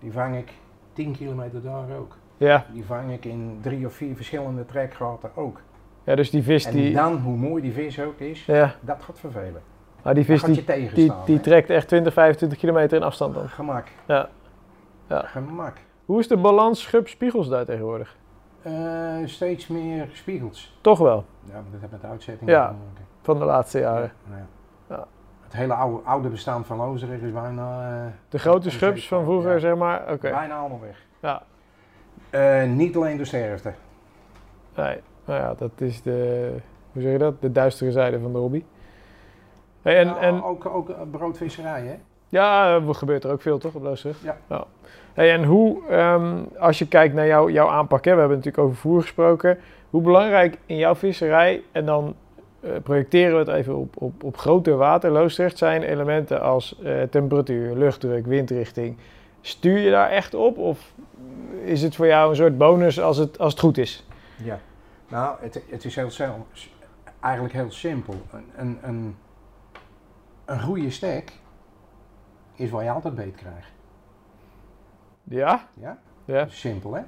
Die 0.00 0.12
vang 0.12 0.36
ik 0.36 0.52
10 0.92 1.12
kilometer 1.16 1.62
daar 1.62 1.96
ook. 1.98 2.16
ja. 2.36 2.66
Die 2.72 2.84
vang 2.84 3.12
ik 3.12 3.24
in 3.24 3.58
drie 3.62 3.86
of 3.86 3.92
vier 3.94 4.16
verschillende 4.16 4.66
trekgaten 4.66 5.30
ook. 5.34 5.60
ja 6.04 6.14
dus 6.14 6.30
die 6.30 6.42
vis 6.42 6.64
En 6.66 6.72
die... 6.72 6.92
dan, 6.94 7.16
hoe 7.18 7.36
mooi 7.36 7.62
die 7.62 7.72
vis 7.72 8.00
ook 8.00 8.18
is, 8.18 8.44
Ja, 8.46 8.74
dat 8.80 9.02
gaat 9.02 9.18
vervelen. 9.18 9.62
Maar 10.02 10.14
die 10.14 10.24
vis 10.24 10.42
die, 10.42 11.12
die, 11.24 11.40
trekt 11.40 11.70
echt 11.70 11.88
20, 11.88 12.12
25 12.12 12.58
kilometer 12.58 12.96
in 12.98 13.02
afstand 13.04 13.34
dan. 13.34 13.48
Gemak. 13.48 13.86
Ja. 14.06 14.28
Ja. 15.08 15.20
Gemak. 15.26 15.76
Hoe 16.04 16.18
is 16.20 16.28
de 16.28 16.36
balans 16.36 16.80
schub-spiegels 16.82 17.48
daar 17.48 17.64
tegenwoordig? 17.64 18.16
Eh, 18.62 18.72
steeds 19.24 19.66
meer 19.66 20.08
spiegels. 20.12 20.78
Toch 20.80 20.98
wel, 20.98 21.24
Ja, 21.44 21.52
dat 21.54 21.62
heeft 21.80 21.90
met 21.92 22.00
de 22.00 22.06
uitzetting 22.06 22.50
Ja. 22.50 22.66
te 22.66 22.72
maken. 22.72 23.04
van 23.22 23.38
de 23.38 23.44
laatste 23.44 23.78
jaren. 23.78 24.12
Ja. 24.30 24.46
Ja. 24.96 25.06
Het 25.44 25.52
hele 25.52 25.74
oude, 25.74 26.00
oude 26.08 26.28
bestaan 26.28 26.64
van 26.64 26.76
Loosdrecht 26.76 27.22
is 27.22 27.32
bijna, 27.32 27.90
eh, 28.04 28.06
De 28.28 28.38
grote 28.38 28.70
schubs 28.70 29.08
van 29.08 29.24
vroeger, 29.24 29.52
ja. 29.52 29.58
zeg 29.58 29.76
maar. 29.76 30.00
Oké. 30.12 30.30
bijna 30.30 30.56
allemaal 30.58 30.80
weg. 30.80 31.04
Ja, 31.20 31.42
Eh, 32.30 32.64
niet 32.68 32.96
alleen 32.96 33.16
de 33.16 33.24
sterfte. 33.24 33.72
nee. 34.76 35.00
Nou 35.24 35.40
ja, 35.40 35.54
dat 35.54 35.70
is 35.76 36.02
de, 36.02 36.50
hoe 36.92 37.02
zeg 37.02 37.12
je 37.12 37.18
dat? 37.18 37.40
De 37.40 37.52
duistere 37.52 37.92
zijde 37.92 38.20
van 38.20 38.32
de 38.32 38.38
hobby. 38.38 38.64
Hey, 39.82 39.98
en, 39.98 40.06
Ja, 40.06 40.18
en 40.18 40.42
ook, 40.42 40.66
ook 40.66 40.88
eh, 40.88 40.96
broodvisserij, 41.10 41.82
hè? 41.82 41.94
ja, 42.28 42.74
er 42.74 42.94
gebeurt 42.94 43.24
er 43.24 43.30
ook 43.30 43.42
veel 43.42 43.58
toch 43.58 43.74
op 43.74 43.82
Loosdrecht? 43.82 44.20
Ja. 44.48 44.64
Hey, 45.14 45.32
en 45.32 45.44
hoe, 45.44 45.86
ehm, 45.88 46.42
als 46.58 46.78
je 46.78 46.88
kijkt 46.88 47.14
naar 47.14 47.26
jouw 47.26 47.50
jouw 47.50 47.68
aanpak, 47.68 48.04
hè, 48.04 48.12
we 48.12 48.18
hebben 48.18 48.36
natuurlijk 48.36 48.64
over 48.64 48.76
voer 48.76 49.00
gesproken. 49.00 49.58
Hoe 49.90 50.02
belangrijk 50.02 50.58
in 50.66 50.76
jouw 50.76 50.94
visserij, 50.94 51.62
en 51.72 51.84
dan 51.86 52.14
eh, 52.60 52.70
projecteren 52.82 53.32
we 53.32 53.38
het 53.38 53.48
even 53.48 53.76
op, 53.76 53.94
op, 54.02 54.24
op 54.24 54.36
groter 54.36 54.76
water, 54.76 55.10
Loosdrecht, 55.10 55.58
zijn 55.58 55.82
elementen 55.82 56.40
als 56.40 56.78
eh, 56.82 57.02
temperatuur, 57.02 57.76
luchtdruk, 57.76 58.26
windrichting. 58.26 58.96
Stuur 59.40 59.78
je 59.78 59.90
daar 59.90 60.10
echt 60.10 60.34
op 60.34 60.58
of 60.58 60.92
is 61.64 61.82
het 61.82 61.96
voor 61.96 62.06
jou 62.06 62.30
een 62.30 62.36
soort 62.36 62.58
bonus 62.58 63.00
als 63.00 63.16
het, 63.16 63.38
als 63.38 63.52
het 63.52 63.60
goed 63.60 63.78
is? 63.78 64.06
Ja. 64.36 64.58
Nou, 65.08 65.36
het, 65.40 65.62
het 65.70 65.84
is 65.84 65.96
heel 65.96 66.10
eigenlijk 67.20 67.54
heel 67.54 67.70
simpel. 67.70 68.14
Een, 68.32 68.44
een, 68.56 68.78
een, 68.82 69.16
een 70.50 70.60
goede 70.60 70.90
stek 70.90 71.32
is 72.54 72.70
waar 72.70 72.84
je 72.84 72.90
altijd 72.90 73.14
beet 73.14 73.34
krijgt. 73.34 73.68
Ja? 75.24 75.66
Ja? 75.74 75.98
Ja, 76.24 76.46
Simpel, 76.48 76.92
hè? 76.94 77.00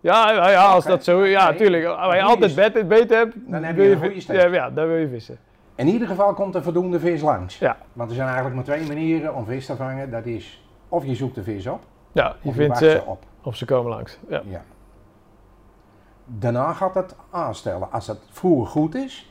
ja, 0.00 0.30
ja, 0.32 0.48
ja 0.50 0.64
als 0.64 0.84
dat 0.84 1.04
zo... 1.04 1.24
Ja, 1.24 1.48
Nee. 1.48 1.58
tuurlijk. 1.58 1.84
Waar 1.86 2.16
je 2.16 2.22
altijd 2.22 2.88
beter 2.88 3.16
hebt, 3.16 3.34
Dan 3.50 3.62
heb 3.64 3.76
je 3.76 3.90
een 3.90 3.98
goede 3.98 4.20
steek. 4.20 4.40
Ja, 4.40 4.46
ja, 4.46 4.70
dan 4.70 4.86
wil 4.86 4.96
je 4.96 5.08
vissen. 5.08 5.38
In 5.74 5.86
ieder 5.88 6.08
geval 6.08 6.34
komt 6.34 6.54
er 6.54 6.62
voldoende 6.62 7.00
vis 7.00 7.20
langs. 7.22 7.58
Ja. 7.58 7.76
Want 7.92 8.08
er 8.08 8.14
zijn 8.16 8.26
eigenlijk 8.26 8.56
maar 8.56 8.64
twee 8.76 8.86
manieren 8.86 9.34
om 9.34 9.44
vis 9.44 9.66
te 9.66 9.76
vangen. 9.76 10.10
Dat 10.10 10.26
is 10.26 10.64
of 10.88 11.04
je 11.04 11.14
zoekt 11.14 11.34
de 11.34 11.42
vis 11.42 11.66
op, 11.66 11.80
Ja, 12.12 12.36
je 12.42 12.48
of 12.48 12.54
vindt 12.54 12.80
wacht 12.80 12.92
ze 12.92 13.02
op. 13.06 13.22
of 13.42 13.56
ze 13.56 13.64
komen 13.64 13.90
langs. 13.90 14.18
Ja. 14.28 14.42
Ja. 14.44 14.62
Daarna 16.24 16.72
gaat 16.72 16.94
het 16.94 17.14
aanstellen. 17.30 17.92
Als 17.92 18.06
het 18.06 18.18
voer 18.30 18.66
goed 18.66 18.94
is, 18.94 19.29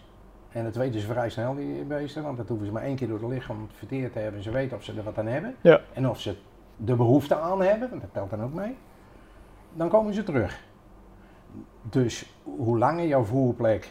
en 0.51 0.63
dat 0.63 0.75
weten 0.75 0.99
ze 0.99 1.07
vrij 1.07 1.29
snel 1.29 1.55
die 1.55 1.83
beesten, 1.83 2.23
want 2.23 2.37
dat 2.37 2.47
hoeven 2.47 2.65
ze 2.67 2.71
maar 2.73 2.83
één 2.83 2.95
keer 2.95 3.07
door 3.07 3.19
het 3.19 3.29
lichaam 3.29 3.67
verteerd 3.71 4.13
te 4.13 4.19
hebben. 4.19 4.43
Ze 4.43 4.51
weten 4.51 4.77
of 4.77 4.83
ze 4.83 4.93
er 4.97 5.03
wat 5.03 5.17
aan 5.17 5.25
hebben. 5.27 5.55
Ja. 5.61 5.79
En 5.93 6.09
of 6.09 6.19
ze 6.19 6.35
de 6.75 6.95
behoefte 6.95 7.35
aan 7.35 7.61
hebben, 7.61 7.89
want 7.89 8.01
dat 8.01 8.13
telt 8.13 8.29
dan 8.29 8.43
ook 8.43 8.53
mee. 8.53 8.77
Dan 9.73 9.89
komen 9.89 10.13
ze 10.13 10.23
terug. 10.23 10.61
Dus 11.81 12.33
hoe 12.43 12.77
langer 12.77 13.05
jouw 13.05 13.23
voerplek 13.23 13.89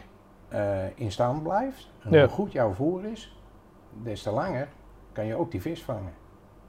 eh, 0.49 0.85
in 0.95 1.13
stand 1.13 1.43
blijft, 1.43 1.91
en 2.05 2.11
Ja. 2.13 2.21
hoe 2.21 2.29
goed 2.29 2.53
jouw 2.53 2.73
voer 2.73 3.05
is, 3.05 3.37
des 4.03 4.23
te 4.23 4.31
langer 4.31 4.69
kan 5.13 5.27
je 5.27 5.35
ook 5.35 5.51
die 5.51 5.61
vis 5.61 5.83
vangen. 5.83 6.13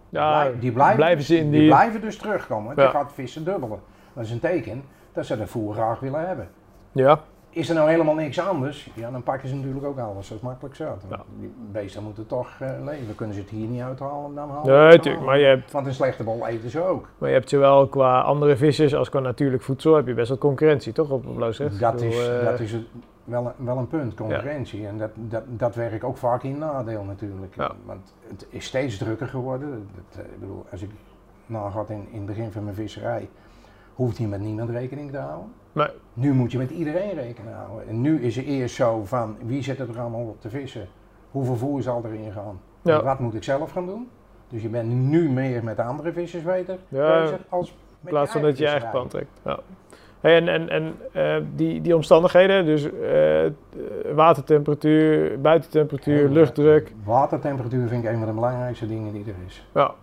Ja, 0.10 0.50
die, 0.60 0.72
blijven, 0.72 0.96
blijven 0.96 1.24
ze 1.24 1.38
in 1.38 1.52
die- 1.52 1.68
blijven 1.68 2.02
dus 2.02 2.18
terugkomen. 2.18 2.76
Ja. 2.76 2.82
Die 2.82 2.92
gaat 2.92 3.14
vissen 3.14 3.44
dubbelen. 3.44 3.80
Dat 4.14 4.24
is 4.24 4.32
een 4.32 4.40
teken 4.40 4.84
dat 5.14 5.26
ze 5.26 5.38
dat 5.38 5.50
voer 5.50 5.74
graag 5.74 6.00
willen 6.00 6.28
hebben. 6.28 6.50
Ja, 6.92 7.20
Is 7.52 7.70
er 7.70 7.76
nou 7.76 7.90
helemaal 7.90 8.16
niks 8.16 8.40
anders, 8.40 8.90
ja, 8.94 9.12
dan 9.12 9.24
pakken 9.24 9.50
ze 9.50 9.56
natuurlijk 9.56 9.86
ook 9.86 10.00
alles. 10.00 10.28
Dat 10.28 10.38
is 10.38 10.44
makkelijk 10.44 10.76
zo. 10.76 10.98
Ja. 11.10 11.24
Die 11.40 11.54
beesten 11.72 12.04
moeten 12.04 12.28
toch 12.28 12.50
eh, 12.60 12.70
leven. 12.86 13.16
Kunnen 13.16 13.36
ze 13.36 13.42
het 13.42 13.50
hier 13.50 13.68
niet 13.68 13.82
uithalen, 13.82 14.36
dan 14.36 14.50
halen 14.50 14.66
nee, 14.74 14.92
het 14.92 14.92
tuurlijk. 14.92 15.08
halen. 15.08 15.26
Maar 15.26 15.40
je, 15.40 15.46
hebt, 15.46 15.72
Want 15.72 15.86
een 15.86 15.94
slechte 15.94 16.24
bol 16.24 16.48
eten 16.48 16.70
ze 16.70 16.84
ook. 16.84 17.10
maar 17.18 17.30
je 17.30 17.36
hebt 17.36 17.50
zowel 17.50 17.88
qua 17.88 18.22
andere 18.22 18.58
vissers 18.58 18.96
als 18.96 19.10
qua 19.10 19.20
natuurlijk 19.20 19.64
voedsel 19.64 19.96
heb 19.96 20.08
je 20.08 20.14
best 20.14 20.30
wel 20.30 20.38
concurrentie, 20.38 20.94
toch? 20.94 21.10
Op, 21.10 21.28
op 21.28 21.38
Loosdrecht? 21.38 21.80
Dat 21.80 22.02
is, 22.02 22.28
eh, 22.28 22.46
dat 22.46 22.60
is 22.60 22.76
wel, 23.24 23.46
een, 23.46 23.66
wel 23.66 23.78
een 23.78 23.88
punt, 23.88 24.14
concurrentie. 24.14 24.88
En 24.88 24.98
dat, 24.98 25.12
dat, 25.16 25.44
dat 25.48 25.76
werkt 25.76 26.04
ook 26.04 26.18
vaak 26.18 26.44
in 26.44 26.58
nadeel 26.58 27.04
natuurlijk. 27.04 27.56
Ja. 27.56 27.72
Want 27.86 28.14
het 28.28 28.48
is 28.50 28.66
steeds 28.66 28.98
drukker 28.98 29.28
geworden. 29.28 29.88
Dat, 29.96 30.26
eh, 30.26 30.32
ik 30.32 30.40
bedoel, 30.40 30.66
als 30.72 30.82
ik 30.82 30.90
nagaat 31.46 31.90
in, 31.90 32.08
in 32.12 32.18
het 32.18 32.26
begin 32.26 32.52
van 32.52 32.64
mijn 32.64 32.76
visserij, 32.76 33.30
hoeft 33.94 34.18
je 34.18 34.28
met 34.28 34.40
niemand 34.40 34.70
rekening 34.70 35.12
te 35.12 35.18
houden. 35.18 35.52
Nee. 35.72 35.88
Nu 36.14 36.34
moet 36.34 36.52
je 36.52 36.58
met 36.58 36.70
iedereen 36.70 37.14
rekening 37.14 37.56
houden. 37.56 37.88
En 37.88 38.02
nu 38.02 38.22
is 38.22 38.36
het 38.36 38.46
eerst 38.46 38.76
zo 38.76 39.06
van, 39.06 39.38
wie 39.46 39.64
zit 39.64 39.80
er 39.80 40.00
allemaal 40.00 40.22
op 40.22 40.42
te 40.42 40.50
vissen? 40.50 40.88
Hoeveel 41.32 41.56
voer 41.56 41.82
zal 41.82 42.02
erin 42.06 42.32
gaan? 42.32 42.60
Ja. 42.82 43.04
Wat 43.04 43.20
moet 43.20 43.34
ik 43.34 43.44
zelf 43.44 43.72
gaan 43.72 43.86
doen? 43.86 44.10
Dus 44.50 44.62
je 44.62 44.70
bent 44.70 44.90
nu 44.90 45.30
meer 45.30 45.64
met 45.64 45.76
de 45.76 45.84
andere 45.84 46.12
vissers 46.12 46.44
beter 46.44 46.78
Ja, 46.88 47.22
bezig 47.22 47.40
als 47.50 47.70
In 47.70 48.10
plaats 48.10 48.32
van 48.32 48.42
dat 48.42 48.58
je 48.58 48.68
eigen 48.68 48.90
plan 48.90 49.08
trekt. 49.08 49.30
Ja. 49.46 49.60
Hey, 50.20 50.36
en 50.36 50.48
en, 50.48 50.70
en 50.70 50.96
eh, 51.12 51.36
die, 51.56 51.82
die 51.82 51.96
omstandigheden, 51.96 52.66
dus 52.66 52.92
eh, 52.92 53.52
watertemperatuur, 54.16 55.42
buitentemperatuur, 55.42 56.30
luchtdruk. 56.30 56.94
Watertemperatuur 57.04 57.88
vind 57.88 58.04
ik 58.04 58.10
een 58.10 58.18
van 58.18 58.28
de 58.28 58.34
belangrijkste 58.34 58.88
dingen 58.88 59.14
die 59.14 59.24
er 59.24 59.36
is. 59.48 59.66
Ja. 59.74 59.94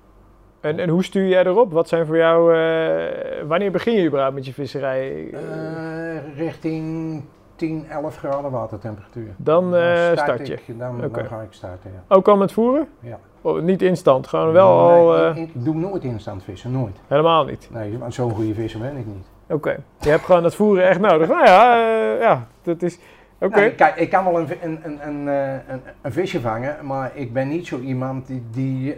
En, 0.66 0.78
en 0.78 0.88
hoe 0.88 1.04
stuur 1.04 1.28
jij 1.28 1.44
erop? 1.44 1.72
Wat 1.72 1.88
zijn 1.88 2.06
voor 2.06 2.16
jou, 2.16 2.54
eh, 2.54 3.46
wanneer 3.46 3.70
begin 3.70 3.94
je 3.94 4.06
überhaupt 4.06 4.34
met 4.34 4.46
je 4.46 4.52
visserij? 4.52 5.30
Eh, 5.32 6.36
richting 6.36 7.22
10, 7.56 7.86
11 7.90 8.16
graden 8.16 8.50
watertemperatuur. 8.50 9.28
Dan 9.36 9.74
eh, 9.76 10.12
start 10.12 10.46
je. 10.46 10.52
Ik, 10.52 10.78
dan, 10.78 11.00
dan 11.00 11.26
ga 11.26 11.40
ik 11.40 11.52
starten, 11.52 11.90
ja. 11.92 12.14
Ook 12.14 12.28
al 12.28 12.36
met 12.36 12.52
voeren? 12.52 12.88
Ja. 13.00 13.18
Oh, 13.42 13.62
niet 13.62 13.82
instant, 13.82 14.26
gewoon 14.26 14.52
wel 14.52 14.88
Nee, 14.88 14.98
al... 14.98 15.28
ik, 15.28 15.36
ik 15.36 15.64
doe 15.64 15.74
nooit 15.74 16.04
instant 16.04 16.42
vissen, 16.42 16.72
nooit. 16.72 16.96
helemaal 17.06 17.44
niet. 17.44 17.68
Nee, 17.72 17.98
want 17.98 18.14
zo'n 18.14 18.30
goede 18.30 18.54
visser 18.54 18.80
ben 18.80 18.96
ik 18.96 19.06
niet. 19.06 19.26
Oké. 19.48 19.76
Je 20.00 20.10
hebt 20.10 20.24
gewoon 20.24 20.42
dat 20.42 20.54
voeren 20.54 20.88
echt 20.88 21.00
nodig. 21.00 21.28
Nou 21.28 21.46
ja, 21.46 21.76
ja 22.20 22.46
dat 22.62 22.82
is... 22.82 22.98
Oké. 23.38 23.60
Nou, 23.60 23.70
kijk, 23.70 23.96
ik 23.96 24.10
kan 24.10 24.24
wel 24.24 24.38
een, 24.40 24.48
een, 24.62 24.80
een, 24.82 25.08
een, 25.08 25.26
een, 25.26 25.80
een 26.02 26.12
visje 26.12 26.40
vangen, 26.40 26.76
maar 26.82 27.10
ik 27.14 27.32
ben 27.32 27.48
niet 27.48 27.66
zo 27.66 27.78
iemand 27.78 28.26
die, 28.26 28.42
die 28.50 28.96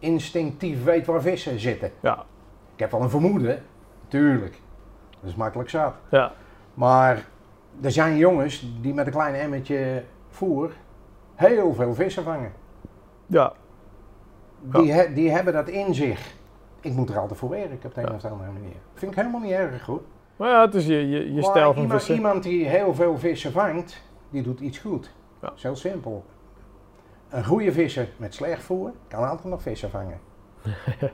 instinctief 0.00 0.84
weet 0.84 1.06
waar 1.06 1.22
vissen 1.22 1.60
zitten. 1.60 1.90
Ja. 2.00 2.24
Ik 2.74 2.80
heb 2.80 2.90
wel 2.90 3.02
een 3.02 3.10
vermoeden, 3.10 3.62
tuurlijk. 4.08 4.60
Dat 5.20 5.30
is 5.30 5.36
makkelijk 5.36 5.70
zat. 5.70 5.94
Ja. 6.10 6.32
Maar 6.74 7.24
er 7.80 7.90
zijn 7.90 8.16
jongens 8.16 8.72
die 8.80 8.94
met 8.94 9.06
een 9.06 9.12
klein 9.12 9.34
emmertje 9.34 10.02
voer 10.28 10.72
heel 11.34 11.74
veel 11.74 11.94
vissen 11.94 12.24
vangen. 12.24 12.52
Ja. 13.26 13.52
Die, 14.60 14.92
he- 14.92 15.12
die 15.14 15.30
hebben 15.30 15.52
dat 15.52 15.68
in 15.68 15.94
zich. 15.94 16.34
Ik 16.80 16.92
moet 16.92 17.10
er 17.10 17.18
altijd 17.18 17.38
voor 17.38 17.48
werken 17.48 17.78
op 17.84 17.94
de 17.94 18.00
een 18.00 18.06
Ja. 18.08 18.14
of 18.14 18.24
andere 18.24 18.50
manier. 18.52 18.74
Vind 18.94 19.10
ik 19.12 19.18
helemaal 19.18 19.40
niet 19.40 19.50
erg 19.50 19.84
goed. 19.84 20.02
Maar 20.36 20.48
ja, 20.50 20.60
het 20.64 20.74
is 20.74 20.86
je, 20.86 21.32
je, 21.34 21.42
stijl 21.42 21.72
van 21.72 21.82
iemand, 21.82 21.92
vissen. 22.00 22.14
iemand 22.14 22.42
die 22.42 22.66
heel 22.66 22.94
veel 22.94 23.18
vissen 23.18 23.52
vangt, 23.52 24.02
die 24.30 24.42
doet 24.42 24.60
iets 24.60 24.78
goed. 24.78 25.12
Ja. 25.40 25.46
Dat 25.48 25.56
is 25.56 25.62
heel 25.62 25.76
simpel. 25.76 26.24
Een 27.30 27.44
goede 27.44 27.72
visser 27.72 28.08
met 28.16 28.34
slecht 28.34 28.62
voer 28.62 28.90
kan 29.08 29.28
altijd 29.28 29.48
nog 29.48 29.62
vissen 29.62 29.90
vangen. 29.90 30.18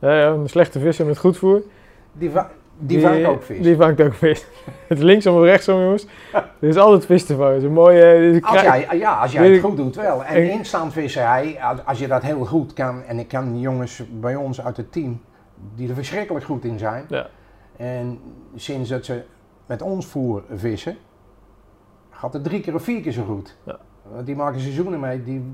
Ja, 0.00 0.18
ja, 0.20 0.26
een 0.28 0.48
slechte 0.48 0.78
visser 0.80 1.06
met 1.06 1.18
goed 1.18 1.36
voer. 1.38 1.62
Die, 2.12 2.30
va- 2.30 2.50
die, 2.78 3.00
vangt 3.00 3.24
ook 3.24 3.42
vis. 3.42 3.62
Die 3.62 3.76
vangt 3.76 4.00
ook 4.00 4.14
vis. 4.14 4.46
Het 4.88 4.98
is 4.98 5.04
linksom 5.04 5.36
of 5.36 5.42
rechtsom, 5.42 5.80
jongens. 5.80 6.06
Er 6.60 6.68
is 6.68 6.76
altijd 6.76 7.06
vis 7.06 7.24
te 7.24 7.34
vangen. 7.36 7.52
Het 7.52 7.62
is 7.62 7.68
een 7.68 7.74
mooie... 7.74 8.40
Als 8.44 8.60
jij, 8.60 8.88
ja, 8.98 9.20
als 9.20 9.32
jij 9.32 9.50
het 9.50 9.60
goed 9.62 9.76
doet 9.76 9.96
wel. 9.96 10.24
En 10.24 10.34
En- 10.34 10.50
instandvisserij, 10.50 11.58
als, 11.62 11.84
als 11.84 11.98
je 11.98 12.06
dat 12.08 12.22
heel 12.22 12.44
goed 12.44 12.72
kan, 12.72 13.02
en 13.02 13.18
ik 13.18 13.28
kan 13.28 13.60
jongens 13.60 14.02
bij 14.20 14.36
ons 14.36 14.60
uit 14.64 14.76
het 14.76 14.92
team 14.92 15.20
die 15.74 15.88
er 15.88 15.94
verschrikkelijk 15.94 16.44
goed 16.44 16.64
in 16.64 16.78
zijn. 16.78 17.04
Ja. 17.08 17.26
En 17.76 18.20
sinds 18.54 18.88
dat 18.88 19.04
ze 19.04 19.22
met 19.66 19.82
ons 19.82 20.06
voer 20.06 20.42
vissen, 20.54 20.96
gaat 22.10 22.32
het 22.32 22.44
drie 22.44 22.60
keer 22.60 22.74
of 22.74 22.82
vier 22.82 23.00
keer 23.00 23.12
zo 23.12 23.24
goed. 23.24 23.56
Ja. 23.62 23.78
Die 24.24 24.36
maken 24.36 24.60
seizoenen 24.60 25.00
mee 25.00 25.22
die, 25.22 25.44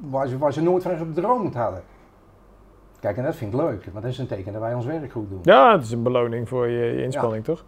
waar, 0.00 0.26
ze, 0.26 0.38
waar 0.38 0.52
ze 0.52 0.62
nooit 0.62 0.82
van 0.82 0.96
gedroomd 0.96 1.54
hadden. 1.54 1.82
Kijk, 3.00 3.16
en 3.16 3.24
dat 3.24 3.36
vind 3.36 3.52
ik 3.54 3.60
leuk, 3.60 3.84
want 3.84 4.02
dat 4.04 4.12
is 4.12 4.18
een 4.18 4.26
teken 4.26 4.52
dat 4.52 4.60
wij 4.60 4.74
ons 4.74 4.86
werk 4.86 5.12
goed 5.12 5.30
doen. 5.30 5.40
Ja, 5.42 5.72
het 5.72 5.82
is 5.82 5.90
een 5.90 6.02
beloning 6.02 6.48
voor 6.48 6.66
je, 6.68 6.84
je 6.84 7.02
inspanning, 7.02 7.44
toch? 7.44 7.64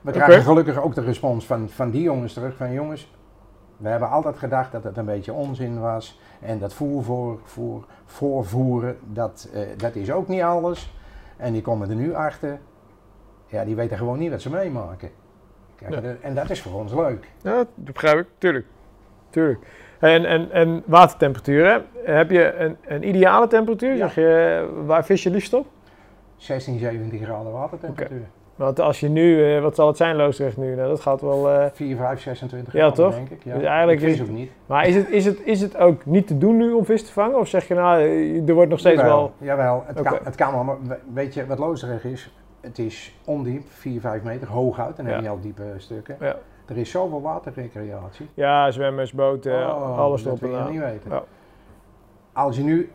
We 0.00 0.10
krijgen 0.12 0.42
gelukkig 0.42 0.82
ook 0.82 0.94
de 0.94 1.00
respons 1.00 1.46
van, 1.46 1.68
van 1.68 1.90
die 1.90 2.02
jongens 2.02 2.32
terug. 2.32 2.56
Van 2.56 2.72
jongens, 2.72 3.12
we 3.76 3.88
hebben 3.88 4.10
altijd 4.10 4.38
gedacht 4.38 4.72
dat 4.72 4.84
het 4.84 4.96
een 4.96 5.04
beetje 5.04 5.32
onzin 5.32 5.80
was. 5.80 6.20
En 6.40 6.58
dat 6.58 6.74
voer 6.74 7.04
voor, 7.04 7.38
voor, 7.44 7.84
voorvoeren, 8.04 8.96
dat, 9.12 9.48
eh, 9.52 9.60
dat 9.76 9.94
is 9.94 10.10
ook 10.10 10.28
niet 10.28 10.42
alles. 10.42 10.94
En 11.36 11.52
die 11.52 11.62
komen 11.62 11.88
er 11.90 11.96
nu 11.96 12.14
achter. 12.14 12.58
Ja, 13.46 13.64
die 13.64 13.76
weten 13.76 13.96
gewoon 13.96 14.18
niet 14.18 14.30
wat 14.30 14.40
ze 14.40 14.50
meemaken. 14.50 15.10
Kijk, 15.74 16.02
Ja. 16.02 16.14
En 16.20 16.34
dat 16.34 16.50
is 16.50 16.62
voor 16.62 16.80
ons 16.80 16.92
leuk. 16.92 17.28
Ja, 17.42 17.56
dat 17.56 17.68
begrijp 17.74 18.18
ik. 18.18 18.26
Tuurlijk. 18.38 18.66
Tuurlijk. 19.30 19.58
En, 19.98 20.24
en, 20.24 20.50
en 20.52 20.82
watertemperatuur, 20.86 21.66
hè? 21.66 21.78
Heb 22.12 22.30
je 22.30 22.54
een, 22.54 22.76
een 22.86 23.08
ideale 23.08 23.46
temperatuur? 23.46 23.90
Ja. 23.94 23.96
Zeg 24.08 24.14
je, 24.14 24.68
waar 24.86 25.04
vis 25.04 25.22
je 25.22 25.30
liefst 25.30 25.54
op? 25.54 25.66
16, 26.36 26.78
17 26.78 27.24
graden 27.24 27.52
watertemperatuur. 27.52 28.26
Want 28.56 28.80
als 28.80 29.00
je 29.00 29.08
nu, 29.08 29.54
eh, 29.54 29.62
wat 29.62 29.74
zal 29.74 29.86
het 29.86 29.96
zijn, 29.96 30.16
Loosdrecht 30.16 30.56
nu? 30.56 30.74
Nou, 30.74 30.88
dat 30.88 31.00
gaat 31.00 31.20
wel... 31.20 31.50
eh, 31.50 31.66
4, 31.72 31.96
5, 31.96 32.20
26 32.20 32.72
Ja, 32.72 32.78
graden 32.78 32.96
toch? 33.04 33.14
denk 33.14 33.30
ik. 33.30 33.44
Ja. 33.44 33.54
Dus 33.54 33.62
eigenlijk 33.62 34.00
ik 34.00 34.08
vis 34.08 34.20
is- 34.20 34.22
ook 34.28 34.34
niet. 34.34 34.50
maar 34.66 34.86
is 34.86 34.94
het, 34.94 35.10
is, 35.10 35.24
het, 35.24 35.40
is 35.44 35.60
het 35.60 35.76
ook 35.76 36.06
niet 36.06 36.26
te 36.26 36.38
doen 36.38 36.56
nu 36.56 36.72
om 36.72 36.84
vis 36.84 37.04
te 37.06 37.12
vangen? 37.12 37.38
Of 37.38 37.48
zeg 37.48 37.68
je 37.68 37.74
nou, 37.74 38.00
eh, 38.02 38.48
er 38.48 38.54
wordt 38.54 38.70
nog 38.70 38.78
steeds 38.78 39.00
jawel, 39.00 39.16
wel... 39.16 39.32
Jawel, 39.48 39.82
het, 39.86 40.00
kan, 40.02 40.18
het 40.22 40.34
kan 40.34 40.52
wel. 40.52 40.64
Maar 40.64 40.76
we- 40.86 40.98
weet 41.14 41.34
je 41.34 41.46
wat 41.46 41.58
Loosdrecht 41.58 42.04
is? 42.04 42.32
Het 42.60 42.78
is 42.78 43.14
ondiep, 43.24 43.62
4, 43.68 44.00
5 44.00 44.22
meter, 44.22 44.48
hooguit. 44.48 44.96
Dan 44.96 45.06
Ja. 45.06 45.12
heb 45.12 45.22
je 45.22 45.28
al 45.28 45.40
diepe 45.40 45.62
stukken. 45.76 46.16
Ja. 46.20 46.36
Er 46.68 46.76
is 46.76 46.90
zoveel 46.90 47.20
waterrecreatie. 47.22 48.28
Ja, 48.34 48.70
zwemmers, 48.70 49.12
boten, 49.12 49.52
Oh, 49.74 49.98
alles 49.98 50.22
dat 50.22 50.32
erop 50.32 50.42
en 50.42 50.48
wil 50.48 50.58
je 50.58 50.64
aan. 50.64 50.70
niet 50.72 50.80
weten. 50.80 51.10
Ja. 51.10 51.22
Als 52.32 52.56
je 52.56 52.62
nu 52.62 52.92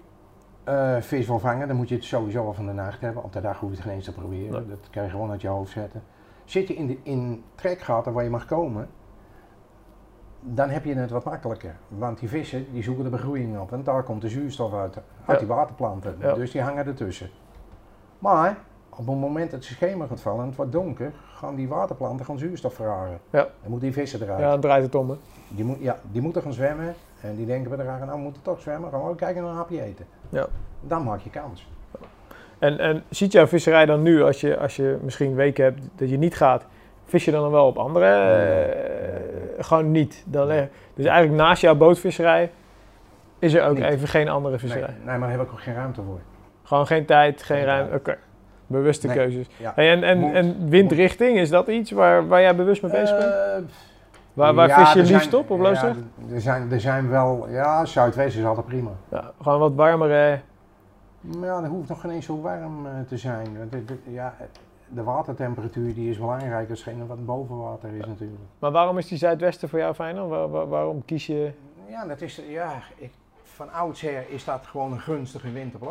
eh, 0.63 0.97
vis 0.99 1.28
wil 1.28 1.39
vangen, 1.39 1.67
dan 1.67 1.78
moet 1.78 1.89
je 1.89 1.95
het 1.95 2.03
sowieso 2.03 2.45
al 2.45 2.53
van 2.53 2.65
de 2.65 2.74
nacht 2.74 3.01
hebben. 3.01 3.24
Op 3.24 3.34
de 3.34 3.41
dag 3.41 3.59
hoef 3.59 3.69
je 3.69 3.76
het 3.76 3.86
geen 3.86 3.93
eens 3.93 4.05
te 4.05 4.13
proberen. 4.13 4.51
Nee. 4.51 4.67
Dat 4.69 4.89
kan 4.91 5.03
je 5.03 5.09
gewoon 5.09 5.32
uit 5.32 5.41
je 5.41 5.47
hoofd 5.47 5.71
zetten. 5.71 6.03
Zit 6.45 6.67
je 6.67 6.74
in, 6.76 6.88
de, 6.88 6.97
in 7.03 7.43
trekgaten 7.55 8.13
waar 8.13 8.24
je 8.24 8.30
mag 8.30 8.45
komen, 8.45 8.89
dan 10.39 10.69
heb 10.69 10.86
je 10.86 10.93
het 10.95 11.09
wat 11.11 11.24
makkelijker. 11.24 11.76
Want 11.88 12.19
die 12.19 12.30
vissen 12.30 12.65
die 12.74 12.84
zoeken 12.84 13.03
de 13.03 13.09
begroeiing 13.09 13.59
op. 13.59 13.71
En 13.71 13.84
daar 13.84 14.03
komt 14.03 14.21
de 14.21 14.30
zuurstof 14.30 14.74
uit, 14.74 14.95
uit 14.95 15.03
Ja. 15.28 15.36
die 15.38 15.47
waterplanten. 15.47 16.15
Ja. 16.19 16.34
Dus 16.34 16.51
die 16.51 16.61
hangen 16.61 16.86
ertussen. 16.86 17.30
Maar 18.19 18.57
op 18.98 19.08
het 19.08 19.16
moment 19.16 19.52
dat 19.52 19.60
het 19.66 19.70
schemer 19.78 20.08
gaat 20.08 20.22
vallen 20.22 20.39
en 20.41 20.48
het 20.48 20.56
wordt 20.56 20.72
donker, 20.72 21.12
gaan 21.36 21.56
die 21.56 21.68
waterplanten 21.68 22.26
gaan 22.26 22.38
zuurstof 22.38 22.74
vragen. 22.74 23.20
Ja. 23.30 23.39
Dan 23.62 23.72
moeten 23.72 23.88
die 23.88 23.98
vissen 23.98 24.22
eruit. 24.22 24.39
Ja, 24.39 24.50
dan 24.50 24.60
draait 24.62 24.84
het 24.84 24.96
om, 24.96 25.10
hè? 25.10 25.16
Die, 25.48 25.66
moet, 25.66 25.78
ja, 25.80 26.00
die 26.12 26.22
moeten 26.22 26.41
gaan 26.41 26.54
zwemmen 26.54 26.96
en 27.22 27.36
die 27.36 27.46
denken 27.46 27.72
we 27.78 27.84
eraan, 27.84 28.00
nou 28.00 28.12
we 28.12 28.18
moeten 28.18 28.41
toch 28.41 28.62
zwemmen, 28.62 28.89
gaan 28.91 29.04
we 29.04 29.10
ook 29.10 29.18
kijken 29.18 29.41
naar 29.41 29.52
een 29.52 29.58
hapje 29.58 29.82
eten. 29.82 30.06
Ja. 30.30 30.46
Dan 30.82 31.04
maak 31.04 31.20
je 31.20 31.30
kans. 31.30 31.68
En, 32.60 32.80
en 32.80 33.04
ziet 33.10 33.32
jouw 33.32 33.48
visserij 33.48 33.86
dan 33.86 34.02
nu, 34.02 34.24
als 34.24 34.41
je, 34.41 34.58
als 34.58 34.76
je 34.76 34.98
misschien 35.02 35.36
weken 35.36 35.64
hebt 35.64 35.82
dat 35.96 36.10
je 36.10 36.18
niet 36.18 36.36
gaat, 36.36 36.66
vis 37.06 37.26
je 37.26 37.32
dan 37.32 37.52
wel 37.52 37.68
op 37.68 37.78
andere? 37.78 38.06
eh, 38.06 39.64
gewoon 39.66 39.91
niet. 39.91 40.24
Dan, 40.26 40.48
dus 40.94 41.06
eigenlijk 41.06 41.41
naast 41.41 41.62
jouw 41.62 41.76
bootvisserij 41.76 42.52
is 43.39 43.54
er 43.54 43.64
ook 43.66 43.76
Niet. 43.76 43.84
even 43.84 44.08
geen 44.08 44.30
andere 44.30 44.60
visserij. 44.60 44.94
nee, 44.98 45.06
maar 45.06 45.20
daar 45.20 45.38
heb 45.38 45.41
ik 45.41 45.52
ook 45.52 45.62
geen 45.62 45.74
ruimte 45.74 46.02
voor. 46.02 46.20
Gewoon 46.64 46.88
geen 46.88 47.06
tijd, 47.06 47.44
geen 47.44 47.58
Geen 47.58 47.66
ruimte. 47.66 47.96
Oké. 47.96 48.18
Bewuste 48.68 49.07
Nee. 49.07 49.16
keuzes. 49.16 49.47
Ja. 49.57 49.72
Hey, 49.76 49.91
en, 49.91 50.03
en, 50.03 50.34
en 50.34 50.70
windrichting, 50.70 51.38
is 51.38 51.49
dat 51.49 51.68
iets 51.68 51.91
waar, 51.91 52.28
waar 52.28 52.41
jij 52.41 52.55
bewust 52.55 52.82
mee 52.82 52.91
bezig 52.91 53.18
bent? 53.18 53.32
Eh, 53.32 53.64
Waar, 54.34 54.53
waar 54.53 54.68
ja, 54.68 54.78
vis 54.86 54.93
je 54.93 54.99
liefst 55.14 55.30
zijn- 55.30 55.41
op, 55.43 55.49
op 55.49 55.61
ja, 55.61 55.95
er, 56.34 56.41
zijn, 56.41 56.72
er 56.72 56.80
zijn 56.80 57.09
wel, 57.09 57.47
ja, 57.49 57.86
Zuidwest 57.86 58.38
is 58.38 58.45
altijd 58.45 58.66
prima. 58.66 58.89
Ja, 59.11 59.32
gewoon 59.41 59.59
wat 59.59 59.74
warmere... 59.76 60.39
Maar 61.22 61.45
ja, 61.47 61.61
dat 61.61 61.70
hoeft 61.70 61.89
nog 61.89 62.01
geen 62.01 62.11
eens 62.11 62.26
zo 62.26 62.41
warm 62.41 62.86
eh, 62.86 62.91
te 63.07 63.18
zijn. 63.18 63.47
De, 63.70 63.86
de- 63.86 63.97
ja, 64.11 64.36
de 64.88 65.03
watertemperatuur 65.03 65.93
die 65.93 66.09
is 66.09 66.18
belangrijk, 66.18 66.70
als 66.70 66.84
geen 66.84 67.07
wat 67.07 67.26
boven 67.26 67.57
water 67.57 67.89
is 67.89 68.05
natuurlijk. 68.05 68.39
Maar 68.59 68.72
waarom 68.72 68.97
is 68.97 69.07
die 69.07 69.18
Zuidwesten 69.18 69.70
voor 69.70 69.80
jou 69.80 69.93
fijn 69.93 70.16
dan? 70.16 70.28
Waar- 70.28 70.49
waar- 70.49 70.68
waarom 70.70 71.05
kies 71.05 71.28
je... 71.28 71.51
Ja, 71.89 72.05
dat 72.05 72.22
is, 72.22 72.41
ja, 72.49 72.72
ik, 72.97 73.11
van 73.56 73.72
oudsher 73.72 74.24
is 74.30 74.43
dat 74.45 74.66
gewoon 74.66 74.91
een 74.91 74.99
gunstige 75.01 75.51
wind 75.51 75.76
op 75.76 75.82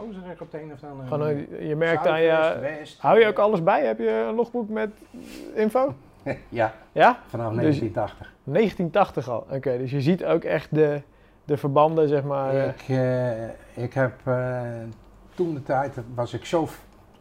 de 0.50 0.60
een 0.62 0.72
of 0.72 0.82
andere 0.84 1.08
Gewoon, 1.08 1.18
manier. 1.26 1.58
eh, 1.58 1.68
je 1.68 1.76
merkt 1.76 2.06
aan 2.06 2.22
je... 2.22 2.84
Hou 2.98 3.20
je 3.20 3.26
ook 3.26 3.38
alles 3.38 3.62
bij? 3.62 3.84
Heb 3.86 3.98
je 3.98 4.24
een 4.28 4.34
logboek 4.34 4.68
met 4.68 4.90
info? 5.54 5.94
Ja, 6.48 6.72
Ja? 6.92 7.18
vanaf 7.28 7.46
Dus- 7.52 7.56
1980. 7.60 8.32
1980 8.44 9.28
al. 9.28 9.46
Oké, 9.50 9.78
dus 9.78 9.90
je 9.90 10.00
ziet 10.00 10.24
ook 10.24 10.44
echt 10.44 10.74
de, 10.74 11.00
de 11.44 11.56
verbanden, 11.56 12.08
zeg 12.08 12.22
maar. 12.22 12.54
eh, 12.54 12.66
Ik, 12.68 12.84
eh, 12.88 13.84
ik 13.84 13.94
heb 13.94 14.12
toen 15.34 15.54
de 15.54 15.62
tijd, 15.62 15.96
was 16.14 16.32
ik 16.34 16.44
zo 16.44 16.68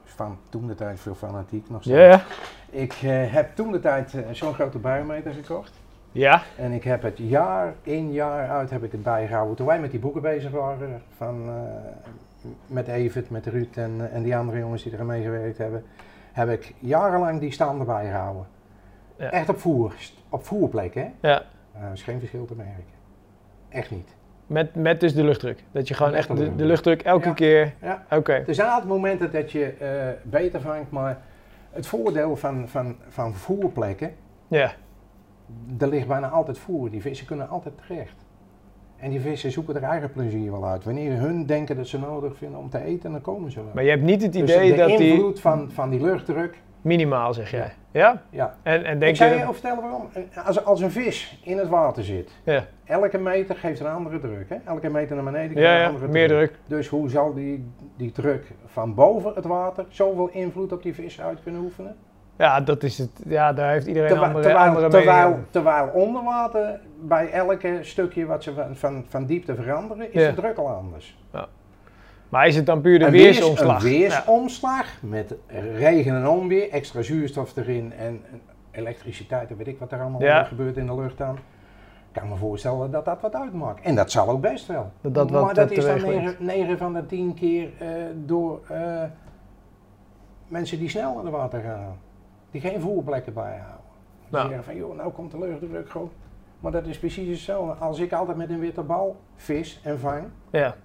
van 0.04 0.38
toen 0.50 0.68
de 0.68 0.76
tijd 0.76 1.00
veel 1.00 1.16
fanatiek 1.16 1.70
nog 1.70 1.82
steeds. 1.84 1.98
ja, 1.98 2.06
ja. 2.06 2.22
Ik 2.70 2.94
heb 3.32 3.56
toen 3.56 3.72
de 3.72 3.80
tijd 3.80 4.16
zo'n 4.32 4.54
grote 4.54 4.78
biometer 4.78 5.34
gekocht. 5.34 5.72
Ja, 6.12 6.42
En 6.58 6.72
ik 6.72 6.84
heb 6.84 7.02
het 7.02 7.18
jaar 7.18 7.74
in 7.84 8.12
jaar 8.12 8.50
uit 8.50 8.70
heb 8.70 8.84
ik 8.84 8.92
het 8.92 9.04
bijgehouden. 9.04 9.56
Toen 9.56 9.66
wij 9.66 9.80
met 9.80 9.92
die 9.92 10.00
boeken 10.00 10.22
bezig 10.22 10.52
waren, 10.52 11.02
van, 11.18 11.44
eh, 11.48 12.50
met 12.68 12.88
Evert, 12.88 13.30
met 13.30 13.46
Ruud 13.46 13.76
en, 13.78 13.92
eh, 14.00 14.16
en 14.16 14.24
die 14.24 14.36
andere 14.36 14.58
jongens 14.60 14.84
die 14.84 14.94
er 14.94 15.00
aan 15.00 15.06
meegewerkt 15.06 15.58
hebben, 15.58 15.84
heb 16.32 16.50
ik 16.50 16.74
jarenlang 16.80 17.40
die 17.40 17.52
standen 17.52 17.86
bijgehouden. 17.86 18.46
Ja. 19.16 19.32
Echt 19.32 19.50
op, 19.50 19.60
voer, 19.60 19.94
op 20.30 20.46
voerplek, 20.46 20.94
hè? 20.94 21.08
ja. 21.22 21.42
Er 21.74 21.92
is 21.94 22.04
geen 22.04 22.20
verschil 22.20 22.46
te 22.46 22.56
merken. 22.56 22.84
Echt 23.70 23.92
niet. 23.92 24.16
Met, 24.48 24.76
met 24.76 25.00
dus 25.00 25.14
de 25.14 25.24
luchtdruk. 25.24 25.64
Dat 25.72 25.88
je 25.88 25.94
gewoon 25.94 26.12
Met 26.12 26.20
echt 26.20 26.28
de 26.28 26.34
de, 26.34 26.40
de 26.40 26.46
luchtdruk. 26.66 26.68
luchtdruk 26.68 27.02
elke 27.02 27.28
Ja. 27.28 27.34
keer... 27.34 27.74
Ja. 27.82 28.04
Oké, 28.10 28.34
Er 28.48 28.56
zijn 28.56 28.70
altijd 28.70 28.88
momenten 28.90 29.32
dat 29.32 29.52
je 29.52 29.66
eh, 29.66 29.90
beter 30.24 30.62
vangt, 30.62 30.92
maar 30.92 31.18
het 31.72 31.88
voordeel 31.88 32.36
van, 32.36 32.68
van, 32.70 32.96
van 33.10 33.34
voerplekken, 33.34 34.14
ja. 34.48 34.72
Er 35.80 35.88
ligt 35.88 36.08
bijna 36.08 36.30
altijd 36.30 36.58
voer. 36.58 36.90
Die 36.90 37.02
vissen 37.02 37.28
kunnen 37.28 37.50
altijd 37.50 37.74
terecht. 37.88 38.26
En 38.98 39.10
die 39.10 39.20
vissen 39.20 39.52
zoeken 39.52 39.76
er 39.76 39.84
eigen 39.84 40.12
plezier 40.12 40.52
wel 40.52 40.66
uit. 40.68 40.84
Wanneer 40.84 41.18
hun 41.20 41.46
denken 41.46 41.76
dat 41.76 41.88
ze 41.88 42.00
nodig 42.00 42.38
vinden 42.38 42.60
om 42.60 42.70
te 42.70 42.84
eten, 42.84 43.12
dan 43.12 43.22
komen 43.22 43.52
ze 43.52 43.64
wel. 43.64 43.72
Maar 43.74 43.84
je 43.84 43.90
hebt 43.90 44.04
niet 44.04 44.22
het 44.22 44.34
Dus 44.34 44.42
idee 44.42 44.72
de 44.72 44.78
dat 44.78 44.98
die... 44.98 45.12
invloed 45.14 45.40
van, 45.40 45.72
van 45.72 45.90
die 45.90 46.02
luchtdruk, 46.02 46.58
Minimaal, 46.82 47.34
zeg 47.34 47.52
jij. 47.52 47.74
Ja? 47.92 48.22
ja. 48.30 48.56
En, 48.64 48.84
en 48.84 49.00
denk 49.00 49.12
ik 49.12 49.18
zou 49.18 49.30
je... 49.30 49.38
je 49.38 49.44
dat- 49.44 49.54
vertellen 49.54 49.82
waarom. 49.82 50.10
Als, 50.46 50.66
als 50.66 50.82
een 50.82 50.92
vis 50.92 51.42
in 51.44 51.58
het 51.58 51.68
water 51.68 52.04
zit, 52.04 52.32
Ja, 52.44 52.66
elke 52.86 53.18
meter 53.18 53.56
geeft 53.56 53.80
een 53.80 53.88
andere 53.88 54.20
druk. 54.20 54.50
Hè? 54.50 54.56
Elke 54.66 54.90
meter 54.90 55.16
naar 55.16 55.26
beneden 55.26 55.50
geeft 55.50 55.60
ja, 55.62 55.74
een 55.74 55.80
ja. 55.82 55.88
andere 55.88 56.08
meer 56.08 56.28
druk. 56.28 56.60
Dus 56.68 56.88
hoe 56.88 57.10
zal 57.10 57.34
die, 57.34 57.66
die 57.96 58.12
druk 58.12 58.52
van 58.66 58.94
boven 58.96 59.34
het 59.36 59.46
water 59.46 59.86
zoveel 59.90 60.30
invloed 60.32 60.72
op 60.72 60.84
die 60.84 60.94
vis 60.94 61.22
uit 61.22 61.44
kunnen 61.44 61.62
oefenen? 61.62 61.96
Ja, 62.42 62.62
dat 62.62 62.84
is 62.84 62.98
het. 62.98 63.10
Ja, 63.28 63.54
daar 63.54 63.72
heeft 63.72 63.88
iedereen 63.88 64.08
Terwijl, 64.10 64.28
andere, 64.28 64.46
terwijl, 64.48 64.68
andere 64.70 64.88
terwijl, 64.90 65.40
terwijl 65.50 65.88
onder 65.88 66.24
water, 66.24 66.80
bij 67.02 67.32
elke 67.32 67.78
stukje 67.82 68.26
wat 68.26 68.44
ze 68.44 68.54
van, 68.54 68.76
van, 68.76 69.06
van 69.08 69.26
diepte 69.26 69.56
veranderen, 69.56 70.14
is 70.14 70.22
Ja. 70.24 70.30
de 70.30 70.36
druk 70.42 70.58
al 70.58 70.68
anders. 70.68 71.20
Maar 72.30 72.48
is 72.48 72.56
het 72.56 72.66
dan 72.66 72.82
puur 72.82 73.00
de 73.00 73.06
een, 73.06 73.12
weers- 73.12 73.38
weersomslag? 73.38 73.84
een 73.84 73.90
weersomslag 73.90 74.86
met 75.02 75.36
regen 75.78 76.16
en 76.16 76.28
onweer, 76.28 76.70
extra 76.70 77.02
zuurstof 77.02 77.56
erin 77.58 77.94
en 77.94 78.22
elektriciteit 78.72 79.50
en 79.50 79.58
weet 79.58 79.68
ik 79.68 79.80
wat 79.80 79.92
er 79.92 80.02
allemaal 80.02 80.22
Ja. 80.22 80.44
gebeurt 80.44 80.78
in 80.78 80.86
de 80.86 80.96
lucht 80.96 81.18
dan. 81.18 81.36
Ik 82.14 82.20
kan 82.20 82.30
me 82.30 82.36
voorstellen 82.36 82.92
dat 82.92 83.06
dat 83.06 83.22
wat 83.22 83.36
uitmaakt. 83.36 83.86
En 83.86 83.96
dat 83.96 84.12
zal 84.12 84.30
ook 84.30 84.42
best 84.42 84.68
wel. 84.68 84.92
Dat 85.02 85.14
dat 85.14 85.30
maar 85.32 85.54
dat 85.54 85.72
is 85.72 85.86
dan 85.86 85.98
teweeg 86.00 86.22
brengt. 86.22 86.40
9, 86.40 86.78
van 86.78 86.94
de 86.94 87.06
10 87.06 87.34
keer 87.34 87.70
eh, 87.80 87.88
door 88.26 88.60
eh, 88.68 89.04
mensen 90.48 90.80
die 90.80 90.90
snel 90.90 91.18
aan 91.18 91.26
de 91.26 91.32
water 91.32 91.62
gaan. 91.62 91.98
Die 92.52 92.62
geen 92.62 92.82
voerplekken 92.82 93.34
bijhouden. 93.34 93.80
Die 94.20 94.30
Nou. 94.30 94.48
zeggen 94.48 94.64
van, 94.66 94.76
joh, 94.76 94.96
nou 94.96 95.12
komt 95.12 95.32
de 95.32 95.40
luchtdruk 95.40 95.90
gewoon. 95.90 96.12
Maar 96.60 96.72
dat 96.72 96.86
is 96.86 97.00
precies 97.00 97.30
hetzelfde. 97.30 97.74
Als 97.74 98.00
ik 98.00 98.14
altijd 98.14 98.38
met 98.38 98.50
een 98.50 98.60
witte 98.60 98.82
bal 98.82 99.16
vis 99.36 99.82
en 99.84 100.00
vang, 100.00 100.24
Ja, 100.50 100.76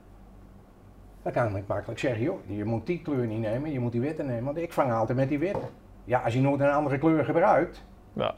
dan 1.22 1.32
kan 1.32 1.56
ik 1.56 1.66
makkelijk 1.66 1.98
zeggen, 2.00 2.22
joh, 2.22 2.38
je 2.46 2.64
moet 2.64 2.86
die 2.86 3.02
kleur 3.02 3.26
niet 3.26 3.40
nemen, 3.40 3.72
je 3.72 3.80
moet 3.80 3.92
die 3.92 4.00
witte 4.00 4.22
nemen. 4.22 4.44
Want 4.44 4.56
ik 4.56 4.72
vang 4.72 4.92
altijd 4.92 5.18
met 5.18 5.28
die 5.28 5.38
witte. 5.38 5.60
Ja, 6.04 6.20
als 6.20 6.34
je 6.34 6.40
nooit 6.40 6.60
een 6.60 6.70
andere 6.70 6.98
kleur 6.98 7.24
gebruikt. 7.24 7.82
ja. 8.12 8.34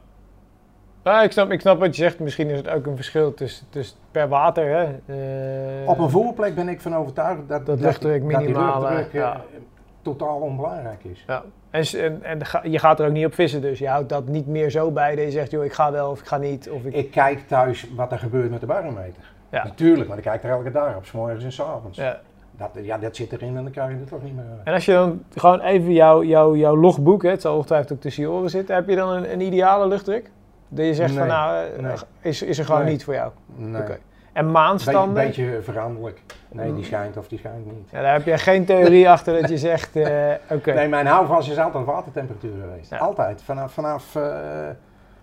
Nou, 1.03 1.23
ik, 1.25 1.33
snap, 1.33 1.51
ik 1.51 1.61
snap 1.61 1.79
wat 1.79 1.97
je 1.97 2.03
zegt. 2.03 2.19
Misschien 2.19 2.49
is 2.51 2.57
het 2.59 2.69
ook 2.69 2.87
een 2.87 2.97
verschil 2.97 3.35
tussen, 3.35 3.67
tussen 3.71 3.97
per 4.11 4.29
water. 4.29 4.67
Hè. 4.77 4.83
Eh, 5.83 5.89
Op 5.89 5.99
een 5.99 6.11
voerplek 6.11 6.55
ben 6.55 6.69
ik 6.69 6.81
van 6.81 6.95
overtuigd 6.95 7.49
dat, 7.49 7.67
Dat 7.67 7.81
luchtdruk 7.81 8.31
dat 8.31 8.41
die 8.41 8.49
luchtdruk, 8.55 9.07
eh, 9.07 9.13
ja. 9.13 9.41
Totaal 10.17 10.39
onbelangrijk 10.39 11.05
is. 11.05 11.25
Ja. 11.27 11.43
En, 11.71 12.23
en, 12.23 12.43
en 12.63 12.71
je 12.71 12.79
gaat 12.79 13.01
er 13.01 13.07
ook 13.07 13.13
niet 13.13 13.27
op 13.27 13.35
vissen, 13.35 13.61
dus 13.61 13.79
je 13.79 13.89
houdt 13.89 14.09
dat 14.09 14.27
niet 14.27 14.47
meer 14.47 14.71
zo 14.71 14.91
bij 14.91 15.15
dat 15.15 15.25
je 15.25 15.31
zegt, 15.31 15.51
joh, 15.51 15.65
ik 15.65 15.73
ga 15.73 15.93
wel 15.93 16.11
of 16.11 16.21
ik 16.21 16.27
ga 16.27 16.37
niet. 16.37 16.71
Of 16.71 16.85
ik... 16.85 16.95
Ik 16.95 17.11
kijk 17.11 17.49
thuis 17.49 17.87
wat 17.97 18.13
er 18.13 18.19
gebeurt 18.19 18.51
met 18.51 18.61
de 18.61 18.67
barometer. 18.67 19.33
Ja. 19.51 19.65
Natuurlijk, 19.65 20.09
maar 20.09 20.17
ik 20.17 20.23
kijk 20.23 20.45
er 20.45 20.51
elke 20.51 20.71
dag 20.71 20.97
op, 20.97 21.05
s 21.05 21.13
morgens 21.13 21.45
en 21.45 21.53
s 21.53 21.61
avonds. 21.61 21.99
Ja. 21.99 22.21
Dat, 22.57 22.71
ja, 22.83 22.99
dat 22.99 23.17
zit 23.17 23.33
erin 23.33 23.57
en 23.57 23.63
dan 23.63 23.73
krijg 23.73 23.91
je 23.91 23.97
het 23.97 24.09
toch 24.09 24.23
niet 24.23 24.35
meer 24.35 24.45
uit. 24.51 24.61
En 24.65 24.73
als 24.73 24.85
je 24.85 24.93
dan 24.93 25.23
gewoon 25.37 25.61
even 25.61 25.93
jouw 25.93 26.25
jouw 26.25 26.57
jouw 26.57 26.77
logboek, 26.77 27.23
hè, 27.23 27.31
het 27.31 27.41
zal 27.41 27.55
ongetwijfeld 27.55 27.93
ook 27.93 28.01
tussen 28.01 28.23
je 28.23 28.31
oren 28.31 28.51
zitten, 28.51 28.75
heb 28.75 28.89
je 28.89 28.97
dan 28.97 29.09
een, 29.11 29.33
een 29.33 29.41
ideale 29.41 29.89
luchtdruk? 29.89 30.31
Dat 30.69 30.87
je 30.87 30.95
zegt 30.95 31.15
van 31.15 31.27
nou, 31.27 31.67
eh, 31.67 31.83
nee. 31.83 31.95
is, 32.21 32.43
is 32.43 32.59
er 32.59 32.65
gewoon 32.65 32.83
Nee. 32.83 32.91
niet 32.91 33.05
voor 33.05 33.15
jou. 33.15 33.31
Nee. 33.57 33.83
En 34.39 34.45
Een 34.45 34.51
maanstanden? 34.51 35.25
beetje 35.25 35.59
veranderlijk. 35.63 36.21
Nee, 36.53 36.75
die 36.75 36.85
schijnt 36.85 37.17
of 37.17 37.29
die 37.29 37.39
schijnt 37.39 37.67
niet. 37.67 37.91
Ja, 37.91 38.03
daar 38.03 38.13
heb 38.13 38.25
je 38.25 38.39
geen 38.39 38.65
theorie 38.65 39.09
achter 39.15 39.41
dat 39.41 39.51
je 39.51 39.59
zegt, 39.59 39.97
eh, 39.97 40.33
oké. 40.51 40.73
Nee, 40.75 40.89
mijn 40.89 41.07
houvast 41.07 41.51
is 41.51 41.59
altijd 41.59 41.85
watertemperatuur 41.85 42.53
geweest. 42.61 42.91
Ja. 42.91 42.97
Altijd, 42.99 43.43
vanaf, 43.43 43.73
vanaf, 43.73 44.15
eh, 44.17 44.23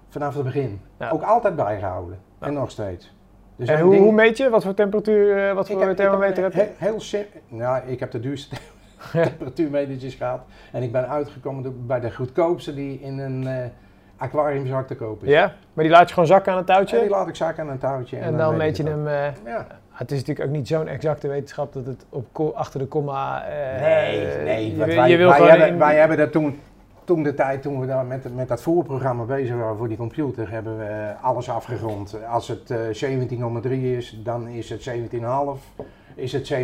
vanaf 0.09 0.33
het 0.35 0.43
begin. 0.43 0.81
Ja. 0.99 1.09
Ook 1.09 1.21
altijd 1.23 1.55
bijgehouden. 1.55 2.19
En 2.39 2.53
nog 2.53 2.71
steeds. 2.71 3.13
Dus 3.55 3.67
en 3.67 3.75
een 3.75 3.81
hoe, 3.81 3.91
ding- 3.91 4.03
hoe 4.03 4.13
meet 4.13 4.37
je? 4.37 4.49
Wat 4.49 4.63
voor 4.63 4.73
temperatuur, 4.73 5.47
eh, 5.49 5.53
wat 5.55 5.67
voor 5.67 5.81
heb- 5.81 5.95
thermometer 5.95 6.43
heb 6.43 6.53
heb 6.53 6.67
je? 6.67 6.71
he- 6.77 6.85
Heel 6.89 6.99
simpel. 7.01 7.39
Nou, 7.47 7.87
ik 7.87 7.99
heb 7.99 8.11
de 8.11 8.19
duurste 8.19 8.55
temperatuurmetertjes 9.11 10.15
gehad. 10.15 10.41
En 10.71 10.83
ik 10.83 10.91
ben 10.91 11.09
uitgekomen 11.09 11.85
bij 11.87 11.99
de 11.99 12.11
goedkoopste 12.11 12.73
die 12.73 12.99
in 13.01 13.17
een 13.19 13.47
aquariumzak 14.17 14.87
te 14.87 14.95
kopen 14.95 15.27
is. 15.27 15.33
Ja, 15.33 15.53
maar 15.73 15.83
die 15.83 15.93
laat 15.93 16.07
je 16.07 16.13
gewoon 16.13 16.29
zakken 16.29 16.51
aan 16.51 16.57
een 16.57 16.65
En 16.67 16.73
touwtje? 16.73 16.99
die 16.99 17.09
laat 17.09 17.27
ik 17.27 17.35
zakken 17.35 17.63
aan 17.63 17.69
een 17.69 17.77
touwtje. 17.77 18.17
En 18.17 18.37
dan 18.37 18.57
meet 18.57 18.77
je 18.77 18.83
hem... 18.83 19.07
eh. 19.07 19.13
Ja. 19.45 19.67
het 19.91 20.11
is 20.11 20.19
natuurlijk 20.19 20.47
ook 20.49 20.55
niet 20.55 20.67
zo'n 20.67 20.87
exacte 20.87 21.27
wetenschap 21.27 21.73
dat 21.73 21.85
het 21.85 22.05
op 22.09 22.51
achter 22.55 22.79
de 22.79 22.85
komma... 22.85 23.43
eh, 23.47 23.81
Nee, 23.81 24.25
eh, 24.27 24.43
nee. 24.43 24.71
je, 24.71 24.85
wij, 24.85 25.09
je 25.09 25.17
wil 25.17 25.29
wij, 25.29 25.39
hebben, 25.49 25.67
in- 25.67 25.77
wij 25.77 25.95
hebben 25.95 26.17
dat 26.17 26.31
toen, 26.31 26.59
toen 27.03 27.23
de 27.23 27.33
tijd, 27.33 27.61
toen 27.61 27.79
we 27.79 27.85
daar 27.87 28.05
met, 28.05 28.35
met 28.35 28.47
dat 28.47 28.61
voerprogramma 28.61 29.23
bezig 29.23 29.55
waren 29.55 29.77
voor 29.77 29.87
die 29.87 29.97
computer, 29.97 30.51
hebben 30.51 30.77
we 30.77 30.83
eh, 30.83 31.23
alles 31.23 31.49
afgerond. 31.49 32.17
Als 32.29 32.47
het 32.47 32.71
eh 32.71 33.09
17,3 33.65 33.71
is, 33.71 34.19
dan 34.23 34.47
is 34.47 34.69
het 34.69 34.89
17,5. 34.89 35.85
Is 36.15 36.31
het 36.33 36.53
17,1, 36.53 36.59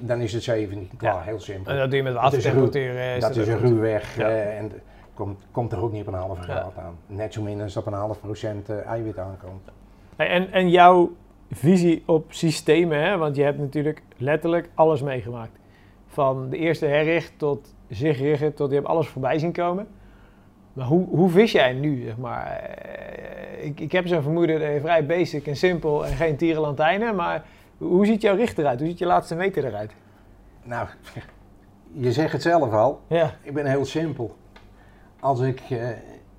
dan 0.00 0.20
is 0.20 0.32
het 0.32 0.42
17. 0.42 0.90
Klaar, 0.96 1.14
Ja. 1.14 1.20
heel 1.24 1.40
simpel. 1.40 1.72
En 1.72 1.78
dat 1.78 1.88
doe 1.88 1.96
je 1.96 2.02
met 2.02 2.14
Dat 2.14 2.32
is 2.32 2.44
een 2.44 2.54
watertemperatuur. 2.60 3.14
eh, 3.14 3.20
dat 3.20 3.36
is 3.36 3.48
een 3.48 3.58
ruwweg 3.58 4.16
Ja. 4.16 4.28
eh, 4.28 4.58
en 4.58 4.72
komt, 5.24 5.42
komt 5.50 5.72
er 5.72 5.82
ook 5.82 5.92
niet 5.92 6.00
op 6.06 6.06
een 6.12 6.18
halve 6.20 6.36
Ja. 6.36 6.42
graad 6.42 6.78
aan. 6.78 6.94
Net 7.06 7.32
zo 7.32 7.42
min 7.42 7.60
als 7.60 7.76
op 7.76 7.86
een 7.86 7.92
half 7.92 8.20
procent 8.20 8.68
eh, 8.68 8.86
eiwit 8.86 9.18
aankomt. 9.18 9.68
Hey, 10.16 10.28
En, 10.28 10.52
en 10.52 10.70
jouw 10.70 11.12
visie 11.50 12.02
op 12.06 12.24
systemen, 12.32 13.02
hè? 13.02 13.16
want 13.16 13.36
je 13.36 13.42
hebt 13.42 13.58
natuurlijk 13.58 14.02
letterlijk 14.16 14.68
alles 14.74 15.02
meegemaakt. 15.02 15.58
Van 16.06 16.48
de 16.50 16.56
eerste 16.56 16.86
herricht 16.86 17.32
tot 17.36 17.74
zichtrichten, 17.88 18.54
tot 18.54 18.68
je 18.68 18.74
hebt 18.74 18.86
alles 18.86 19.08
voorbij 19.08 19.38
zien 19.38 19.52
komen. 19.52 19.86
Maar 20.72 20.86
hoe, 20.86 21.06
hoe 21.08 21.30
vis 21.30 21.52
jij 21.52 21.72
nu, 21.72 22.02
zeg 22.02 22.16
maar? 22.16 22.46
Eh, 22.46 23.64
Ik, 23.64 23.80
ik 23.80 23.92
heb 23.92 24.06
zo'n 24.06 24.22
vermoeden 24.22 24.60
dat 24.60 24.72
je 24.72 24.80
vrij 24.80 25.06
basic 25.06 25.46
en 25.46 25.56
simpel 25.56 26.06
en 26.06 26.12
geen 26.12 26.36
tierenlantijnen, 26.36 27.14
maar 27.14 27.44
hoe 27.78 28.06
ziet 28.06 28.22
jouw 28.22 28.36
richt 28.36 28.58
eruit? 28.58 28.78
Hoe 28.78 28.88
ziet 28.88 28.98
je 28.98 29.06
laatste 29.06 29.34
meter 29.34 29.64
eruit? 29.64 29.92
Nou, 30.62 30.88
je 32.04 32.12
zegt 32.12 32.32
het 32.32 32.42
zelf 32.42 32.72
al. 32.72 33.00
Ja, 33.06 33.30
Ik 33.42 33.54
ben 33.54 33.66
heel 33.66 33.84
simpel. 33.84 34.36
Als 35.22 35.40
ik 35.40 35.60
eh, 35.70 35.88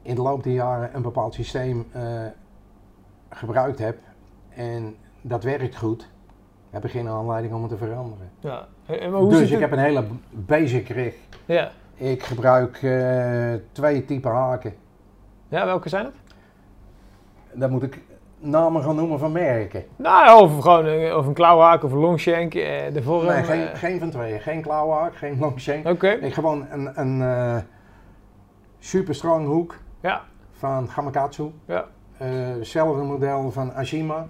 in 0.02 0.16
de 0.16 0.22
loop 0.22 0.44
der 0.44 0.54
jaren 0.54 0.90
een 0.96 1.02
bepaald 1.02 1.34
systeem 1.34 1.86
eh, 1.92 2.02
gebruikt 3.30 3.80
heb 3.80 3.98
en 4.50 4.96
dat 5.22 5.44
werkt 5.44 5.76
goed, 5.76 6.10
heb 6.70 6.86
ik 6.86 6.92
geen 6.92 7.08
aanleiding 7.08 7.54
om 7.54 7.62
het 7.62 7.72
te 7.72 7.78
veranderen. 7.78 8.30
ja. 8.40 8.68
En- 8.86 9.12
maar 9.12 9.20
hoe 9.20 9.30
dus 9.30 9.52
ik 9.52 9.60
heb 9.60 9.72
een 9.72 9.78
hele 9.80 10.04
basic 10.30 10.88
rig. 10.90 11.16
ja. 11.46 11.72
Ik 11.96 12.24
gebruik 12.24 12.80
eh, 12.84 13.54
twee 13.72 14.06
typen 14.06 14.32
haken. 14.32 14.74
ja, 15.48 15.66
welke 15.66 15.90
zijn 15.90 16.06
het? 16.06 16.14
Dan 17.54 17.72
moet 17.72 17.84
ik 17.84 18.02
namen 18.40 18.84
gaan 18.84 18.96
noemen 18.96 19.20
van 19.20 19.32
merken. 19.32 19.84
Nou, 19.96 20.42
of 20.44 20.60
gewoon 20.60 20.86
een, 20.86 21.16
of 21.16 21.26
een 21.28 21.34
klauwhaak 21.34 21.84
of 21.84 21.92
een 21.92 21.98
longshank, 22.00 22.54
eh, 22.54 22.94
de 22.94 23.04
vorm. 23.04 23.26
Nee, 23.26 23.44
geen, 23.44 23.68
geen 23.76 24.00
van 24.00 24.10
tweeën. 24.10 24.40
Geen 24.40 24.62
klauwhaak, 24.62 25.16
geen 25.16 25.40
longshank. 25.40 25.88
Oké, 25.88 26.10
Ik 26.10 26.34
gewoon 26.34 26.66
een, 26.72 27.00
een 27.00 27.64
super 28.84 29.16
strong 29.16 29.48
hoek 29.48 29.78
ja, 30.02 30.22
van 30.52 30.90
Gamakatsu. 30.90 31.52
ja, 31.66 31.86
Eh, 32.18 32.30
hetzelfde 32.30 33.04
model 33.04 33.52
van 33.52 33.74
Ashima. 33.74 34.28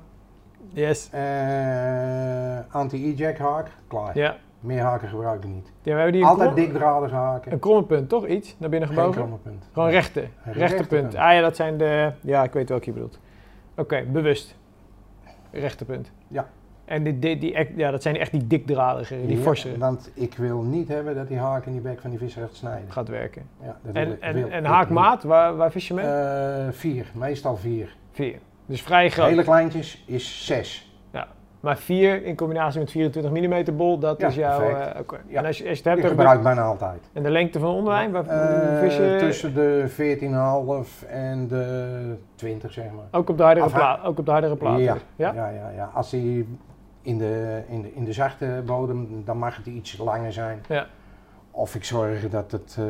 yes. 0.73 1.09
Eh, 1.11 2.57
Anti-eject 2.75 3.39
haak, 3.39 3.67
klaar. 3.87 4.17
Ja. 4.17 4.35
Meer 4.59 4.81
haken 4.81 5.07
gebruik 5.07 5.43
ik 5.43 5.49
niet. 5.49 5.71
Ja, 5.81 5.91
we 5.91 5.99
hebben 6.01 6.11
die 6.11 6.25
Altijd 6.25 6.55
dikdradige 6.55 7.15
haken. 7.15 7.51
een 7.51 7.59
kromme 7.59 7.83
punt, 7.83 8.09
toch? 8.09 8.27
Iets 8.27 8.55
naar 8.59 8.69
binnen 8.69 8.89
Geen 8.89 8.97
gebogen? 8.97 9.19
kromme 9.19 9.37
punt. 9.37 9.69
Gewoon 9.73 9.89
rechte. 9.89 10.21
Een 10.21 10.29
Rechte 10.43 10.59
rechte 10.59 10.87
punt. 10.87 11.01
punt. 11.01 11.15
Ah 11.15 11.33
ja, 11.33 11.41
dat 11.41 11.55
zijn 11.55 11.77
de... 11.77 12.11
Ja, 12.21 12.43
ik 12.43 12.53
weet 12.53 12.69
welke 12.69 12.85
je 12.85 12.91
bedoelt. 12.91 13.19
Oké, 13.75 14.03
bewust. 14.11 14.55
Rechte 15.51 15.85
punt. 15.85 16.11
Ja. 16.27 16.47
En 16.93 17.03
die, 17.03 17.19
die, 17.19 17.37
die, 17.37 17.53
echt- 17.53 17.69
ja, 17.75 17.91
dat 17.91 18.01
zijn 18.01 18.17
echt 18.17 18.31
die 18.31 18.47
dikdradige, 18.47 19.15
die 19.27 19.37
Ja, 19.37 19.43
forsere. 19.43 19.77
Want 19.77 20.11
ik 20.13 20.35
wil 20.37 20.61
niet 20.61 20.87
hebben 20.87 21.15
dat 21.15 21.27
die 21.27 21.37
haak 21.37 21.65
in 21.65 21.71
die 21.71 21.81
bek 21.81 21.99
van 22.01 22.09
die 22.09 22.19
vis 22.19 22.33
gaat 22.33 22.55
snijden. 22.55 22.91
gaat 22.91 23.07
werken. 23.07 23.41
Ja, 23.61 23.77
dat 23.81 23.95
En, 23.95 24.21
en, 24.21 24.33
wil 24.33 24.49
en 24.49 24.59
ik 24.63 24.69
haakmaat, 24.69 25.23
waar, 25.23 25.55
waar 25.55 25.71
vis 25.71 25.87
je 25.87 25.93
mee? 25.93 26.05
Eh, 26.05 26.65
vier, 26.71 27.05
meestal 27.13 27.55
vier. 27.57 27.95
Vier. 28.11 28.35
Dus 28.65 28.81
vrij 28.81 29.09
groot. 29.09 29.29
Hele 29.29 29.43
kleintjes 29.43 30.03
is 30.07 30.45
6. 30.45 30.87
Maar 31.59 31.77
4 31.77 32.23
in 32.23 32.35
combinatie 32.35 32.79
met 32.79 32.91
24 32.91 33.31
mm 33.31 33.75
bol, 33.77 33.99
dat 33.99 34.19
Ja, 34.21 34.27
is 34.27 34.35
jouw... 34.35 34.59
perfect. 34.59 34.93
eh, 34.93 34.99
oké. 34.99 35.17
Ja. 35.27 35.39
En 35.39 35.45
als 35.45 35.57
je, 35.57 35.69
als 35.69 35.77
je 35.77 35.83
het 35.89 35.97
Ik 35.97 36.01
hebt 36.01 36.01
de, 36.01 36.07
gebruik 36.07 36.41
bijna 36.43 36.61
altijd. 36.61 37.09
en 37.13 37.23
de 37.23 37.29
lengte 37.29 37.59
van 37.59 37.69
de 37.69 37.75
onderlijn, 37.75 38.11
waar, 38.11 38.25
Eh, 38.27 38.79
vis 38.79 38.95
je... 38.95 39.15
tussen 39.19 39.53
de 39.53 39.85
14,5 39.89 41.07
en 41.09 41.47
de 41.47 42.15
20 42.35 42.73
zeg 42.73 42.85
maar. 42.85 43.19
Ook 43.21 43.29
op 43.29 43.37
de 43.37 43.43
hardere, 43.43 43.65
Afha- 43.65 43.77
pla 43.95 44.07
ook 44.07 44.19
op 44.19 44.25
de 44.25 44.31
hardere 44.31 44.55
platen? 44.55 44.83
Ja, 44.83 44.97
ja? 45.15 45.31
ja, 45.33 45.49
ja, 45.49 45.69
ja. 45.75 45.89
Als 45.93 46.09
die 46.09 46.47
in 47.03 47.17
de, 47.17 47.61
in, 47.67 47.81
de, 47.81 47.93
in 47.93 48.03
de 48.03 48.13
zachte 48.13 48.61
bodem, 48.65 49.21
dan 49.25 49.37
mag 49.37 49.55
het 49.55 49.65
iets 49.65 49.97
langer 49.97 50.33
zijn. 50.33 50.63
Ja. 50.67 50.87
Of 51.51 51.75
ik 51.75 51.83
zorg 51.83 52.29
dat 52.29 52.51
het 52.51 52.75
eh, 52.79 52.85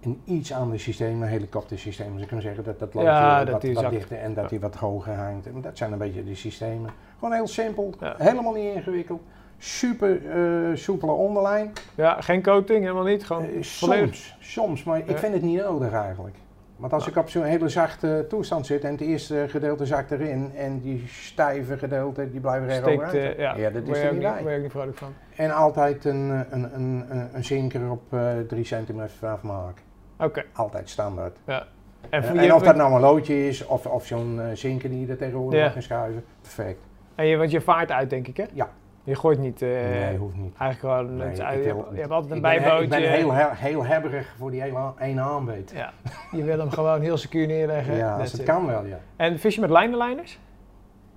een 0.00 0.20
iets 0.24 0.52
ander 0.52 0.80
systeem, 0.80 1.22
een 1.22 1.28
helikoptersysteem, 1.28 2.06
zou 2.08 2.20
ik 2.20 2.26
kunnen 2.26 2.44
zeggen, 2.44 2.64
dat 2.64 2.78
dat 2.78 2.92
Ja, 2.92 3.44
dat 3.44 3.62
wat, 3.62 3.72
wat 3.82 3.90
dichter 3.90 4.18
en 4.18 4.34
dat 4.34 4.48
die 4.48 4.60
wat 4.60 4.74
hoger 4.74 5.14
hangt. 5.14 5.46
En 5.46 5.60
dat 5.60 5.76
zijn 5.78 5.92
een 5.92 5.98
beetje 5.98 6.24
die 6.24 6.34
systemen. 6.34 6.90
Gewoon 7.18 7.34
heel 7.34 7.46
simpel, 7.48 7.94
helemaal 8.18 8.52
niet 8.52 8.74
ingewikkeld. 8.74 9.22
Super 9.58 10.30
eh, 10.30 10.76
soepele 10.76 11.12
onderlijn. 11.12 11.72
Ja, 11.94 12.20
geen 12.20 12.42
coating, 12.42 12.80
helemaal 12.82 13.04
niet. 13.04 13.24
Gewoon 13.26 13.44
Eh, 13.44 13.62
volledig... 13.62 14.14
soms, 14.14 14.36
soms, 14.40 14.84
maar 14.84 14.98
Ja. 14.98 15.04
ik 15.04 15.18
vind 15.18 15.32
het 15.34 15.42
niet 15.42 15.58
nodig 15.60 15.92
eigenlijk. 15.92 16.36
Want 16.84 16.96
als 16.96 17.04
Ja. 17.04 17.10
ik 17.10 17.16
op 17.16 17.28
zo'n 17.28 17.42
hele 17.42 17.68
zachte 17.68 18.26
toestand 18.28 18.66
zit 18.66 18.84
en 18.84 18.90
het 18.90 19.00
eerste 19.00 19.44
gedeelte 19.48 19.86
zakt 19.86 20.10
erin 20.10 20.52
en 20.56 20.80
die 20.80 21.04
stijve 21.08 21.78
gedeelte 21.78 22.30
die 22.30 22.40
blijven 22.40 22.68
er 22.68 22.74
Steekt, 22.74 23.14
eh, 23.14 23.38
ja, 23.38 23.56
Ja, 23.56 23.70
dat 23.70 23.88
is 23.88 23.98
er 23.98 24.12
niet 24.12 24.22
bij. 24.44 24.58
niet 24.58 24.70
vrolijk 24.70 24.96
van. 24.96 25.12
En 25.36 25.50
altijd 25.54 26.04
een, 26.04 26.30
eh, 26.30 26.40
een, 26.50 26.74
een, 26.74 27.04
een, 27.08 27.28
een 27.32 27.44
zinker 27.44 27.90
op 27.90 28.02
eh 28.10 28.28
3 28.48 28.64
centimeter 28.64 29.10
vanaf 29.18 29.42
maken. 29.42 29.82
Oké. 30.18 30.44
Altijd 30.52 30.88
standaard. 30.90 31.36
En, 31.44 31.62
En, 32.10 32.38
en 32.38 32.54
of 32.54 32.62
dat 32.62 32.76
nou 32.76 32.94
een 32.94 33.00
loodje 33.00 33.48
is 33.48 33.66
of, 33.66 33.86
of 33.86 34.06
zo'n 34.06 34.40
eh, 34.40 34.46
zinker 34.54 34.88
die 34.90 35.00
je 35.00 35.06
er 35.06 35.16
tegenwoordig 35.16 35.58
Ja. 35.58 35.64
mag 35.64 35.72
gaan 35.72 35.82
schuiven. 35.82 36.24
Perfect. 36.40 36.80
en 37.14 37.26
je, 37.26 37.36
want 37.36 37.50
je 37.50 37.60
vaart 37.60 37.90
uit, 37.90 38.10
denk 38.10 38.28
ik, 38.28 38.36
hè? 38.36 38.44
Ja. 38.52 38.68
Je 39.04 39.14
gooit 39.14 39.38
niet... 39.38 39.62
eh, 39.62 39.68
nee, 39.68 40.16
hoeft 40.16 40.36
niet. 40.36 40.54
Eigenlijk 40.58 40.80
gewoon... 40.94 41.16
Nee, 41.16 41.36
je, 41.36 41.74
wil- 41.74 41.88
je 41.94 42.00
hebt 42.00 42.12
altijd 42.12 42.32
een 42.32 42.40
bijbootje. 42.40 42.82
ik 42.82 42.88
ben 42.88 43.00
heel, 43.10 43.32
he- 43.32 43.54
heel 43.54 43.84
hebberig 43.84 44.34
voor 44.38 44.50
die 44.50 44.62
ene, 44.62 44.92
ene 44.98 45.20
aanbeet. 45.20 45.70
Ja, 45.74 45.92
je 46.30 46.42
wil 46.44 46.58
hem 46.58 46.70
gewoon 46.70 47.00
heel 47.00 47.16
secuur 47.16 47.46
neerleggen. 47.46 47.94
Ja, 47.96 48.08
That's 48.08 48.20
als 48.20 48.32
het 48.32 48.40
it. 48.40 48.46
kan 48.46 48.66
wel, 48.66 48.84
ja. 48.84 48.98
En 49.16 49.38
vis 49.38 49.54
je 49.54 49.60
met 49.60 49.70
lijnenlijners? 49.70 50.38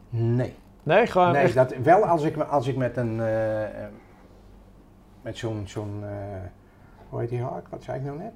Nee. 0.10 0.54
Nee, 0.84 1.06
gewoon 1.08 1.32
Nee, 1.32 1.44
echt... 1.44 1.54
dat, 1.54 1.74
wel 1.84 2.06
als 2.06 2.24
ik, 2.24 2.38
als 2.38 2.68
ik 2.68 2.76
met 2.76 2.98
een. 2.98 3.20
eh, 3.20 3.64
eh, 3.64 3.70
met 5.22 5.38
zo'n. 5.38 5.64
zo'n 5.66 6.00
eh, 6.04 6.10
hoe 7.10 7.20
heet 7.20 7.30
die 7.30 7.42
haak? 7.44 7.68
Wat 7.70 7.84
zei 7.84 7.98
ik 7.98 8.04
nou 8.06 8.18
net? 8.18 8.34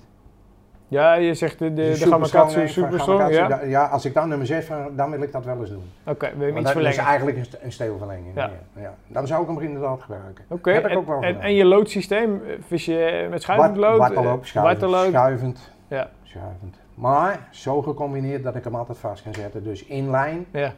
Ja, 0.91 1.13
je 1.13 1.33
zegt 1.33 1.59
de, 1.59 1.73
de, 1.73 1.89
de 1.99 2.07
Gamakatsu 2.07 2.61
eh, 2.61 3.29
ja? 3.29 3.47
da- 3.47 3.61
ja, 3.63 3.85
als 3.85 4.05
ik 4.05 4.13
dan 4.13 4.29
nummer 4.29 4.47
6 4.47 4.65
van, 4.65 4.95
dan 4.95 5.11
wil 5.11 5.21
ik 5.21 5.31
dat 5.31 5.45
wel 5.45 5.59
eens 5.59 5.69
doen. 5.69 5.83
Oké, 6.05 6.29
wil 6.37 6.47
je 6.47 6.53
hem 6.53 6.53
Want 6.53 6.65
iets 6.65 6.73
dat 6.73 6.83
is 6.83 6.95
verlengen? 6.95 7.05
eigenlijk 7.05 7.37
een, 7.37 7.45
een 7.61 7.71
steelverlenging. 7.71 8.35
Ja. 8.35 8.49
Ja. 8.75 8.81
Ja. 8.81 8.93
Dan 9.07 9.27
zou 9.27 9.41
ik 9.41 9.47
hem 9.47 9.59
inderdaad 9.59 10.01
gebruiken. 10.01 10.45
Oké, 10.47 10.71
en, 10.71 10.97
ook 10.97 11.23
en, 11.23 11.39
en 11.41 11.53
je 11.53 11.65
loodsysteem, 11.65 12.41
eh, 12.47 12.53
vis 12.67 12.85
je 12.85 13.27
met 13.29 13.41
schuivend 13.41 13.77
lood? 13.77 13.97
Watteloop, 13.97 14.41
eh, 14.41 15.09
schuivend. 15.09 15.71
Ja. 15.87 16.09
Schuivend. 16.23 16.79
Maar 16.95 17.47
zo 17.51 17.81
gecombineerd 17.81 18.43
dat 18.43 18.55
ik 18.55 18.63
hem 18.63 18.75
altijd 18.75 18.97
vast 18.97 19.23
kan 19.23 19.33
zetten. 19.33 19.63
Dus 19.63 19.85
in 19.85 20.09
lijn. 20.09 20.45
Ja. 20.51 20.73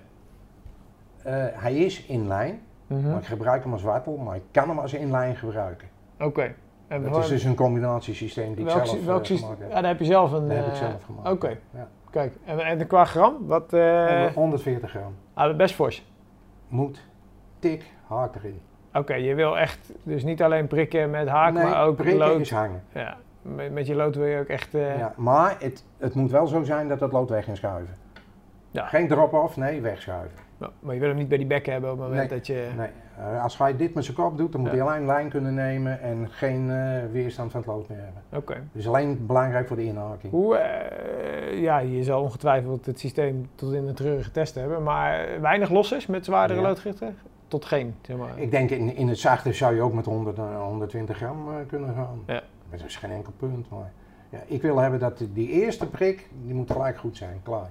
hij 1.53 1.75
is 1.75 2.05
in 2.05 2.27
lijn. 2.27 2.61
Mhm. 2.87 3.09
Maar 3.09 3.19
ik 3.19 3.25
gebruik 3.25 3.63
hem 3.63 3.73
als 3.73 3.83
wattel. 3.83 4.17
Maar 4.17 4.35
ik 4.35 4.43
kan 4.51 4.69
hem 4.69 4.79
als 4.79 4.93
in 4.93 5.11
lijn 5.11 5.35
gebruiken. 5.35 5.87
Oké. 6.19 6.53
Het 7.01 7.15
is 7.17 7.27
dus 7.27 7.43
een 7.43 7.55
combinatiesysteem 7.55 8.53
die 8.55 8.65
ik 8.65 8.71
welk, 8.73 8.85
zelf 8.85 9.05
welk 9.05 9.19
eh, 9.19 9.25
systeem? 9.25 9.47
gemaakt 9.49 9.61
heb. 9.61 9.69
Ja, 9.71 9.81
daar 9.81 9.89
heb 9.91 9.99
je 9.99 10.05
zelf 10.05 10.31
een... 10.31 10.47
Dat 10.47 10.57
heb 10.57 10.65
ik 10.65 10.71
eh, 10.71 10.77
zelf 10.77 11.03
gemaakt. 11.03 11.31
Oké, 11.31 11.57
Ja. 11.73 11.87
kijk. 12.09 12.33
En, 12.45 12.59
en 12.59 12.87
qua 12.87 13.05
gram? 13.05 13.37
Wat... 13.41 13.73
eh 13.73 14.07
Honderd- 14.07 14.33
140 14.33 14.89
gram. 14.89 15.15
ah, 15.33 15.55
best 15.57 15.75
fors. 15.75 16.05
Moet 16.67 17.01
tik 17.59 17.91
hard 18.07 18.35
erin. 18.35 18.61
Oké, 18.93 19.13
je 19.13 19.35
wil 19.35 19.57
echt 19.57 19.93
dus 20.03 20.23
niet 20.23 20.41
alleen 20.43 20.67
prikken 20.67 21.09
met 21.09 21.27
haak, 21.27 21.53
nee, 21.53 21.63
maar 21.63 21.85
ook 21.85 21.95
prikken 21.95 22.17
lood. 22.17 22.39
is 22.39 22.51
hangen. 22.51 22.83
Ja, 22.93 23.17
met, 23.41 23.71
met 23.71 23.87
je 23.87 23.95
lood 23.95 24.15
wil 24.15 24.25
je 24.25 24.39
ook 24.39 24.47
echt... 24.47 24.73
eh, 24.75 24.97
Ja, 24.97 25.13
maar 25.17 25.55
het, 25.59 25.85
het 25.97 26.13
moet 26.13 26.31
wel 26.31 26.47
zo 26.47 26.63
zijn 26.63 26.87
dat 26.87 26.99
het 26.99 27.11
lood 27.11 27.29
weg 27.29 27.45
kan 27.45 27.55
schuiven. 27.55 27.95
Ja. 28.71 28.85
Geen 28.85 29.07
drop-off, 29.07 29.57
nee, 29.57 29.81
wegschuiven. 29.81 30.37
nou, 30.57 30.71
maar 30.79 30.93
je 30.93 30.99
wil 30.99 31.09
hem 31.09 31.17
niet 31.17 31.27
bij 31.27 31.37
die 31.37 31.47
bek 31.47 31.65
hebben 31.65 31.91
op 31.91 31.97
het 31.97 32.07
moment 32.07 32.29
Nee, 32.29 32.37
dat 32.37 32.47
je... 32.47 32.69
Nee. 32.77 32.89
Eh, 33.17 33.43
als 33.43 33.57
hij 33.57 33.75
dit 33.75 33.93
met 33.93 34.03
zijn 34.05 34.17
kop 34.17 34.37
doet, 34.37 34.51
dan 34.51 34.61
moet 34.61 34.69
Ja. 34.71 34.75
hij 34.75 34.85
alleen 34.85 35.05
lijn 35.05 35.29
kunnen 35.29 35.53
nemen 35.53 36.01
en 36.01 36.27
geen 36.29 36.71
eh, 36.71 36.99
weerstand 37.11 37.51
van 37.51 37.59
het 37.59 37.69
lood 37.69 37.89
meer 37.89 37.97
hebben. 37.97 38.21
Oké. 38.39 38.63
Dus 38.71 38.87
alleen 38.87 39.25
belangrijk 39.25 39.67
voor 39.67 39.75
de 39.77 39.83
inhaking. 39.83 40.31
Hoe, 40.33 40.55
eh, 40.57 41.61
ja, 41.61 41.77
je 41.79 42.03
zal 42.03 42.21
ongetwijfeld 42.21 42.85
het 42.85 42.99
systeem 42.99 43.49
tot 43.55 43.73
in 43.73 43.85
de 43.85 43.93
treuren 43.93 44.23
getest 44.23 44.55
hebben, 44.55 44.83
maar 44.83 45.25
weinig 45.41 45.69
losses 45.69 46.05
met 46.05 46.25
zwaardere 46.25 46.59
Ja. 46.61 46.67
loodgiften? 46.67 47.15
Tot 47.47 47.65
geen, 47.65 47.95
zeg 48.01 48.17
maar. 48.17 48.29
Ik 48.39 48.51
denk 48.51 48.69
in, 48.69 48.95
in 48.95 49.07
het 49.07 49.19
zachte 49.19 49.53
zou 49.53 49.75
je 49.75 49.81
ook 49.81 49.93
met 49.93 50.05
100, 50.05 50.37
eh, 50.37 50.61
120 50.63 51.17
gram 51.17 51.47
kunnen 51.67 51.93
gaan. 51.95 52.23
Ja. 52.27 52.41
Dat 52.71 52.83
is 52.85 52.95
geen 52.95 53.11
enkel 53.11 53.33
punt. 53.37 53.69
Maar 53.69 53.91
ja, 54.29 54.39
ik 54.45 54.61
wil 54.61 54.77
hebben 54.77 54.99
dat 54.99 55.17
die- 55.17 55.33
die 55.33 55.49
eerste 55.49 55.87
prik, 55.87 56.29
die 56.45 56.53
moet 56.53 56.71
gelijk 56.71 56.97
goed 56.97 57.17
zijn, 57.17 57.39
klaar. 57.43 57.69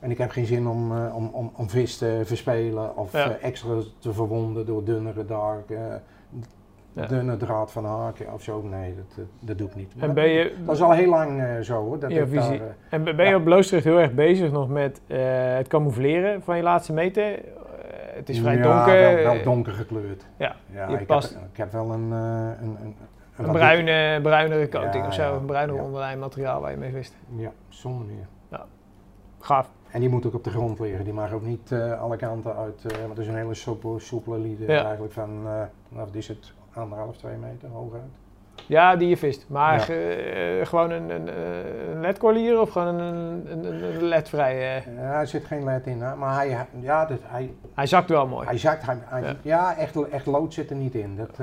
Ja. 0.00 0.06
En 0.06 0.10
ik 0.10 0.18
heb 0.18 0.30
geen 0.30 0.46
zin 0.46 0.66
om, 0.66 0.96
eh, 0.96 1.16
om, 1.16 1.30
om, 1.32 1.52
om 1.56 1.68
vis 1.68 1.96
te 1.98 2.20
verspelen 2.24 2.96
of 2.96 3.12
Ja. 3.12 3.30
eh, 3.30 3.44
extra 3.44 3.74
te 3.98 4.12
verwonden 4.12 4.66
door 4.66 4.84
dunnere 4.84 5.24
dark, 5.24 5.70
eh, 5.70 5.78
Ja. 6.92 7.06
dunne 7.06 7.36
draad 7.36 7.72
van 7.72 7.84
haken 7.84 8.32
of 8.32 8.42
zo. 8.42 8.62
Nee, 8.62 8.94
dat, 8.94 9.26
dat, 9.40 9.58
doe 9.58 9.68
ik 9.68 9.74
niet. 9.74 9.92
En 9.92 10.00
dat, 10.06 10.14
ben 10.14 10.28
je, 10.28 10.54
dat 10.64 10.74
is 10.74 10.82
al 10.82 10.92
heel 10.92 11.08
lang 11.08 11.42
zo 11.64 11.84
hoor. 11.84 11.98
Dat 11.98 12.10
Ja, 12.10 12.22
ik 12.22 12.28
visie. 12.28 12.58
daar, 12.58 12.76
en 12.90 13.04
ben 13.04 13.16
je 13.16 13.22
Ja. 13.30 13.36
op 13.36 13.46
Loosdrecht 13.46 13.84
heel 13.84 13.98
erg 13.98 14.12
bezig 14.14 14.50
nog 14.50 14.68
met 14.68 15.00
het 15.06 15.68
camoufleren 15.68 16.42
van 16.42 16.56
je 16.56 16.62
laatste 16.62 16.92
meter? 16.92 17.38
Het 18.14 18.28
is 18.28 18.40
vrij 18.40 18.56
ja, 18.56 18.62
donker. 18.62 19.14
Wel, 19.24 19.34
wel 19.34 19.42
donker 19.42 19.72
gekleurd. 19.72 20.26
Ja, 20.36 20.56
ja 20.72 20.88
je 20.88 20.98
ik, 20.98 21.06
past- 21.06 21.34
heb, 21.34 21.42
ik 21.50 21.56
heb 21.56 21.72
wel 21.72 21.90
een, 21.92 22.10
een, 22.10 22.76
een, 22.82 22.94
Een 23.36 23.44
wat 23.46 23.52
bruine, 23.54 24.20
bruinere 24.22 24.68
coating 24.68 25.02
Ja, 25.02 25.06
of 25.06 25.14
zo, 25.14 25.22
ja, 25.22 25.30
een 25.30 25.44
bruiner 25.44 25.76
ja. 25.76 25.82
onderlijn 25.82 26.18
materiaal 26.18 26.60
waar 26.60 26.70
je 26.70 26.76
mee 26.76 26.90
vist. 26.92 27.16
Ja, 27.36 27.50
zonder 27.68 28.06
meer. 28.06 28.26
Gaaf. 29.38 29.70
En 29.92 30.00
die 30.00 30.08
moet 30.08 30.26
ook 30.26 30.34
op 30.34 30.44
de 30.44 30.50
grond 30.50 30.78
liggen. 30.78 31.04
Die 31.04 31.12
mag 31.12 31.32
ook 31.32 31.42
niet 31.42 31.72
eh, 31.72 32.00
alle 32.00 32.16
kanten 32.16 32.56
uit. 32.56 32.84
eh 32.84 32.96
want 32.98 33.08
het 33.10 33.18
is 33.18 33.26
een 33.28 33.34
hele 33.36 33.54
soepele, 33.54 33.98
soepele 34.00 34.38
lieden 34.38 34.66
Ja. 34.74 34.82
eigenlijk 34.84 35.12
van, 35.12 35.30
eh 35.46 35.62
nou, 35.88 36.06
is 36.16 36.28
het, 36.28 36.52
anderhalf, 36.74 37.16
twee 37.16 37.36
meter 37.36 37.68
hooguit. 37.68 38.02
Ja, 38.66 38.96
die 38.96 39.08
je 39.08 39.16
vist. 39.16 39.46
Maar 39.48 39.92
Ja. 39.92 40.64
gewoon 40.64 40.90
een, 40.90 41.10
een, 41.10 41.28
een 41.96 42.04
of 42.60 42.70
gewoon 42.70 42.94
een, 42.94 43.46
een, 43.52 43.64
een 43.94 44.02
ledvrij... 44.02 44.76
eh, 44.76 44.94
Ja, 44.96 45.20
er 45.20 45.26
zit 45.26 45.44
geen 45.44 45.64
led 45.64 45.86
in, 45.86 46.00
hè, 46.00 46.14
maar 46.14 46.34
hij, 46.34 46.66
ja, 46.80 47.06
dat, 47.06 47.18
hij, 47.22 47.54
hij 47.74 47.86
zakt 47.86 48.08
wel 48.08 48.26
mooi. 48.26 48.46
hij 48.46 48.58
zakt. 48.58 48.86
Hij, 48.86 48.96
hij- 49.04 49.22
Ja. 49.22 49.34
ja, 49.42 49.76
echt, 49.76 50.08
echt 50.08 50.26
lood 50.26 50.54
zit 50.54 50.70
er 50.70 50.76
niet 50.76 50.94
in. 50.94 51.16
Dat, 51.16 51.38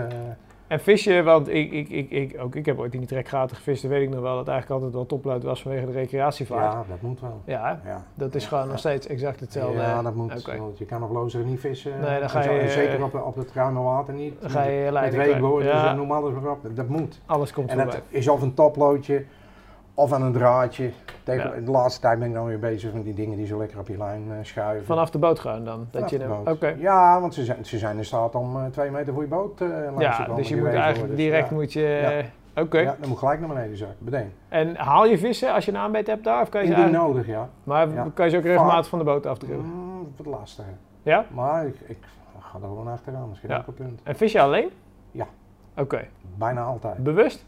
En 0.68 0.80
vis 0.80 1.04
je, 1.04 1.24
want 1.24 1.48
ik, 1.50 1.72
ik, 1.72 1.90
ik, 1.90 2.10
ik, 2.10 2.36
ook 2.42 2.56
ik 2.56 2.66
heb 2.66 2.80
ooit 2.80 2.94
in 2.94 3.00
die 3.00 3.08
trekgaten 3.08 3.56
gevist, 3.56 3.82
dan 3.82 3.92
weet 3.92 4.02
ik 4.02 4.10
nog 4.10 4.20
wel 4.22 4.30
dat 4.30 4.40
het 4.40 4.48
eigenlijk 4.48 4.82
altijd 4.82 4.94
wel 5.00 5.06
topluid 5.06 5.44
was 5.44 5.62
vanwege 5.62 5.86
de 5.86 5.92
recreatievaart. 5.92 6.74
Ja, 6.74 6.84
dat 6.90 7.02
moet 7.02 7.20
wel. 7.20 7.42
ja 7.46 7.82
Ja. 7.86 8.04
dat 8.14 8.36
is 8.36 8.42
Ja, 8.44 8.48
gewoon 8.50 8.64
ja. 8.64 8.70
nog 8.70 8.80
steeds 8.80 9.08
exact 9.08 9.40
hetzelfde. 9.40 9.80
Ja, 9.82 10.02
dat 10.02 10.16
moet. 10.16 10.40
Oké. 10.48 10.58
Want 10.58 10.78
je 10.78 10.86
kan 10.86 11.04
op 11.04 11.12
lozer 11.12 11.44
niet 11.44 11.60
vissen. 11.60 11.92
Nee, 12.02 12.20
dan 12.20 12.30
ga 12.30 12.42
En 12.42 12.50
en 12.50 12.64
je, 12.64 12.70
zeker 12.70 12.96
eh, 12.96 13.04
op, 13.04 13.14
op 13.26 13.36
het 13.36 13.52
ruime 13.52 13.80
water 13.82 14.14
niet. 14.14 14.42
Dan 14.42 14.50
ga 14.50 14.64
je 14.64 14.84
met 14.84 14.92
leiding 14.92 15.24
weekboorden, 15.24 15.70
kwijt. 15.70 15.84
dus 15.88 15.94
noem 15.96 16.12
alles 16.12 16.34
maar 16.34 16.52
op. 16.52 16.76
Dat 16.76 16.88
moet. 16.88 17.22
alles 17.26 17.54
komt 17.54 17.70
En 17.70 17.76
voorbij. 17.78 17.96
dat 17.96 18.04
is 18.10 18.28
of 18.28 18.42
een 18.42 18.54
toploodje 18.54 19.26
of 20.00 20.14
aan 20.14 20.22
een 20.22 20.32
draadje. 20.34 20.92
Tegen, 21.24 21.56
Ja. 21.56 21.66
De 21.66 21.72
laatste 21.72 22.02
tijd 22.02 22.20
ben 22.20 22.28
ik 22.28 22.34
dan 22.34 22.46
weer 22.46 22.60
bezig 22.60 22.94
met 22.94 23.04
die 23.04 23.14
dingen 23.14 23.38
die 23.38 23.46
zo 23.46 23.58
lekker 23.58 23.80
op 23.80 23.88
je 23.88 23.98
lijn 23.98 24.24
eh, 24.32 24.36
schuiven. 24.42 24.86
Vanaf 24.86 25.10
de 25.10 25.18
boot 25.18 25.40
gaan 25.40 25.64
dan? 25.66 25.78
Dat 25.78 25.88
Vanaf 25.92 26.10
je 26.10 26.18
de 26.18 26.58
boot. 26.60 26.80
Ja, 26.80 27.22
want 27.22 27.34
ze 27.34 27.46
zijn, 27.46 27.66
ze 27.66 27.78
zijn 27.78 27.98
in 27.98 28.06
staat 28.06 28.36
om 28.36 28.58
eh, 28.58 28.66
twee 28.66 28.90
meter 28.92 29.14
voor 29.14 29.22
je 29.22 29.28
boot 29.28 29.62
eh 29.62 29.68
langs 29.68 29.94
te 29.96 30.02
Ja, 30.04 30.18
komen. 30.18 30.36
dus 30.36 30.48
je 30.48 30.54
die 30.54 30.64
moet 30.64 30.74
eigenlijk 30.74 31.00
worden. 31.00 31.16
direct 31.26 31.50
Ja. 31.50 31.56
moet 31.56 31.74
je... 31.74 32.24
Oké. 32.56 32.80
Ja, 32.80 32.96
dan 33.00 33.10
moet 33.10 33.18
gelijk 33.18 33.40
naar 33.40 33.50
beneden 33.50 33.78
zakken, 33.78 33.98
meteen. 34.00 34.32
En 34.50 34.76
haal 34.76 35.06
je 35.06 35.18
vissen 35.18 35.54
als 35.54 35.66
je 35.66 35.72
een 35.72 35.78
aanbeet 35.78 36.08
hebt 36.08 36.24
daar? 36.24 36.42
Of 36.42 36.50
kan 36.50 36.62
je 36.62 36.68
ze 36.68 36.74
eigenlijk- 36.74 37.04
nodig, 37.04 37.28
ja. 37.28 37.50
Maar 37.64 37.88
kan 38.14 38.26
je 38.26 38.32
ze 38.32 38.38
ook 38.38 38.44
regelmatig 38.44 38.88
van 38.90 39.00
de 39.00 39.06
boot 39.06 39.26
afdrukken? 39.26 39.66
Mm, 39.66 40.14
wat 40.18 40.26
lastiger. 40.26 40.74
Ja? 41.04 41.26
Maar 41.34 41.66
ik, 41.66 41.76
ik 41.86 41.98
ga 42.40 42.58
er 42.58 42.68
gewoon 42.68 42.88
achteraan, 42.88 43.22
dat 43.26 43.32
is 43.34 43.40
geen 43.40 43.50
enkel 43.52 43.74
punt. 43.74 44.00
En 44.04 44.16
vis 44.16 44.32
je 44.32 44.42
alleen? 44.42 44.70
Ja. 45.12 45.26
Oké. 45.78 46.08
Bijna 46.36 46.64
altijd. 46.64 46.98
Bewust? 46.98 47.46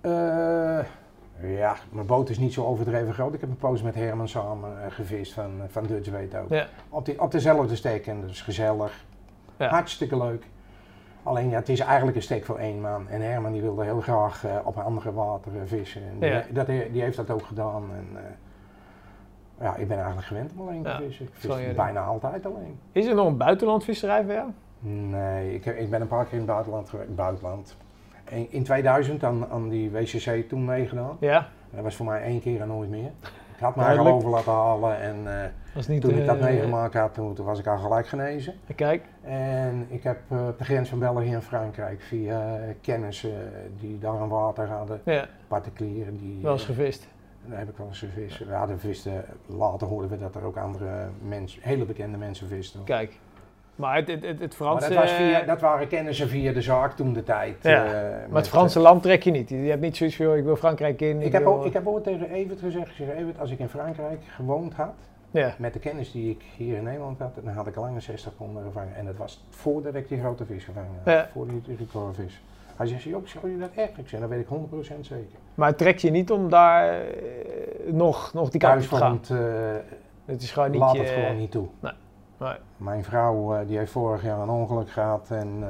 Eh, 0.00 0.78
ja, 1.40 1.76
mijn 1.90 2.06
boot 2.06 2.28
is 2.28 2.38
niet 2.38 2.52
zo 2.52 2.64
overdreven 2.64 3.14
groot. 3.14 3.34
Ik 3.34 3.40
heb 3.40 3.50
een 3.50 3.56
poos 3.56 3.82
met 3.82 3.94
Herman 3.94 4.28
samen 4.28 4.84
eh, 4.84 4.90
gevist 4.92 5.32
van, 5.32 5.50
eh, 5.62 5.68
van 5.68 5.86
Dutch 5.86 6.10
Weet 6.10 6.36
ook. 6.36 6.48
Ja. 6.48 6.66
Op, 6.88 7.04
die, 7.04 7.20
op 7.20 7.30
dezelfde 7.30 7.76
steek 7.76 8.06
en 8.06 8.20
dat 8.20 8.30
is 8.30 8.40
gezellig. 8.42 9.04
Ja. 9.56 9.68
Hartstikke 9.68 10.16
leuk. 10.16 10.44
Alleen 11.22 11.48
ja, 11.50 11.56
het 11.56 11.68
is 11.68 11.80
eigenlijk 11.80 12.16
een 12.16 12.22
steek 12.22 12.44
voor 12.44 12.58
één 12.58 12.80
man. 12.80 13.08
En 13.08 13.20
Herman 13.20 13.52
die 13.52 13.62
wilde 13.62 13.84
heel 13.84 14.00
graag 14.00 14.44
eh, 14.44 14.56
op 14.64 14.76
andere 14.78 15.12
wateren 15.12 15.68
vissen. 15.68 16.02
En 16.02 16.18
die, 16.18 16.28
Ja. 16.28 16.44
dat, 16.50 16.66
die 16.66 17.02
heeft 17.02 17.16
dat 17.16 17.30
ook 17.30 17.42
gedaan. 17.44 17.82
En, 17.96 18.06
ja, 19.60 19.76
ik 19.76 19.88
ben 19.88 19.96
eigenlijk 19.96 20.26
gewend 20.26 20.52
om 20.56 20.60
alleen 20.68 20.82
te 20.82 20.96
vissen. 21.06 21.24
Ik 21.26 21.30
vis 21.34 21.74
bijna 21.74 22.00
altijd 22.04 22.46
alleen. 22.46 22.78
Is 22.92 23.06
er 23.06 23.14
nog 23.14 23.26
een 23.26 23.36
buitenlandvisserij 23.36 24.24
voor 24.24 24.32
jou? 24.32 24.48
Nee, 24.78 25.54
ik, 25.54 25.64
heb- 25.64 25.76
ik 25.78 25.90
ben 25.90 26.00
een 26.00 26.06
paar 26.08 26.24
keer 26.24 26.32
in 26.32 26.38
het 26.38 26.46
buitenland 26.46 26.88
geweest. 26.88 27.14
Buitenland. 27.14 27.76
In, 28.32 28.46
in 28.50 28.62
2000 28.62 29.24
aan, 29.24 29.46
aan 29.50 29.68
die 29.68 29.90
WCC 29.90 30.48
toen 30.48 30.64
meegedaan. 30.64 31.16
Ja. 31.20 31.48
Dat 31.70 31.82
was 31.82 31.96
voor 31.96 32.06
mij 32.06 32.22
één 32.22 32.40
keer 32.40 32.60
en 32.60 32.68
nooit 32.68 32.90
meer. 32.90 33.10
Ik 33.56 33.68
had 33.68 33.76
me 33.76 33.82
Duidelijk. 33.82 34.14
over 34.14 34.30
laten 34.30 34.52
halen 34.52 35.00
en 35.00 35.42
eh, 35.74 35.86
niet, 35.88 36.00
toen 36.00 36.18
ik 36.18 36.26
dat 36.26 36.36
eh, 36.36 36.42
meegemaakt 36.42 36.94
had, 36.94 37.14
toen, 37.14 37.34
toen 37.34 37.46
was 37.46 37.58
ik 37.58 37.66
al 37.66 37.78
gelijk 37.78 38.06
genezen. 38.06 38.54
Kijk, 38.76 39.04
En 39.22 39.86
ik 39.88 40.02
heb 40.02 40.18
eh, 40.28 40.46
op 40.46 40.58
de 40.58 40.64
grens 40.64 40.88
van 40.88 40.98
België 40.98 41.32
en 41.34 41.42
Frankrijk 41.42 42.00
via 42.02 42.56
eh, 42.56 42.74
kennissen 42.80 43.52
die 43.80 43.98
daar 43.98 44.14
een 44.20 44.28
water 44.28 44.68
hadden, 44.68 45.00
ja, 45.04 45.26
particulieren, 45.48 46.16
die... 46.16 46.38
wel 46.42 46.52
eens 46.52 46.60
eh, 46.62 46.68
gevist. 46.68 47.08
daar 47.46 47.58
heb 47.58 47.68
ik 47.68 47.76
wel 47.76 47.86
eens 47.86 47.98
gevist. 47.98 48.38
We 48.38 48.54
hadden 48.54 48.80
visten, 48.80 49.24
later 49.46 49.86
hoorden 49.86 50.10
we 50.10 50.18
dat 50.18 50.34
er 50.34 50.44
ook 50.44 50.56
andere 50.56 51.08
mensen, 51.28 51.60
hele 51.62 51.84
bekende 51.84 52.18
mensen 52.18 52.48
visten. 52.48 52.84
Kijk. 52.84 53.18
Maar 53.82 53.96
het, 53.96 54.08
het, 54.08 54.22
het, 54.22 54.40
het 54.40 54.58
Maar 54.58 54.68
Franse... 54.68 54.88
dat, 54.88 54.98
was 54.98 55.12
via, 55.12 55.40
dat 55.42 55.60
waren 55.60 55.88
kennissen 55.88 56.28
via 56.28 56.52
de 56.52 56.60
zaak 56.62 56.96
toen 56.96 57.12
de 57.12 57.22
tijd. 57.22 57.56
Ja, 57.62 57.84
eh, 57.84 57.92
maar 58.28 58.38
het 58.40 58.48
Franse 58.48 58.78
land 58.80 59.02
trek 59.02 59.22
je 59.22 59.30
niet. 59.30 59.48
Je 59.48 59.56
hebt 59.56 59.80
niet 59.80 59.96
zoiets 59.96 60.16
van, 60.16 60.26
joh, 60.26 60.36
ik 60.36 60.44
wil 60.44 60.56
Frankrijk 60.56 61.00
in. 61.00 61.20
Ik 61.22 61.32
heb, 61.32 61.42
wil- 61.42 61.52
ook, 61.52 61.64
ik 61.64 61.72
heb 61.72 61.86
ooit 61.86 62.04
tegen 62.04 62.30
Evert 62.30 62.60
gezegd, 62.60 62.86
ik 62.88 62.94
zeg 62.96 63.08
Evert, 63.16 63.38
als 63.38 63.50
ik 63.50 63.58
in 63.58 63.68
Frankrijk 63.68 64.20
gewoond 64.28 64.74
had, 64.74 64.94
Ja, 65.30 65.54
met 65.58 65.72
de 65.72 65.78
kennis 65.78 66.12
die 66.12 66.30
ik 66.30 66.42
hier 66.56 66.76
in 66.76 66.82
Nederland 66.82 67.18
had, 67.18 67.34
dan 67.44 67.52
had 67.52 67.66
ik 67.66 67.76
al 67.76 67.86
een 67.86 68.02
60 68.02 68.36
pond 68.36 68.58
gevangen. 68.66 68.94
En 68.96 69.04
dat 69.04 69.16
was 69.16 69.44
voordat 69.50 69.94
ik 69.94 70.08
die 70.08 70.20
grote 70.20 70.44
vis 70.44 70.64
gevangen 70.64 70.90
had, 71.04 71.12
Ja. 71.14 71.28
voor 71.32 71.46
die 71.48 71.76
recordvis. 71.78 72.42
Hij 72.76 72.86
zegt, 72.86 73.02
Joop, 73.02 73.28
zou 73.28 73.50
je 73.50 73.58
dat 73.58 73.70
echt? 73.74 73.98
Ik 73.98 74.08
zeg, 74.08 74.20
dat 74.20 74.28
weet 74.28 74.40
ik 74.40 74.46
100% 74.46 75.00
zeker. 75.00 75.26
maar 75.54 75.68
het 75.68 75.78
trekt 75.78 76.00
je 76.00 76.10
niet 76.10 76.30
om 76.30 76.48
daar 76.50 77.00
eh, 77.00 77.02
nog, 77.86 78.32
nog 78.32 78.50
die 78.50 78.60
kant 78.60 78.82
op 78.82 78.88
te 78.88 78.96
gaan. 78.96 79.20
Eh 79.30 79.36
Het 80.24 80.42
is 80.42 80.52
gewoon 80.52 80.70
niet 80.70 80.80
laat 80.80 80.96
het 80.96 81.08
gewoon 81.08 81.36
niet 81.36 81.50
toe. 81.50 81.66
Nee. 81.80 81.92
Nee. 82.42 82.56
Mijn 82.76 83.04
vrouw 83.04 83.54
eh, 83.54 83.66
die 83.66 83.78
heeft 83.78 83.92
vorig 83.92 84.22
jaar 84.22 84.38
een 84.38 84.48
ongeluk 84.48 84.90
gehad 84.90 85.30
en 85.30 85.48
eh, 85.60 85.68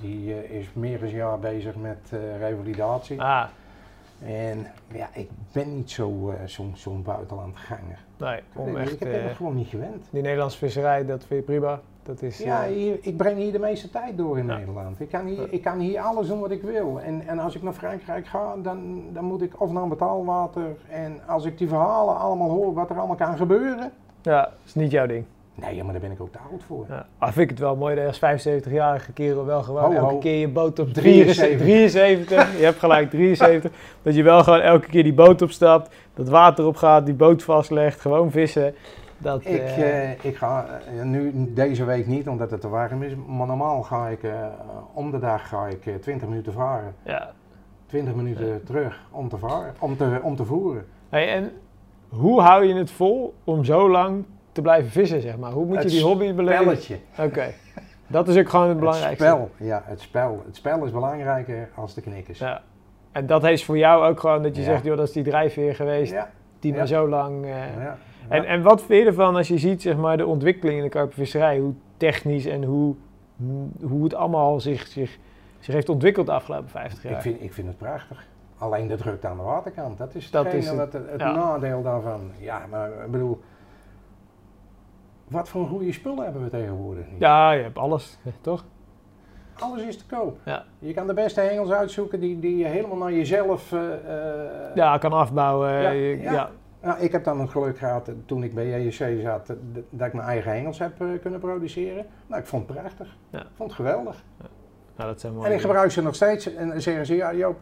die 0.00 0.34
eh, 0.34 0.50
is 0.60 0.66
meer 0.72 0.98
dan 0.98 1.08
een 1.08 1.14
jaar 1.14 1.38
bezig 1.38 1.76
met 1.76 2.12
revalidatie. 2.38 3.22
Ah, 3.22 3.44
En 4.24 4.66
ja, 4.92 5.08
ik 5.12 5.28
ben 5.52 5.74
niet 5.76 5.90
zo, 5.90 6.34
zo'n 6.46 6.72
zo'n 6.76 7.02
buitenlandganger. 7.02 7.98
nee, 8.16 8.40
om 8.54 8.68
ik 8.68 8.76
echt... 8.76 8.92
ik 8.92 8.98
ben 8.98 9.20
eh, 9.20 9.24
het 9.26 9.36
gewoon 9.36 9.54
niet 9.54 9.68
gewend. 9.68 10.06
die 10.10 10.22
Nederlandse 10.22 10.58
visserij, 10.58 11.06
dat 11.06 11.24
vind 11.24 11.40
je 11.40 11.46
prima. 11.46 11.80
Dat 12.02 12.22
is... 12.22 12.38
Ja, 12.38 12.64
hier, 12.66 12.98
ik 13.00 13.16
breng 13.16 13.36
hier 13.36 13.52
de 13.52 13.58
meeste 13.58 13.90
tijd 13.90 14.16
door 14.16 14.38
in 14.38 14.46
Ja. 14.46 14.56
Nederland. 14.56 15.00
Ik 15.00 15.08
kan, 15.08 15.26
hier, 15.26 15.52
ik 15.52 15.62
kan 15.62 15.78
hier 15.78 16.00
alles 16.00 16.28
doen 16.28 16.40
wat 16.40 16.50
ik 16.50 16.62
wil. 16.62 17.00
En, 17.00 17.26
en 17.26 17.38
als 17.38 17.54
ik 17.54 17.62
naar 17.62 17.72
Frankrijk 17.72 18.26
ga, 18.26 18.54
dan, 18.62 19.02
dan 19.12 19.24
moet 19.24 19.42
ik 19.42 19.60
of 19.60 19.70
naar 19.70 19.88
betaalwater. 19.88 20.76
En 20.88 21.20
als 21.26 21.44
ik 21.44 21.58
die 21.58 21.68
verhalen 21.68 22.16
allemaal 22.16 22.50
hoor, 22.50 22.74
wat 22.74 22.90
er 22.90 22.96
allemaal 22.98 23.16
kan 23.16 23.36
gebeuren. 23.36 23.92
ja, 24.22 24.52
is 24.64 24.74
niet 24.74 24.90
jouw 24.90 25.06
ding. 25.06 25.24
Nee, 25.60 25.82
maar 25.82 25.92
daar 25.92 26.00
ben 26.02 26.10
ik 26.10 26.20
ook 26.20 26.32
te 26.32 26.38
oud 26.50 26.62
voor. 26.66 26.86
Ja. 26.88 27.06
Ah, 27.18 27.28
vind 27.28 27.38
ik 27.44 27.50
het 27.50 27.58
wel 27.58 27.76
mooi 27.76 27.94
dat 27.94 28.16
je 28.18 28.26
als 28.26 28.46
75-jarige 28.46 29.12
kerel 29.12 29.44
wel 29.44 29.62
gewoon 29.62 29.82
Ho, 29.82 29.92
elke 29.92 30.12
ho. 30.12 30.18
keer 30.18 30.40
je 30.40 30.48
boot 30.48 30.78
op 30.78 30.92
73. 30.92 31.58
73. 31.58 32.58
je 32.58 32.64
hebt 32.64 32.78
gelijk 32.78 33.10
73. 33.10 33.70
dat 34.02 34.14
je 34.14 34.22
wel 34.22 34.42
gewoon 34.42 34.60
elke 34.60 34.86
keer 34.88 35.02
die 35.02 35.14
boot 35.14 35.42
opstapt, 35.42 35.94
dat 36.14 36.28
water 36.28 36.66
opgaat, 36.66 37.06
die 37.06 37.14
boot 37.14 37.42
vastlegt, 37.42 38.00
gewoon 38.00 38.30
vissen. 38.30 38.74
Dat, 39.20 39.40
Ik, 39.44 39.60
eh, 39.60 40.10
eh, 40.10 40.18
ik 40.22 40.36
ga 40.36 40.66
eh, 40.98 41.02
nu 41.04 41.32
deze 41.54 41.84
week 41.84 42.06
niet, 42.06 42.28
omdat 42.28 42.50
het 42.50 42.60
te 42.60 42.68
warm 42.68 43.02
is. 43.02 43.12
Maar 43.26 43.46
normaal 43.46 43.82
ga 43.82 44.08
ik 44.08 44.20
om 44.94 45.10
de 45.10 45.18
dag 45.18 45.48
ga 45.48 45.66
ik 45.66 45.86
eh, 45.86 45.94
20 45.94 46.28
minuten 46.28 46.52
varen. 46.52 46.94
ja. 47.02 47.30
20 47.86 48.14
minuten 48.14 48.62
terug 48.64 49.00
om 49.10 49.28
te 49.28 49.38
varen, 49.38 49.74
om 49.78 49.96
te, 49.96 50.18
om 50.22 50.36
te 50.36 50.44
voeren. 50.44 50.86
Hey, 51.08 51.28
en 51.34 51.50
hoe 52.08 52.40
hou 52.40 52.64
je 52.64 52.74
het 52.74 52.90
vol 52.90 53.34
om 53.44 53.64
zo 53.64 53.90
lang 53.90 54.24
te 54.58 54.64
blijven 54.64 54.90
vissen, 54.90 55.20
zeg 55.20 55.36
maar? 55.36 55.50
Hoe 55.52 55.64
moet 55.64 55.74
je 55.76 55.80
Het 55.82 55.90
die 55.90 56.02
hobby 56.02 56.34
beleven? 56.34 56.60
Spelletje. 56.62 56.96
Oké. 57.18 57.46
Dat 58.06 58.28
is 58.28 58.36
ook 58.36 58.48
gewoon 58.48 58.64
het 58.64 58.70
Het 58.74 58.80
belangrijkste. 58.80 59.24
spel, 59.24 59.50
ja, 59.56 59.82
het 59.86 60.00
spel. 60.00 60.42
Het 60.46 60.56
spel 60.56 60.84
is 60.84 60.90
belangrijker 60.90 61.68
als 61.74 61.94
de 61.94 62.00
knikkers. 62.00 62.38
Ja. 62.38 62.62
En 63.12 63.26
dat 63.26 63.42
heeft 63.42 63.64
voor 63.64 63.78
jou 63.78 64.06
ook 64.10 64.20
gewoon 64.20 64.42
dat 64.42 64.56
je 64.56 64.62
Ja. 64.62 64.68
zegt, 64.68 64.84
joh, 64.84 64.96
dat 64.96 65.06
is 65.08 65.12
die 65.12 65.22
drijfveer 65.22 65.74
geweest, 65.74 66.12
Ja, 66.12 66.30
die 66.60 66.74
maar 66.74 66.86
zo 66.86 67.08
lang... 67.08 67.44
eh, 67.44 67.50
ja. 67.82 67.96
En, 68.28 68.44
en 68.44 68.62
wat 68.62 68.82
vind 68.82 69.00
je 69.02 69.06
ervan 69.08 69.36
als 69.36 69.48
je 69.48 69.58
ziet 69.58 69.82
zeg 69.82 69.96
maar, 69.96 70.16
de 70.16 70.26
ontwikkeling 70.26 70.78
in 70.78 70.84
de 70.84 70.90
karpenvisserij? 70.90 71.58
Hoe 71.58 71.72
technisch 71.96 72.46
en 72.46 72.64
hoe, 72.64 72.94
hoe 73.82 74.04
het 74.04 74.14
allemaal 74.14 74.60
zich, 74.60 74.86
zich, 74.86 75.18
zich 75.58 75.74
heeft 75.74 75.88
ontwikkeld 75.88 76.26
de 76.26 76.32
afgelopen 76.32 76.68
50 76.68 77.02
jaar? 77.02 77.12
ik, 77.12 77.20
vind, 77.20 77.42
ik 77.42 77.52
vind 77.52 77.66
het 77.66 77.76
prachtig. 77.78 78.26
Alleen 78.58 78.86
de 78.86 78.96
drukte 78.96 79.26
aan 79.26 79.36
de 79.36 79.42
waterkant, 79.42 79.98
dat 79.98 80.14
is 80.14 80.30
Dat 80.30 80.52
is 80.52 80.68
het, 80.68 80.78
het, 80.78 80.92
het 80.92 81.18
nadeel 81.18 81.82
daarvan. 81.82 82.20
Ja, 82.38 82.60
maar 82.70 82.88
ik 83.04 83.10
bedoel, 83.10 83.40
wat 85.30 85.48
voor 85.48 85.66
goede 85.66 85.92
spullen 85.92 86.24
hebben 86.24 86.42
we 86.42 86.50
tegenwoordig 86.50 87.04
niet? 87.10 87.20
Ja, 87.20 87.50
je 87.52 87.62
hebt 87.62 87.78
alles, 87.78 88.18
toch? 88.40 88.64
Alles 89.58 89.82
is 89.82 89.96
te 89.98 90.06
koop. 90.06 90.38
Ja. 90.44 90.64
Je 90.78 90.94
kan 90.94 91.06
de 91.06 91.14
beste 91.14 91.40
hengels 91.40 91.70
uitzoeken 91.70 92.20
die, 92.20 92.38
die 92.38 92.56
je 92.56 92.64
helemaal 92.66 92.96
naar 92.96 93.12
jezelf... 93.12 93.72
eh, 93.72 93.92
eh, 93.94 94.74
Ja, 94.74 94.98
kan 94.98 95.12
afbouwen. 95.12 95.70
Ja, 95.72 95.90
je- 95.90 96.20
ja. 96.20 96.32
ja. 96.32 96.50
Nou, 96.82 97.00
ik 97.00 97.12
heb 97.12 97.24
dan 97.24 97.40
het 97.40 97.50
geluk 97.50 97.78
gehad 97.78 98.08
eh, 98.08 98.14
toen 98.26 98.42
ik 98.42 98.54
bij 98.54 98.80
JSC 98.84 99.04
zat, 99.22 99.48
eh, 99.48 99.56
dat 99.90 100.06
ik 100.06 100.12
mijn 100.12 100.28
eigen 100.28 100.52
hengels 100.52 100.78
heb 100.78 101.00
eh, 101.00 101.06
kunnen 101.22 101.40
produceren. 101.40 102.06
Nou, 102.26 102.40
ik 102.40 102.46
vond 102.48 102.68
het 102.68 102.76
prachtig. 102.78 103.16
Ja. 103.30 103.40
Ik 103.40 103.46
vond 103.54 103.68
het 103.70 103.78
geweldig. 103.80 104.24
Nou, 104.96 105.10
dat 105.10 105.20
zijn 105.20 105.32
mooie 105.34 105.46
En 105.48 105.52
ik 105.54 105.60
gebruik 105.60 105.90
ze 105.90 106.02
nog 106.02 106.14
steeds. 106.14 106.54
En 106.54 106.82
zeggen 106.82 107.06
ze, 107.06 107.14
ja 107.16 107.34
Joop, 107.34 107.58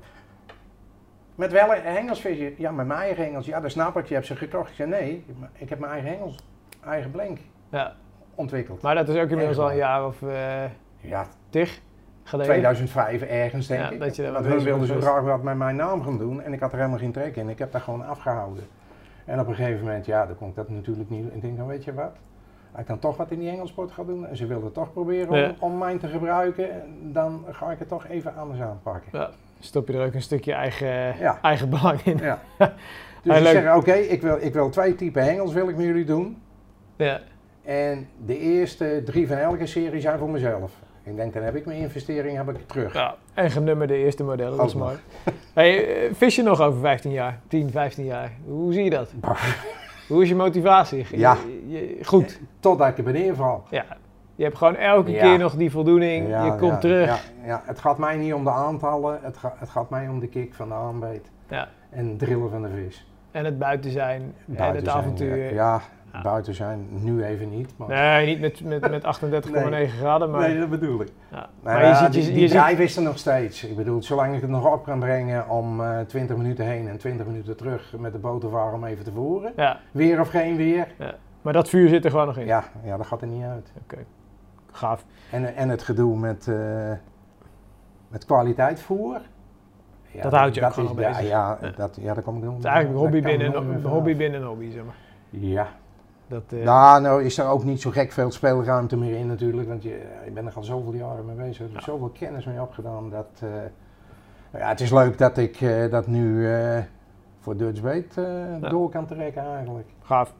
met 1.34 1.52
welke 1.52 1.74
hengels 1.80 2.20
vis 2.20 2.38
je? 2.38 2.54
Ja, 2.58 2.70
met 2.70 2.86
mijn 2.86 3.00
eigen 3.00 3.24
hengels. 3.24 3.46
Ja, 3.46 3.60
dat 3.60 3.70
snap 3.70 3.96
ik. 3.96 4.06
Je 4.06 4.14
hebt 4.14 4.26
ze 4.26 4.36
gekocht. 4.36 4.68
Ik 4.70 4.74
zei, 4.76 4.90
nee, 4.90 5.24
ik 5.52 5.68
heb 5.68 5.78
mijn 5.78 5.92
eigen 5.92 6.10
hengels, 6.10 6.36
eigen 6.84 7.10
blank 7.10 7.38
Ja. 7.76 7.92
ontwikkeld. 8.34 8.82
Maar 8.82 8.94
dat 8.94 9.08
is 9.08 9.20
ook 9.20 9.28
inmiddels 9.30 9.58
al 9.58 9.70
een 9.70 9.76
jaar 9.76 10.06
of 10.06 10.22
eh 10.22 10.64
Ja, 11.00 11.26
tig 11.50 11.80
geleden. 12.24 12.52
2005 12.52 13.22
ergens 13.22 13.66
denk 13.66 13.80
Ja, 13.80 13.90
ik. 13.90 13.98
dat 14.00 14.16
je 14.16 14.30
Want 14.32 14.46
hun 14.46 14.58
wilden 14.62 14.86
zo 14.86 15.00
graag 15.00 15.22
wat 15.22 15.42
met 15.42 15.56
mijn 15.56 15.76
naam 15.76 16.02
gaan 16.02 16.18
doen. 16.18 16.42
En 16.42 16.52
ik 16.52 16.60
had 16.60 16.72
er 16.72 16.78
helemaal 16.78 16.98
geen 16.98 17.12
trek 17.12 17.36
in. 17.36 17.48
Ik 17.48 17.58
heb 17.58 17.72
dat 17.72 17.82
gewoon 17.82 18.06
afgehouden. 18.06 18.64
En 19.24 19.40
op 19.40 19.46
een 19.48 19.54
gegeven 19.54 19.84
moment, 19.84 20.06
ja, 20.06 20.26
dan 20.26 20.36
kon 20.36 20.48
ik 20.48 20.54
dat 20.54 20.68
natuurlijk 20.68 21.10
niet. 21.10 21.34
Ik 21.34 21.40
denk, 21.40 21.56
dan 21.56 21.66
weet 21.66 21.84
je 21.84 21.94
wat? 21.94 22.12
Als 22.72 22.80
ik 22.80 22.86
dan 22.86 22.98
toch 22.98 23.16
wat 23.16 23.30
in 23.30 23.38
die 23.38 23.50
Engelsport 23.50 23.92
ga 23.92 24.04
doen 24.04 24.26
en 24.26 24.36
ze 24.36 24.46
wilden 24.46 24.72
toch 24.72 24.92
proberen 24.92 25.28
om, 25.28 25.36
Ja. 25.36 25.54
om 25.58 25.78
mij 25.78 25.98
te 25.98 26.06
gebruiken, 26.08 26.68
dan 27.12 27.44
ga 27.50 27.70
ik 27.70 27.78
het 27.78 27.88
toch 27.88 28.06
even 28.06 28.36
anders 28.36 28.60
aanpakken. 28.60 29.30
Stop 29.60 29.88
je 29.88 29.92
er 29.98 30.06
ook 30.06 30.14
een 30.14 30.22
stukje 30.22 30.52
eigen, 30.52 31.18
Ja. 31.18 31.38
eigen 31.42 31.70
belang 31.70 32.00
in. 32.00 32.16
Ja. 32.16 32.38
Ja, 32.58 32.72
Dus 33.22 33.38
ik 33.38 33.46
zeg, 33.46 33.74
oké, 33.76 33.92
ik, 33.92 34.22
wil, 34.22 34.36
ik 34.40 34.52
wil 34.52 34.68
twee 34.70 34.94
typen 34.94 35.24
hengels 35.24 35.52
wil 35.52 35.68
ik 35.68 35.76
met 35.76 35.84
jullie 35.84 36.04
doen. 36.04 36.42
Ja. 36.96 37.20
En 37.66 38.08
de 38.26 38.38
eerste 38.38 39.02
drie 39.04 39.26
van 39.28 39.36
elke 39.36 39.66
serie 39.66 40.00
zijn 40.00 40.18
voor 40.18 40.30
mezelf. 40.30 40.72
Ik 41.02 41.16
denk, 41.16 41.34
dan 41.34 41.42
heb 41.42 41.56
ik 41.56 41.66
mijn 41.66 41.78
investering 41.78 42.36
heb 42.36 42.48
ik 42.50 42.66
terug. 42.68 42.94
Ja, 42.94 43.14
en 43.34 43.50
genummerde 43.50 43.94
eerste 43.96 44.24
modellen, 44.24 44.56
dat 44.56 44.66
is 44.66 44.74
mooi. 44.74 44.96
Hey, 45.54 46.04
eh, 46.06 46.14
vis 46.14 46.34
je 46.36 46.42
nog 46.42 46.60
over 46.60 46.80
15 46.80 47.10
jaar, 47.10 47.40
10, 47.48 47.70
15 47.70 48.04
jaar? 48.04 48.30
Hoe 48.44 48.72
zie 48.72 48.84
je 48.84 48.90
dat? 48.90 49.12
Hoe 50.08 50.22
is 50.22 50.28
je 50.28 50.34
motivatie? 50.34 51.06
Ja. 51.10 51.36
Je- 51.66 51.96
je- 51.98 52.04
goed, 52.04 52.40
Totdat 52.60 52.88
ik 52.88 52.98
er 52.98 53.04
beneden 53.04 53.36
val. 53.36 53.64
ja. 53.70 53.84
Je 54.34 54.44
hebt 54.44 54.56
gewoon 54.56 54.76
elke 54.76 55.10
Ja. 55.10 55.20
keer 55.22 55.38
nog 55.38 55.54
die 55.54 55.70
voldoening, 55.70 56.28
Ja, 56.28 56.44
je 56.44 56.50
komt 56.56 56.72
ja, 56.72 56.78
terug. 56.78 57.06
Ja, 57.06 57.46
ja, 57.46 57.62
het 57.64 57.78
gaat 57.78 57.98
mij 57.98 58.16
niet 58.16 58.34
om 58.34 58.44
de 58.44 58.50
aantallen, 58.50 59.18
het, 59.22 59.36
ga- 59.36 59.54
het 59.58 59.68
gaat 59.68 59.90
mij 59.90 60.08
om 60.08 60.20
de 60.20 60.26
kick 60.28 60.54
van 60.54 60.68
de 60.68 60.74
aanbeet. 60.74 61.30
Ja. 61.48 61.68
En 61.90 62.08
het 62.08 62.18
drillen 62.18 62.50
van 62.50 62.62
de 62.62 62.68
vis. 62.84 63.06
En 63.30 63.44
het 63.44 63.58
buiten 63.58 63.90
zijn, 63.90 64.34
en 64.54 64.74
het 64.74 64.84
zijn, 64.84 64.96
avontuur. 64.96 65.54
Ja, 65.54 65.80
ja, 66.16 66.22
buiten 66.22 66.54
zijn, 66.54 66.86
nu 66.90 67.24
even 67.24 67.50
niet. 67.50 67.72
Maar 67.76 67.88
Nee, 67.88 68.26
niet 68.26 68.40
met, 68.40 68.64
met, 68.64 68.90
met 68.90 69.02
38,9 69.84 69.90
graden, 69.98 70.30
maar, 70.30 70.48
nee, 70.48 70.58
dat 70.58 70.70
bedoel 70.70 71.00
ik. 71.00 71.08
ja. 71.30 71.48
Maar 71.62 71.86
je 71.88 71.94
ziet... 71.94 72.12
die, 72.12 72.22
Je, 72.22 72.30
die 72.32 72.40
je 72.40 72.48
ziet 72.48 72.58
drive 72.58 72.82
is 72.82 72.96
er 72.96 73.02
nog 73.02 73.18
steeds. 73.18 73.64
Ik 73.64 73.76
bedoel, 73.76 74.02
zolang 74.02 74.34
ik 74.34 74.40
het 74.40 74.50
nog 74.50 74.72
op 74.72 74.84
kan 74.84 74.98
brengen 74.98 75.48
om 75.48 75.80
eh 75.80 76.00
20 76.00 76.36
minuten 76.36 76.64
heen 76.64 76.88
en 76.88 76.98
20 76.98 77.26
minuten 77.26 77.56
terug 77.56 77.94
met 77.98 78.12
de 78.12 78.18
boot 78.18 78.40
te 78.40 78.48
varen 78.48 78.74
om 78.74 78.84
even 78.84 79.04
te 79.04 79.12
voeren. 79.12 79.52
ja, 79.56 79.78
Weer 79.90 80.20
of 80.20 80.28
geen 80.28 80.56
weer. 80.56 80.86
maar 81.42 81.52
dat 81.52 81.68
vuur 81.68 81.88
zit 81.88 82.04
er 82.04 82.10
gewoon 82.10 82.26
nog 82.26 82.36
in. 82.36 82.46
Ja, 82.46 82.64
ja 82.84 82.96
dat 82.96 83.06
gaat 83.06 83.20
er 83.22 83.28
niet 83.28 83.44
uit. 83.44 83.72
Oké, 83.82 83.98
gaaf. 84.72 85.04
En, 85.30 85.54
en 85.56 85.68
het 85.68 85.82
gedoe 85.82 86.16
met, 86.18 86.48
eh 86.48 86.90
met 88.08 88.24
kwaliteit 88.24 88.80
voer. 88.80 89.20
Ja, 90.10 90.22
Dat 90.22 90.32
houdt 90.32 90.54
je 90.54 90.60
ook 90.60 90.66
dat 90.66 90.74
gewoon 90.86 90.98
is- 91.00 91.06
bezig. 91.06 91.28
Ja, 91.28 91.58
Ja. 91.60 91.70
Dat, 91.76 91.98
ja, 92.00 92.14
daar 92.14 92.22
kom 92.22 92.36
ik 92.36 92.42
nog 92.42 92.54
Het 92.54 92.64
is 92.64 92.70
eigenlijk 92.70 92.98
hobby 93.00 93.22
binnen, 93.22 93.82
hobby 93.82 94.16
binnen 94.16 94.42
hobby, 94.42 94.70
zeg 94.70 94.84
maar. 94.84 94.94
Ja. 95.30 95.66
Dat, 96.28 96.42
eh, 96.48 96.64
Nou, 96.64 97.00
nou 97.02 97.24
is 97.24 97.38
er 97.38 97.48
ook 97.48 97.64
niet 97.64 97.80
zo 97.80 97.90
gek 97.90 98.12
veel 98.12 98.30
speelruimte 98.30 98.96
meer 98.96 99.16
in 99.18 99.26
natuurlijk, 99.26 99.68
want 99.68 99.82
je, 99.82 100.02
je 100.24 100.30
bent 100.30 100.48
er 100.48 100.54
al 100.56 100.62
zoveel 100.64 100.94
jaren 100.94 101.26
mee 101.26 101.36
bezig. 101.36 101.66
Is 101.66 101.72
Ja. 101.72 101.80
zoveel 101.80 102.08
kennis 102.18 102.44
mee 102.44 102.60
opgedaan 102.60 103.10
dat... 103.10 103.26
eh, 103.40 103.48
nou 104.50 104.64
ja, 104.64 104.68
het 104.68 104.80
is 104.80 104.90
leuk 104.90 105.18
dat 105.18 105.36
ik 105.38 105.60
eh, 105.60 105.90
dat 105.90 106.06
nu 106.06 106.54
eh, 106.54 106.78
voor 107.40 107.56
Dutch 107.56 107.80
Bait 107.82 108.16
eh, 108.18 108.24
Ja. 108.60 108.68
door 108.68 108.90
kan 108.90 109.06
trekken 109.06 109.42
eigenlijk. 109.54 109.88
Gaaf. 110.02 110.32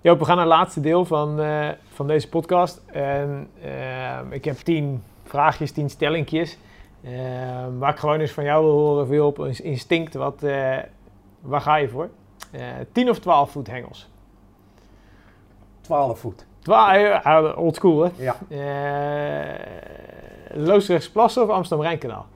Joop, 0.00 0.18
we 0.18 0.24
gaan 0.24 0.36
naar 0.36 0.44
het 0.46 0.54
laatste 0.54 0.80
deel 0.80 1.04
van, 1.04 1.40
eh, 1.40 1.68
van 1.88 2.06
deze 2.06 2.28
podcast. 2.28 2.82
En 2.86 3.48
ehm, 3.62 4.32
ik 4.32 4.44
heb 4.44 4.56
tien 4.56 5.02
vraagjes, 5.24 5.72
tien 5.72 5.90
stellingjes. 5.90 6.58
ehm, 7.04 7.78
waar 7.78 7.90
ik 7.92 7.98
gewoon 7.98 8.20
eens 8.20 8.32
van 8.32 8.44
jou 8.44 8.64
wil 8.64 8.72
horen, 8.74 9.06
veel 9.06 9.26
op 9.26 9.38
een 9.38 9.64
instinct. 9.64 10.14
Wat, 10.14 10.42
eh, 10.42 10.76
waar 11.40 11.60
ga 11.60 11.76
je 11.76 11.88
voor? 11.88 12.08
Eh 12.52 12.60
10 12.92 13.10
of 13.10 13.18
12 13.18 13.50
voet 13.50 13.66
hengels? 13.66 14.10
12 15.86 16.18
voet. 16.18 16.46
Twa 16.62 17.54
old 17.56 17.74
school, 17.76 18.02
hè? 18.02 18.10
Ja. 18.16 18.34
Eh 18.48 19.54
Loosdrechtsplassen 20.54 21.42
of 21.42 21.48
Amsterdam-Rijnkanaal? 21.48 22.26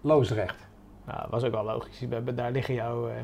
Loosdrecht. 0.00 0.68
Nou, 1.06 1.20
dat 1.20 1.30
was 1.30 1.44
ook 1.44 1.52
wel 1.52 1.64
logisch. 1.64 2.04
Daar 2.34 2.50
liggen 2.50 2.74
jouw, 2.74 3.08
eh, 3.08 3.14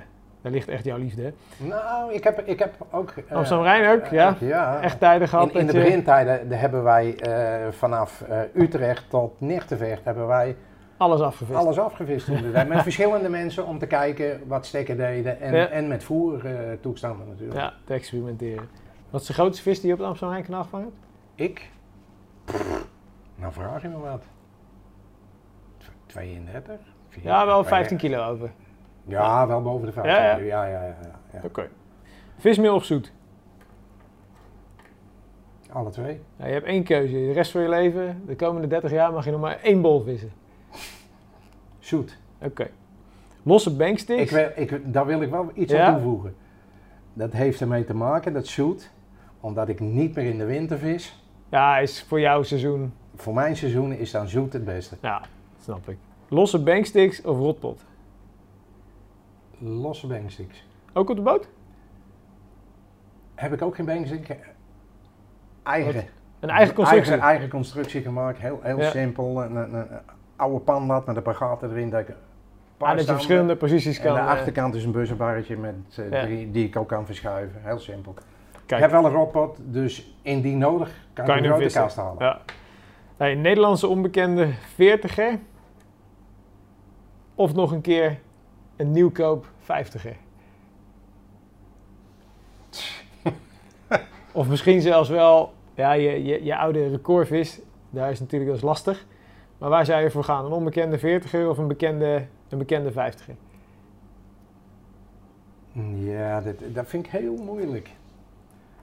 Daar 0.43 0.53
ligt 0.53 0.69
echt 0.69 0.85
jouw 0.85 0.97
liefde, 0.99 1.23
hè? 1.23 1.33
Nou, 1.67 2.13
ik 2.13 2.25
heb, 2.25 2.41
ik 2.45 2.59
heb 2.59 2.75
ook... 2.91 3.11
eh, 3.11 3.37
Amsterdam-Rijn 3.37 4.01
ook, 4.01 4.07
ja. 4.07 4.37
ja. 4.41 4.81
Echt 4.81 4.99
tijden 4.99 5.29
gehad 5.29 5.51
In, 5.51 5.61
in 5.61 5.67
de 5.67 5.73
begintijden 5.73 6.49
daar 6.49 6.61
hebben 6.61 6.83
wij 6.83 7.17
eh, 7.19 7.73
vanaf 7.73 8.21
eh, 8.21 8.39
Utrecht 8.55 9.11
tot 9.11 9.41
Nechtenvecht 9.41 10.05
hebben 10.05 10.27
wij 10.27 10.57
alles 10.97 11.21
afgevist. 11.21 11.59
alles 11.59 11.79
afgevist. 11.79 12.29
met 12.69 12.83
verschillende 12.91 13.29
mensen 13.29 13.67
om 13.67 13.79
te 13.79 13.87
kijken 13.87 14.41
wat 14.47 14.67
stekken 14.67 14.97
deden 14.97 15.41
en, 15.41 15.55
Ja. 15.55 15.67
en 15.69 15.89
met 15.89 16.05
voertoestanden 16.05 17.29
natuurlijk. 17.29 17.59
Ja, 17.61 17.73
te 17.85 17.95
experimenteren. 17.95 18.69
Wat 19.11 19.21
is 19.21 19.27
de 19.27 19.33
grootste 19.33 19.63
vis 19.63 19.79
die 19.81 19.87
je 19.87 19.93
op 19.93 19.99
het 19.99 20.09
Amsterdam-Rijn 20.09 20.63
gevangen 20.63 20.87
hebt? 20.87 21.51
Ik? 21.51 21.71
Pff, 22.45 22.87
nou 23.35 23.53
vraag 23.53 23.83
je 23.83 23.89
me 23.89 23.99
wat. 23.99 24.23
Tw- 25.77 25.89
32? 26.07 26.79
Ja, 27.23 27.47
wel 27.47 27.65
15 27.65 27.69
15 27.69 27.97
kilo 27.97 28.31
over. 28.31 28.51
Ja, 29.05 29.47
wel 29.47 29.63
boven 29.63 29.87
de 29.87 29.93
15 29.93 30.15
Ja, 30.15 30.25
ja. 30.25 30.37
Ja, 30.37 30.65
ja, 30.67 30.83
ja. 30.83 30.97
ja, 31.03 31.19
ja. 31.33 31.41
Oké. 31.43 31.69
Vismeel 32.39 32.75
of 32.75 32.85
zoet? 32.85 33.13
Alle 35.73 35.91
twee. 35.91 36.21
Nou, 36.37 36.49
je 36.49 36.55
hebt 36.55 36.67
één 36.67 36.85
keuze. 36.85 37.13
De 37.13 37.33
rest 37.33 37.51
van 37.51 37.61
je 37.63 37.69
leven, 37.69 38.23
de 38.27 38.37
komende 38.37 38.67
30 38.67 38.91
jaar, 38.91 39.13
mag 39.13 39.25
je 39.25 39.31
nog 39.31 39.41
maar 39.41 39.59
één 39.63 39.83
bol 39.83 40.03
vissen. 40.03 40.33
Zoet. 41.79 42.19
Oké. 42.43 42.69
Losse 43.43 43.77
banksticks? 43.77 44.23
Ik, 44.23 44.31
wil- 44.31 44.51
ik, 44.55 44.93
daar 44.93 45.07
wil 45.07 45.21
ik 45.23 45.31
wel 45.31 45.51
iets 45.55 45.73
Ja? 45.73 45.87
aan 45.87 45.95
toevoegen. 45.95 46.37
Dat 47.13 47.33
heeft 47.33 47.61
ermee 47.61 47.85
te 47.85 47.95
maken, 47.95 48.33
dat 48.33 48.47
zoet, 48.47 48.91
omdat 49.47 49.69
ik 49.69 49.81
niet 49.81 50.15
meer 50.15 50.25
in 50.25 50.39
de 50.39 50.45
winter 50.45 50.79
vis. 50.79 51.25
Ja, 51.49 51.79
is 51.79 52.03
voor 52.03 52.21
jouw 52.21 52.43
seizoen. 52.43 52.93
Voor 53.17 53.35
mijn 53.35 53.57
seizoen 53.57 53.93
is 53.93 54.11
dan 54.11 54.29
zoet 54.29 54.53
het 54.53 54.65
beste. 54.65 54.97
Ja, 55.01 55.23
snap 55.63 55.89
ik. 55.89 55.97
Losse 56.29 56.63
banksticks 56.63 57.23
of 57.23 57.39
rotpot? 57.39 57.85
Losse 59.59 60.07
banksticks. 60.07 60.67
Ook 60.93 61.11
op 61.11 61.17
de 61.17 61.23
boot? 61.23 61.49
Heb 63.35 63.53
ik 63.53 63.63
ook 63.63 63.75
geen 63.75 63.87
bankstick. 63.87 64.37
Eigen. 65.63 66.05
Een 66.41 66.49
eigen 66.51 66.75
constructie? 66.75 67.11
Eigen, 67.11 67.29
eigen 67.29 67.49
constructie 67.49 68.03
gemaakt, 68.03 68.39
heel, 68.39 68.59
heel 68.63 68.79
Ja. 68.81 68.91
simpel. 68.91 69.43
Een, 69.43 69.57
een, 69.57 69.75
een 69.75 69.87
oude 70.37 70.59
panlat 70.59 71.07
met 71.07 71.17
een 71.17 71.23
paar 71.23 71.35
gaten 71.35 71.71
erin. 71.71 71.91
Dat 71.91 72.01
ik 72.01 72.09
Ah, 72.09 72.15
dat 72.89 72.89
je 72.89 73.03
standen- 73.03 73.15
verschillende 73.15 73.57
posities 73.57 73.99
En 73.99 74.05
kan... 74.05 74.15
de 74.15 74.21
eh, 74.21 74.27
achterkant 74.27 74.75
is 74.75 74.85
een 74.85 74.93
buzzenbarretje 74.93 75.57
met 75.57 75.75
eh, 75.97 76.11
Ja. 76.11 76.21
drie, 76.23 76.51
die 76.51 76.67
ik 76.67 76.77
ook 76.77 76.89
kan 76.89 77.07
verschuiven. 77.07 77.61
Heel 77.63 77.79
simpel. 77.79 78.15
Kijk. 78.67 78.85
Ik 78.85 78.91
heb 78.91 79.01
wel 79.01 79.11
een 79.11 79.17
robot, 79.17 79.59
dus 79.61 80.15
indien 80.23 80.59
nodig 80.59 81.07
kan, 81.13 81.27
je 81.27 81.33
hem 81.33 81.45
grote 81.45 81.63
vissen. 81.63 81.81
kast 81.81 81.97
halen. 81.97 82.43
Ja. 83.19 83.35
Nederlandse 83.35 83.87
onbekende 83.87 84.55
40er. 84.55 85.39
Of 87.35 87.55
nog 87.55 87.73
een 87.73 87.81
keer 87.81 88.19
een 88.77 88.91
nieuwkoop 88.91 89.47
50er. 89.63 90.17
of 94.33 94.49
misschien 94.49 94.81
zelfs 94.81 95.09
wel 95.09 95.53
ja, 95.75 95.93
je, 95.93 96.25
je, 96.25 96.45
je 96.45 96.57
oude 96.57 96.89
recordvis. 96.89 97.61
Daar 97.91 98.11
is 98.11 98.21
natuurlijk 98.21 98.51
dat 98.51 98.59
is 98.59 98.67
lastig. 98.67 99.07
Maar 99.59 99.71
waar 99.71 99.85
zou 99.85 100.03
je 100.03 100.11
voor 100.11 100.25
gaan? 100.25 100.45
Een 100.45 100.53
onbekende 100.53 100.99
40er 100.99 101.49
of 101.49 101.59
een 101.59 101.69
bekende, 101.69 102.27
een 102.49 102.59
bekende 102.59 102.93
50er? 102.93 103.35
Ja, 105.95 106.41
dat, 106.41 106.55
dat 106.67 106.89
vind 106.89 107.07
ik 107.07 107.13
heel 107.13 107.37
moeilijk. 107.37 107.91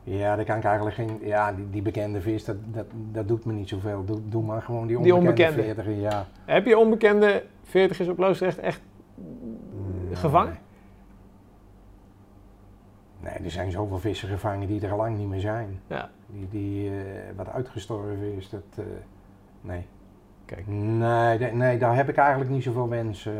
Ja, 0.04 0.36
daar 0.36 0.46
kan 0.46 0.58
ik 0.58 0.64
eigenlijk 0.64 0.96
geen... 0.96 1.20
Ja, 1.22 1.52
die, 1.54 1.70
die 1.70 1.82
bekende 1.82 2.22
vis, 2.22 2.46
dat, 2.46 2.56
dat, 2.66 2.86
dat 3.12 3.28
doet 3.28 3.46
me 3.46 3.54
niet 3.54 3.70
zoveel. 3.70 4.06
Doe, 4.06 4.20
doe 4.30 4.44
maar 4.44 4.62
gewoon 4.62 4.88
die 4.88 5.02
Die 5.02 5.16
onbekende, 5.16 5.62
onbekende. 5.62 5.84
40, 5.84 6.12
ja. 6.12 6.26
Heb 6.46 6.66
je 6.66 6.78
onbekende 6.78 7.44
40ers 7.68 8.10
op 8.10 8.18
Loosdrecht 8.18 8.58
echt 8.60 8.82
gevangen? 10.12 10.58
Nee, 13.20 13.34
er 13.34 13.52
zijn 13.52 13.72
zoveel 13.72 14.00
vissen 14.00 14.30
gevangen 14.30 14.68
die 14.68 14.82
er 14.86 14.92
al 14.92 14.98
lang 14.98 15.18
niet 15.18 15.28
meer 15.28 15.40
zijn. 15.40 15.80
Ja. 15.88 16.10
Die, 16.28 16.48
die 16.50 16.90
eh, 16.90 16.96
wat 17.36 17.50
uitgestorven 17.50 18.36
is, 18.38 18.50
dat... 18.50 18.64
eh, 18.76 18.84
nee. 19.62 19.86
Kijk. 20.46 20.68
Nee, 20.68 21.52
nee, 21.54 21.78
daar 21.78 21.96
heb 21.96 22.10
ik 22.10 22.16
eigenlijk 22.18 22.50
niet 22.52 22.64
zoveel 22.64 22.90
wens. 22.90 23.26
eh. 23.26 23.34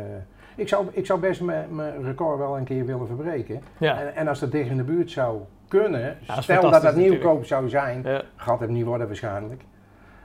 ik, 0.56 0.68
zou, 0.68 0.86
ik 0.92 1.06
zou 1.06 1.20
best 1.20 1.40
mijn 1.40 1.74
mijn 1.74 2.02
record 2.02 2.38
wel 2.38 2.56
een 2.56 2.64
keer 2.64 2.86
willen 2.86 3.06
verbreken. 3.06 3.60
Ja. 3.78 4.00
En, 4.00 4.14
en 4.14 4.28
als 4.28 4.40
dat 4.40 4.52
dicht 4.52 4.70
in 4.70 4.76
de 4.76 4.84
buurt 4.84 5.10
zou 5.10 5.40
kunnen, 5.68 6.16
stel 6.40 6.70
dat 6.70 6.82
dat 6.82 6.96
nieuwkoop 6.96 7.44
zou 7.44 7.68
zijn, 7.68 8.02
ja. 8.04 8.22
gaat 8.36 8.60
het 8.60 8.70
niet 8.70 8.84
worden 8.84 9.06
waarschijnlijk. 9.06 9.62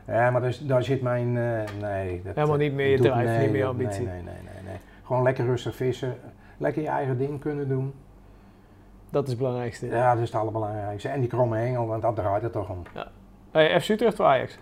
Ja, 0.08 0.30
maar 0.30 0.42
daar, 0.42 0.50
is- 0.50 0.66
daar 0.66 0.84
zit 0.84 1.02
mijn, 1.02 1.38
eh, 1.38 1.82
nee. 1.82 2.22
Dat, 2.26 2.36
Helemaal 2.36 2.58
niet 2.58 2.74
meer 2.74 2.88
je 2.90 2.98
drive, 2.98 3.16
nee, 3.18 3.40
niet 3.40 3.52
meer 3.52 3.66
ambitie. 3.66 4.06
Nee, 4.06 4.14
nee, 4.14 4.24
nee, 4.24 4.34
nee, 4.54 4.64
nee. 4.66 4.78
Gewoon 5.04 5.24
lekker 5.24 5.46
rustig 5.46 5.76
vissen, 5.76 6.16
lekker 6.58 6.82
je 6.82 6.88
eigen 6.88 7.18
ding 7.18 7.40
kunnen 7.40 7.68
doen. 7.68 7.94
Dat 9.12 9.24
is 9.24 9.30
het 9.30 9.38
belangrijkste. 9.38 9.88
Ja, 9.88 10.14
dat 10.14 10.24
is 10.24 10.32
het 10.32 10.40
allerbelangrijkste. 10.42 11.10
En 11.10 11.20
die 11.20 11.30
kromme 11.30 11.58
hengel, 11.58 11.88
want 11.88 12.02
dat 12.02 12.16
draait 12.16 12.42
het 12.42 12.52
toch 12.52 12.70
om. 12.70 12.82
Hey, 13.52 13.82
FC 13.82 13.90
Utrecht 13.90 14.20
of 14.20 14.26
Ajax? 14.26 14.60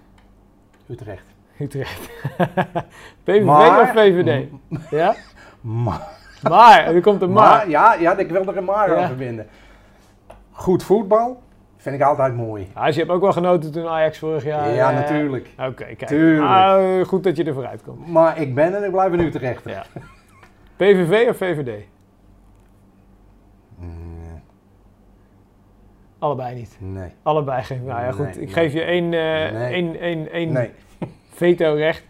Utrecht. 0.89 1.25
Utrecht. 1.59 2.09
PVV 3.23 3.43
Maar- 3.43 3.81
of 3.81 3.89
VVD? 3.91 4.47
Ja? 4.89 5.15
Maar, 5.61 6.07
Maar, 6.41 6.85
er 6.95 7.01
komt 7.01 7.21
een 7.21 7.31
maar. 7.31 7.49
maar 7.57 7.69
ja, 7.69 7.93
ja, 7.93 8.17
ik 8.17 8.29
wil 8.29 8.47
er 8.47 8.57
een 8.57 8.63
maar 8.63 8.89
Ja. 8.89 8.95
aan 9.01 9.07
verbinden. 9.07 9.47
Goed 10.57 10.83
voetbal 10.83 11.41
vind 11.77 11.95
ik 11.95 12.01
altijd 12.01 12.35
mooi. 12.35 12.67
Dus 12.85 12.95
je 12.95 13.01
hebt 13.01 13.11
ook 13.13 13.21
wel 13.21 13.31
genoten 13.31 13.71
toen 13.71 13.87
Ajax 13.87 14.17
vorig 14.17 14.43
jaar... 14.43 14.73
ja, 14.73 14.89
eh, 14.89 14.95
natuurlijk. 14.95 15.49
Oké, 15.57 15.83
kijk. 15.83 16.05
Tuurlijk. 16.05 16.49
Ah, 16.49 17.05
goed 17.05 17.23
dat 17.23 17.35
je 17.37 17.43
er 17.43 17.53
vooruit 17.53 17.83
komt. 17.83 18.07
Maar 18.07 18.41
ik 18.41 18.55
ben 18.55 18.75
en 18.75 18.83
ik 18.83 18.91
blijf 18.91 19.11
een 19.11 19.19
Utrecht. 19.19 19.63
Ja. 19.69 19.85
PVV 20.75 21.29
of 21.29 21.37
VVD? 21.37 21.85
Mm, 23.79 24.41
Allebei 26.19 26.55
niet. 26.55 26.77
nee. 26.79 27.09
Allebei 27.23 27.63
geen. 27.63 27.83
Nou 27.83 28.01
ja, 28.01 28.11
goed. 28.11 28.25
Nee, 28.25 28.33
ik 28.33 28.39
nee. 28.39 28.47
geef 28.53 28.73
je 28.73 28.81
één, 28.81 29.03
eh 29.03 29.11
Nee. 29.11 29.73
één, 29.73 29.99
één, 29.99 30.31
één 30.31 30.51
Nee. 30.51 30.71
veto-recht. 31.41 32.03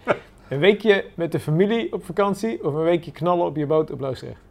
Een 0.49 0.59
weekje 0.59 1.05
met 1.15 1.31
de 1.31 1.39
familie 1.39 1.93
op 1.93 2.05
vakantie 2.05 2.63
of 2.65 2.73
een 2.73 2.83
weekje 2.83 3.11
knallen 3.11 3.45
op 3.45 3.55
je 3.55 3.65
boot 3.65 3.91
op 3.91 3.99
Loosdrecht? 3.99 4.41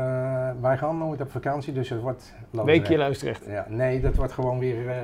Eh, 0.00 0.50
wij 0.60 0.76
gaan 0.76 0.98
nooit 0.98 1.20
op 1.20 1.30
vakantie, 1.30 1.72
dus 1.72 1.88
het 1.88 2.00
wordt 2.00 2.34
weekje 2.50 2.98
Loosdrecht. 2.98 3.44
Ja, 3.48 3.66
nee, 3.68 4.00
dat 4.00 4.14
wordt 4.14 4.32
gewoon 4.32 4.58
weer 4.58 4.88
eh, 4.88 4.96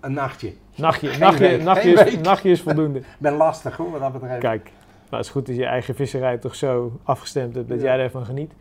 een 0.00 0.12
nachtje. 0.12 0.52
Nachtje, 0.74 1.08
Geen 1.08 1.20
nachtje, 1.20 1.48
week, 1.48 1.62
nachtje, 1.62 1.96
geen 1.96 2.06
is, 2.06 2.20
nachtje 2.20 2.50
is 2.50 2.60
voldoende. 2.60 2.98
Ik 2.98 3.04
ben 3.18 3.32
lastig 3.34 3.76
hoor, 3.76 3.90
wat 3.90 4.00
dat 4.00 4.12
betreft. 4.12 4.38
Kijk, 4.40 4.62
nou, 4.64 5.16
het 5.16 5.24
is 5.24 5.30
goed 5.30 5.46
dat 5.46 5.56
je 5.56 5.64
eigen 5.64 5.94
visserij 5.94 6.38
toch 6.38 6.54
zo 6.54 6.92
afgestemd 7.02 7.54
hebt 7.54 7.68
dat 7.68 7.80
Ja. 7.80 7.84
jij 7.84 8.04
ervan 8.04 8.24
geniet. 8.24 8.52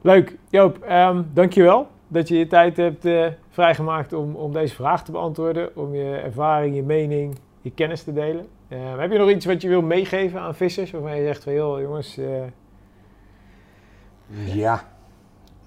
Leuk. 0.00 0.36
Joop, 0.48 0.78
ehm 0.82 1.22
dankjewel 1.32 1.86
dat 2.08 2.28
je 2.28 2.38
je 2.38 2.46
tijd 2.46 2.76
hebt 2.76 3.04
eh, 3.04 3.26
vrijgemaakt 3.50 4.12
om, 4.12 4.34
om 4.34 4.52
deze 4.52 4.74
vraag 4.74 5.04
te 5.04 5.12
beantwoorden. 5.12 5.76
Om 5.76 5.94
je 5.94 6.14
ervaring, 6.16 6.74
je 6.76 6.82
mening, 6.82 7.38
je 7.60 7.70
kennis 7.70 8.02
te 8.02 8.12
delen. 8.12 8.46
Ehm, 8.68 8.98
heb 8.98 9.12
je 9.12 9.18
nog 9.18 9.30
iets 9.30 9.46
wat 9.46 9.62
je 9.62 9.68
wil 9.68 9.82
meegeven 9.82 10.40
aan 10.40 10.54
vissers? 10.54 10.90
Waarvan 10.90 11.16
je 11.16 11.24
zegt 11.26 11.42
van, 11.44 11.52
joh 11.52 11.80
jongens, 11.80 12.18
Ja. 14.32 14.80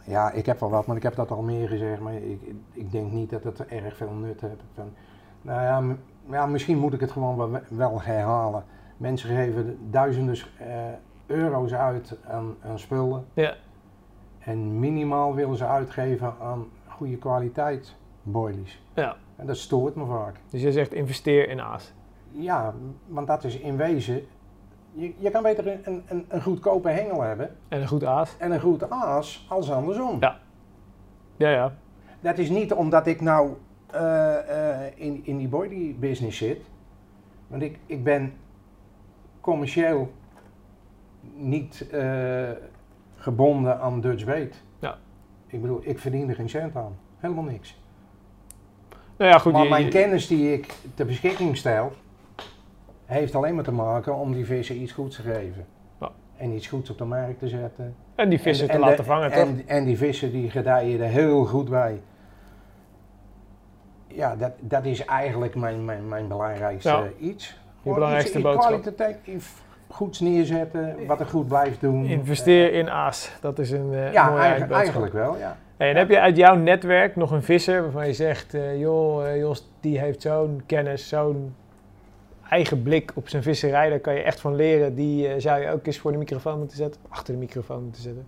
ja, 0.03 0.31
ik 0.31 0.45
heb 0.45 0.59
wel 0.59 0.69
wat, 0.69 0.85
maar 0.85 0.95
ik 0.95 1.03
heb 1.03 1.15
dat 1.15 1.31
al 1.31 1.41
meer 1.41 1.67
gezegd. 1.67 1.99
Maar 1.99 2.13
ik, 2.13 2.41
ik 2.71 2.91
denk 2.91 3.11
niet 3.11 3.29
dat 3.29 3.43
het 3.43 3.65
erg 3.65 3.95
veel 3.97 4.11
nut 4.11 4.41
heeft. 4.41 4.63
Van, 4.73 4.93
nou 5.41 5.61
ja, 5.61 5.95
ja, 6.29 6.45
misschien 6.45 6.77
moet 6.77 6.93
ik 6.93 6.99
het 6.99 7.11
gewoon 7.11 7.37
wel, 7.37 7.61
wel 7.69 8.01
herhalen. 8.01 8.63
Mensen 8.97 9.29
geven 9.29 9.77
duizenden 9.89 10.37
eh, 10.57 10.67
euro's 11.25 11.73
uit 11.73 12.17
aan, 12.27 12.55
aan 12.63 12.79
spullen. 12.79 13.25
Ja. 13.33 13.55
En 14.39 14.79
minimaal 14.79 15.35
willen 15.35 15.57
ze 15.57 15.65
uitgeven 15.65 16.33
aan 16.41 16.65
goede 16.87 17.17
kwaliteit 17.17 17.95
boilies. 18.23 18.81
ja. 18.93 19.15
En 19.35 19.45
dat 19.45 19.57
stoort 19.57 19.95
me 19.95 20.05
vaak. 20.05 20.35
Dus 20.49 20.61
je 20.61 20.71
zegt 20.71 20.93
investeer 20.93 21.49
in 21.49 21.61
aas. 21.61 21.93
Ja, 22.31 22.73
want 23.07 23.27
dat 23.27 23.43
is 23.43 23.57
in 23.57 23.77
wezen. 23.77 24.21
Je, 24.97 25.13
je 25.17 25.29
kan 25.29 25.43
beter 25.43 25.67
een, 25.87 26.03
een, 26.07 26.25
een 26.27 26.41
goedkope 26.41 26.89
hengel 26.89 27.21
hebben 27.21 27.55
En 27.67 27.81
een 27.81 27.87
goed 27.87 28.03
aas. 28.03 28.35
en 28.37 28.51
een 28.51 28.59
goed 28.59 28.89
aas 28.89 29.45
als 29.49 29.71
andersom. 29.71 30.17
Ja. 30.19 30.39
Ja, 31.37 31.49
ja. 31.49 31.73
Dat 32.19 32.37
is 32.37 32.49
niet 32.49 32.73
omdat 32.73 33.07
ik 33.07 33.21
nou 33.21 33.53
eh, 33.91 34.83
eh, 34.85 34.91
in, 34.95 35.21
in 35.25 35.37
die 35.37 35.47
body 35.47 35.95
business 35.99 36.37
zit. 36.37 36.61
Want 37.47 37.61
ik, 37.61 37.79
ik 37.85 38.03
ben 38.03 38.33
commercieel 39.41 40.11
niet 41.35 41.87
eh, 41.91 42.49
gebonden 43.15 43.79
aan 43.79 44.01
Dutch 44.01 44.25
bait. 44.25 44.63
Ja. 44.79 44.97
Ik 45.47 45.61
bedoel, 45.61 45.79
ik 45.83 45.99
verdien 45.99 46.29
er 46.29 46.35
geen 46.35 46.49
cent 46.49 46.75
aan. 46.75 46.97
Helemaal 47.17 47.43
niks. 47.43 47.79
Nou 49.17 49.31
ja, 49.31 49.37
goed. 49.39 49.51
maar 49.53 49.63
je- 49.63 49.69
mijn 49.69 49.89
kennis 49.89 50.27
die 50.27 50.53
ik 50.53 50.73
ter 50.93 51.05
beschikking 51.05 51.57
stel, 51.57 51.91
heeft 53.05 53.35
alleen 53.35 53.55
maar 53.55 53.63
te 53.63 53.71
maken 53.71 54.15
om 54.15 54.33
die 54.33 54.45
vissen 54.45 54.81
iets 54.81 54.91
goeds 54.91 55.15
te 55.15 55.21
geven. 55.21 55.65
Ja. 56.01 56.11
En 56.37 56.51
iets 56.51 56.67
goeds 56.67 56.89
op 56.89 56.97
de 56.97 57.05
markt 57.05 57.39
te 57.39 57.47
zetten. 57.47 57.95
en 58.15 58.29
die 58.29 58.39
vissen 58.39 58.65
En- 58.69 58.71
te 58.75 58.77
en 58.81 58.87
laten 58.87 59.03
de- 59.03 59.09
vangen, 59.09 59.31
toch? 59.31 59.39
en, 59.39 59.63
en 59.65 59.83
die 59.85 59.97
vissen 59.97 60.31
die 60.31 60.49
gedijen 60.49 61.01
er 61.01 61.09
heel 61.09 61.45
goed 61.45 61.69
bij. 61.69 62.01
Ja, 64.07 64.35
dat, 64.35 64.51
dat 64.59 64.85
is 64.85 65.05
eigenlijk 65.05 65.55
mijn, 65.55 65.85
mijn, 65.85 66.07
mijn 66.09 66.27
belangrijkste 66.27 66.89
Ja. 66.89 67.03
iets. 67.19 67.59
belangrijkste 67.83 68.37
iets, 68.37 68.47
boodschap. 68.47 68.81
Kwalitatief, 68.81 69.63
goeds 69.87 70.19
neerzetten, 70.19 71.05
wat 71.07 71.19
er 71.19 71.25
goed 71.25 71.47
blijft 71.47 71.81
doen. 71.81 72.05
Investeer 72.05 72.73
in 72.73 72.89
aas. 72.89 73.31
Dat 73.41 73.59
is 73.59 73.71
een 73.71 73.91
uh, 73.91 74.13
ja, 74.13 74.29
mooie 74.29 74.41
eigen- 74.41 74.59
boodschap. 74.59 74.77
eigenlijk 74.81 75.13
wel, 75.13 75.37
ja. 75.37 75.57
Hey, 75.77 75.89
en 75.89 75.95
heb 75.95 76.09
je 76.09 76.19
uit 76.19 76.37
jouw 76.37 76.55
netwerk 76.55 77.15
nog 77.15 77.31
een 77.31 77.43
visser 77.43 77.81
waarvan 77.81 78.07
je 78.07 78.13
zegt, 78.13 78.53
eh, 78.53 78.79
joh, 78.79 79.27
eh, 79.27 79.37
Jos, 79.37 79.71
die 79.79 79.99
heeft 79.99 80.21
zo'n 80.21 80.61
kennis, 80.65 81.07
zo'n 81.07 81.55
eigen 82.49 82.83
blik 82.83 83.11
op 83.15 83.29
zijn 83.29 83.43
visserij, 83.43 83.89
daar 83.89 83.99
kan 83.99 84.13
je 84.13 84.21
echt 84.21 84.39
van 84.39 84.55
leren. 84.55 84.95
Die 84.95 85.27
eh, 85.27 85.39
zou 85.39 85.61
je 85.61 85.71
ook 85.71 85.85
eens 85.85 85.97
voor 85.97 86.11
de 86.11 86.17
microfoon 86.17 86.57
moeten 86.57 86.77
zetten, 86.77 87.01
achter 87.09 87.33
de 87.33 87.39
microfoon 87.39 87.83
moeten 87.83 88.01
zetten. 88.01 88.27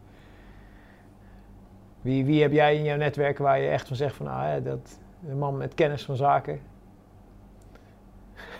Wie, 2.02 2.26
wie 2.26 2.42
heb 2.42 2.52
jij 2.52 2.76
in 2.76 2.84
jouw 2.84 2.98
netwerk 2.98 3.38
waar 3.38 3.60
je 3.60 3.70
echt 3.70 3.88
van 3.88 3.96
zegt 3.96 4.16
van, 4.16 4.28
ah, 4.28 4.64
dat 4.64 5.00
een 5.30 5.38
man 5.38 5.58
met 5.58 5.74
kennis 5.74 6.06
van 6.06 6.16
zaken. 6.16 6.60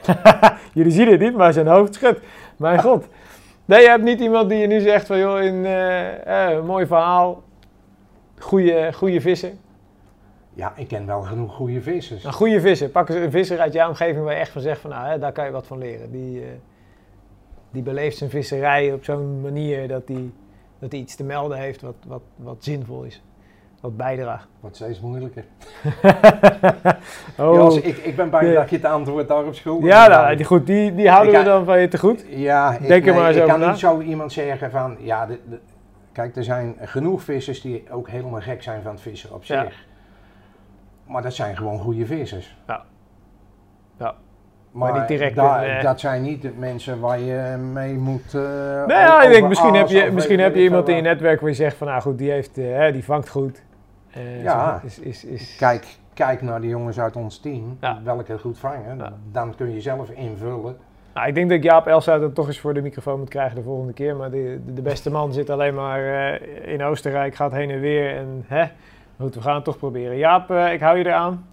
Jullie 0.74 0.92
zien 0.92 1.12
het 1.12 1.20
niet, 1.20 1.36
maar 1.36 1.54
zijn 1.54 1.68
hoofd 1.68 1.94
schudt. 1.94 2.20
Mijn 2.58 2.82
god. 2.82 3.08
Nee, 3.66 3.82
je 3.82 3.90
hebt 3.90 4.04
niet 4.04 4.20
iemand 4.20 4.50
die 4.50 4.58
je 4.58 4.68
nu 4.68 4.80
zegt 4.80 5.08
van, 5.08 5.18
joh, 5.18 5.44
een 5.44 5.66
eh, 5.66 6.52
eh, 6.56 6.64
mooi 6.64 6.86
verhaal, 6.86 7.44
goede, 8.40 8.94
goede 8.94 9.22
vissen. 9.22 9.60
Ja, 10.58 10.74
ik 10.76 10.88
ken 10.88 11.06
wel 11.06 11.22
genoeg 11.22 11.54
goede 11.56 11.82
vissers. 11.82 12.24
Een 12.24 12.34
goede 12.34 12.62
visser. 12.62 12.90
Pak 12.90 13.10
eens 13.10 13.18
een 13.20 13.32
visser 13.32 13.60
uit 13.60 13.74
jouw 13.74 13.88
omgeving 13.90 14.24
waar 14.24 14.34
je 14.34 14.40
echt 14.40 14.52
van 14.52 14.62
zegt 14.62 14.82
van, 14.82 14.90
nou, 14.90 15.08
hè, 15.08 15.20
daar 15.20 15.32
kan 15.32 15.46
je 15.46 15.52
wat 15.52 15.68
van 15.68 15.78
leren. 15.78 16.12
Die, 16.12 16.42
eh, 16.42 16.48
die 17.72 17.82
beleeft 17.84 18.18
zijn 18.18 18.30
visserij 18.30 18.94
op 18.94 19.04
zo'n 19.04 19.42
manier 19.42 19.88
dat 19.88 20.08
hij 20.08 20.32
dat 20.80 20.92
hij 20.92 21.00
iets 21.02 21.16
te 21.16 21.24
melden 21.24 21.58
heeft 21.58 21.82
wat, 21.82 21.96
wat, 22.08 22.22
wat 22.36 22.58
zinvol 22.60 23.04
is. 23.04 23.24
Wat 23.82 23.98
bijdraagt. 23.98 24.48
Wordt 24.60 24.76
steeds 24.76 25.00
moeilijker. 25.00 25.44
oh. 27.38 27.56
Jos, 27.56 27.80
ik, 27.82 27.98
ik 27.98 28.16
ben 28.16 28.30
bang 28.30 28.48
Ja. 28.48 28.54
dat 28.54 28.70
je 28.70 28.76
het 28.76 28.86
antwoord 28.86 29.28
daarop 29.28 29.56
schuldig 29.56 29.86
ja, 29.90 30.08
nou, 30.08 30.36
die, 30.36 30.46
goed, 30.46 30.66
die, 30.68 30.96
die 30.96 31.10
houden 31.10 31.34
Ik 31.34 31.40
we 31.40 31.46
dan 31.46 31.66
van 31.66 31.80
je 31.82 31.88
te 31.88 31.98
goed. 31.98 32.26
Ja, 32.30 32.74
ik, 32.78 32.88
Denk 32.88 33.06
er 33.06 33.12
nee, 33.12 33.20
maar 33.20 33.28
eens 33.28 33.36
ik 33.38 33.44
over 33.44 33.56
kan 33.56 33.64
na. 33.66 33.70
niet 33.72 33.80
zo 33.80 34.00
iemand 34.02 34.32
zeggen 34.34 34.72
van, 34.72 34.98
ja, 35.00 35.26
de, 35.26 35.40
de- 35.50 35.60
kijk, 36.12 36.36
er 36.36 36.44
zijn 36.44 36.76
genoeg 36.82 37.22
vissers 37.24 37.62
die 37.62 37.84
ook 37.92 38.10
helemaal 38.10 38.42
gek 38.42 38.64
zijn 38.64 38.82
van 38.82 38.92
het 38.92 39.02
vissen 39.02 39.34
op 39.34 39.44
Ja. 39.44 39.68
Maar 41.08 41.22
dat 41.22 41.34
zijn 41.34 41.58
gewoon 41.58 41.80
goede 41.80 42.06
vissers. 42.06 42.58
Ja. 42.68 42.82
Ja. 44.00 44.16
Maar, 44.72 44.92
Maar 44.92 45.00
niet 45.00 45.08
direct 45.08 45.36
da- 45.36 45.64
eh, 45.66 45.84
dat 45.84 46.00
zijn 46.00 46.22
niet 46.22 46.42
de 46.42 46.52
mensen 46.58 47.00
waar 47.00 47.20
je 47.20 47.58
mee 47.58 47.94
moet. 47.94 48.34
eh 48.34 48.42
Nou 48.42 48.92
ja, 48.92 49.22
ik 49.24 49.32
denk, 49.32 49.48
misschien 49.48 49.74
heb 49.74 49.88
je, 49.88 50.12
misschien 50.12 50.40
heb 50.40 50.56
je 50.56 50.62
iemand 50.62 50.90
in 50.90 50.96
je 50.96 51.02
netwerk 51.02 51.40
waar 51.40 51.50
je 51.50 51.56
zegt 51.56 51.78
van, 51.78 51.88
nou 51.88 52.02
goed, 52.02 52.18
die, 52.18 52.32
heeft, 52.32 52.58
eh, 52.58 52.92
die 52.92 53.04
vangt 53.04 53.30
goed. 53.30 53.64
Ja. 54.42 54.82
Is, 54.86 55.00
is, 55.00 55.26
is, 55.26 55.56
Kijk, 55.56 55.86
kijk 56.14 56.42
naar 56.42 56.62
de 56.62 56.68
jongens 56.68 57.00
uit 57.00 57.16
ons 57.16 57.40
team, 57.40 57.78
Ja. 57.82 58.00
welke 58.04 58.38
goed 58.40 58.60
vangen. 58.60 58.98
Ja. 58.98 59.14
Dan 59.32 59.56
kun 59.56 59.74
je 59.74 59.82
zelf 59.82 60.10
invullen. 60.10 60.78
Nou, 61.14 61.28
ik 61.28 61.36
denk 61.36 61.50
dat 61.50 61.64
Jaap 61.64 61.88
Elsa 61.88 62.20
het 62.20 62.36
toch 62.36 62.48
eens 62.48 62.60
voor 62.60 62.74
de 62.74 62.82
microfoon 62.82 63.20
moet 63.20 63.30
krijgen 63.30 63.56
de 63.56 63.62
volgende 63.64 63.94
keer. 63.94 64.16
Maar 64.16 64.32
de, 64.32 64.60
de, 64.66 64.82
beste 64.82 65.12
man 65.12 65.34
zit 65.34 65.50
alleen 65.50 65.74
maar 65.76 66.02
in 66.62 66.84
Oostenrijk, 66.84 67.36
gaat 67.36 67.52
heen 67.52 67.70
en 67.70 67.80
weer. 67.80 68.16
En 68.16 68.46
hè, 68.48 68.66
goed, 69.20 69.36
we 69.36 69.42
gaan 69.42 69.56
het 69.56 69.64
toch 69.64 69.78
proberen. 69.78 70.18
Jaap, 70.18 70.52
eh, 70.52 70.74
ik 70.74 70.80
hou 70.80 70.98
je 70.98 71.06
eraan. 71.06 71.48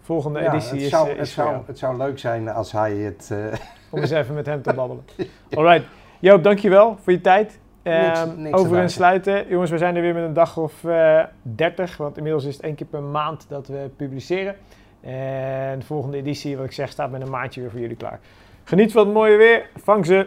Volgende 0.00 0.40
Ja, 0.40 0.48
editie 0.52 0.72
het, 0.72 0.80
is, 0.80 0.88
zou, 0.90 1.08
eh, 1.08 1.16
het, 1.16 1.26
is 1.26 1.34
voor 1.34 1.42
zou, 1.42 1.54
jou. 1.54 1.66
het 1.66 1.78
zou 1.78 1.96
leuk 1.96 2.18
zijn 2.18 2.48
als 2.48 2.72
hij 2.72 2.96
het. 2.96 3.28
eh, 3.32 3.58
Om 3.90 4.00
eens 4.00 4.10
even 4.10 4.34
met 4.34 4.46
hem 4.46 4.62
te 4.62 4.74
babbelen. 4.74 5.04
Alright. 5.56 5.86
Joop, 6.18 6.42
dankjewel 6.42 6.96
voor 7.02 7.12
je 7.12 7.20
tijd. 7.20 7.58
Niks- 7.82 8.18
Ehm, 8.20 8.42
niks 8.42 8.58
over 8.58 8.78
en 8.78 8.90
sluiten. 8.90 9.48
Jongens, 9.48 9.70
we 9.70 9.78
zijn 9.78 9.96
er 9.96 10.02
weer 10.02 10.14
met 10.14 10.22
een 10.24 10.32
dag 10.32 10.56
of 10.56 10.84
30. 11.42 11.96
Want 11.96 12.16
inmiddels 12.16 12.44
is 12.44 12.54
het 12.54 12.62
één 12.62 12.74
keer 12.74 12.86
per 12.86 13.02
maand 13.02 13.46
dat 13.48 13.66
we 13.68 13.90
publiceren. 13.96 14.56
En 15.00 15.78
de 15.78 15.84
volgende 15.84 16.16
editie, 16.16 16.56
wat 16.56 16.64
ik 16.66 16.72
zeg, 16.72 16.88
staat 16.90 17.10
met 17.10 17.20
een 17.22 17.30
maandje 17.30 17.60
weer 17.60 17.70
voor 17.70 17.80
jullie 17.80 17.96
klaar. 17.96 18.18
Geniet 18.64 18.92
van 18.92 19.04
het 19.04 19.14
mooie 19.14 19.36
weer. 19.36 19.68
Vang 19.76 20.06
ze. 20.06 20.26